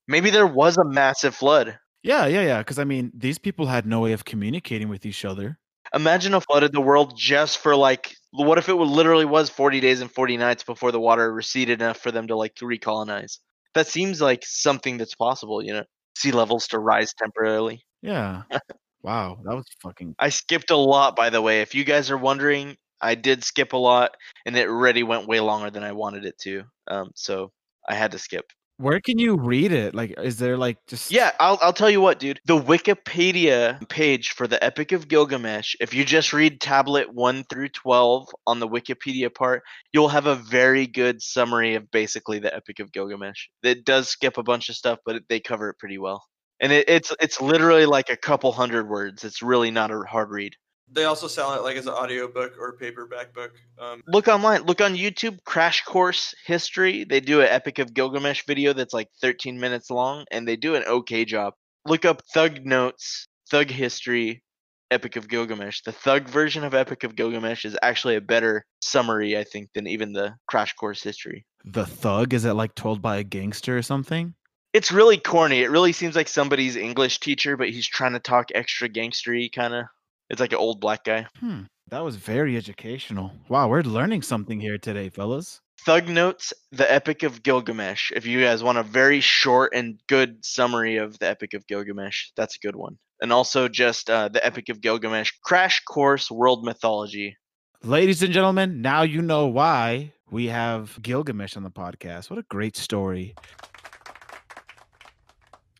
Maybe 0.08 0.30
there 0.30 0.46
was 0.46 0.76
a 0.76 0.84
massive 0.84 1.34
flood. 1.34 1.78
Yeah, 2.02 2.26
yeah, 2.26 2.42
yeah. 2.42 2.58
Because 2.58 2.78
I 2.78 2.84
mean, 2.84 3.12
these 3.14 3.38
people 3.38 3.66
had 3.66 3.86
no 3.86 4.00
way 4.00 4.12
of 4.12 4.24
communicating 4.24 4.88
with 4.88 5.06
each 5.06 5.24
other. 5.24 5.58
Imagine 5.94 6.34
a 6.34 6.40
flood 6.40 6.64
of 6.64 6.72
the 6.72 6.80
world 6.80 7.14
just 7.16 7.58
for 7.58 7.76
like, 7.76 8.16
what 8.30 8.58
if 8.58 8.68
it 8.68 8.74
literally 8.74 9.24
was 9.24 9.50
40 9.50 9.80
days 9.80 10.00
and 10.00 10.10
40 10.10 10.36
nights 10.36 10.62
before 10.64 10.92
the 10.92 11.00
water 11.00 11.32
receded 11.32 11.80
enough 11.80 11.98
for 11.98 12.10
them 12.10 12.26
to 12.28 12.36
like 12.36 12.54
to 12.56 12.66
recolonize? 12.66 13.38
That 13.74 13.86
seems 13.86 14.20
like 14.20 14.44
something 14.44 14.98
that's 14.98 15.14
possible, 15.14 15.62
you 15.62 15.72
know? 15.72 15.84
Sea 16.16 16.32
levels 16.32 16.66
to 16.68 16.78
rise 16.78 17.14
temporarily. 17.14 17.82
Yeah. 18.02 18.42
wow, 19.02 19.38
that 19.44 19.54
was 19.54 19.66
fucking. 19.82 20.14
I 20.18 20.30
skipped 20.30 20.70
a 20.70 20.76
lot, 20.76 21.16
by 21.16 21.30
the 21.30 21.40
way. 21.40 21.62
If 21.62 21.74
you 21.74 21.84
guys 21.84 22.10
are 22.10 22.18
wondering, 22.18 22.76
I 23.00 23.14
did 23.14 23.44
skip 23.44 23.72
a 23.72 23.76
lot, 23.76 24.16
and 24.44 24.56
it 24.56 24.68
already 24.68 25.02
went 25.02 25.28
way 25.28 25.40
longer 25.40 25.70
than 25.70 25.84
I 25.84 25.92
wanted 25.92 26.24
it 26.24 26.38
to. 26.38 26.64
Um, 26.88 27.10
so 27.14 27.52
I 27.88 27.94
had 27.94 28.12
to 28.12 28.18
skip. 28.18 28.50
Where 28.78 29.00
can 29.00 29.18
you 29.18 29.34
read 29.36 29.72
it? 29.72 29.92
Like, 29.92 30.14
is 30.18 30.38
there 30.38 30.56
like 30.56 30.78
just? 30.86 31.10
Yeah, 31.10 31.32
I'll 31.40 31.58
I'll 31.60 31.72
tell 31.72 31.90
you 31.90 32.00
what, 32.00 32.20
dude. 32.20 32.38
The 32.46 32.60
Wikipedia 32.60 33.86
page 33.88 34.30
for 34.30 34.46
the 34.46 34.62
Epic 34.62 34.92
of 34.92 35.08
Gilgamesh, 35.08 35.74
if 35.80 35.92
you 35.92 36.04
just 36.04 36.32
read 36.32 36.60
tablet 36.60 37.12
1 37.12 37.44
through 37.50 37.70
12 37.70 38.28
on 38.46 38.60
the 38.60 38.68
Wikipedia 38.68 39.34
part, 39.34 39.64
you'll 39.92 40.08
have 40.08 40.26
a 40.26 40.36
very 40.36 40.86
good 40.86 41.20
summary 41.20 41.74
of 41.74 41.90
basically 41.90 42.38
the 42.38 42.54
Epic 42.54 42.78
of 42.78 42.92
Gilgamesh. 42.92 43.48
It 43.64 43.84
does 43.84 44.08
skip 44.08 44.38
a 44.38 44.44
bunch 44.44 44.68
of 44.68 44.76
stuff, 44.76 45.00
but 45.04 45.22
they 45.28 45.40
cover 45.40 45.70
it 45.70 45.78
pretty 45.78 45.98
well. 45.98 46.24
And 46.60 46.72
it, 46.72 46.88
it's 46.88 47.12
it's 47.20 47.40
literally 47.40 47.84
like 47.86 48.10
a 48.10 48.16
couple 48.16 48.52
hundred 48.52 48.88
words. 48.88 49.24
It's 49.24 49.42
really 49.42 49.72
not 49.72 49.90
a 49.90 49.98
hard 50.08 50.30
read. 50.30 50.54
They 50.90 51.04
also 51.04 51.26
sell 51.26 51.54
it 51.54 51.62
like 51.62 51.76
as 51.76 51.86
an 51.86 51.92
audiobook 51.92 52.54
or 52.58 52.72
paperback 52.72 53.34
book. 53.34 53.52
Um, 53.78 54.02
Look 54.06 54.28
online. 54.28 54.62
Look 54.62 54.80
on 54.80 54.96
YouTube. 54.96 55.38
Crash 55.44 55.84
Course 55.84 56.34
History. 56.46 57.04
They 57.04 57.20
do 57.20 57.40
an 57.40 57.48
Epic 57.48 57.78
of 57.78 57.92
Gilgamesh 57.92 58.44
video 58.46 58.72
that's 58.72 58.94
like 58.94 59.08
13 59.20 59.60
minutes 59.60 59.90
long, 59.90 60.24
and 60.30 60.48
they 60.48 60.56
do 60.56 60.74
an 60.74 60.84
okay 60.84 61.24
job. 61.24 61.54
Look 61.86 62.04
up 62.04 62.22
Thug 62.32 62.64
Notes, 62.64 63.26
Thug 63.50 63.70
History, 63.70 64.42
Epic 64.90 65.16
of 65.16 65.28
Gilgamesh. 65.28 65.82
The 65.82 65.92
Thug 65.92 66.28
version 66.28 66.64
of 66.64 66.74
Epic 66.74 67.04
of 67.04 67.14
Gilgamesh 67.14 67.64
is 67.64 67.76
actually 67.82 68.16
a 68.16 68.20
better 68.20 68.64
summary, 68.80 69.36
I 69.36 69.44
think, 69.44 69.70
than 69.74 69.86
even 69.86 70.12
the 70.12 70.34
Crash 70.46 70.72
Course 70.74 71.02
History. 71.02 71.44
The 71.64 71.86
thug 71.86 72.32
is 72.32 72.44
it 72.44 72.54
like 72.54 72.74
told 72.74 73.02
by 73.02 73.18
a 73.18 73.24
gangster 73.24 73.76
or 73.76 73.82
something? 73.82 74.34
It's 74.72 74.92
really 74.92 75.18
corny. 75.18 75.60
It 75.60 75.70
really 75.70 75.92
seems 75.92 76.14
like 76.14 76.28
somebody's 76.28 76.76
English 76.76 77.20
teacher, 77.20 77.56
but 77.56 77.70
he's 77.70 77.86
trying 77.86 78.12
to 78.12 78.20
talk 78.20 78.48
extra 78.54 78.88
gangstery 78.88 79.52
kind 79.52 79.74
of. 79.74 79.86
It's 80.30 80.40
like 80.40 80.52
an 80.52 80.58
old 80.58 80.80
black 80.80 81.04
guy. 81.04 81.26
Hmm. 81.40 81.62
That 81.90 82.04
was 82.04 82.16
very 82.16 82.56
educational. 82.56 83.32
Wow, 83.48 83.68
we're 83.68 83.80
learning 83.82 84.22
something 84.22 84.60
here 84.60 84.76
today, 84.76 85.08
fellas. 85.08 85.60
Thug 85.86 86.08
Notes, 86.08 86.52
The 86.70 86.92
Epic 86.92 87.22
of 87.22 87.42
Gilgamesh. 87.42 88.10
If 88.14 88.26
you 88.26 88.42
guys 88.42 88.62
want 88.62 88.76
a 88.76 88.82
very 88.82 89.20
short 89.20 89.72
and 89.74 89.98
good 90.06 90.44
summary 90.44 90.96
of 90.96 91.18
the 91.18 91.28
Epic 91.28 91.54
of 91.54 91.66
Gilgamesh, 91.66 92.30
that's 92.36 92.56
a 92.56 92.58
good 92.58 92.76
one. 92.76 92.98
And 93.22 93.32
also 93.32 93.68
just 93.68 94.10
uh, 94.10 94.28
The 94.28 94.44
Epic 94.44 94.68
of 94.68 94.82
Gilgamesh, 94.82 95.32
Crash 95.42 95.82
Course 95.84 96.30
World 96.30 96.62
Mythology. 96.62 97.36
Ladies 97.82 98.22
and 98.22 98.32
gentlemen, 98.32 98.82
now 98.82 99.02
you 99.02 99.22
know 99.22 99.46
why 99.46 100.12
we 100.30 100.46
have 100.46 100.98
Gilgamesh 101.00 101.56
on 101.56 101.62
the 101.62 101.70
podcast. 101.70 102.28
What 102.28 102.38
a 102.38 102.44
great 102.50 102.76
story. 102.76 103.34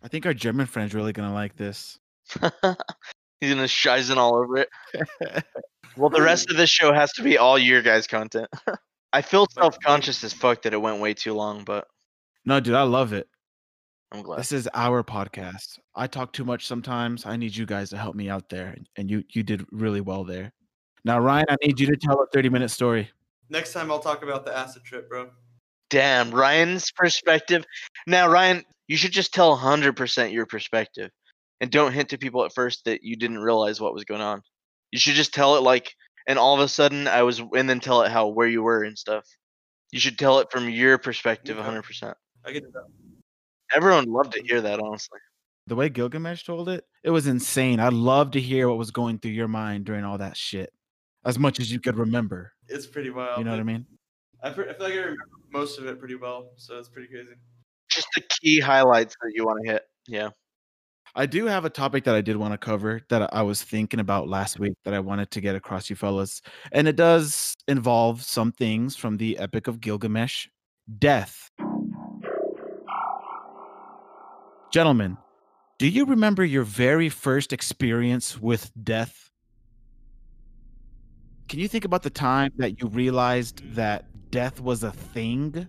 I 0.03 0.09
think 0.09 0.25
our 0.25 0.35
German 0.35 0.67
friend's 0.67 0.95
really 0.95 1.13
gonna 1.13 1.35
like 1.35 1.57
this. 1.57 1.99
He's 3.41 3.53
gonna 3.55 3.65
shizen 3.65 4.17
all 4.17 4.37
over 4.37 4.59
it. 4.59 4.69
Well, 5.97 6.11
the 6.11 6.23
rest 6.23 6.49
of 6.49 6.57
this 6.57 6.71
show 6.71 6.93
has 6.93 7.11
to 7.15 7.25
be 7.25 7.39
all 7.39 7.59
your 7.59 7.83
guys' 7.83 8.07
content. 8.07 8.47
I 9.13 9.21
feel 9.21 9.49
self 9.51 9.77
conscious 9.85 10.23
as 10.23 10.33
fuck 10.33 10.63
that 10.63 10.73
it 10.73 10.81
went 10.81 11.01
way 11.01 11.13
too 11.13 11.35
long, 11.35 11.65
but 11.65 11.89
No, 12.45 12.61
dude, 12.61 12.75
I 12.75 12.83
love 12.83 13.13
it. 13.13 13.27
I'm 14.13 14.23
glad. 14.23 14.39
This 14.39 14.53
is 14.53 14.69
our 14.75 15.03
podcast. 15.03 15.79
I 15.97 16.07
talk 16.07 16.33
too 16.33 16.45
much 16.45 16.67
sometimes. 16.69 17.27
I 17.27 17.37
need 17.37 17.57
you 17.57 17.67
guys 17.67 17.91
to 17.91 17.97
help 17.97 18.15
me 18.15 18.31
out 18.31 18.49
there, 18.49 18.77
and 18.97 19.11
you 19.11 19.25
you 19.31 19.43
did 19.43 19.67
really 19.73 20.01
well 20.01 20.23
there. 20.23 20.53
Now, 21.05 21.19
Ryan, 21.19 21.47
I 21.51 21.57
need 21.65 21.81
you 21.81 21.87
to 21.89 21.97
tell 21.97 22.23
a 22.23 22.27
thirty 22.33 22.49
minute 22.49 22.71
story. 22.71 23.11
next 23.51 23.73
time 23.73 23.91
I'll 23.91 23.99
talk 23.99 24.23
about 24.23 24.45
the 24.45 24.57
acid 24.57 24.85
trip, 24.85 25.09
bro. 25.09 25.31
Damn, 25.91 26.31
Ryan's 26.31 26.93
perspective. 26.93 27.65
Now, 28.07 28.29
Ryan, 28.29 28.63
you 28.87 28.97
should 28.97 29.13
just 29.13 29.33
tell 29.35 29.57
100% 29.57 30.33
your 30.33 30.47
perspective 30.47 31.11
and 31.61 31.71
don't 31.71 31.93
hint 31.93 32.11
to 32.11 32.19
people 32.19 32.45
at 32.45 32.55
first 32.55 32.85
that 32.85 33.03
you 33.03 33.17
didn't 33.17 33.39
realize 33.39 33.81
what 33.81 33.95
was 33.95 34.05
going 34.05 34.21
on. 34.21 34.43
You 34.91 34.99
should 34.99 35.15
just 35.15 35.35
tell 35.35 35.57
it 35.57 35.63
like, 35.63 35.95
and 36.27 36.39
all 36.39 36.55
of 36.55 36.61
a 36.61 36.69
sudden 36.69 37.09
I 37.09 37.23
was, 37.23 37.41
and 37.41 37.69
then 37.69 37.81
tell 37.81 38.03
it 38.03 38.11
how, 38.11 38.29
where 38.29 38.49
you 38.49 38.63
were 38.63 38.85
and 38.85 38.97
stuff. 38.97 39.27
You 39.91 39.99
should 39.99 40.19
tell 40.19 40.39
it 40.41 40.49
from 40.51 40.69
your 40.69 40.99
perspective 40.99 41.59
Okay. 41.59 41.69
100%. 41.69 42.15
I 42.45 42.53
get 42.53 42.73
that. 42.73 42.85
Everyone 43.75 44.05
loved 44.07 44.33
to 44.33 44.43
hear 44.43 44.61
that, 44.61 44.81
honestly. 44.81 45.19
The 45.67 45.77
way 45.77 45.91
Gilgamesh 45.91 46.45
told 46.45 46.71
it, 46.71 46.85
it 47.03 47.11
was 47.11 47.27
insane. 47.27 47.81
I'd 47.81 47.93
love 47.93 48.31
to 48.31 48.41
hear 48.41 48.69
what 48.69 48.79
was 48.79 48.91
going 48.91 49.19
through 49.19 49.33
your 49.33 49.49
mind 49.49 49.85
during 49.85 50.05
all 50.05 50.17
that 50.17 50.37
shit, 50.37 50.73
as 51.27 51.39
much 51.39 51.61
as 51.61 51.71
you 51.71 51.79
could 51.79 51.99
remember. 51.99 52.53
It's 52.69 52.87
pretty 52.87 53.11
wild. 53.11 53.39
You 53.39 53.45
know 53.45 53.51
what 53.51 53.61
I 53.61 53.65
mean? 53.65 53.87
I 54.43 54.53
feel 54.53 54.67
like 54.67 54.81
I 54.81 54.97
remember 54.97 55.19
most 55.53 55.79
of 55.79 55.87
it 55.87 55.99
pretty 55.99 56.15
well, 56.15 56.53
so 56.57 56.79
it's 56.79 56.89
pretty 56.89 57.09
crazy. 57.09 57.35
Just 57.91 58.09
the 58.15 58.23
key 58.41 58.61
highlights 58.61 59.15
that 59.21 59.33
you 59.35 59.45
want 59.45 59.63
to 59.63 59.73
hit. 59.73 59.83
Yeah. 60.07 60.31
I 61.15 61.27
do 61.27 61.47
have 61.47 61.65
a 61.65 61.71
topic 61.71 62.05
that 62.05 62.15
I 62.15 62.21
did 62.21 62.37
want 62.37 62.53
to 62.53 62.59
cover 62.59 63.01
that 63.09 63.33
I 63.35 63.43
was 63.43 63.63
thinking 63.63 64.01
about 64.01 64.29
last 64.29 64.59
week 64.59 64.75
that 64.85 64.95
I 64.95 65.01
wanted 65.01 65.31
to 65.33 65.41
get 65.41 65.55
across 65.55 65.89
you 65.91 65.97
fellas. 65.97 66.43
And 66.73 66.87
it 66.87 66.97
does 66.97 67.57
involve 67.67 68.23
some 68.23 68.53
things 68.53 68.97
from 68.97 69.17
the 69.17 69.39
Epic 69.39 69.67
of 69.67 69.81
Gilgamesh 69.81 70.49
death. 70.99 71.51
Gentlemen, 74.71 75.17
do 75.79 75.89
you 75.89 76.05
remember 76.05 76.45
your 76.45 76.65
very 76.65 77.09
first 77.09 77.53
experience 77.53 78.41
with 78.41 78.71
death? 78.85 79.31
Can 81.49 81.59
you 81.59 81.69
think 81.69 81.87
about 81.87 82.03
the 82.03 82.11
time 82.11 82.53
that 82.59 82.81
you 82.81 82.89
realized 82.89 83.63
that 83.75 84.05
death 84.31 84.61
was 84.61 84.83
a 84.83 84.93
thing? 84.93 85.67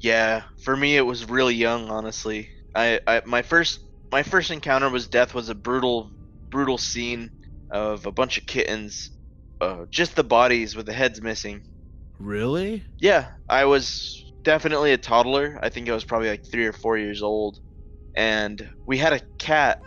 Yeah, 0.00 0.42
for 0.62 0.76
me 0.76 0.96
it 0.96 1.02
was 1.02 1.30
really 1.30 1.54
young, 1.54 1.88
honestly. 1.88 2.50
I, 2.74 3.00
I 3.06 3.22
my 3.24 3.40
first 3.40 3.80
my 4.12 4.22
first 4.22 4.50
encounter 4.50 4.88
was 4.90 5.08
death 5.08 5.34
was 5.34 5.48
a 5.48 5.54
brutal 5.54 6.10
brutal 6.50 6.76
scene 6.78 7.30
of 7.70 8.04
a 8.06 8.12
bunch 8.12 8.36
of 8.36 8.44
kittens, 8.46 9.10
uh, 9.62 9.86
just 9.90 10.14
the 10.14 10.22
bodies 10.24 10.76
with 10.76 10.84
the 10.86 10.92
heads 10.92 11.22
missing. 11.22 11.62
Really? 12.18 12.84
Yeah, 12.98 13.30
I 13.48 13.64
was 13.64 14.30
definitely 14.42 14.92
a 14.92 14.98
toddler. 14.98 15.58
I 15.62 15.70
think 15.70 15.88
I 15.88 15.94
was 15.94 16.04
probably 16.04 16.28
like 16.28 16.44
three 16.44 16.66
or 16.66 16.72
four 16.74 16.98
years 16.98 17.22
old, 17.22 17.60
and 18.14 18.68
we 18.86 18.98
had 18.98 19.14
a 19.14 19.20
cat 19.38 19.82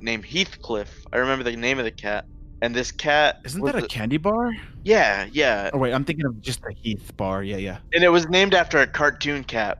named 0.00 0.24
Heathcliff. 0.24 1.04
I 1.12 1.18
remember 1.18 1.44
the 1.44 1.54
name 1.56 1.78
of 1.78 1.84
the 1.84 1.90
cat, 1.90 2.24
and 2.62 2.74
this 2.74 2.90
cat 2.90 3.40
Isn't 3.44 3.62
that 3.66 3.76
a 3.76 3.82
the- 3.82 3.86
candy 3.88 4.16
bar? 4.16 4.52
yeah 4.84 5.26
yeah 5.32 5.70
Oh 5.72 5.78
wait, 5.78 5.92
I'm 5.92 6.04
thinking 6.04 6.24
of 6.26 6.40
just 6.40 6.62
the 6.62 6.72
Heath 6.82 7.14
bar. 7.18 7.42
Yeah, 7.44 7.58
yeah. 7.58 7.78
and 7.92 8.02
it 8.02 8.08
was 8.08 8.26
named 8.28 8.54
after 8.54 8.78
a 8.78 8.86
cartoon 8.86 9.44
cat. 9.44 9.78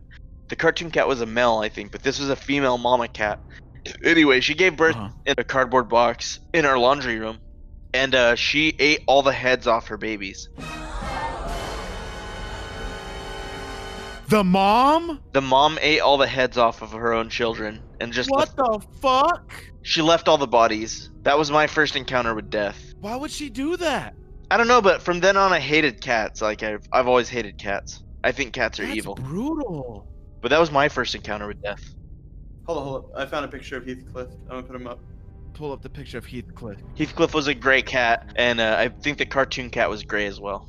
The 0.48 0.56
cartoon 0.56 0.90
cat 0.90 1.08
was 1.08 1.20
a 1.20 1.26
male, 1.26 1.58
I 1.58 1.68
think, 1.68 1.90
but 1.92 2.02
this 2.02 2.18
was 2.20 2.28
a 2.30 2.36
female 2.36 2.76
mama 2.78 3.08
cat. 3.08 3.40
Anyway, 4.04 4.40
she 4.40 4.54
gave 4.54 4.76
birth 4.76 4.96
Uh-huh. 4.96 5.10
in 5.26 5.34
a 5.38 5.44
cardboard 5.44 5.88
box 5.88 6.38
in 6.52 6.64
our 6.64 6.78
laundry 6.78 7.18
room, 7.18 7.38
and 7.92 8.14
uh, 8.14 8.34
she 8.34 8.74
ate 8.78 9.00
all 9.06 9.22
the 9.22 9.32
heads 9.32 9.66
off 9.66 9.88
her 9.88 9.96
babies. 9.96 10.48
The 14.28 14.42
mom? 14.42 15.20
The 15.32 15.42
mom 15.42 15.78
ate 15.82 16.00
all 16.00 16.16
the 16.16 16.26
heads 16.26 16.56
off 16.56 16.80
of 16.82 16.90
her 16.92 17.12
own 17.12 17.28
children, 17.28 17.80
and 18.00 18.12
just 18.12 18.30
What 18.30 18.54
the 18.56 18.80
fuck? 19.00 19.52
she 19.82 20.00
left 20.02 20.28
all 20.28 20.38
the 20.38 20.46
bodies. 20.46 21.10
That 21.24 21.38
was 21.38 21.50
my 21.50 21.66
first 21.66 21.94
encounter 21.94 22.34
with 22.34 22.48
death. 22.50 22.82
Why 23.00 23.16
would 23.16 23.30
she 23.30 23.50
do 23.50 23.76
that? 23.76 24.14
I 24.50 24.56
don't 24.56 24.68
know, 24.68 24.80
but 24.80 25.02
from 25.02 25.20
then 25.20 25.36
on, 25.36 25.52
I 25.52 25.60
hated 25.60 26.00
cats. 26.00 26.40
Like 26.40 26.62
I've 26.62 26.86
I've 26.92 27.06
always 27.08 27.28
hated 27.28 27.58
cats. 27.58 28.02
I 28.22 28.32
think 28.32 28.52
cats 28.54 28.78
are 28.80 28.84
That's 28.84 28.96
evil. 28.96 29.14
brutal. 29.16 30.06
But 30.44 30.50
that 30.50 30.60
was 30.60 30.70
my 30.70 30.90
first 30.90 31.14
encounter 31.14 31.46
with 31.46 31.62
death. 31.62 31.82
Hold 32.66 32.78
on, 32.78 32.84
hold 32.84 33.10
on. 33.14 33.22
I 33.22 33.24
found 33.24 33.46
a 33.46 33.48
picture 33.48 33.78
of 33.78 33.86
Heathcliff. 33.86 34.28
I'm 34.42 34.48
gonna 34.48 34.62
put 34.62 34.76
him 34.76 34.86
up. 34.86 35.00
Pull 35.54 35.72
up 35.72 35.80
the 35.80 35.88
picture 35.88 36.18
of 36.18 36.26
Heathcliff. 36.26 36.76
Heathcliff 36.98 37.32
was 37.32 37.46
a 37.46 37.54
gray 37.54 37.80
cat, 37.80 38.30
and 38.36 38.60
uh, 38.60 38.76
I 38.78 38.88
think 38.88 39.16
the 39.16 39.24
cartoon 39.24 39.70
cat 39.70 39.88
was 39.88 40.02
gray 40.02 40.26
as 40.26 40.40
well. 40.40 40.68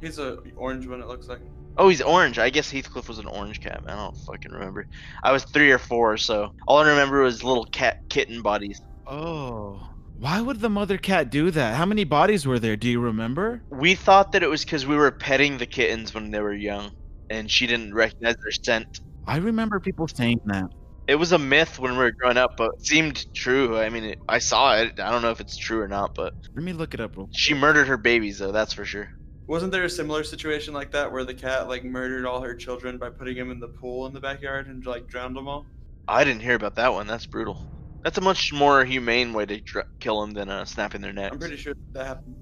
He's 0.00 0.20
a 0.20 0.38
orange 0.54 0.86
one. 0.86 1.00
It 1.00 1.08
looks 1.08 1.26
like. 1.26 1.40
Oh, 1.76 1.88
he's 1.88 2.00
orange. 2.00 2.38
I 2.38 2.48
guess 2.48 2.70
Heathcliff 2.70 3.08
was 3.08 3.18
an 3.18 3.26
orange 3.26 3.60
cat, 3.60 3.84
man. 3.84 3.98
I 3.98 4.04
don't 4.04 4.16
fucking 4.18 4.52
remember. 4.52 4.86
I 5.24 5.32
was 5.32 5.42
three 5.42 5.72
or 5.72 5.78
four, 5.78 6.16
so 6.16 6.52
all 6.68 6.78
I 6.78 6.88
remember 6.88 7.22
was 7.22 7.42
little 7.42 7.64
cat 7.64 8.08
kitten 8.08 8.40
bodies. 8.40 8.82
Oh. 9.04 9.84
Why 10.20 10.40
would 10.40 10.60
the 10.60 10.70
mother 10.70 10.96
cat 10.96 11.30
do 11.30 11.50
that? 11.50 11.74
How 11.74 11.86
many 11.86 12.04
bodies 12.04 12.46
were 12.46 12.60
there? 12.60 12.76
Do 12.76 12.88
you 12.88 13.00
remember? 13.00 13.62
We 13.68 13.96
thought 13.96 14.30
that 14.30 14.44
it 14.44 14.48
was 14.48 14.64
because 14.64 14.86
we 14.86 14.94
were 14.94 15.10
petting 15.10 15.58
the 15.58 15.66
kittens 15.66 16.14
when 16.14 16.30
they 16.30 16.38
were 16.38 16.54
young, 16.54 16.92
and 17.30 17.50
she 17.50 17.66
didn't 17.66 17.94
recognize 17.94 18.36
their 18.42 18.52
scent. 18.52 18.86
I 19.26 19.38
remember 19.38 19.80
people 19.80 20.08
saying 20.08 20.40
that. 20.46 20.66
It 21.08 21.16
was 21.16 21.32
a 21.32 21.38
myth 21.38 21.78
when 21.78 21.92
we 21.92 21.98
were 21.98 22.12
growing 22.20 22.36
up, 22.36 22.52
but 22.56 22.72
it 22.78 22.86
seemed 22.86 23.24
true. 23.34 23.78
I 23.78 23.90
mean, 23.90 24.04
it, 24.04 24.18
I 24.28 24.38
saw 24.38 24.76
it. 24.76 24.98
I 24.98 25.10
don't 25.10 25.22
know 25.22 25.30
if 25.30 25.40
it's 25.40 25.56
true 25.56 25.80
or 25.80 25.88
not, 25.88 26.14
but 26.16 26.32
Let 26.54 26.64
me 26.64 26.72
look 26.72 26.94
it 26.94 27.00
up 27.00 27.16
real 27.16 27.28
she 27.32 27.54
murdered 27.54 27.86
her 27.86 27.96
babies, 27.96 28.38
though. 28.38 28.52
That's 28.52 28.72
for 28.72 28.84
sure. 28.84 29.08
Wasn't 29.46 29.70
there 29.70 29.84
a 29.84 29.90
similar 29.90 30.24
situation 30.24 30.74
like 30.74 30.90
that 30.90 31.12
where 31.12 31.24
the 31.24 31.34
cat 31.34 31.68
like 31.68 31.84
murdered 31.84 32.26
all 32.26 32.40
her 32.40 32.54
children 32.54 32.98
by 32.98 33.10
putting 33.10 33.36
them 33.36 33.52
in 33.52 33.60
the 33.60 33.68
pool 33.68 34.06
in 34.06 34.12
the 34.12 34.20
backyard 34.20 34.66
and 34.66 34.84
like 34.84 35.06
drowned 35.08 35.36
them 35.36 35.46
all? 35.46 35.64
I 36.08 36.24
didn't 36.24 36.42
hear 36.42 36.54
about 36.54 36.74
that 36.76 36.92
one. 36.92 37.06
That's 37.06 37.26
brutal. 37.26 37.60
That's 38.02 38.18
a 38.18 38.20
much 38.20 38.52
more 38.52 38.84
humane 38.84 39.32
way 39.32 39.46
to 39.46 39.60
dr- 39.60 39.86
kill 40.00 40.20
them 40.20 40.32
than 40.32 40.48
uh, 40.48 40.64
snapping 40.64 41.00
their 41.00 41.12
necks. 41.12 41.32
I'm 41.32 41.38
pretty 41.38 41.56
sure 41.56 41.74
that 41.94 42.06
happened. 42.06 42.36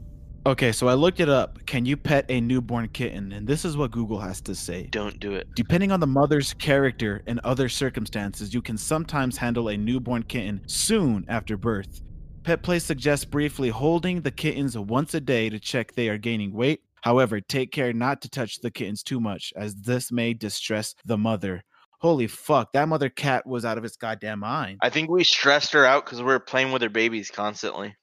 Okay, 0.46 0.72
so 0.72 0.88
I 0.88 0.92
looked 0.92 1.20
it 1.20 1.30
up. 1.30 1.58
Can 1.64 1.86
you 1.86 1.96
pet 1.96 2.26
a 2.28 2.38
newborn 2.38 2.88
kitten? 2.88 3.32
And 3.32 3.46
this 3.46 3.64
is 3.64 3.78
what 3.78 3.92
Google 3.92 4.20
has 4.20 4.42
to 4.42 4.54
say. 4.54 4.88
Don't 4.90 5.18
do 5.18 5.32
it. 5.32 5.48
Depending 5.56 5.90
on 5.90 6.00
the 6.00 6.06
mother's 6.06 6.52
character 6.52 7.22
and 7.26 7.40
other 7.44 7.66
circumstances, 7.70 8.52
you 8.52 8.60
can 8.60 8.76
sometimes 8.76 9.38
handle 9.38 9.68
a 9.68 9.76
newborn 9.78 10.22
kitten 10.24 10.60
soon 10.66 11.24
after 11.28 11.56
birth. 11.56 12.02
Pet 12.42 12.62
Play 12.62 12.78
suggests 12.78 13.24
briefly 13.24 13.70
holding 13.70 14.20
the 14.20 14.30
kittens 14.30 14.76
once 14.76 15.14
a 15.14 15.20
day 15.20 15.48
to 15.48 15.58
check 15.58 15.94
they 15.94 16.10
are 16.10 16.18
gaining 16.18 16.52
weight. 16.52 16.82
However, 17.00 17.40
take 17.40 17.72
care 17.72 17.94
not 17.94 18.20
to 18.20 18.28
touch 18.28 18.60
the 18.60 18.70
kittens 18.70 19.02
too 19.02 19.20
much, 19.20 19.50
as 19.56 19.74
this 19.74 20.12
may 20.12 20.34
distress 20.34 20.94
the 21.06 21.16
mother. 21.16 21.64
Holy 22.00 22.26
fuck, 22.26 22.70
that 22.74 22.86
mother 22.86 23.08
cat 23.08 23.46
was 23.46 23.64
out 23.64 23.78
of 23.78 23.84
its 23.86 23.96
goddamn 23.96 24.40
mind. 24.40 24.78
I 24.82 24.90
think 24.90 25.08
we 25.08 25.24
stressed 25.24 25.72
her 25.72 25.86
out 25.86 26.04
because 26.04 26.18
we 26.18 26.26
were 26.26 26.38
playing 26.38 26.70
with 26.70 26.82
her 26.82 26.90
babies 26.90 27.30
constantly. 27.30 27.96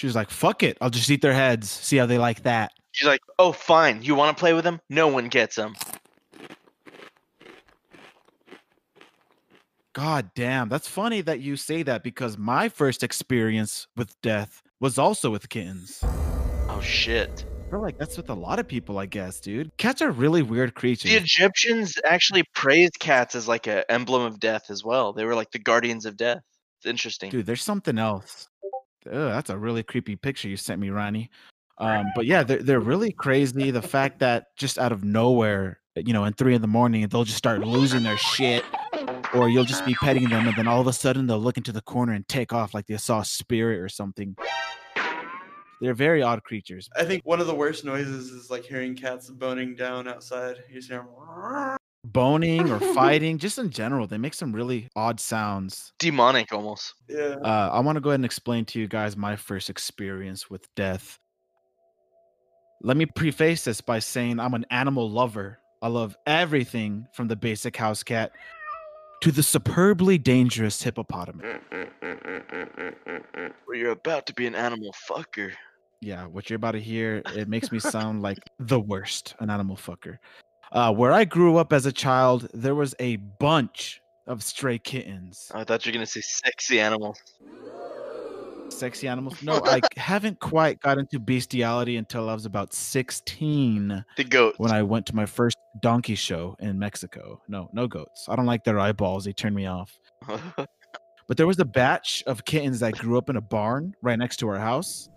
She 0.00 0.06
was 0.06 0.16
like, 0.16 0.30
fuck 0.30 0.62
it, 0.62 0.78
I'll 0.80 0.88
just 0.88 1.10
eat 1.10 1.20
their 1.20 1.34
heads, 1.34 1.68
see 1.68 1.98
how 1.98 2.06
they 2.06 2.16
like 2.16 2.44
that. 2.44 2.72
She's 2.92 3.06
like, 3.06 3.20
"Oh, 3.38 3.52
fine. 3.52 4.02
You 4.02 4.14
want 4.14 4.34
to 4.34 4.40
play 4.40 4.54
with 4.54 4.64
them? 4.64 4.80
No 4.88 5.08
one 5.08 5.28
gets 5.28 5.56
them." 5.56 5.76
God 9.92 10.30
damn, 10.34 10.70
that's 10.70 10.88
funny 10.88 11.20
that 11.20 11.40
you 11.40 11.54
say 11.54 11.82
that 11.82 12.02
because 12.02 12.38
my 12.38 12.70
first 12.70 13.02
experience 13.02 13.88
with 13.94 14.18
death 14.22 14.62
was 14.80 14.96
also 14.96 15.28
with 15.28 15.50
kittens. 15.50 16.02
Oh 16.70 16.80
shit. 16.82 17.44
I 17.66 17.70
feel 17.70 17.82
like 17.82 17.98
that's 17.98 18.16
with 18.16 18.30
a 18.30 18.34
lot 18.34 18.58
of 18.58 18.66
people, 18.66 18.98
I 18.98 19.04
guess, 19.04 19.38
dude. 19.38 19.70
Cats 19.76 20.00
are 20.00 20.10
really 20.10 20.40
weird 20.40 20.74
creatures. 20.74 21.10
The 21.10 21.18
Egyptians 21.18 21.98
actually 22.06 22.44
praised 22.54 22.98
cats 23.00 23.34
as 23.34 23.46
like 23.46 23.66
an 23.66 23.84
emblem 23.90 24.22
of 24.22 24.40
death 24.40 24.70
as 24.70 24.82
well. 24.82 25.12
They 25.12 25.26
were 25.26 25.34
like 25.34 25.50
the 25.50 25.58
guardians 25.58 26.06
of 26.06 26.16
death. 26.16 26.40
It's 26.78 26.86
interesting. 26.86 27.30
Dude, 27.30 27.44
there's 27.44 27.62
something 27.62 27.98
else. 27.98 28.48
Ugh, 29.06 29.12
that's 29.12 29.50
a 29.50 29.56
really 29.56 29.82
creepy 29.82 30.16
picture 30.16 30.48
you 30.48 30.56
sent 30.56 30.80
me, 30.80 30.90
Ronnie. 30.90 31.30
Um, 31.78 32.06
but 32.14 32.26
yeah, 32.26 32.42
they're 32.42 32.62
they're 32.62 32.80
really 32.80 33.12
crazy. 33.12 33.70
The 33.70 33.80
fact 33.80 34.18
that 34.18 34.54
just 34.56 34.78
out 34.78 34.92
of 34.92 35.02
nowhere, 35.02 35.80
you 35.96 36.12
know, 36.12 36.24
in 36.24 36.34
three 36.34 36.54
in 36.54 36.60
the 36.60 36.68
morning, 36.68 37.06
they'll 37.08 37.24
just 37.24 37.38
start 37.38 37.60
losing 37.60 38.02
their 38.02 38.18
shit, 38.18 38.64
or 39.34 39.48
you'll 39.48 39.64
just 39.64 39.86
be 39.86 39.94
petting 39.94 40.28
them, 40.28 40.46
and 40.46 40.56
then 40.56 40.68
all 40.68 40.80
of 40.80 40.86
a 40.86 40.92
sudden 40.92 41.26
they'll 41.26 41.38
look 41.38 41.56
into 41.56 41.72
the 41.72 41.80
corner 41.80 42.12
and 42.12 42.28
take 42.28 42.52
off 42.52 42.74
like 42.74 42.86
they 42.86 42.98
saw 42.98 43.20
a 43.20 43.24
spirit 43.24 43.78
or 43.78 43.88
something. 43.88 44.36
They're 45.80 45.94
very 45.94 46.22
odd 46.22 46.44
creatures. 46.44 46.90
I 46.94 47.04
think 47.04 47.24
one 47.24 47.40
of 47.40 47.46
the 47.46 47.54
worst 47.54 47.86
noises 47.86 48.30
is 48.30 48.50
like 48.50 48.64
hearing 48.64 48.94
cats 48.94 49.30
boning 49.30 49.74
down 49.74 50.06
outside. 50.06 50.56
You 50.68 50.74
just 50.74 50.90
hear 50.90 51.00
'em, 51.00 51.78
Boning 52.04 52.70
or 52.70 52.80
fighting, 52.94 53.38
just 53.38 53.58
in 53.58 53.70
general, 53.70 54.06
they 54.06 54.18
make 54.18 54.34
some 54.34 54.52
really 54.52 54.88
odd 54.96 55.20
sounds. 55.20 55.92
Demonic 55.98 56.52
almost. 56.52 56.94
yeah. 57.08 57.36
Uh, 57.42 57.70
I 57.72 57.80
want 57.80 57.96
to 57.96 58.00
go 58.00 58.10
ahead 58.10 58.20
and 58.20 58.24
explain 58.24 58.64
to 58.66 58.80
you 58.80 58.88
guys 58.88 59.16
my 59.16 59.36
first 59.36 59.68
experience 59.68 60.48
with 60.48 60.66
death. 60.74 61.18
Let 62.82 62.96
me 62.96 63.04
preface 63.04 63.64
this 63.64 63.80
by 63.82 63.98
saying 63.98 64.40
I'm 64.40 64.54
an 64.54 64.64
animal 64.70 65.10
lover. 65.10 65.58
I 65.82 65.88
love 65.88 66.16
everything 66.26 67.06
from 67.12 67.28
the 67.28 67.36
basic 67.36 67.76
house 67.76 68.02
cat 68.02 68.32
to 69.20 69.30
the 69.30 69.42
superbly 69.42 70.16
dangerous 70.18 70.82
hippopotamus. 70.82 71.60
Well, 73.66 73.78
you're 73.78 73.92
about 73.92 74.26
to 74.26 74.34
be 74.34 74.48
an 74.48 74.56
animal 74.56 74.92
fucker. 75.08 75.52
Yeah, 76.00 76.26
what 76.26 76.50
you're 76.50 76.56
about 76.56 76.72
to 76.72 76.80
hear, 76.80 77.22
it 77.36 77.48
makes 77.48 77.70
me 77.70 77.78
sound 77.78 78.20
like 78.20 78.38
the 78.58 78.80
worst, 78.80 79.36
an 79.38 79.48
animal 79.48 79.76
fucker. 79.76 80.18
Uh, 80.72 80.92
where 80.92 81.12
I 81.12 81.24
grew 81.24 81.56
up 81.56 81.72
as 81.72 81.86
a 81.86 81.92
child, 81.92 82.48
there 82.54 82.74
was 82.74 82.94
a 83.00 83.16
bunch 83.16 84.00
of 84.26 84.42
stray 84.42 84.78
kittens. 84.78 85.50
I 85.54 85.64
thought 85.64 85.84
you 85.84 85.90
were 85.90 85.94
gonna 85.94 86.06
say 86.06 86.20
sexy 86.20 86.78
animals. 86.80 87.18
Sexy 88.68 89.08
animals? 89.08 89.42
No, 89.42 89.60
I 89.64 89.80
haven't 89.96 90.38
quite 90.38 90.80
got 90.80 90.98
into 90.98 91.18
bestiality 91.18 91.96
until 91.96 92.30
I 92.30 92.34
was 92.34 92.46
about 92.46 92.72
16 92.72 94.04
The 94.16 94.24
goats. 94.24 94.58
when 94.58 94.70
I 94.70 94.82
went 94.82 95.06
to 95.06 95.16
my 95.16 95.26
first 95.26 95.56
donkey 95.80 96.14
show 96.14 96.56
in 96.60 96.78
Mexico. 96.78 97.42
No, 97.48 97.68
no 97.72 97.88
goats. 97.88 98.26
I 98.28 98.36
don't 98.36 98.46
like 98.46 98.62
their 98.64 98.78
eyeballs. 98.78 99.24
They 99.24 99.32
turn 99.32 99.54
me 99.54 99.66
off. 99.66 99.96
But 101.28 101.36
there 101.36 101.46
was 101.46 101.60
a 101.60 101.64
batch 101.64 102.24
of 102.26 102.44
kittens 102.44 102.80
that 102.80 102.98
grew 102.98 103.16
up 103.16 103.30
in 103.30 103.36
a 103.36 103.40
barn 103.40 103.94
right 104.02 104.18
next 104.18 104.38
to 104.38 104.48
our 104.48 104.58
house. 104.58 105.08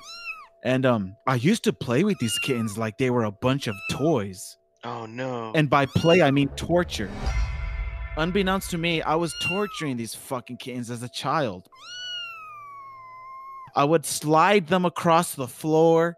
And 0.63 0.85
um 0.85 1.15
I 1.25 1.33
used 1.33 1.63
to 1.63 1.73
play 1.73 2.03
with 2.03 2.19
these 2.19 2.37
kittens 2.37 2.77
like 2.77 2.99
they 2.99 3.09
were 3.09 3.23
a 3.23 3.31
bunch 3.31 3.65
of 3.65 3.73
toys. 3.89 4.59
Oh 4.83 5.05
no. 5.05 5.51
And 5.55 5.69
by 5.69 5.85
play 5.85 6.21
I 6.21 6.31
mean 6.31 6.49
torture. 6.49 7.09
Unbeknownst 8.15 8.69
to 8.71 8.77
me, 8.77 9.01
I 9.01 9.15
was 9.15 9.33
torturing 9.43 9.97
these 9.97 10.13
fucking 10.13 10.57
kittens 10.57 10.91
as 10.91 11.01
a 11.01 11.09
child. 11.09 11.67
I 13.75 13.83
would 13.83 14.05
slide 14.05 14.67
them 14.67 14.85
across 14.85 15.33
the 15.33 15.47
floor, 15.47 16.15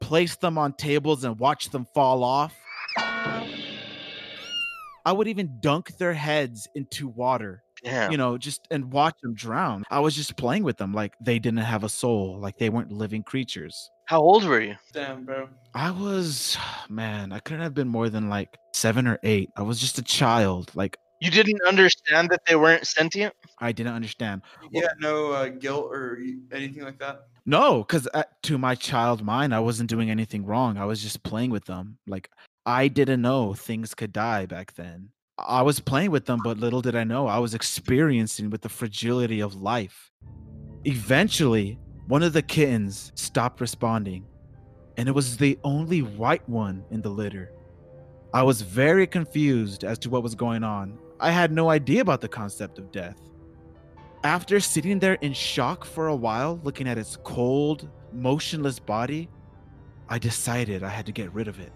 place 0.00 0.36
them 0.36 0.56
on 0.56 0.74
tables, 0.74 1.24
and 1.24 1.36
watch 1.40 1.70
them 1.70 1.84
fall 1.94 2.22
off. 2.22 2.54
I 5.06 5.12
would 5.12 5.26
even 5.26 5.58
dunk 5.60 5.96
their 5.98 6.14
heads 6.14 6.68
into 6.76 7.08
water, 7.08 7.63
Damn. 7.84 8.10
you 8.10 8.16
know, 8.16 8.38
just 8.38 8.66
and 8.70 8.90
watch 8.90 9.20
them 9.22 9.34
drown. 9.34 9.84
I 9.90 10.00
was 10.00 10.16
just 10.16 10.36
playing 10.36 10.64
with 10.64 10.78
them 10.78 10.92
like 10.92 11.14
they 11.20 11.38
didn't 11.38 11.58
have 11.58 11.84
a 11.84 11.88
soul, 11.88 12.38
like 12.40 12.56
they 12.58 12.70
weren't 12.70 12.90
living 12.90 13.22
creatures. 13.22 13.90
How 14.06 14.20
old 14.20 14.44
were 14.44 14.60
you? 14.60 14.76
Damn, 14.92 15.24
bro. 15.24 15.48
I 15.74 15.90
was, 15.90 16.56
man, 16.88 17.32
I 17.32 17.38
couldn't 17.38 17.62
have 17.62 17.74
been 17.74 17.88
more 17.88 18.08
than 18.08 18.28
like 18.28 18.56
seven 18.72 19.06
or 19.06 19.18
eight. 19.22 19.50
I 19.56 19.62
was 19.62 19.80
just 19.80 19.98
a 19.98 20.02
child. 20.02 20.70
Like, 20.74 20.96
You 21.20 21.30
didn't 21.30 21.62
understand 21.66 22.30
that 22.30 22.40
they 22.46 22.56
weren't 22.56 22.86
sentient? 22.86 23.34
I 23.58 23.72
didn't 23.72 23.94
understand. 23.94 24.42
You 24.72 24.82
had 24.82 24.98
no 25.00 25.32
uh, 25.32 25.48
guilt 25.48 25.86
or 25.90 26.18
anything 26.52 26.82
like 26.82 26.98
that. 26.98 27.26
No, 27.46 27.78
because 27.78 28.08
to 28.42 28.58
my 28.58 28.74
child 28.74 29.22
mind, 29.22 29.54
I 29.54 29.60
wasn't 29.60 29.90
doing 29.90 30.10
anything 30.10 30.44
wrong. 30.44 30.78
I 30.78 30.84
was 30.86 31.02
just 31.02 31.22
playing 31.22 31.50
with 31.50 31.66
them. 31.66 31.98
Like, 32.06 32.30
I 32.66 32.88
didn't 32.88 33.20
know 33.20 33.52
things 33.54 33.94
could 33.94 34.12
die 34.12 34.46
back 34.46 34.74
then. 34.74 35.10
I 35.38 35.62
was 35.62 35.80
playing 35.80 36.12
with 36.12 36.26
them, 36.26 36.40
but 36.44 36.58
little 36.58 36.80
did 36.80 36.94
I 36.94 37.02
know 37.02 37.26
I 37.26 37.38
was 37.38 37.54
experiencing 37.54 38.50
with 38.50 38.60
the 38.60 38.68
fragility 38.68 39.40
of 39.40 39.60
life. 39.60 40.12
Eventually, 40.84 41.78
one 42.06 42.22
of 42.22 42.32
the 42.32 42.42
kittens 42.42 43.10
stopped 43.16 43.60
responding, 43.60 44.26
and 44.96 45.08
it 45.08 45.12
was 45.12 45.36
the 45.36 45.58
only 45.64 46.02
white 46.02 46.48
one 46.48 46.84
in 46.92 47.02
the 47.02 47.08
litter. 47.08 47.50
I 48.32 48.44
was 48.44 48.62
very 48.62 49.08
confused 49.08 49.82
as 49.82 49.98
to 50.00 50.10
what 50.10 50.22
was 50.22 50.36
going 50.36 50.62
on. 50.62 50.98
I 51.18 51.32
had 51.32 51.50
no 51.50 51.68
idea 51.68 52.00
about 52.00 52.20
the 52.20 52.28
concept 52.28 52.78
of 52.78 52.92
death. 52.92 53.18
After 54.22 54.60
sitting 54.60 55.00
there 55.00 55.14
in 55.14 55.32
shock 55.32 55.84
for 55.84 56.06
a 56.06 56.16
while, 56.16 56.60
looking 56.62 56.86
at 56.86 56.96
its 56.96 57.18
cold, 57.24 57.88
motionless 58.12 58.78
body, 58.78 59.28
I 60.08 60.18
decided 60.18 60.84
I 60.84 60.90
had 60.90 61.06
to 61.06 61.12
get 61.12 61.32
rid 61.34 61.48
of 61.48 61.58
it. 61.58 61.72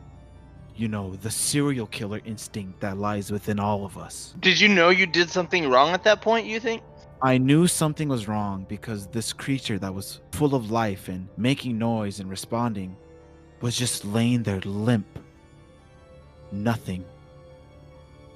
You 0.78 0.86
know, 0.86 1.16
the 1.16 1.30
serial 1.30 1.88
killer 1.88 2.20
instinct 2.24 2.78
that 2.80 2.98
lies 2.98 3.32
within 3.32 3.58
all 3.58 3.84
of 3.84 3.98
us. 3.98 4.36
Did 4.38 4.60
you 4.60 4.68
know 4.68 4.90
you 4.90 5.06
did 5.06 5.28
something 5.28 5.68
wrong 5.68 5.90
at 5.90 6.04
that 6.04 6.22
point, 6.22 6.46
you 6.46 6.60
think? 6.60 6.82
I 7.20 7.36
knew 7.36 7.66
something 7.66 8.08
was 8.08 8.28
wrong 8.28 8.64
because 8.68 9.08
this 9.08 9.32
creature 9.32 9.80
that 9.80 9.92
was 9.92 10.20
full 10.30 10.54
of 10.54 10.70
life 10.70 11.08
and 11.08 11.28
making 11.36 11.78
noise 11.78 12.20
and 12.20 12.30
responding 12.30 12.96
was 13.60 13.76
just 13.76 14.04
laying 14.04 14.44
there 14.44 14.60
limp. 14.60 15.18
Nothing. 16.52 17.04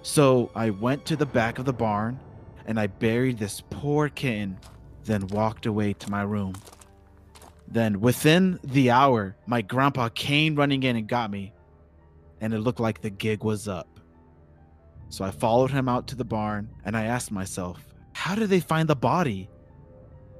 So 0.02 0.50
I 0.56 0.70
went 0.70 1.06
to 1.06 1.16
the 1.16 1.26
back 1.26 1.60
of 1.60 1.64
the 1.64 1.72
barn 1.72 2.18
and 2.66 2.80
I 2.80 2.88
buried 2.88 3.38
this 3.38 3.62
poor 3.70 4.08
kitten, 4.08 4.58
then 5.04 5.28
walked 5.28 5.66
away 5.66 5.92
to 5.92 6.10
my 6.10 6.22
room. 6.22 6.54
Then, 7.68 8.00
within 8.00 8.58
the 8.64 8.90
hour, 8.90 9.36
my 9.46 9.62
grandpa 9.62 10.08
came 10.08 10.56
running 10.56 10.82
in 10.82 10.96
and 10.96 11.06
got 11.06 11.30
me, 11.30 11.52
and 12.42 12.52
it 12.52 12.58
looked 12.58 12.80
like 12.80 13.00
the 13.00 13.08
gig 13.08 13.44
was 13.44 13.68
up. 13.68 14.00
So 15.08 15.24
I 15.24 15.30
followed 15.30 15.70
him 15.70 15.88
out 15.88 16.08
to 16.08 16.16
the 16.16 16.24
barn 16.24 16.68
and 16.84 16.96
I 16.96 17.04
asked 17.04 17.30
myself, 17.30 17.94
how 18.14 18.34
did 18.34 18.50
they 18.50 18.60
find 18.60 18.88
the 18.88 18.96
body? 18.96 19.48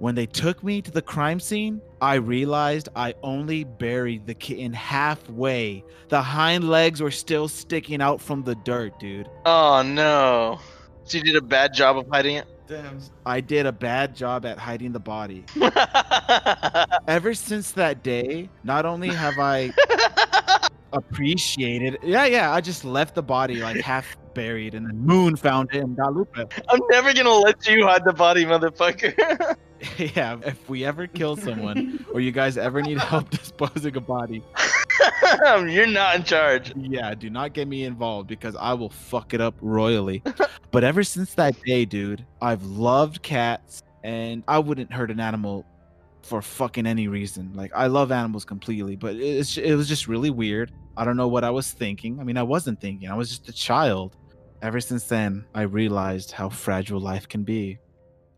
When 0.01 0.17
they 0.17 0.27
took 0.27 0.65
me 0.65 0.83
to 0.83 0.91
the 0.91 1.01
crime 1.01 1.39
scene, 1.39 1.81
I 2.01 2.15
realized 2.15 2.89
I 2.97 3.15
only 3.23 3.63
buried 3.63 4.27
the 4.27 4.35
kitten 4.35 4.73
halfway. 4.73 5.85
The 6.09 6.21
hind 6.21 6.69
legs 6.69 7.01
were 7.01 7.13
still 7.13 7.47
sticking 7.47 8.03
out 8.03 8.21
from 8.21 8.43
the 8.43 8.57
dirt, 8.57 8.99
dude. 8.99 9.31
Oh 9.47 9.83
no. 9.83 10.59
So 11.05 11.19
you 11.19 11.25
did 11.25 11.37
a 11.37 11.41
bad 11.41 11.73
job 11.73 11.99
of 11.99 12.09
hiding 12.11 12.37
it? 12.37 12.49
Damn. 12.67 12.99
I 13.25 13.41
did 13.41 13.67
a 13.67 13.73
bad 13.73 14.17
job 14.17 14.45
at 14.45 14.59
hiding 14.59 14.91
the 14.91 15.01
body. 15.01 15.45
Ever 17.07 17.35
since 17.35 17.71
that 17.73 18.03
day, 18.03 18.49
not 18.65 18.87
only 18.87 19.09
have 19.09 19.39
I 19.39 19.73
appreciated, 20.93 21.99
yeah, 22.03 22.25
yeah, 22.27 22.53
I 22.53 22.61
just 22.61 22.85
left 22.85 23.15
the 23.15 23.23
body 23.23 23.57
like 23.57 23.81
half 23.81 24.17
buried, 24.35 24.75
and 24.75 24.87
then 24.87 24.99
Moon 24.99 25.37
found 25.37 25.71
it 25.73 25.83
and 25.83 25.97
got 25.97 26.15
Lupe. 26.15 26.37
I'm 26.69 26.81
never 26.91 27.13
gonna 27.13 27.31
let 27.31 27.67
you 27.67 27.87
hide 27.87 28.05
the 28.05 28.13
body, 28.13 28.45
motherfucker. 28.45 29.57
yeah, 30.17 30.39
if 30.45 30.69
we 30.69 30.85
ever 30.85 31.07
kill 31.07 31.37
someone, 31.37 32.05
or 32.13 32.21
you 32.21 32.31
guys 32.31 32.57
ever 32.57 32.81
need 32.83 32.99
help 32.99 33.31
disposing 33.31 33.97
a 33.97 34.01
body, 34.01 34.43
You're 35.67 35.87
not 35.87 36.17
in 36.17 36.23
charge. 36.23 36.73
yeah, 36.77 37.15
do 37.15 37.29
not 37.31 37.53
get 37.53 37.67
me 37.67 37.85
involved 37.85 38.29
because 38.29 38.55
I 38.57 38.75
will 38.75 38.91
fuck 38.91 39.35
it 39.35 39.41
up 39.41 39.55
royally. 39.61 40.23
but 40.71 40.85
ever 40.85 41.03
since 41.03 41.35
that 41.35 41.61
day, 41.63 41.85
dude, 41.85 42.25
I've 42.41 42.63
loved 42.65 43.23
cats, 43.23 43.83
and 44.05 44.45
I 44.47 44.61
wouldn't 44.61 44.93
hurt 44.93 45.11
an 45.11 45.19
animal 45.21 45.67
for 46.23 46.41
fucking 46.43 46.87
any 46.87 47.09
reason. 47.09 47.53
Like 47.55 47.73
I 47.75 47.87
love 47.87 48.13
animals 48.13 48.45
completely, 48.45 48.97
but 48.97 49.17
it's 49.17 49.57
it 49.59 49.75
was 49.75 49.89
just 49.89 50.09
really 50.09 50.31
weird. 50.31 50.73
I 50.97 51.05
don't 51.05 51.17
know 51.17 51.29
what 51.29 51.45
I 51.45 51.51
was 51.51 51.71
thinking. 51.73 52.21
I 52.21 52.25
mean, 52.25 52.37
I 52.37 52.43
wasn't 52.43 52.81
thinking. 52.81 53.09
I 53.11 53.15
was 53.15 53.29
just 53.31 53.49
a 53.49 53.53
child. 53.53 54.17
Ever 54.61 54.81
since 54.81 55.05
then, 55.05 55.45
I 55.55 55.63
realized 55.63 56.31
how 56.33 56.49
fragile 56.49 57.01
life 57.01 57.27
can 57.29 57.43
be. 57.43 57.79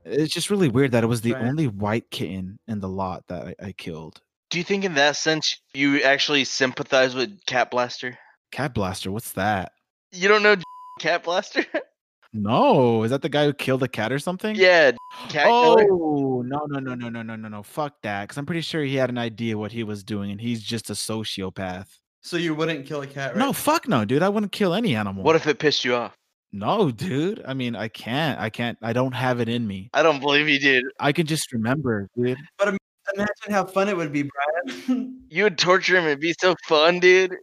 It's 0.06 0.32
just 0.32 0.50
really 0.50 0.68
weird 0.68 0.92
that 0.92 1.04
it 1.04 1.06
was 1.06 1.20
the 1.20 1.32
Right. 1.32 1.42
only 1.44 1.66
white 1.66 2.10
kitten 2.10 2.58
in 2.68 2.80
the 2.80 2.88
lot 2.88 3.24
that 3.28 3.54
I, 3.60 3.66
I 3.68 3.72
killed. 3.72 4.20
Do 4.50 4.58
you 4.58 4.64
think 4.64 4.84
in 4.84 4.94
that 4.94 5.16
sense 5.16 5.56
you 5.74 6.00
actually 6.02 6.44
sympathize 6.44 7.14
with 7.14 7.44
Cat 7.46 7.70
Blaster? 7.70 8.16
Cat 8.52 8.72
Blaster, 8.74 9.10
what's 9.10 9.32
that? 9.32 9.72
You 10.12 10.28
don't 10.28 10.42
know 10.42 10.56
Cat 11.00 11.24
Blaster? 11.24 11.64
No, 12.36 13.04
is 13.04 13.10
that 13.10 13.22
the 13.22 13.28
guy 13.28 13.44
who 13.44 13.52
killed 13.52 13.84
a 13.84 13.88
cat 13.88 14.12
or 14.12 14.18
something? 14.18 14.56
yeah, 14.56 14.90
Cat 15.28 15.46
Killer. 15.46 15.86
Oh 15.90 16.42
no 16.44 16.66
no 16.66 16.80
no 16.80 16.94
no 16.94 17.08
no 17.08 17.22
no 17.22 17.36
no 17.36 17.48
no! 17.48 17.62
Fuck 17.62 18.02
that! 18.02 18.24
Because 18.24 18.36
I'm 18.36 18.44
pretty 18.44 18.60
sure 18.60 18.82
he 18.82 18.96
had 18.96 19.08
an 19.08 19.18
idea 19.18 19.56
what 19.56 19.70
he 19.70 19.84
was 19.84 20.02
doing, 20.02 20.32
and 20.32 20.40
he's 20.40 20.60
just 20.60 20.90
a 20.90 20.94
sociopath. 20.94 21.86
So 22.22 22.36
you 22.36 22.54
wouldn't 22.54 22.86
kill 22.86 23.02
a 23.02 23.06
cat, 23.06 23.34
right? 23.34 23.38
No, 23.38 23.52
fuck 23.52 23.86
no, 23.86 24.04
dude! 24.04 24.22
I 24.22 24.28
wouldn't 24.28 24.50
kill 24.50 24.74
any 24.74 24.96
animal. 24.96 25.22
What 25.22 25.36
if 25.36 25.46
it 25.46 25.60
pissed 25.60 25.84
you 25.84 25.94
off? 25.94 26.16
No, 26.52 26.90
dude. 26.90 27.42
I 27.46 27.54
mean, 27.54 27.76
I 27.76 27.86
can't. 27.86 28.40
I 28.40 28.50
can't. 28.50 28.78
I 28.82 28.92
don't 28.92 29.12
have 29.12 29.40
it 29.40 29.48
in 29.48 29.66
me. 29.66 29.90
I 29.92 30.02
don't 30.02 30.20
believe 30.20 30.48
you 30.48 30.58
did. 30.58 30.84
I 30.98 31.12
can 31.12 31.26
just 31.26 31.52
remember, 31.52 32.08
dude. 32.16 32.38
But 32.58 32.76
imagine 33.14 33.50
how 33.50 33.64
fun 33.64 33.88
it 33.88 33.96
would 33.96 34.12
be, 34.12 34.28
Brian. 34.28 35.20
You 35.28 35.44
would 35.44 35.58
torture 35.58 35.98
him. 35.98 36.04
It'd 36.04 36.20
be 36.20 36.34
so 36.40 36.54
fun, 36.68 37.00
dude. 37.00 37.34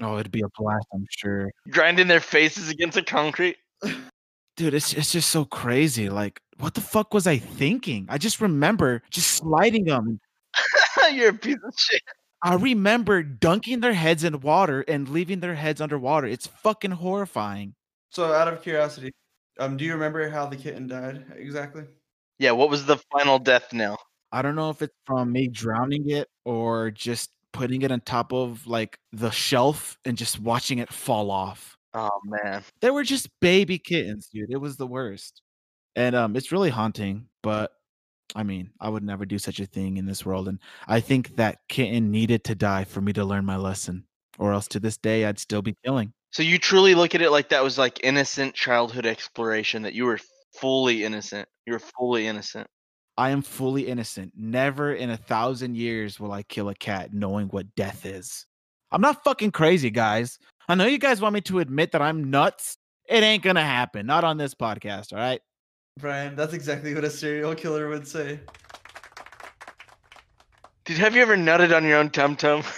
Oh, 0.00 0.18
it'd 0.18 0.32
be 0.32 0.42
a 0.42 0.48
blast, 0.58 0.86
I'm 0.92 1.06
sure. 1.08 1.50
Grinding 1.70 2.08
their 2.08 2.20
faces 2.20 2.68
against 2.68 2.96
the 2.96 3.02
concrete. 3.02 3.56
Dude, 4.58 4.74
it's 4.74 4.92
it's 4.92 5.12
just 5.12 5.30
so 5.30 5.44
crazy. 5.44 6.08
Like, 6.10 6.40
what 6.58 6.74
the 6.74 6.80
fuck 6.80 7.14
was 7.14 7.28
I 7.28 7.38
thinking? 7.38 8.06
I 8.08 8.18
just 8.18 8.40
remember 8.40 9.04
just 9.08 9.30
sliding 9.30 9.84
them. 9.84 10.18
You're 11.12 11.30
a 11.30 11.32
piece 11.32 11.58
of 11.64 11.72
shit. 11.78 12.02
I 12.42 12.54
remember 12.56 13.22
dunking 13.22 13.78
their 13.78 13.92
heads 13.92 14.24
in 14.24 14.40
water 14.40 14.80
and 14.88 15.08
leaving 15.08 15.38
their 15.38 15.54
heads 15.54 15.80
underwater. 15.80 16.26
It's 16.26 16.48
fucking 16.48 16.90
horrifying. 16.90 17.76
so, 18.10 18.32
out 18.32 18.48
of 18.48 18.60
curiosity, 18.60 19.12
um, 19.60 19.76
do 19.76 19.84
you 19.84 19.92
remember 19.92 20.28
how 20.28 20.46
the 20.46 20.56
kitten 20.56 20.88
died 20.88 21.24
exactly? 21.36 21.84
Yeah, 22.40 22.50
what 22.50 22.68
was 22.68 22.84
the 22.84 22.98
final 23.12 23.38
death 23.38 23.72
knell? 23.72 24.00
I 24.32 24.42
don't 24.42 24.56
know 24.56 24.70
if 24.70 24.82
it's 24.82 24.94
from 25.06 25.30
me 25.30 25.46
drowning 25.46 26.10
it 26.10 26.26
or 26.44 26.90
just 26.90 27.30
putting 27.52 27.82
it 27.82 27.92
on 27.92 28.00
top 28.00 28.32
of 28.32 28.66
like 28.66 28.98
the 29.12 29.30
shelf 29.30 29.96
and 30.04 30.18
just 30.18 30.40
watching 30.40 30.78
it 30.78 30.92
fall 30.92 31.30
off. 31.30 31.77
Oh 31.94 32.20
man. 32.24 32.62
They 32.80 32.90
were 32.90 33.04
just 33.04 33.28
baby 33.40 33.78
kittens, 33.78 34.28
dude. 34.32 34.50
It 34.50 34.58
was 34.60 34.76
the 34.76 34.86
worst. 34.86 35.42
And 35.96 36.14
um 36.14 36.36
it's 36.36 36.52
really 36.52 36.70
haunting, 36.70 37.26
but 37.42 37.72
I 38.34 38.42
mean, 38.42 38.70
I 38.80 38.88
would 38.90 39.02
never 39.02 39.24
do 39.24 39.38
such 39.38 39.58
a 39.58 39.66
thing 39.66 39.96
in 39.96 40.06
this 40.06 40.24
world 40.26 40.48
and 40.48 40.58
I 40.86 41.00
think 41.00 41.36
that 41.36 41.60
kitten 41.68 42.10
needed 42.10 42.44
to 42.44 42.54
die 42.54 42.84
for 42.84 43.00
me 43.00 43.12
to 43.14 43.24
learn 43.24 43.44
my 43.44 43.56
lesson 43.56 44.04
or 44.38 44.52
else 44.52 44.68
to 44.68 44.80
this 44.80 44.96
day 44.96 45.24
I'd 45.24 45.38
still 45.38 45.62
be 45.62 45.76
killing. 45.84 46.12
So 46.30 46.42
you 46.42 46.58
truly 46.58 46.94
look 46.94 47.14
at 47.14 47.22
it 47.22 47.30
like 47.30 47.48
that 47.50 47.64
was 47.64 47.78
like 47.78 48.00
innocent 48.04 48.54
childhood 48.54 49.06
exploration 49.06 49.82
that 49.82 49.94
you 49.94 50.04
were 50.04 50.20
fully 50.54 51.04
innocent. 51.04 51.48
You 51.66 51.72
were 51.74 51.78
fully 51.78 52.26
innocent. 52.26 52.66
I 53.16 53.30
am 53.30 53.42
fully 53.42 53.88
innocent. 53.88 54.32
Never 54.36 54.94
in 54.94 55.10
a 55.10 55.16
thousand 55.16 55.76
years 55.76 56.20
will 56.20 56.32
I 56.32 56.42
kill 56.44 56.68
a 56.68 56.74
cat 56.74 57.12
knowing 57.12 57.48
what 57.48 57.74
death 57.74 58.06
is. 58.06 58.46
I'm 58.90 59.00
not 59.00 59.22
fucking 59.24 59.52
crazy, 59.52 59.90
guys. 59.90 60.38
I 60.68 60.74
know 60.74 60.86
you 60.86 60.98
guys 60.98 61.20
want 61.20 61.34
me 61.34 61.40
to 61.42 61.58
admit 61.60 61.92
that 61.92 62.02
I'm 62.02 62.30
nuts. 62.30 62.76
It 63.08 63.22
ain't 63.22 63.42
gonna 63.42 63.64
happen. 63.64 64.06
Not 64.06 64.24
on 64.24 64.36
this 64.36 64.54
podcast, 64.54 65.12
all 65.12 65.18
right? 65.18 65.40
Brian, 65.98 66.36
that's 66.36 66.52
exactly 66.52 66.94
what 66.94 67.04
a 67.04 67.10
serial 67.10 67.54
killer 67.54 67.88
would 67.88 68.06
say. 68.06 68.40
Dude, 70.84 70.98
have 70.98 71.14
you 71.14 71.22
ever 71.22 71.36
nutted 71.36 71.74
on 71.76 71.84
your 71.84 71.98
own 71.98 72.10
tum 72.10 72.36
tum? 72.36 72.62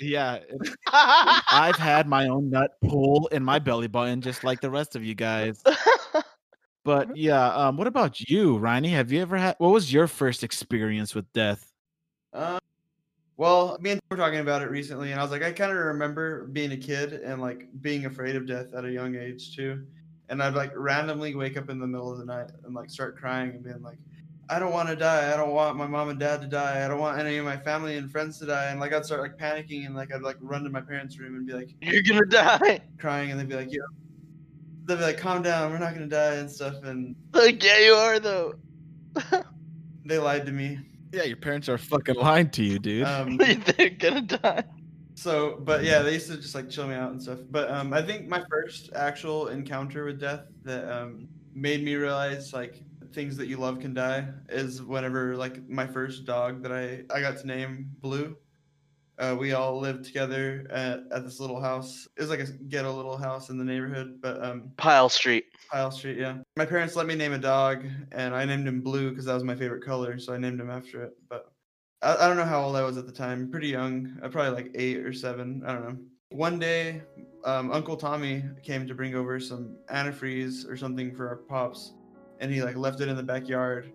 Yeah. 0.00 0.38
I've 0.92 1.76
had 1.76 2.08
my 2.08 2.28
own 2.28 2.50
nut 2.50 2.72
pull 2.82 3.26
in 3.28 3.44
my 3.44 3.58
belly 3.58 3.86
button 3.86 4.20
just 4.20 4.42
like 4.42 4.60
the 4.60 4.70
rest 4.70 4.96
of 4.96 5.04
you 5.04 5.14
guys. 5.14 5.62
But 6.84 7.14
yeah, 7.16 7.54
um, 7.54 7.76
what 7.76 7.86
about 7.86 8.20
you, 8.20 8.58
Riney? 8.58 8.88
Have 8.90 9.12
you 9.12 9.20
ever 9.20 9.36
had 9.36 9.56
what 9.58 9.72
was 9.72 9.92
your 9.92 10.06
first 10.06 10.42
experience 10.42 11.14
with 11.14 11.30
death? 11.32 11.70
Um, 12.32 12.58
well, 13.40 13.78
me 13.80 13.92
and 13.92 14.00
Tim 14.02 14.18
were 14.18 14.22
talking 14.22 14.40
about 14.40 14.60
it 14.60 14.68
recently, 14.70 15.12
and 15.12 15.18
I 15.18 15.22
was 15.22 15.32
like, 15.32 15.42
I 15.42 15.50
kind 15.50 15.70
of 15.72 15.78
remember 15.78 16.44
being 16.48 16.72
a 16.72 16.76
kid 16.76 17.14
and 17.14 17.40
like 17.40 17.68
being 17.80 18.04
afraid 18.04 18.36
of 18.36 18.46
death 18.46 18.74
at 18.74 18.84
a 18.84 18.92
young 18.92 19.16
age 19.16 19.56
too. 19.56 19.86
And 20.28 20.42
I'd 20.42 20.52
like 20.52 20.72
randomly 20.76 21.34
wake 21.34 21.56
up 21.56 21.70
in 21.70 21.78
the 21.78 21.86
middle 21.86 22.12
of 22.12 22.18
the 22.18 22.26
night 22.26 22.50
and 22.66 22.74
like 22.74 22.90
start 22.90 23.16
crying 23.16 23.52
and 23.52 23.64
being 23.64 23.82
like, 23.82 23.96
I 24.50 24.58
don't 24.58 24.74
want 24.74 24.90
to 24.90 24.94
die. 24.94 25.32
I 25.32 25.38
don't 25.38 25.54
want 25.54 25.78
my 25.78 25.86
mom 25.86 26.10
and 26.10 26.20
dad 26.20 26.42
to 26.42 26.48
die. 26.48 26.84
I 26.84 26.88
don't 26.88 26.98
want 26.98 27.18
any 27.18 27.38
of 27.38 27.46
my 27.46 27.56
family 27.56 27.96
and 27.96 28.12
friends 28.12 28.38
to 28.40 28.46
die. 28.46 28.66
And 28.66 28.78
like 28.78 28.92
I'd 28.92 29.06
start 29.06 29.22
like 29.22 29.38
panicking 29.38 29.86
and 29.86 29.96
like 29.96 30.14
I'd 30.14 30.20
like 30.20 30.36
run 30.42 30.62
to 30.64 30.68
my 30.68 30.82
parents' 30.82 31.18
room 31.18 31.34
and 31.34 31.46
be 31.46 31.54
like 31.54 31.70
You're 31.80 32.02
gonna 32.02 32.26
die. 32.26 32.82
crying, 32.98 33.30
and 33.30 33.40
they'd 33.40 33.48
be 33.48 33.56
like, 33.56 33.72
Yo, 33.72 33.80
they'd 34.84 34.96
be 34.96 35.00
like, 35.00 35.16
calm 35.16 35.40
down, 35.40 35.72
we're 35.72 35.78
not 35.78 35.94
gonna 35.94 36.08
die 36.08 36.34
and 36.34 36.50
stuff. 36.50 36.74
And 36.84 37.16
Like, 37.32 37.64
yeah, 37.64 37.78
you 37.78 37.94
are 37.94 38.20
though. 38.20 38.56
they 40.04 40.18
lied 40.18 40.44
to 40.44 40.52
me. 40.52 40.78
Yeah, 41.12 41.24
your 41.24 41.36
parents 41.36 41.68
are 41.68 41.78
fucking 41.78 42.14
lying 42.16 42.50
to 42.50 42.62
you, 42.62 42.78
dude. 42.78 43.06
Um, 43.06 43.36
They're 43.76 43.90
gonna 43.90 44.22
die. 44.22 44.64
So, 45.14 45.58
but 45.60 45.84
yeah, 45.84 46.00
they 46.02 46.14
used 46.14 46.30
to 46.30 46.36
just 46.36 46.54
like 46.54 46.70
chill 46.70 46.86
me 46.86 46.94
out 46.94 47.10
and 47.10 47.20
stuff. 47.20 47.40
But 47.50 47.70
um, 47.70 47.92
I 47.92 48.00
think 48.00 48.28
my 48.28 48.42
first 48.48 48.90
actual 48.94 49.48
encounter 49.48 50.04
with 50.04 50.20
death 50.20 50.44
that 50.62 50.90
um, 50.90 51.28
made 51.54 51.84
me 51.84 51.94
realize 51.94 52.52
like 52.52 52.82
things 53.12 53.36
that 53.36 53.48
you 53.48 53.56
love 53.56 53.80
can 53.80 53.92
die 53.92 54.28
is 54.48 54.82
whenever 54.82 55.36
like 55.36 55.68
my 55.68 55.86
first 55.86 56.24
dog 56.24 56.62
that 56.62 56.72
I 56.72 57.02
I 57.14 57.20
got 57.20 57.38
to 57.38 57.46
name 57.46 57.90
Blue. 58.00 58.36
Uh, 59.20 59.36
we 59.38 59.52
all 59.52 59.78
lived 59.78 60.02
together 60.02 60.66
at, 60.70 61.00
at 61.12 61.24
this 61.24 61.38
little 61.40 61.60
house. 61.60 62.08
It 62.16 62.22
was 62.22 62.30
like 62.30 62.40
a 62.40 62.46
ghetto 62.46 62.90
little 62.90 63.18
house 63.18 63.50
in 63.50 63.58
the 63.58 63.64
neighborhood, 63.64 64.18
but 64.22 64.42
um, 64.42 64.72
Pile 64.78 65.10
Street. 65.10 65.44
Pile 65.70 65.90
Street, 65.90 66.16
yeah. 66.16 66.38
My 66.56 66.64
parents 66.64 66.96
let 66.96 67.06
me 67.06 67.14
name 67.14 67.34
a 67.34 67.38
dog, 67.38 67.84
and 68.12 68.34
I 68.34 68.46
named 68.46 68.66
him 68.66 68.80
Blue 68.80 69.10
because 69.10 69.26
that 69.26 69.34
was 69.34 69.44
my 69.44 69.54
favorite 69.54 69.84
color, 69.84 70.18
so 70.18 70.32
I 70.32 70.38
named 70.38 70.58
him 70.58 70.70
after 70.70 71.04
it. 71.04 71.12
But 71.28 71.52
I, 72.00 72.16
I 72.16 72.28
don't 72.28 72.38
know 72.38 72.46
how 72.46 72.62
old 72.62 72.76
I 72.76 72.82
was 72.82 72.96
at 72.96 73.04
the 73.04 73.12
time. 73.12 73.50
Pretty 73.50 73.68
young, 73.68 74.18
uh, 74.22 74.28
probably 74.30 74.62
like 74.62 74.70
eight 74.74 74.98
or 74.98 75.12
seven. 75.12 75.62
I 75.66 75.74
don't 75.74 75.84
know. 75.86 75.98
One 76.30 76.58
day, 76.58 77.02
um, 77.44 77.70
Uncle 77.72 77.96
Tommy 77.96 78.42
came 78.62 78.86
to 78.86 78.94
bring 78.94 79.14
over 79.14 79.38
some 79.38 79.76
antifreeze 79.92 80.66
or 80.66 80.78
something 80.78 81.14
for 81.14 81.28
our 81.28 81.36
pops, 81.36 81.92
and 82.38 82.50
he 82.50 82.62
like 82.62 82.76
left 82.76 83.02
it 83.02 83.08
in 83.08 83.16
the 83.16 83.22
backyard, 83.22 83.92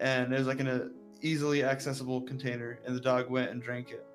and 0.00 0.32
it 0.32 0.38
was 0.38 0.46
like 0.46 0.60
in 0.60 0.68
a 0.68 0.88
easily 1.20 1.62
accessible 1.62 2.22
container, 2.22 2.78
and 2.86 2.96
the 2.96 3.00
dog 3.00 3.30
went 3.30 3.50
and 3.50 3.62
drank 3.62 3.90
it, 3.90 4.06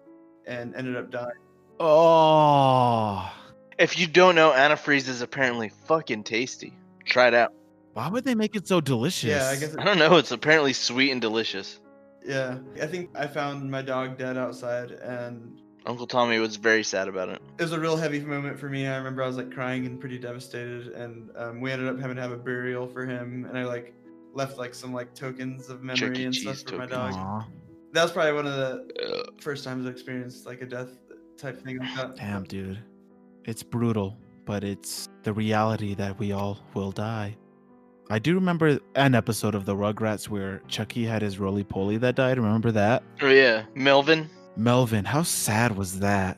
and 0.47 0.75
ended 0.75 0.95
up 0.95 1.11
dying. 1.11 1.37
oh. 1.79 3.33
If 3.77 3.99
you 3.99 4.07
don't 4.07 4.33
know, 4.33 4.51
antifreeze 4.51 5.07
is 5.07 5.21
apparently 5.21 5.69
fucking 5.85 6.23
tasty. 6.23 6.73
Try 7.05 7.27
it 7.27 7.35
out. 7.35 7.53
Why 7.93 8.09
would 8.09 8.23
they 8.23 8.33
make 8.33 8.55
it 8.55 8.67
so 8.67 8.81
delicious? 8.81 9.29
Yeah, 9.29 9.49
I 9.49 9.55
guess. 9.55 9.75
I 9.77 9.83
don't 9.83 9.99
know. 9.99 10.17
It's 10.17 10.31
apparently 10.31 10.73
sweet 10.73 11.11
and 11.11 11.21
delicious. 11.21 11.79
Yeah, 12.25 12.57
I 12.81 12.87
think 12.87 13.11
I 13.15 13.27
found 13.27 13.69
my 13.69 13.83
dog 13.83 14.17
dead 14.17 14.35
outside, 14.35 14.91
and 14.91 15.61
Uncle 15.85 16.07
Tommy 16.07 16.39
was 16.39 16.55
very 16.55 16.83
sad 16.83 17.07
about 17.07 17.29
it. 17.29 17.39
it 17.59 17.61
was 17.61 17.71
a 17.71 17.79
real 17.79 17.95
heavy 17.95 18.19
moment 18.19 18.59
for 18.59 18.67
me. 18.67 18.87
I 18.87 18.97
remember 18.97 19.21
I 19.23 19.27
was 19.27 19.37
like 19.37 19.51
crying 19.51 19.85
and 19.85 19.99
pretty 19.99 20.17
devastated, 20.17 20.87
and 20.87 21.29
um, 21.37 21.61
we 21.61 21.71
ended 21.71 21.87
up 21.87 21.99
having 21.99 22.15
to 22.15 22.21
have 22.21 22.31
a 22.31 22.37
burial 22.37 22.87
for 22.87 23.05
him, 23.05 23.45
and 23.47 23.57
I 23.57 23.63
like 23.63 23.93
left 24.33 24.57
like 24.57 24.73
some 24.73 24.91
like 24.91 25.13
tokens 25.13 25.69
of 25.69 25.83
memory 25.83 26.23
and 26.23 26.35
stuff 26.35 26.61
for 26.63 26.77
my 26.77 26.85
dog. 26.87 27.13
Aw, 27.13 27.47
That 27.97 28.03
was 28.03 28.11
probably 28.11 28.33
one 28.33 28.45
of 28.45 28.53
the 28.53 29.23
Ugh. 29.27 29.41
first 29.41 29.63
times 29.63 29.87
I 29.87 29.89
experienced 29.89 30.45
like 30.45 30.61
a 30.61 30.67
death 30.67 30.89
type 31.35 31.63
thing 31.63 31.79
like 31.79 31.95
that. 31.95 32.15
damn, 32.15 32.43
dude. 32.43 32.77
It's 33.45 33.63
brutal, 33.63 34.15
but 34.45 34.63
it's 34.63 35.09
the 35.23 35.33
reality 35.33 35.95
that 35.95 36.19
we 36.19 36.31
all 36.31 36.59
will 36.75 36.91
die. 36.91 37.35
I 38.11 38.19
do 38.19 38.35
remember 38.35 38.77
an 38.93 39.15
episode 39.15 39.55
of 39.55 39.65
the 39.65 39.73
Rugrats 39.73 40.29
where 40.29 40.61
Chuckie 40.67 41.05
had 41.05 41.23
his 41.23 41.39
roly 41.39 41.63
poly 41.63 41.97
that 41.97 42.13
died. 42.13 42.37
Remember 42.37 42.69
that? 42.71 43.01
Oh 43.19 43.29
yeah, 43.29 43.63
Melvin, 43.73 44.29
Melvin, 44.55 45.03
how 45.03 45.23
sad 45.23 45.75
was 45.75 45.97
that? 45.99 46.37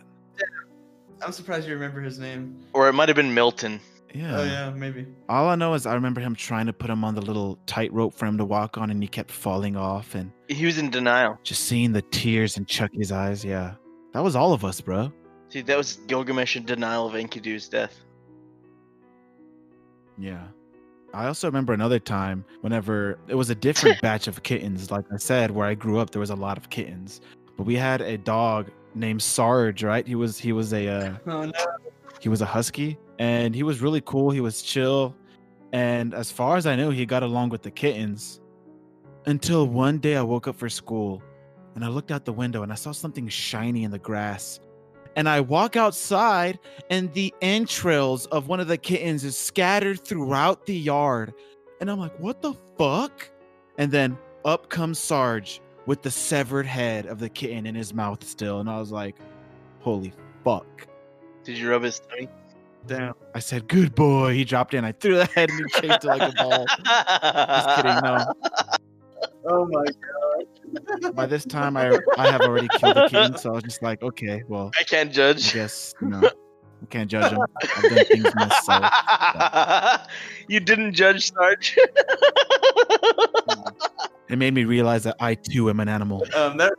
I'm 1.22 1.34
surprised 1.34 1.68
you 1.68 1.74
remember 1.74 2.00
his 2.00 2.20
name. 2.20 2.58
or 2.72 2.88
it 2.88 2.94
might 2.94 3.10
have 3.10 3.18
been 3.18 3.34
Milton. 3.34 3.82
Yeah. 4.14 4.40
Oh 4.40 4.44
yeah, 4.44 4.70
maybe. 4.72 5.06
All 5.28 5.48
I 5.50 5.56
know 5.56 5.74
is 5.76 5.86
I 5.86 5.94
remember 5.94 6.20
him 6.22 6.36
trying 6.36 6.66
to 6.66 6.74
put 6.74 6.90
him 6.90 7.04
on 7.04 7.14
the 7.16 7.22
little 7.22 7.60
tightrope 7.68 8.14
for 8.14 8.26
him 8.26 8.38
to 8.40 8.46
walk 8.46 8.78
on, 8.78 8.90
and 8.90 9.02
he 9.04 9.08
kept 9.08 9.30
falling 9.32 9.76
off, 9.76 10.16
and 10.16 10.32
He 10.48 10.66
was 10.66 10.78
in 10.80 10.90
denial. 10.90 11.38
just 11.44 11.66
seeing 11.66 11.92
the 11.92 12.02
tears 12.02 12.58
in 12.58 12.66
Chuckie's 12.66 13.12
eyes. 13.12 13.46
Yeah, 13.46 13.76
that 14.14 14.24
was 14.24 14.36
all 14.36 14.54
of 14.54 14.66
us, 14.66 14.82
bro. 14.82 15.12
See, 15.50 15.62
that 15.62 15.78
was 15.78 15.98
Gilgamesh 16.08 16.56
in 16.56 16.66
denial 16.66 17.08
of 17.08 17.14
Enkidu's 17.14 17.68
death. 17.70 17.96
Yeah. 20.18 20.48
I 21.14 21.26
also 21.26 21.48
remember 21.48 21.74
another 21.74 21.98
time 22.00 22.46
whenever 22.62 23.18
it 23.28 23.36
was 23.36 23.50
a 23.50 23.56
different 23.56 24.00
batch 24.02 24.28
of 24.28 24.44
kittens. 24.44 24.92
Like 24.92 25.06
I 25.14 25.18
said, 25.18 25.50
where 25.52 25.66
I 25.66 25.74
grew 25.74 25.98
up, 26.00 26.12
there 26.12 26.20
was 26.20 26.30
a 26.30 26.36
lot 26.36 26.58
of 26.58 26.70
kittens, 26.70 27.22
but 27.58 27.66
we 27.66 27.76
had 27.76 28.02
a 28.02 28.18
dog 28.18 28.70
named 28.94 29.22
Sarge. 29.24 29.84
Right? 29.84 30.06
He 30.06 30.14
was 30.16 30.38
he 30.38 30.52
was 30.52 30.72
a 30.74 30.88
uh, 30.88 31.14
Oh 31.26 31.46
no. 31.46 31.52
he 32.20 32.30
was 32.30 32.42
a 32.42 32.46
husky, 32.46 32.98
and 33.20 33.54
he 33.54 33.64
was 33.64 33.82
really 33.82 34.02
cool. 34.02 34.32
He 34.32 34.42
was 34.42 34.62
chill, 34.62 35.16
and 35.72 36.14
as 36.14 36.32
far 36.32 36.58
as 36.58 36.66
I 36.66 36.76
knew, 36.76 36.90
he 36.90 37.06
got 37.06 37.22
along 37.22 37.50
with 37.50 37.62
the 37.62 37.72
kittens. 37.72 38.42
Until 39.26 39.68
one 39.68 40.00
day, 40.00 40.16
I 40.16 40.24
woke 40.24 40.48
up 40.48 40.56
for 40.56 40.70
school, 40.70 41.22
and 41.76 41.86
I 41.86 41.90
looked 41.90 42.12
out 42.12 42.26
the 42.26 42.34
window 42.34 42.64
and 42.64 42.72
I 42.72 42.76
saw 42.76 42.92
something 42.92 43.28
shiny 43.28 43.84
in 43.84 43.92
the 43.92 44.00
grass. 44.00 44.60
And 45.16 45.28
I 45.28 45.42
walk 45.42 45.76
outside, 45.76 46.60
and 46.90 47.12
the 47.14 47.34
entrails 47.42 48.26
of 48.28 48.48
one 48.48 48.60
of 48.60 48.68
the 48.68 48.78
kittens 48.78 49.24
is 49.24 49.38
scattered 49.38 50.00
throughout 50.00 50.66
the 50.66 50.76
yard. 50.76 51.34
And 51.82 51.92
I'm 51.92 52.00
like, 52.00 52.18
what 52.20 52.42
the 52.42 52.54
fuck? 52.78 53.30
And 53.78 53.92
then 53.92 54.18
up 54.46 54.70
comes 54.70 55.00
Sarge 55.00 55.62
with 55.86 56.04
the 56.04 56.12
severed 56.12 56.66
head 56.66 57.06
of 57.06 57.20
the 57.20 57.30
kitten 57.30 57.66
in 57.66 57.76
his 57.76 57.94
mouth 57.94 58.24
still. 58.24 58.60
And 58.60 58.70
I 58.70 58.80
was 58.80 58.92
like, 58.92 59.18
holy 59.80 60.14
fuck. 60.44 60.88
Did 61.44 61.58
you 61.58 61.70
rub 61.70 61.84
his 61.84 62.00
tummy? 62.00 62.30
Damn. 62.88 63.14
I 63.36 63.40
said, 63.40 63.68
good 63.68 63.94
boy. 63.94 64.34
He 64.34 64.44
dropped 64.46 64.74
in. 64.74 64.84
I 64.84 64.92
threw 64.94 65.16
the 65.16 65.26
head 65.26 65.50
and 65.50 65.60
he 65.60 65.82
chased 65.82 66.04
it 66.04 66.08
like 66.08 66.22
a 66.22 66.32
ball. 66.36 66.66
Just 66.66 67.76
kidding. 67.76 68.00
No. 68.04 68.26
Oh 69.52 69.68
my 69.68 69.84
god! 69.86 71.16
By 71.16 71.26
this 71.26 71.44
time, 71.44 71.76
I 71.76 71.98
I 72.18 72.30
have 72.30 72.42
already 72.42 72.68
killed 72.78 72.96
the 72.96 73.08
kitten. 73.10 73.38
So 73.38 73.50
I 73.52 73.54
was 73.54 73.64
just 73.64 73.82
like, 73.82 74.02
okay, 74.04 74.44
well, 74.48 74.70
I 74.80 74.84
can't 74.84 75.10
I 75.10 75.14
judge. 75.14 75.54
guess, 75.54 75.94
no, 76.02 76.20
know, 76.20 76.30
we 76.82 76.88
can't 76.88 77.10
judge 77.10 77.32
him. 77.32 77.40
I've 77.62 77.84
done 77.84 78.06
things 78.06 78.36
myself. 78.36 80.08
you 80.48 80.60
didn't 80.60 80.94
judge 80.94 81.32
Sarge. 81.32 81.78
It 84.30 84.38
made 84.38 84.54
me 84.54 84.64
realize 84.64 85.04
that 85.06 85.16
I 85.20 85.34
too 85.34 85.70
am 85.72 85.80
an 85.80 85.90
animal. 85.90 86.24
Um, 86.36 86.58
that 86.58 86.74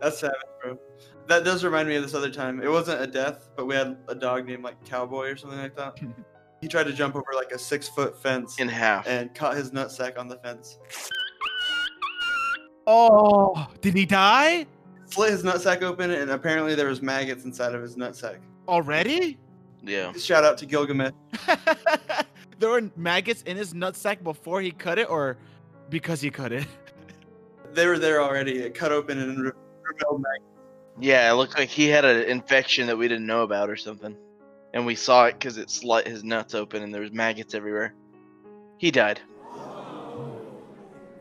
that's 0.00 0.20
savage, 0.20 0.36
bro. 0.62 0.78
That 1.26 1.44
does 1.44 1.64
remind 1.64 1.88
me 1.88 1.96
of 1.96 2.02
this 2.02 2.14
other 2.14 2.30
time. 2.30 2.60
It 2.62 2.68
wasn't 2.70 3.00
a 3.00 3.06
death, 3.06 3.48
but 3.56 3.66
we 3.66 3.74
had 3.74 3.96
a 4.08 4.14
dog 4.14 4.46
named 4.46 4.62
like 4.62 4.82
Cowboy 4.84 5.30
or 5.30 5.36
something 5.36 5.58
like 5.58 5.76
that. 5.76 5.98
He 6.60 6.68
tried 6.68 6.84
to 6.84 6.94
jump 6.94 7.14
over 7.14 7.26
like 7.34 7.50
a 7.50 7.58
six 7.58 7.88
foot 7.90 8.22
fence 8.22 8.58
In 8.58 8.68
half. 8.68 9.06
and 9.06 9.34
caught 9.34 9.54
his 9.54 9.70
nutsack 9.72 10.18
on 10.18 10.28
the 10.28 10.36
fence. 10.38 10.78
Oh, 12.86 13.68
did 13.82 13.94
he 13.94 14.06
die 14.06 14.66
Slit 15.06 15.30
his 15.32 15.42
nutsack 15.42 15.82
open, 15.82 16.10
and 16.10 16.30
apparently 16.30 16.74
there 16.74 16.88
was 16.88 17.02
maggots 17.02 17.44
inside 17.44 17.74
of 17.74 17.82
his 17.82 17.96
nutsack. 17.96 18.38
already? 18.66 19.36
Yeah. 19.82 20.12
Shout 20.14 20.42
out 20.44 20.56
to 20.58 20.64
Gilgamesh. 20.66 21.12
there 22.58 22.70
were 22.70 22.90
maggots 22.96 23.42
in 23.42 23.58
his 23.58 23.74
nutsack 23.74 24.22
before 24.24 24.62
he 24.62 24.70
cut 24.70 24.98
it, 24.98 25.10
or 25.10 25.36
because 25.90 26.22
he 26.22 26.30
cut 26.30 26.50
it? 26.52 26.66
They 27.74 27.86
were 27.86 27.98
there 27.98 28.22
already. 28.22 28.58
It 28.58 28.74
cut 28.74 28.90
open 28.92 29.18
and 29.18 29.38
revealed 29.38 30.22
maggots. 30.22 30.53
Yeah, 31.00 31.30
it 31.30 31.34
looked 31.34 31.58
like 31.58 31.68
he 31.68 31.88
had 31.88 32.04
an 32.04 32.22
infection 32.24 32.86
that 32.86 32.96
we 32.96 33.08
didn't 33.08 33.26
know 33.26 33.42
about 33.42 33.68
or 33.70 33.76
something. 33.76 34.16
And 34.72 34.86
we 34.86 34.94
saw 34.94 35.26
it 35.26 35.34
because 35.34 35.56
it 35.56 35.70
slit 35.70 36.06
his 36.06 36.24
nuts 36.24 36.54
open 36.54 36.82
and 36.82 36.92
there 36.92 37.02
was 37.02 37.12
maggots 37.12 37.54
everywhere. 37.54 37.94
He 38.78 38.90
died. 38.90 39.20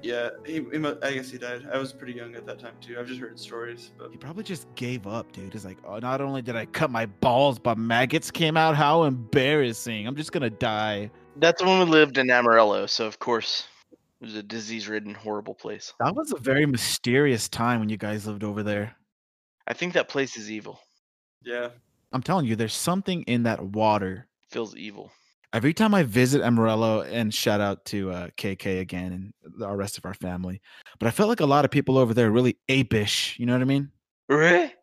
Yeah, 0.03 0.31
he, 0.45 0.55
he, 0.55 0.85
I 1.01 1.13
guess 1.13 1.29
he 1.29 1.37
died. 1.37 1.65
I 1.71 1.77
was 1.77 1.93
pretty 1.93 2.11
young 2.11 2.35
at 2.35 2.45
that 2.45 2.59
time 2.59 2.73
too. 2.81 2.97
I've 2.99 3.07
just 3.07 3.21
heard 3.21 3.39
stories, 3.39 3.91
but 3.97 4.11
He 4.11 4.17
probably 4.17 4.43
just 4.43 4.67
gave 4.75 5.07
up, 5.07 5.31
dude. 5.31 5.53
He's 5.53 5.63
like, 5.63 5.77
oh, 5.87 5.99
not 5.99 6.19
only 6.19 6.41
did 6.41 6.57
I 6.57 6.65
cut 6.65 6.91
my 6.91 7.05
balls, 7.05 7.57
but 7.57 7.77
maggots 7.77 8.29
came 8.29 8.57
out. 8.57 8.75
How 8.75 9.03
embarrassing! 9.03 10.05
I'm 10.05 10.17
just 10.17 10.33
gonna 10.33 10.49
die. 10.49 11.09
That's 11.37 11.63
when 11.63 11.79
we 11.79 11.85
lived 11.85 12.17
in 12.17 12.29
Amarillo, 12.29 12.85
so 12.85 13.05
of 13.05 13.19
course 13.19 13.65
it 13.93 14.25
was 14.25 14.35
a 14.35 14.43
disease-ridden, 14.43 15.13
horrible 15.13 15.55
place. 15.55 15.93
That 16.01 16.13
was 16.13 16.33
a 16.33 16.37
very 16.37 16.65
mysterious 16.65 17.47
time 17.47 17.79
when 17.79 17.87
you 17.87 17.97
guys 17.97 18.27
lived 18.27 18.43
over 18.43 18.61
there. 18.61 18.97
I 19.67 19.73
think 19.73 19.93
that 19.93 20.09
place 20.09 20.37
is 20.37 20.51
evil. 20.51 20.79
yeah. 21.43 21.69
I'm 22.11 22.21
telling 22.21 22.45
you, 22.45 22.55
there's 22.55 22.75
something 22.75 23.23
in 23.23 23.43
that 23.43 23.59
water. 23.63 24.27
feels 24.51 24.75
evil. 24.75 25.11
Every 25.51 25.73
time 25.73 25.95
I 25.95 26.03
visit 26.03 26.41
Amarillo, 26.43 27.01
and 27.01 27.33
shout 27.33 27.59
out 27.59 27.85
to 27.85 28.11
uh, 28.11 28.27
KK 28.37 28.79
again 28.81 29.11
and 29.13 29.33
the 29.57 29.67
rest 29.69 29.97
of 29.97 30.05
our 30.05 30.13
family, 30.13 30.61
but 30.99 31.07
I 31.07 31.11
felt 31.11 31.29
like 31.29 31.39
a 31.39 31.45
lot 31.45 31.65
of 31.65 31.71
people 31.71 31.97
over 31.97 32.13
there 32.13 32.27
are 32.27 32.31
really 32.31 32.57
apish. 32.69 33.37
You 33.39 33.47
know 33.47 33.53
what 33.53 33.61
I 33.61 33.65
mean? 33.65 33.89
Right? 34.29 34.73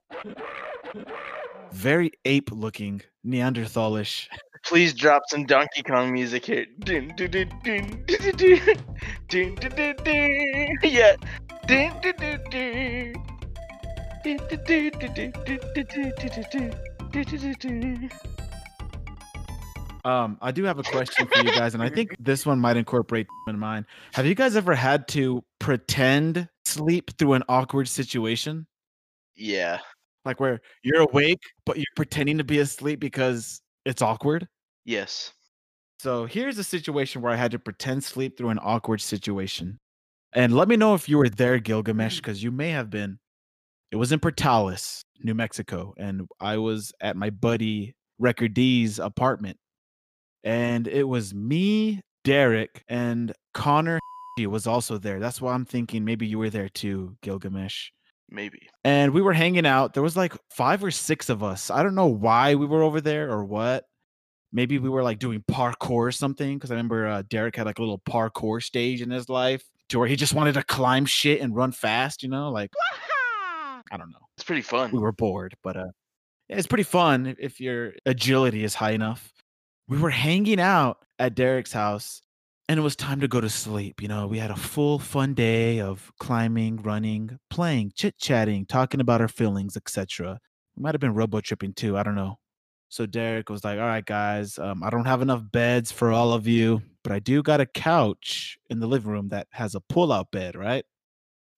Very 1.73 2.11
ape-looking, 2.25 3.03
Neanderthalish. 3.25 4.27
Please 4.65 4.93
drop 4.93 5.23
some 5.29 5.47
Donkey 5.47 5.83
Kong 5.83 6.13
music 6.13 6.45
here. 6.47 6.67
Dun, 6.81 7.13
dun, 7.17 7.31
dun, 7.31 7.49
dun, 7.63 8.05
dun, 8.07 8.19
dun, 8.37 8.77
dun, 9.29 9.55
dun, 9.55 9.71
dun, 9.77 9.97
dun. 10.05 10.77
Yeah. 10.83 11.15
Dun, 11.67 11.93
dun, 12.03 12.15
dun, 12.19 12.41
dun. 12.51 13.15
Um, 20.05 20.39
I 20.41 20.51
do 20.51 20.65
have 20.65 20.79
a 20.79 20.83
question 20.83 21.27
for 21.27 21.39
you 21.39 21.53
guys, 21.53 21.75
and 21.75 21.83
I 21.83 21.89
think 21.89 22.17
this 22.19 22.47
one 22.47 22.59
might 22.59 22.77
incorporate 22.77 23.27
in 23.49 23.59
mine. 23.59 23.87
Have 24.15 24.27
you 24.27 24.35
guys 24.35 24.57
ever 24.57 24.75
had 24.75 25.07
to 25.09 25.45
pretend 25.59 26.49
sleep 26.65 27.11
through 27.19 27.35
an 27.35 27.43
awkward 27.49 27.89
situation? 27.89 28.67
Yeah. 29.37 29.79
Like 30.25 30.41
where 30.41 30.61
you're 30.83 31.03
awake, 31.03 31.41
but 31.67 31.77
you're 31.77 31.85
pretending 31.97 32.39
to 32.39 32.45
be 32.45 32.59
asleep 32.59 33.01
because 33.01 33.61
it's 33.85 34.03
awkward? 34.03 34.49
Yes. 34.85 35.33
So 35.99 36.25
here's 36.25 36.59
a 36.59 36.65
situation 36.65 37.21
where 37.21 37.33
I 37.33 37.37
had 37.37 37.51
to 37.51 37.59
pretend 37.59 38.05
sleep 38.05 38.39
through 38.39 38.51
an 38.51 38.59
awkward 38.63 39.01
situation. 39.01 39.79
And 40.33 40.55
let 40.55 40.69
me 40.69 40.77
know 40.77 40.95
if 40.95 41.09
you 41.09 41.19
were 41.19 41.29
there, 41.29 41.59
Gilgamesh, 41.59 42.17
because 42.17 42.43
you 42.43 42.51
may 42.51 42.71
have 42.71 42.89
been. 42.89 43.19
It 43.93 43.97
was 43.97 44.13
in 44.13 44.21
Portales, 44.21 45.01
New 45.23 45.35
Mexico, 45.35 45.95
and 45.99 46.29
I 46.41 46.59
was 46.59 46.93
at 47.01 47.17
my 47.17 47.31
buddy 47.31 47.95
Record 48.19 48.55
D's 48.55 48.99
apartment. 48.99 49.57
And 50.45 50.87
it 50.87 51.03
was 51.05 51.35
me, 51.35 52.01
Derek, 52.25 52.85
and 52.89 53.33
Connor 53.53 53.99
was 54.39 54.67
also 54.67 54.97
there. 54.97 55.19
That's 55.21 55.41
why 55.41 55.53
I'm 55.53 55.65
thinking 55.67 56.05
maybe 56.05 56.27
you 56.27 56.39
were 56.39 56.51
there 56.51 56.69
too, 56.69 57.17
Gilgamesh 57.23 57.91
Maybe. 58.31 58.69
and 58.85 59.13
we 59.13 59.21
were 59.21 59.33
hanging 59.33 59.67
out. 59.67 59.93
There 59.93 60.03
was 60.03 60.17
like 60.17 60.35
five 60.51 60.83
or 60.85 60.91
six 60.91 61.29
of 61.29 61.43
us. 61.43 61.71
I 61.71 61.83
don't 61.83 61.95
know 61.97 62.07
why 62.07 62.55
we 62.55 62.65
were 62.67 62.83
over 62.83 63.01
there 63.01 63.31
or 63.31 63.45
what. 63.45 63.85
Maybe 64.53 64.79
we 64.79 64.89
were 64.89 65.03
like 65.03 65.19
doing 65.19 65.45
parkour 65.51 65.91
or 65.91 66.13
something 66.13 66.57
because 66.57 66.71
I 66.71 66.75
remember 66.75 67.07
uh, 67.07 67.23
Derek 67.29 67.57
had 67.57 67.67
like 67.67 67.79
a 67.79 67.83
little 67.83 68.01
parkour 68.01 68.63
stage 68.63 69.03
in 69.03 69.11
his 69.11 69.29
life 69.29 69.63
to 69.91 69.99
where 69.99 70.09
he 70.09 70.17
just 70.17 70.35
wanted 70.35 70.55
to 70.55 70.63
climb 70.63 71.07
shit 71.07 71.41
and 71.41 71.55
run 71.55 71.73
fast. 71.73 72.23
You 72.23 72.31
know, 72.31 72.51
like 72.51 72.71
I 73.91 73.97
don't 73.97 74.11
know. 74.11 74.27
It's 74.37 74.45
pretty 74.45 74.63
fun. 74.63 74.91
We 74.93 74.99
were 74.99 75.13
bored, 75.13 75.55
but 75.63 75.77
uh, 75.77 75.91
it's 76.49 76.67
pretty 76.67 76.85
fun 76.85 77.37
if, 77.39 77.61
your 77.61 77.95
agility 78.07 78.65
is 78.65 78.75
high 78.75 78.93
enough. 78.93 79.33
We 79.89 79.99
were 79.99 80.11
hanging 80.11 80.61
out 80.61 80.99
at 81.19 81.35
Derek's 81.35 81.73
house 81.73 82.23
and 82.69 82.79
it 82.79 82.83
was 82.83 82.95
time 82.95 83.21
to 83.21 83.29
go 83.29 83.41
to 83.41 83.51
sleep. 83.51 84.01
You 84.01 84.07
know, 84.09 84.29
we 84.29 84.39
had 84.39 84.53
a 84.53 84.57
full 84.57 85.01
fun 85.01 85.35
day 85.35 85.81
of 85.81 86.13
climbing, 86.21 86.83
running, 86.83 87.39
playing, 87.51 87.93
chit 87.97 88.17
chatting, 88.17 88.65
talking 88.67 89.01
about 89.01 89.21
our 89.21 89.29
feelings, 89.29 89.77
etc. 89.77 90.39
We 90.77 90.83
might 90.83 90.95
have 90.95 91.01
been 91.01 91.15
robo 91.15 91.41
tripping 91.41 91.75
too. 91.75 91.99
I 91.99 92.05
don't 92.05 92.15
know. 92.15 92.37
So 92.89 93.07
Derek 93.07 93.51
was 93.51 93.65
like, 93.65 93.79
"All 93.79 93.87
right, 93.87 94.05
guys, 94.05 94.59
um, 94.59 94.83
I 94.85 94.91
don't 94.91 95.07
have 95.07 95.23
enough 95.23 95.43
beds 95.51 95.91
for 95.93 96.13
all 96.13 96.33
of 96.33 96.47
you, 96.47 96.83
but 97.03 97.13
I 97.13 97.19
do 97.19 97.43
got 97.43 97.61
a 97.61 97.67
couch 97.67 98.57
in 98.69 98.81
the 98.81 98.87
living 98.87 99.11
room 99.11 99.29
that 99.29 99.49
has 99.51 99.75
a 99.75 99.81
pull-out 99.81 100.31
bed, 100.31 100.55
right?" 100.57 100.85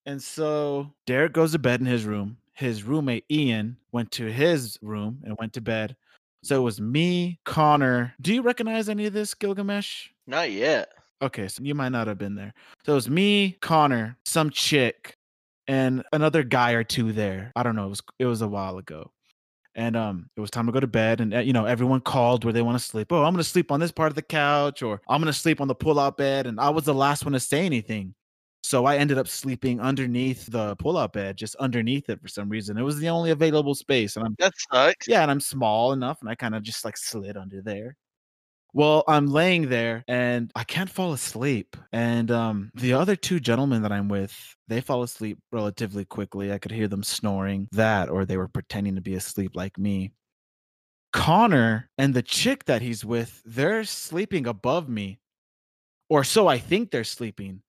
And 0.05 0.21
so 0.21 0.91
Derek 1.05 1.33
goes 1.33 1.53
to 1.53 1.59
bed 1.59 1.79
in 1.79 1.85
his 1.85 2.05
room. 2.05 2.37
His 2.53 2.83
roommate 2.83 3.25
Ian 3.31 3.77
went 3.91 4.11
to 4.11 4.31
his 4.31 4.77
room 4.81 5.19
and 5.23 5.35
went 5.39 5.53
to 5.53 5.61
bed. 5.61 5.95
So 6.43 6.57
it 6.59 6.63
was 6.63 6.81
me, 6.81 7.39
Connor. 7.45 8.13
Do 8.21 8.33
you 8.33 8.41
recognize 8.41 8.89
any 8.89 9.05
of 9.05 9.13
this, 9.13 9.33
Gilgamesh? 9.33 10.09
Not 10.27 10.51
yet. 10.51 10.89
Okay, 11.21 11.47
so 11.47 11.63
you 11.63 11.73
might 11.73 11.93
not 11.93 12.07
have 12.07 12.17
been 12.17 12.35
there. 12.35 12.53
So 12.85 12.91
it 12.91 12.95
was 12.95 13.09
me, 13.09 13.57
Connor, 13.61 14.17
some 14.25 14.49
chick, 14.49 15.15
and 15.67 16.03
another 16.11 16.43
guy 16.43 16.71
or 16.73 16.83
two 16.83 17.13
there. 17.13 17.53
I 17.55 17.63
don't 17.63 17.77
know. 17.77 17.85
It 17.85 17.89
was 17.89 18.01
it 18.19 18.25
was 18.25 18.41
a 18.41 18.47
while 18.47 18.77
ago. 18.77 19.09
And 19.75 19.95
um, 19.95 20.29
it 20.35 20.41
was 20.41 20.51
time 20.51 20.65
to 20.67 20.71
go 20.71 20.81
to 20.81 20.85
bed, 20.87 21.21
and 21.21 21.33
uh, 21.33 21.39
you 21.39 21.53
know 21.53 21.65
everyone 21.65 22.01
called 22.01 22.43
where 22.43 22.53
they 22.53 22.61
want 22.61 22.77
to 22.77 22.83
sleep. 22.83 23.11
Oh, 23.11 23.23
I'm 23.23 23.33
gonna 23.33 23.43
sleep 23.43 23.71
on 23.71 23.79
this 23.79 23.91
part 23.91 24.11
of 24.11 24.15
the 24.15 24.21
couch, 24.21 24.83
or 24.83 25.01
I'm 25.07 25.21
gonna 25.21 25.33
sleep 25.33 25.61
on 25.61 25.69
the 25.69 25.75
pull-out 25.75 26.17
bed. 26.17 26.45
And 26.45 26.59
I 26.59 26.69
was 26.69 26.83
the 26.83 26.93
last 26.93 27.25
one 27.25 27.33
to 27.33 27.39
say 27.39 27.65
anything, 27.65 28.13
so 28.63 28.85
I 28.85 28.97
ended 28.97 29.17
up 29.17 29.27
sleeping 29.27 29.79
underneath 29.79 30.47
the 30.47 30.75
pull-out 30.77 31.13
bed, 31.13 31.37
just 31.37 31.55
underneath 31.57 32.09
it 32.09 32.21
for 32.21 32.27
some 32.29 32.49
reason. 32.49 32.77
It 32.77 32.83
was 32.83 32.97
the 32.97 33.09
only 33.09 33.31
available 33.31 33.75
space, 33.75 34.15
and 34.15 34.25
I'm 34.25 34.35
That 34.39 34.53
sucks. 34.71 35.07
yeah, 35.07 35.21
and 35.21 35.29
I'm 35.29 35.41
small 35.41 35.93
enough, 35.93 36.19
and 36.21 36.29
I 36.29 36.35
kind 36.35 36.55
of 36.55 36.63
just 36.63 36.85
like 36.85 36.97
slid 36.97 37.37
under 37.37 37.61
there. 37.61 37.97
Well, 38.75 39.03
I'm 39.07 39.27
laying 39.27 39.69
there 39.69 40.03
and 40.07 40.51
I 40.55 40.63
can't 40.63 40.89
fall 40.89 41.13
asleep. 41.13 41.77
And 41.91 42.31
um, 42.31 42.71
the 42.73 42.93
other 42.93 43.15
two 43.15 43.39
gentlemen 43.39 43.83
that 43.83 43.91
I'm 43.91 44.07
with, 44.07 44.35
they 44.67 44.81
fall 44.81 45.03
asleep 45.03 45.37
relatively 45.51 46.05
quickly. 46.05 46.51
I 46.51 46.57
could 46.57 46.71
hear 46.71 46.87
them 46.87 47.03
snoring 47.03 47.67
that, 47.71 48.09
or 48.09 48.25
they 48.25 48.35
were 48.37 48.47
pretending 48.47 48.95
to 48.95 49.01
be 49.01 49.13
asleep 49.13 49.51
like 49.55 49.77
me. 49.77 50.11
Connor 51.11 51.91
and 51.99 52.15
the 52.15 52.23
chick 52.23 52.65
that 52.65 52.81
he's 52.81 53.05
with, 53.05 53.43
they're 53.45 53.83
sleeping 53.83 54.47
above 54.47 54.89
me. 54.89 55.19
Or 56.09 56.23
so 56.23 56.47
I 56.47 56.57
think 56.57 56.89
they're 56.89 57.03
sleeping. 57.03 57.61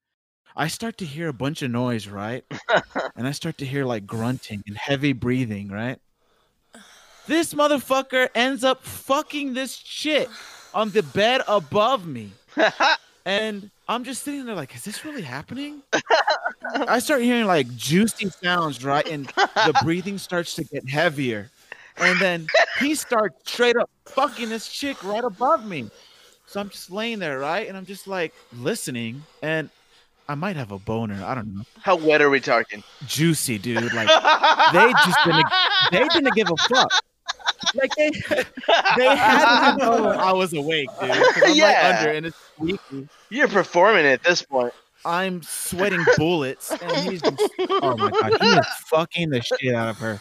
I 0.56 0.68
start 0.68 0.98
to 0.98 1.05
hear 1.05 1.28
a 1.28 1.32
bunch 1.32 1.62
of 1.62 1.70
noise, 1.70 2.06
right? 2.09 2.44
and 3.16 3.26
I 3.26 3.32
start 3.32 3.59
to 3.59 3.66
hear 3.66 3.85
like 3.85 4.06
grunting 4.06 4.62
and 4.66 4.76
heavy 4.76 5.12
breathing, 5.12 5.68
right? 5.68 5.98
This 7.26 7.55
motherfucker 7.55 8.28
ends 8.35 8.64
up 8.64 8.85
fucking 8.85 9.55
this 9.55 9.76
chick 9.76 10.28
on 10.72 10.90
the 10.90 11.02
bed 11.02 11.43
above 11.48 12.06
me. 12.06 12.32
And 13.26 13.70
I'm 13.89 14.05
just 14.05 14.22
sitting 14.22 14.44
there 14.44 14.55
like, 14.55 14.74
is 14.74 14.85
this 14.85 15.05
really 15.05 15.22
happening? 15.22 15.82
I 16.86 16.98
start 16.98 17.22
hearing 17.22 17.47
like 17.47 17.74
juicy 17.74 18.28
sounds, 18.28 18.85
right? 18.85 19.06
And 19.09 19.26
the 19.26 19.78
breathing 19.82 20.18
starts 20.18 20.55
to 20.56 20.64
get 20.64 20.89
heavier. 20.89 21.51
And 21.97 22.18
then 22.20 22.47
he 22.81 22.94
starts 22.94 23.51
straight 23.51 23.76
up 23.76 23.89
fucking 24.05 24.48
this 24.48 24.68
chick 24.68 25.02
right 25.05 25.24
above 25.24 25.64
me. 25.64 25.90
So 26.47 26.60
I'm 26.60 26.68
just 26.68 26.90
laying 26.90 27.18
there, 27.18 27.39
right? 27.39 27.66
And 27.66 27.76
I'm 27.76 27.86
just 27.86 28.06
like 28.06 28.35
listening. 28.52 29.22
And 29.43 29.70
I 30.29 30.35
might 30.35 30.57
have 30.57 30.73
a 30.73 30.79
boner. 30.79 31.23
I 31.25 31.35
don't 31.35 31.55
know. 31.55 31.63
How 31.83 31.97
wet 31.97 32.23
are 32.23 32.31
we 32.31 32.41
talking? 32.41 32.83
Juicy, 33.07 33.59
dude. 33.59 33.93
Like 33.93 34.09
they 34.73 34.93
just 35.05 35.19
didn't 35.25 35.47
they 35.93 36.09
didn't 36.09 36.35
give 36.35 36.51
a 36.51 36.57
fuck. 36.57 36.91
Like 37.75 37.95
they 37.97 38.11
they 38.97 39.17
had 39.17 39.73
to 39.73 39.77
know 39.85 40.09
I 40.09 40.33
was 40.33 40.53
awake, 40.55 40.89
dude. 41.01 41.11
I'm 41.11 41.55
Yeah. 41.55 41.67
like 41.67 41.99
under 41.99 42.11
and 42.13 42.27
it's 42.27 42.37
squeaky. 42.57 43.09
You're 43.31 43.49
performing 43.49 44.07
at 44.07 44.23
this 44.23 44.43
point. 44.43 44.73
I'm 45.07 45.43
sweating 45.43 46.03
bullets, 46.17 46.71
and 46.71 46.91
he's 47.11 47.21
just, 47.21 47.37
oh 47.69 47.95
my 47.99 48.09
god, 48.11 48.41
he 48.41 48.49
is 48.49 48.67
fucking 48.87 49.29
the 49.29 49.43
shit 49.43 49.75
out 49.75 49.89
of 49.91 49.99
her. 49.99 50.19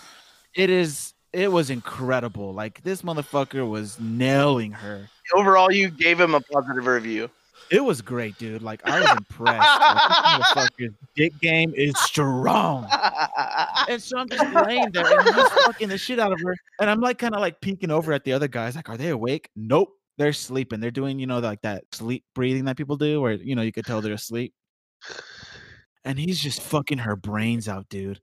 It 0.56 0.70
is, 0.70 1.14
it 1.32 1.50
was 1.54 1.70
incredible. 1.70 2.54
Like 2.54 2.84
this 2.84 3.02
motherfucker 3.02 3.66
was 3.70 3.98
nailing 4.02 4.74
her. 4.74 5.08
Overall, 5.34 5.72
you 5.72 5.90
gave 5.90 6.20
him 6.20 6.36
a 6.36 6.42
positive 6.42 6.86
review. 6.86 7.30
It 7.74 7.84
was 7.84 8.04
great, 8.04 8.38
dude. 8.38 8.62
Like 8.62 8.88
I 8.88 9.02
was 9.02 9.10
impressed. 9.18 10.56
Like, 10.56 10.70
this 10.78 10.92
dick 11.16 11.34
game 11.42 11.74
is 11.76 12.00
strong. 12.00 12.88
And 13.90 14.02
so 14.02 14.20
I'm 14.20 14.30
just 14.30 14.54
laying 14.54 14.92
there, 14.92 15.20
and 15.20 15.36
he's 15.36 15.50
fucking 15.50 15.90
the 15.90 15.98
shit 15.98 16.20
out 16.20 16.32
of 16.32 16.40
her. 16.42 16.56
And 16.80 16.88
I'm 16.90 17.02
like, 17.02 17.18
kind 17.18 17.34
of 17.34 17.42
like 17.42 17.60
peeking 17.62 17.90
over 17.90 18.14
at 18.14 18.24
the 18.24 18.34
other 18.34 18.48
guys, 18.48 18.76
like, 18.76 18.90
are 18.90 18.98
they 18.98 19.10
awake? 19.10 19.50
Nope, 19.56 19.90
they're 20.20 20.34
sleeping. 20.34 20.80
They're 20.80 20.92
doing, 20.92 21.18
you 21.18 21.26
know, 21.26 21.40
like 21.40 21.64
that 21.64 21.84
sleep 21.92 22.24
breathing 22.36 22.66
that 22.66 22.78
people 22.78 22.96
do, 22.96 23.20
where 23.20 23.34
you 23.34 23.56
know 23.56 23.64
you 23.64 23.72
could 23.72 23.86
tell 23.86 24.02
they're 24.02 24.14
asleep. 24.14 24.54
And 26.06 26.20
he's 26.20 26.40
just 26.40 26.62
fucking 26.62 27.00
her 27.00 27.16
brains 27.16 27.68
out, 27.68 27.90
dude. 27.90 28.22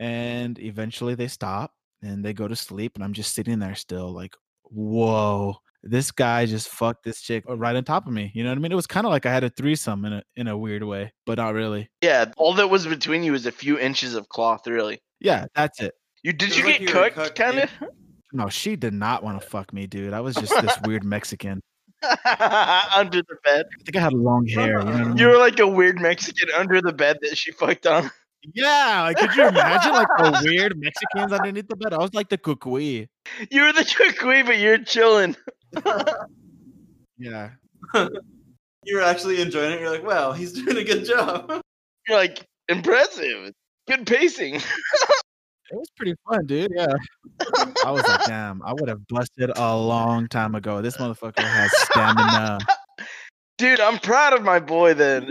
And 0.00 0.58
eventually 0.58 1.14
they 1.14 1.28
stop 1.28 1.72
and 2.02 2.24
they 2.24 2.32
go 2.32 2.48
to 2.48 2.56
sleep, 2.56 2.92
and 2.96 3.04
I'm 3.04 3.12
just 3.12 3.34
sitting 3.34 3.60
there 3.60 3.76
still, 3.76 4.12
like, 4.12 4.34
whoa. 4.64 5.58
This 5.82 6.10
guy 6.10 6.44
just 6.46 6.68
fucked 6.68 7.04
this 7.04 7.20
chick 7.22 7.44
uh, 7.48 7.56
right 7.56 7.74
on 7.74 7.84
top 7.84 8.06
of 8.06 8.12
me. 8.12 8.30
You 8.34 8.44
know 8.44 8.50
what 8.50 8.58
I 8.58 8.60
mean? 8.60 8.72
It 8.72 8.76
was 8.76 8.86
kind 8.86 9.06
of 9.06 9.10
like 9.12 9.24
I 9.24 9.32
had 9.32 9.44
a 9.44 9.50
threesome 9.50 10.04
in 10.04 10.12
a 10.12 10.22
in 10.36 10.46
a 10.48 10.56
weird 10.56 10.82
way, 10.84 11.12
but 11.24 11.38
not 11.38 11.54
really. 11.54 11.88
yeah, 12.02 12.26
all 12.36 12.52
that 12.54 12.68
was 12.68 12.86
between 12.86 13.22
you 13.22 13.32
was 13.32 13.46
a 13.46 13.52
few 13.52 13.78
inches 13.78 14.14
of 14.14 14.28
cloth, 14.28 14.66
really. 14.66 15.00
Yeah, 15.20 15.46
that's 15.54 15.80
it. 15.80 15.94
You 16.22 16.32
did 16.34 16.50
It 16.50 16.58
you 16.58 16.64
was 16.64 16.72
like 16.72 16.80
get 16.80 16.88
you 16.88 16.94
cooked, 16.94 17.16
cooked, 17.16 17.34
kind 17.36 17.58
of? 17.60 17.70
No, 18.32 18.48
she 18.48 18.76
did 18.76 18.94
not 18.94 19.24
want 19.24 19.40
to 19.40 19.46
fuck 19.48 19.72
me, 19.72 19.88
dude. 19.88 20.12
I 20.12 20.20
was 20.20 20.36
just 20.36 20.54
this 20.62 20.76
weird 20.86 21.02
Mexican. 21.02 21.60
under 22.94 23.18
the 23.22 23.36
bed. 23.44 23.66
I 23.80 23.82
think 23.82 23.96
I 23.96 24.00
had 24.00 24.12
long 24.12 24.46
hair. 24.46 24.78
You 24.80 24.84
know 24.84 24.90
I 24.92 25.04
mean? 25.04 25.16
You 25.16 25.26
were 25.28 25.36
like 25.38 25.58
a 25.58 25.66
weird 25.66 26.00
Mexican 26.00 26.48
under 26.56 26.80
the 26.80 26.92
bed 26.92 27.18
that 27.22 27.36
she 27.36 27.50
fucked 27.52 27.86
on. 27.86 28.10
yeah, 28.54 29.02
like 29.02 29.16
could 29.18 29.34
you 29.34 29.48
imagine 29.48 29.92
like 29.92 30.06
the 30.18 30.42
weird 30.44 30.78
Mexicans 30.78 31.32
underneath 31.32 31.68
the 31.68 31.76
bed? 31.76 31.92
I 31.92 31.98
was 31.98 32.14
like 32.14 32.28
the 32.28 32.38
cucuy. 32.38 33.08
You 33.50 33.62
were 33.64 33.72
the 33.72 34.14
queen, 34.18 34.46
but 34.46 34.58
you're 34.58 34.78
chilling. 34.78 35.36
Yeah. 37.20 37.50
You're 38.84 39.02
actually 39.02 39.40
enjoying 39.42 39.72
it. 39.72 39.80
You're 39.80 39.90
like, 39.90 40.04
wow, 40.04 40.32
he's 40.32 40.52
doing 40.52 40.76
a 40.78 40.84
good 40.84 41.04
job. 41.04 41.60
You're 42.08 42.16
like 42.18 42.44
impressive, 42.68 43.52
good 43.88 44.06
pacing. 44.06 44.60
It 45.72 45.76
was 45.76 45.88
pretty 45.96 46.16
fun, 46.28 46.46
dude. 46.46 46.72
Yeah. 46.74 46.92
I 47.86 47.92
was 47.92 48.02
like, 48.02 48.24
damn, 48.26 48.60
I 48.64 48.72
would 48.72 48.88
have 48.88 49.06
busted 49.06 49.52
a 49.54 49.76
long 49.76 50.26
time 50.26 50.56
ago. 50.56 50.82
This 50.82 50.96
motherfucker 50.96 51.44
has 51.44 51.70
stamina. 51.82 52.58
Dude, 53.56 53.78
I'm 53.78 54.00
proud 54.00 54.32
of 54.32 54.42
my 54.42 54.58
boy. 54.58 54.94
Then 54.94 55.30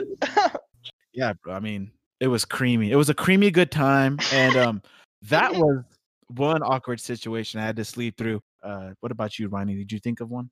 Yeah. 1.11 1.34
I 1.45 1.60
mean, 1.60 1.91
it 2.22 2.28
was 2.28 2.45
creamy. 2.45 2.90
It 2.90 2.95
was 2.95 3.10
a 3.10 3.14
creamy 3.14 3.52
good 3.52 3.70
time. 3.70 4.18
And 4.32 4.56
um 4.56 4.82
that 5.24 5.53
was 5.56 5.84
one 6.30 6.64
awkward 6.64 6.99
situation 6.99 7.60
I 7.60 7.65
had 7.65 7.76
to 7.77 7.85
sleep 7.85 8.18
through. 8.18 8.41
Uh 8.64 8.91
what 8.99 9.11
about 9.11 9.39
you, 9.39 9.47
Ronnie? 9.47 9.76
Did 9.76 9.91
you 9.91 9.99
think 9.99 10.19
of 10.22 10.30
one? 10.30 10.49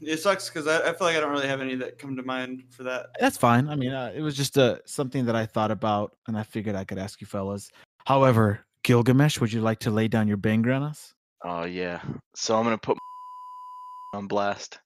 It 0.00 0.18
sucks 0.18 0.48
because 0.48 0.66
I, 0.66 0.90
I 0.90 0.92
feel 0.92 1.06
like 1.06 1.16
I 1.16 1.20
don't 1.20 1.30
really 1.30 1.48
have 1.48 1.60
any 1.62 1.74
that 1.76 1.98
come 1.98 2.16
to 2.16 2.22
mind 2.22 2.64
for 2.70 2.82
that. 2.82 3.06
That's 3.18 3.38
fine. 3.38 3.68
I 3.68 3.76
mean, 3.76 3.92
uh, 3.92 4.12
it 4.14 4.20
was 4.20 4.36
just 4.36 4.58
uh, 4.58 4.76
something 4.84 5.24
that 5.24 5.34
I 5.34 5.46
thought 5.46 5.70
about, 5.70 6.16
and 6.28 6.36
I 6.36 6.42
figured 6.42 6.76
I 6.76 6.84
could 6.84 6.98
ask 6.98 7.20
you 7.20 7.26
fellas. 7.26 7.70
However, 8.06 8.60
Gilgamesh, 8.82 9.40
would 9.40 9.52
you 9.52 9.60
like 9.60 9.80
to 9.80 9.90
lay 9.90 10.06
down 10.06 10.28
your 10.28 10.36
banger 10.36 10.72
on 10.72 10.82
us? 10.82 11.14
Oh 11.44 11.64
yeah. 11.64 12.00
So 12.34 12.56
I'm 12.56 12.64
gonna 12.64 12.78
put 12.78 12.98
on 14.12 14.26
blast. 14.26 14.78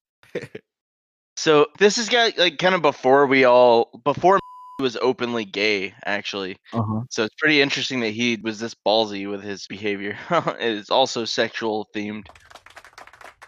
so 1.36 1.66
this 1.78 1.98
is 1.98 2.08
got 2.08 2.38
like 2.38 2.58
kind 2.58 2.74
of 2.74 2.82
before 2.82 3.26
we 3.26 3.44
all 3.44 4.00
before 4.04 4.39
was 4.80 4.96
openly 4.96 5.44
gay 5.44 5.94
actually. 6.04 6.56
Uh 6.72 6.82
huh. 6.82 7.00
So 7.10 7.24
it's 7.24 7.34
pretty 7.38 7.60
interesting 7.60 8.00
that 8.00 8.10
he 8.10 8.36
was 8.42 8.58
this 8.60 8.74
ballsy 8.86 9.28
with 9.30 9.42
his 9.42 9.66
behavior. 9.66 10.16
it 10.30 10.72
is 10.72 10.90
also 10.90 11.24
sexual 11.24 11.88
themed. 11.94 12.26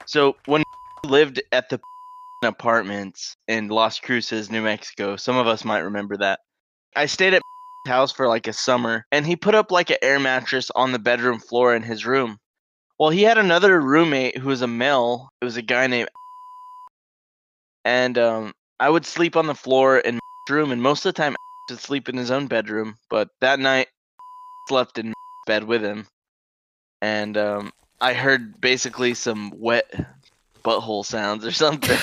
So 0.04 0.36
when 0.46 0.62
lived 1.04 1.42
at 1.52 1.68
the 1.68 1.80
apartments 2.42 3.36
in 3.48 3.68
Las 3.68 4.00
Cruces, 4.00 4.50
New 4.50 4.62
Mexico, 4.62 5.16
some 5.16 5.36
of 5.36 5.46
us 5.46 5.64
might 5.64 5.80
remember 5.80 6.16
that. 6.18 6.40
I 6.96 7.06
stayed 7.06 7.34
at 7.34 7.42
house 7.86 8.12
for 8.12 8.28
like 8.28 8.46
a 8.46 8.52
summer 8.52 9.04
and 9.10 9.26
he 9.26 9.36
put 9.36 9.54
up 9.54 9.72
like 9.72 9.90
an 9.90 9.96
air 10.02 10.20
mattress 10.20 10.70
on 10.76 10.92
the 10.92 10.98
bedroom 10.98 11.40
floor 11.40 11.74
in 11.74 11.82
his 11.82 12.06
room. 12.06 12.38
Well, 12.98 13.10
he 13.10 13.22
had 13.22 13.38
another 13.38 13.80
roommate 13.80 14.38
who 14.38 14.48
was 14.48 14.62
a 14.62 14.68
male. 14.68 15.30
It 15.40 15.44
was 15.44 15.56
a 15.56 15.62
guy 15.62 15.86
named 15.86 16.08
and 17.84 18.18
um 18.18 18.52
I 18.80 18.90
would 18.90 19.06
sleep 19.06 19.36
on 19.36 19.46
the 19.46 19.54
floor 19.54 19.98
in 19.98 20.18
room 20.50 20.72
and 20.72 20.82
most 20.82 21.04
of 21.04 21.14
the 21.14 21.22
time 21.22 21.36
would 21.70 21.80
sleep 21.80 22.08
in 22.08 22.16
his 22.16 22.30
own 22.30 22.46
bedroom, 22.46 22.96
but 23.08 23.28
that 23.40 23.60
night 23.60 23.88
slept 24.68 24.98
in 24.98 25.12
bed 25.46 25.64
with 25.64 25.82
him. 25.82 26.06
And 27.00 27.36
um 27.36 27.72
I 28.00 28.14
heard 28.14 28.60
basically 28.60 29.14
some 29.14 29.52
wet 29.54 29.92
butthole 30.64 31.04
sounds 31.04 31.44
or 31.44 31.52
something. 31.52 31.98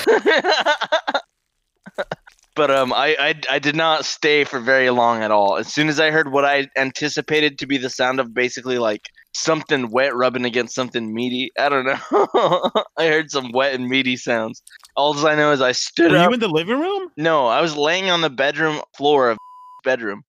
but 2.54 2.70
um 2.70 2.92
I, 2.92 3.16
I 3.18 3.34
I 3.50 3.58
did 3.58 3.76
not 3.76 4.04
stay 4.04 4.44
for 4.44 4.60
very 4.60 4.90
long 4.90 5.22
at 5.22 5.30
all. 5.30 5.56
As 5.56 5.72
soon 5.72 5.88
as 5.88 6.00
I 6.00 6.10
heard 6.10 6.30
what 6.32 6.44
I 6.44 6.68
anticipated 6.76 7.58
to 7.58 7.66
be 7.66 7.78
the 7.78 7.90
sound 7.90 8.20
of 8.20 8.34
basically 8.34 8.78
like 8.78 9.08
something 9.32 9.90
wet 9.90 10.14
rubbing 10.14 10.44
against 10.44 10.74
something 10.74 11.14
meaty, 11.14 11.50
I 11.58 11.68
don't 11.68 11.86
know. 11.86 12.70
I 12.98 13.06
heard 13.06 13.30
some 13.30 13.52
wet 13.52 13.74
and 13.74 13.88
meaty 13.88 14.16
sounds. 14.16 14.62
All 14.96 15.26
I 15.26 15.34
know 15.34 15.52
is 15.52 15.60
I 15.60 15.72
stood 15.72 16.12
Were 16.12 16.18
up. 16.18 16.28
you 16.28 16.34
in 16.34 16.40
the 16.40 16.48
living 16.48 16.78
room? 16.80 17.10
No, 17.16 17.46
I 17.46 17.60
was 17.60 17.76
laying 17.76 18.10
on 18.10 18.20
the 18.20 18.30
bedroom 18.30 18.80
floor 18.96 19.30
of 19.30 19.38
bedroom. 19.84 20.22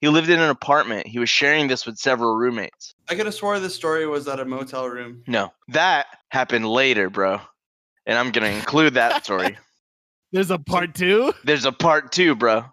He 0.00 0.08
lived 0.08 0.28
in 0.28 0.38
an 0.38 0.50
apartment. 0.50 1.06
He 1.06 1.18
was 1.18 1.30
sharing 1.30 1.66
this 1.68 1.86
with 1.86 1.96
several 1.96 2.36
roommates. 2.36 2.94
I 3.08 3.14
could 3.14 3.24
have 3.26 3.34
swore 3.34 3.58
this 3.58 3.74
story 3.74 4.06
was 4.06 4.28
at 4.28 4.38
a 4.38 4.44
motel 4.44 4.86
room. 4.88 5.22
No, 5.26 5.50
that 5.68 6.06
happened 6.28 6.66
later, 6.68 7.08
bro. 7.08 7.40
And 8.06 8.18
I'm 8.18 8.30
gonna 8.30 8.48
include 8.48 8.94
that 8.94 9.24
story. 9.24 9.56
There's 10.32 10.50
a 10.50 10.58
part 10.58 10.94
two, 10.94 11.32
There's 11.44 11.64
a 11.64 11.72
part 11.72 12.12
two, 12.12 12.34
bro. 12.34 12.64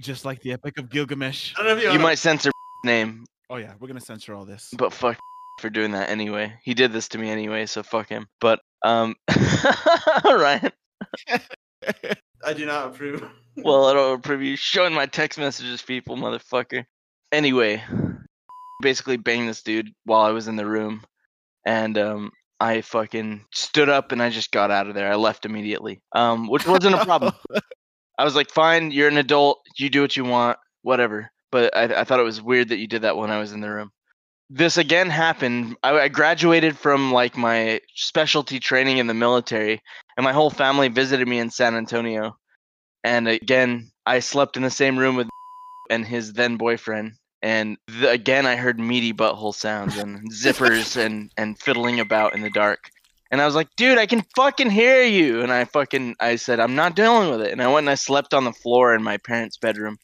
just 0.00 0.24
like 0.24 0.40
the 0.40 0.52
Epic 0.52 0.78
of 0.78 0.88
Gilgamesh. 0.90 1.52
I 1.56 1.62
don't 1.62 1.66
know 1.72 1.76
if 1.76 1.82
you, 1.84 1.92
You 1.92 1.98
might 1.98 2.18
censor 2.18 2.50
name, 2.84 3.24
Oh 3.50 3.56
yeah, 3.56 3.74
we're 3.78 3.88
gonna 3.88 4.00
censor 4.00 4.34
all 4.34 4.44
this. 4.44 4.70
but 4.76 4.92
fuck 4.92 5.18
for 5.60 5.70
doing 5.70 5.92
that 5.92 6.08
anyway. 6.08 6.52
He 6.64 6.74
did 6.74 6.92
this 6.92 7.06
to 7.08 7.18
me 7.18 7.30
anyway, 7.30 7.66
so 7.66 7.82
fuck 7.82 8.08
him. 8.08 8.26
But 8.40 8.60
um, 8.84 9.14
Ryan. 10.24 10.72
I 12.44 12.52
do 12.54 12.66
not 12.66 12.88
approve. 12.88 13.24
Well, 13.54 13.84
I 13.84 13.92
don't 13.92 14.18
approve 14.18 14.42
you 14.42 14.56
showing 14.56 14.94
my 14.94 15.04
text 15.04 15.38
messages, 15.38 15.82
people, 15.82 16.16
motherfucker. 16.16 16.86
Anyway, 17.30 17.82
basically 18.80 19.18
banged 19.18 19.46
this 19.46 19.62
dude 19.62 19.90
while 20.06 20.22
I 20.22 20.30
was 20.30 20.48
in 20.48 20.56
the 20.56 20.64
room, 20.64 21.02
and 21.66 21.98
um, 21.98 22.30
I 22.58 22.80
fucking 22.80 23.44
stood 23.52 23.90
up 23.90 24.10
and 24.10 24.22
I 24.22 24.30
just 24.30 24.52
got 24.52 24.70
out 24.70 24.88
of 24.88 24.94
there. 24.94 25.12
I 25.12 25.16
left 25.16 25.44
immediately, 25.44 26.00
um, 26.12 26.48
which 26.48 26.66
wasn't 26.66 26.94
a 26.94 27.04
problem. 27.04 27.34
I 28.16 28.24
was 28.24 28.34
like, 28.34 28.50
fine, 28.50 28.90
you're 28.90 29.08
an 29.08 29.18
adult, 29.18 29.60
you 29.76 29.90
do 29.90 30.00
what 30.00 30.16
you 30.16 30.24
want, 30.24 30.58
whatever. 30.80 31.30
But 31.50 31.76
I, 31.76 32.00
I 32.00 32.04
thought 32.04 32.20
it 32.20 32.24
was 32.24 32.40
weird 32.40 32.70
that 32.70 32.78
you 32.78 32.86
did 32.86 33.02
that 33.02 33.18
when 33.18 33.30
I 33.30 33.38
was 33.38 33.52
in 33.52 33.60
the 33.60 33.70
room. 33.70 33.90
This 34.54 34.76
again 34.76 35.08
happened. 35.08 35.76
I, 35.82 35.92
I 35.98 36.08
graduated 36.08 36.76
from 36.76 37.10
like 37.10 37.38
my 37.38 37.80
specialty 37.94 38.60
training 38.60 38.98
in 38.98 39.06
the 39.06 39.14
military, 39.14 39.80
and 40.18 40.24
my 40.24 40.32
whole 40.34 40.50
family 40.50 40.88
visited 40.88 41.26
me 41.26 41.38
in 41.38 41.48
San 41.48 41.74
Antonio. 41.74 42.36
And 43.02 43.28
again, 43.28 43.90
I 44.04 44.18
slept 44.18 44.58
in 44.58 44.62
the 44.62 44.70
same 44.70 44.98
room 44.98 45.16
with 45.16 45.28
and 45.90 46.04
his 46.04 46.34
then 46.34 46.58
boyfriend. 46.58 47.12
and 47.40 47.78
th- 47.88 48.14
again 48.14 48.44
I 48.44 48.56
heard 48.56 48.78
meaty 48.78 49.14
butthole 49.14 49.54
sounds 49.54 49.96
and 49.96 50.30
zippers 50.30 50.96
and 51.04 51.30
and 51.38 51.58
fiddling 51.58 51.98
about 51.98 52.34
in 52.34 52.42
the 52.42 52.50
dark. 52.50 52.90
And 53.30 53.40
I 53.40 53.46
was 53.46 53.54
like, 53.54 53.68
dude, 53.78 53.96
I 53.96 54.04
can 54.04 54.22
fucking 54.36 54.68
hear 54.68 55.02
you. 55.02 55.40
And 55.40 55.50
I 55.50 55.64
fucking 55.64 56.16
I 56.20 56.36
said, 56.36 56.60
I'm 56.60 56.74
not 56.74 56.94
dealing 56.94 57.30
with 57.30 57.40
it. 57.40 57.52
And 57.52 57.62
I 57.62 57.68
went 57.68 57.84
and 57.84 57.90
I 57.90 57.94
slept 57.94 58.34
on 58.34 58.44
the 58.44 58.52
floor 58.52 58.94
in 58.94 59.02
my 59.02 59.16
parents' 59.16 59.56
bedroom. 59.56 59.96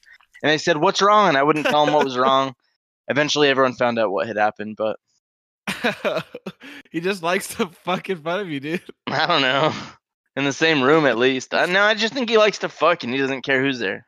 And 0.43 0.51
they 0.51 0.57
said, 0.57 0.79
What's 0.79 1.03
wrong? 1.03 1.29
And 1.29 1.37
I 1.37 1.43
wouldn't 1.43 1.67
tell 1.67 1.85
them 1.85 1.95
what 1.95 2.05
was 2.05 2.17
wrong. 2.17 2.55
Eventually 3.09 3.49
everyone 3.49 3.75
found 3.75 3.99
out 3.99 4.13
what 4.13 4.27
had 4.27 4.37
happened, 4.37 4.77
but 4.77 4.99
he 6.91 7.01
just 7.01 7.23
likes 7.23 7.55
to 7.57 7.67
fuck 7.85 8.11
in 8.11 8.23
front 8.23 8.43
of 8.43 8.51
you, 8.51 8.61
dude. 8.61 8.83
I 9.07 9.27
don't 9.27 9.43
know. 9.43 9.73
In 10.37 10.45
the 10.45 10.53
same 10.53 10.83
room 10.83 11.07
at 11.07 11.19
least. 11.19 11.55
I, 11.55 11.67
no, 11.67 11.83
I 11.83 11.95
just 11.95 12.15
think 12.15 12.29
he 12.29 12.39
likes 12.39 12.59
to 12.59 12.69
fuck 12.69 13.03
and 13.03 13.13
he 13.13 13.19
doesn't 13.19 13.43
care 13.43 13.63
who's 13.63 13.79
there. 13.79 14.07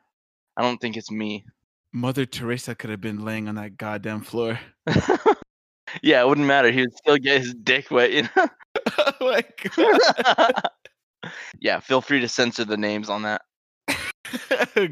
I 0.57 0.63
don't 0.63 0.81
think 0.81 0.97
it's 0.97 1.11
me. 1.11 1.45
Mother 1.93 2.25
Teresa 2.25 2.75
could 2.75 2.91
have 2.91 3.01
been 3.01 3.25
laying 3.25 3.49
on 3.49 3.57
that 3.57 3.77
goddamn 3.77 4.21
floor. 4.21 4.61
yeah, 6.03 6.21
it 6.21 6.29
wouldn't 6.29 6.47
matter. 6.47 6.71
He 6.71 6.83
would 6.83 6.97
still 6.97 7.17
get 7.17 7.41
his 7.41 7.55
dick 7.55 7.91
wet, 7.91 8.13
you 8.13 8.23
know? 8.23 8.49
oh 8.99 9.13
my 9.21 9.45
god. 9.75 11.33
yeah, 11.59 11.81
feel 11.81 12.01
free 12.01 12.21
to 12.21 12.29
censor 12.29 12.65
the 12.65 12.77
names 12.77 13.11
on 13.11 13.23
that. 13.23 13.43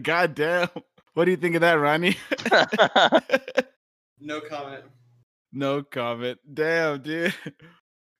goddamn. 0.02 0.68
What 1.14 1.26
do 1.26 1.30
you 1.30 1.36
think 1.36 1.54
of 1.54 1.60
that, 1.60 1.74
Ronnie? 1.74 2.16
No 4.20 4.40
comment. 4.40 4.84
no 5.52 5.82
comment. 5.82 6.38
Damn, 6.52 7.02
dude. 7.02 7.34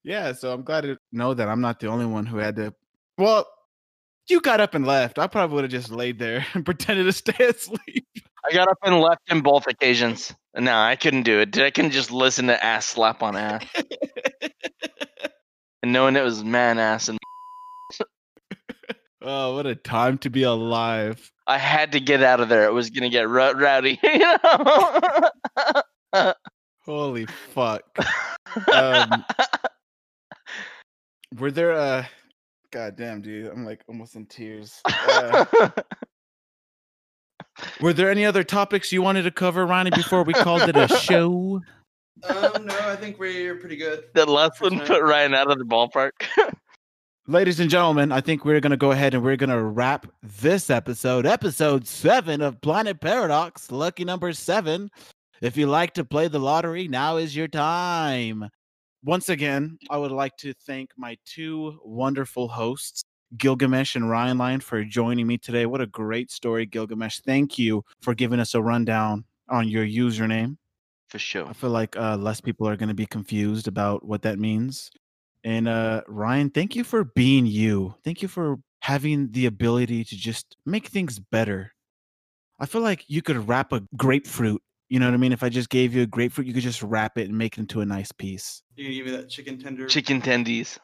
Yeah, 0.05 0.33
so 0.33 0.55
I'm 0.55 0.63
glad 0.63 0.83
to 0.83 0.97
know 1.13 1.35
that 1.35 1.49
I'm 1.49 1.61
not 1.61 1.81
the 1.81 1.89
only 1.89 2.07
one 2.07 2.25
who 2.25 2.39
had 2.39 2.57
to. 2.57 2.73
Well, 3.19 3.47
you 4.29 4.41
got 4.41 4.61
up 4.61 4.75
and 4.75 4.87
left. 4.87 5.19
I 5.19 5.27
probably 5.27 5.57
would 5.57 5.65
have 5.65 5.71
just 5.71 5.91
laid 5.91 6.19
there 6.19 6.47
and 6.55 6.65
pretended 6.65 7.05
to 7.05 7.13
stay 7.13 7.45
asleep. 7.49 8.07
I 8.49 8.55
got 8.55 8.69
up 8.69 8.79
and 8.85 9.01
left 9.01 9.21
in 9.31 9.43
both 9.43 9.67
occasions. 9.67 10.33
No, 10.57 10.75
I 10.75 10.97
couldn't 10.97 11.25
do 11.25 11.41
it. 11.41 11.59
I 11.59 11.71
couldn't 11.71 11.91
just 11.91 12.11
listen 12.11 12.47
to 12.47 12.65
ass 12.65 12.87
slap 12.87 13.23
on 13.23 13.37
ass. 13.37 13.67
and 15.83 15.93
knowing 15.93 16.17
it 16.17 16.25
was 16.25 16.43
man 16.43 16.79
ass 16.79 17.09
and 17.09 17.19
oh, 19.21 19.57
what 19.57 19.67
a 19.67 19.75
time 19.75 20.17
to 20.19 20.31
be 20.31 20.45
alive. 20.45 21.31
I 21.49 21.59
had 21.59 21.93
to 21.93 22.01
get 22.01 22.23
out 22.23 22.41
of 22.41 22.49
there. 22.49 22.65
It 22.65 22.73
was 22.73 22.91
gonna 22.91 23.09
get 23.09 23.29
ro- 23.29 23.53
rowdy, 23.55 23.99
you 24.03 24.19
know. 24.19 26.33
Holy 26.85 27.27
fuck. 27.27 27.83
Um, 28.73 29.25
were 31.39 31.51
there 31.51 31.75
uh 31.75 32.05
God 32.73 32.97
damn, 32.97 33.21
dude. 33.21 33.53
I'm 33.53 33.65
like 33.65 33.83
almost 33.87 34.17
in 34.17 34.25
tears. 34.27 34.81
Uh, 34.87 35.45
were 37.83 37.93
there 37.93 38.11
any 38.11 38.25
other 38.25 38.43
topics 38.43 38.91
you 38.91 39.03
wanted 39.03 39.23
to 39.25 39.31
cover, 39.31 39.67
Ronnie, 39.67 39.91
before 39.91 40.23
we 40.23 40.33
called 40.33 40.63
it 40.63 40.77
a 40.77 40.89
show? 40.89 41.61
Um, 42.25 42.67
no, 42.67 42.79
I 42.81 42.97
think 42.97 43.19
we're 43.19 43.57
pretty 43.57 43.77
good. 43.77 44.05
that 44.15 44.29
last 44.29 44.61
one 44.63 44.79
Percent. 44.79 44.89
put 44.89 45.03
Ryan 45.03 45.35
out 45.35 45.51
of 45.51 45.59
the 45.59 45.65
ballpark. 45.65 46.13
Ladies 47.31 47.61
and 47.61 47.69
gentlemen, 47.69 48.11
I 48.11 48.23
think 48.23 48.47
we're 48.47 48.59
going 48.59 48.71
to 48.71 48.79
go 48.79 48.91
ahead 48.91 49.13
and 49.13 49.23
we're 49.23 49.37
going 49.37 49.51
to 49.51 49.63
wrap 49.63 50.07
this 50.23 50.71
episode, 50.71 51.27
episode 51.27 51.87
seven 51.87 52.41
of 52.41 52.59
Planet 52.63 53.03
Paradox, 53.03 53.71
lucky 53.71 54.03
number 54.03 54.33
seven. 54.33 54.91
If 55.43 55.55
you 55.55 55.67
like 55.67 55.93
to 55.95 56.07
play 56.07 56.29
the 56.29 56.39
lottery, 56.39 56.89
now 56.89 57.19
is 57.19 57.37
your 57.37 57.47
time. 57.47 58.49
Once 59.05 59.29
again, 59.29 59.77
I 59.91 59.99
would 59.99 60.11
like 60.11 60.39
to 60.39 60.55
thank 60.67 60.89
my 60.97 61.19
two 61.27 61.79
wonderful 61.85 62.49
hosts, 62.49 63.05
Gilgamesh 63.37 63.95
and 63.95 64.09
Ryan 64.09 64.39
Lyon, 64.39 64.61
for 64.61 64.83
joining 64.83 65.27
me 65.27 65.37
today. 65.37 65.67
What 65.67 65.83
a 65.83 65.87
great 65.87 66.31
story, 66.31 66.65
Gilgamesh. 66.65 67.21
Thank 67.21 67.59
you 67.59 67.85
for 68.01 68.15
giving 68.15 68.41
us 68.41 68.55
a 68.55 68.63
rundown 68.63 69.27
on 69.51 69.69
your 69.69 69.85
username. 69.85 70.57
For 71.11 71.19
sure. 71.19 71.47
I 71.47 71.53
feel 71.53 71.69
like 71.69 71.95
uh, 71.95 72.17
less 72.17 72.41
people 72.41 72.67
are 72.67 72.77
going 72.77 72.89
to 72.89 72.95
be 72.95 73.05
confused 73.05 73.69
about 73.69 74.03
what 74.03 74.23
that 74.23 74.39
means. 74.39 74.91
And 75.45 75.69
uh, 75.69 76.03
Ryan, 76.07 76.51
thank 76.51 76.77
you 76.77 76.85
for 76.85 77.05
being 77.05 77.47
you. 77.47 77.95
Thank 78.05 78.23
you 78.23 78.29
for 78.29 78.59
having 78.83 79.31
the 79.33 79.47
ability 79.47 80.05
to 80.05 80.17
just 80.17 80.57
make 80.67 80.89
things 80.89 81.19
better. 81.19 81.73
I 82.61 82.67
feel 82.67 82.83
like 82.83 83.05
you 83.09 83.23
could 83.23 83.49
wrap 83.49 83.73
a 83.73 83.83
grapefruit. 83.97 84.61
You 84.89 84.99
know 84.99 85.07
what 85.07 85.15
I 85.15 85.19
mean? 85.19 85.33
If 85.33 85.43
I 85.43 85.49
just 85.49 85.69
gave 85.69 85.95
you 85.95 86.03
a 86.03 86.07
grapefruit, 86.07 86.47
you 86.47 86.55
could 86.55 86.63
just 86.63 86.83
wrap 86.83 87.19
it 87.19 87.29
and 87.29 87.37
make 87.37 87.57
it 87.57 87.61
into 87.61 87.81
a 87.81 87.87
nice 87.87 88.11
piece. 88.11 88.63
You 88.75 88.87
can 88.87 88.95
give 88.95 89.07
me 89.07 89.13
that 89.13 89.29
chicken 89.29 89.59
tender. 89.59 89.87
Chicken 89.87 90.21
tendies. 90.21 90.79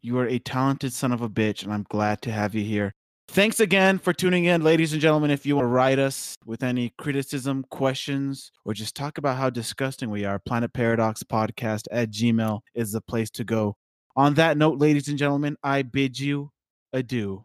You 0.00 0.18
are 0.18 0.28
a 0.28 0.38
talented 0.38 0.92
son 0.92 1.12
of 1.12 1.22
a 1.22 1.28
bitch, 1.28 1.64
and 1.64 1.72
I'm 1.72 1.84
glad 1.90 2.22
to 2.22 2.32
have 2.32 2.54
you 2.54 2.64
here. 2.64 2.94
Thanks 3.30 3.60
again 3.60 3.98
for 3.98 4.14
tuning 4.14 4.46
in, 4.46 4.62
ladies 4.62 4.92
and 4.92 5.02
gentlemen. 5.02 5.30
If 5.30 5.44
you 5.44 5.56
want 5.56 5.64
to 5.64 5.70
write 5.70 5.98
us 5.98 6.34
with 6.46 6.62
any 6.62 6.94
criticism, 6.96 7.64
questions, 7.68 8.50
or 8.64 8.72
just 8.72 8.96
talk 8.96 9.18
about 9.18 9.36
how 9.36 9.50
disgusting 9.50 10.08
we 10.08 10.24
are, 10.24 10.38
Planet 10.38 10.72
Paradox 10.72 11.22
Podcast 11.24 11.82
at 11.90 12.10
Gmail 12.10 12.60
is 12.74 12.92
the 12.92 13.02
place 13.02 13.28
to 13.32 13.44
go. 13.44 13.76
On 14.18 14.34
that 14.34 14.58
note, 14.58 14.80
ladies 14.80 15.06
and 15.06 15.16
gentlemen, 15.16 15.56
I 15.62 15.82
bid 15.82 16.18
you 16.18 16.50
adieu. 16.92 17.44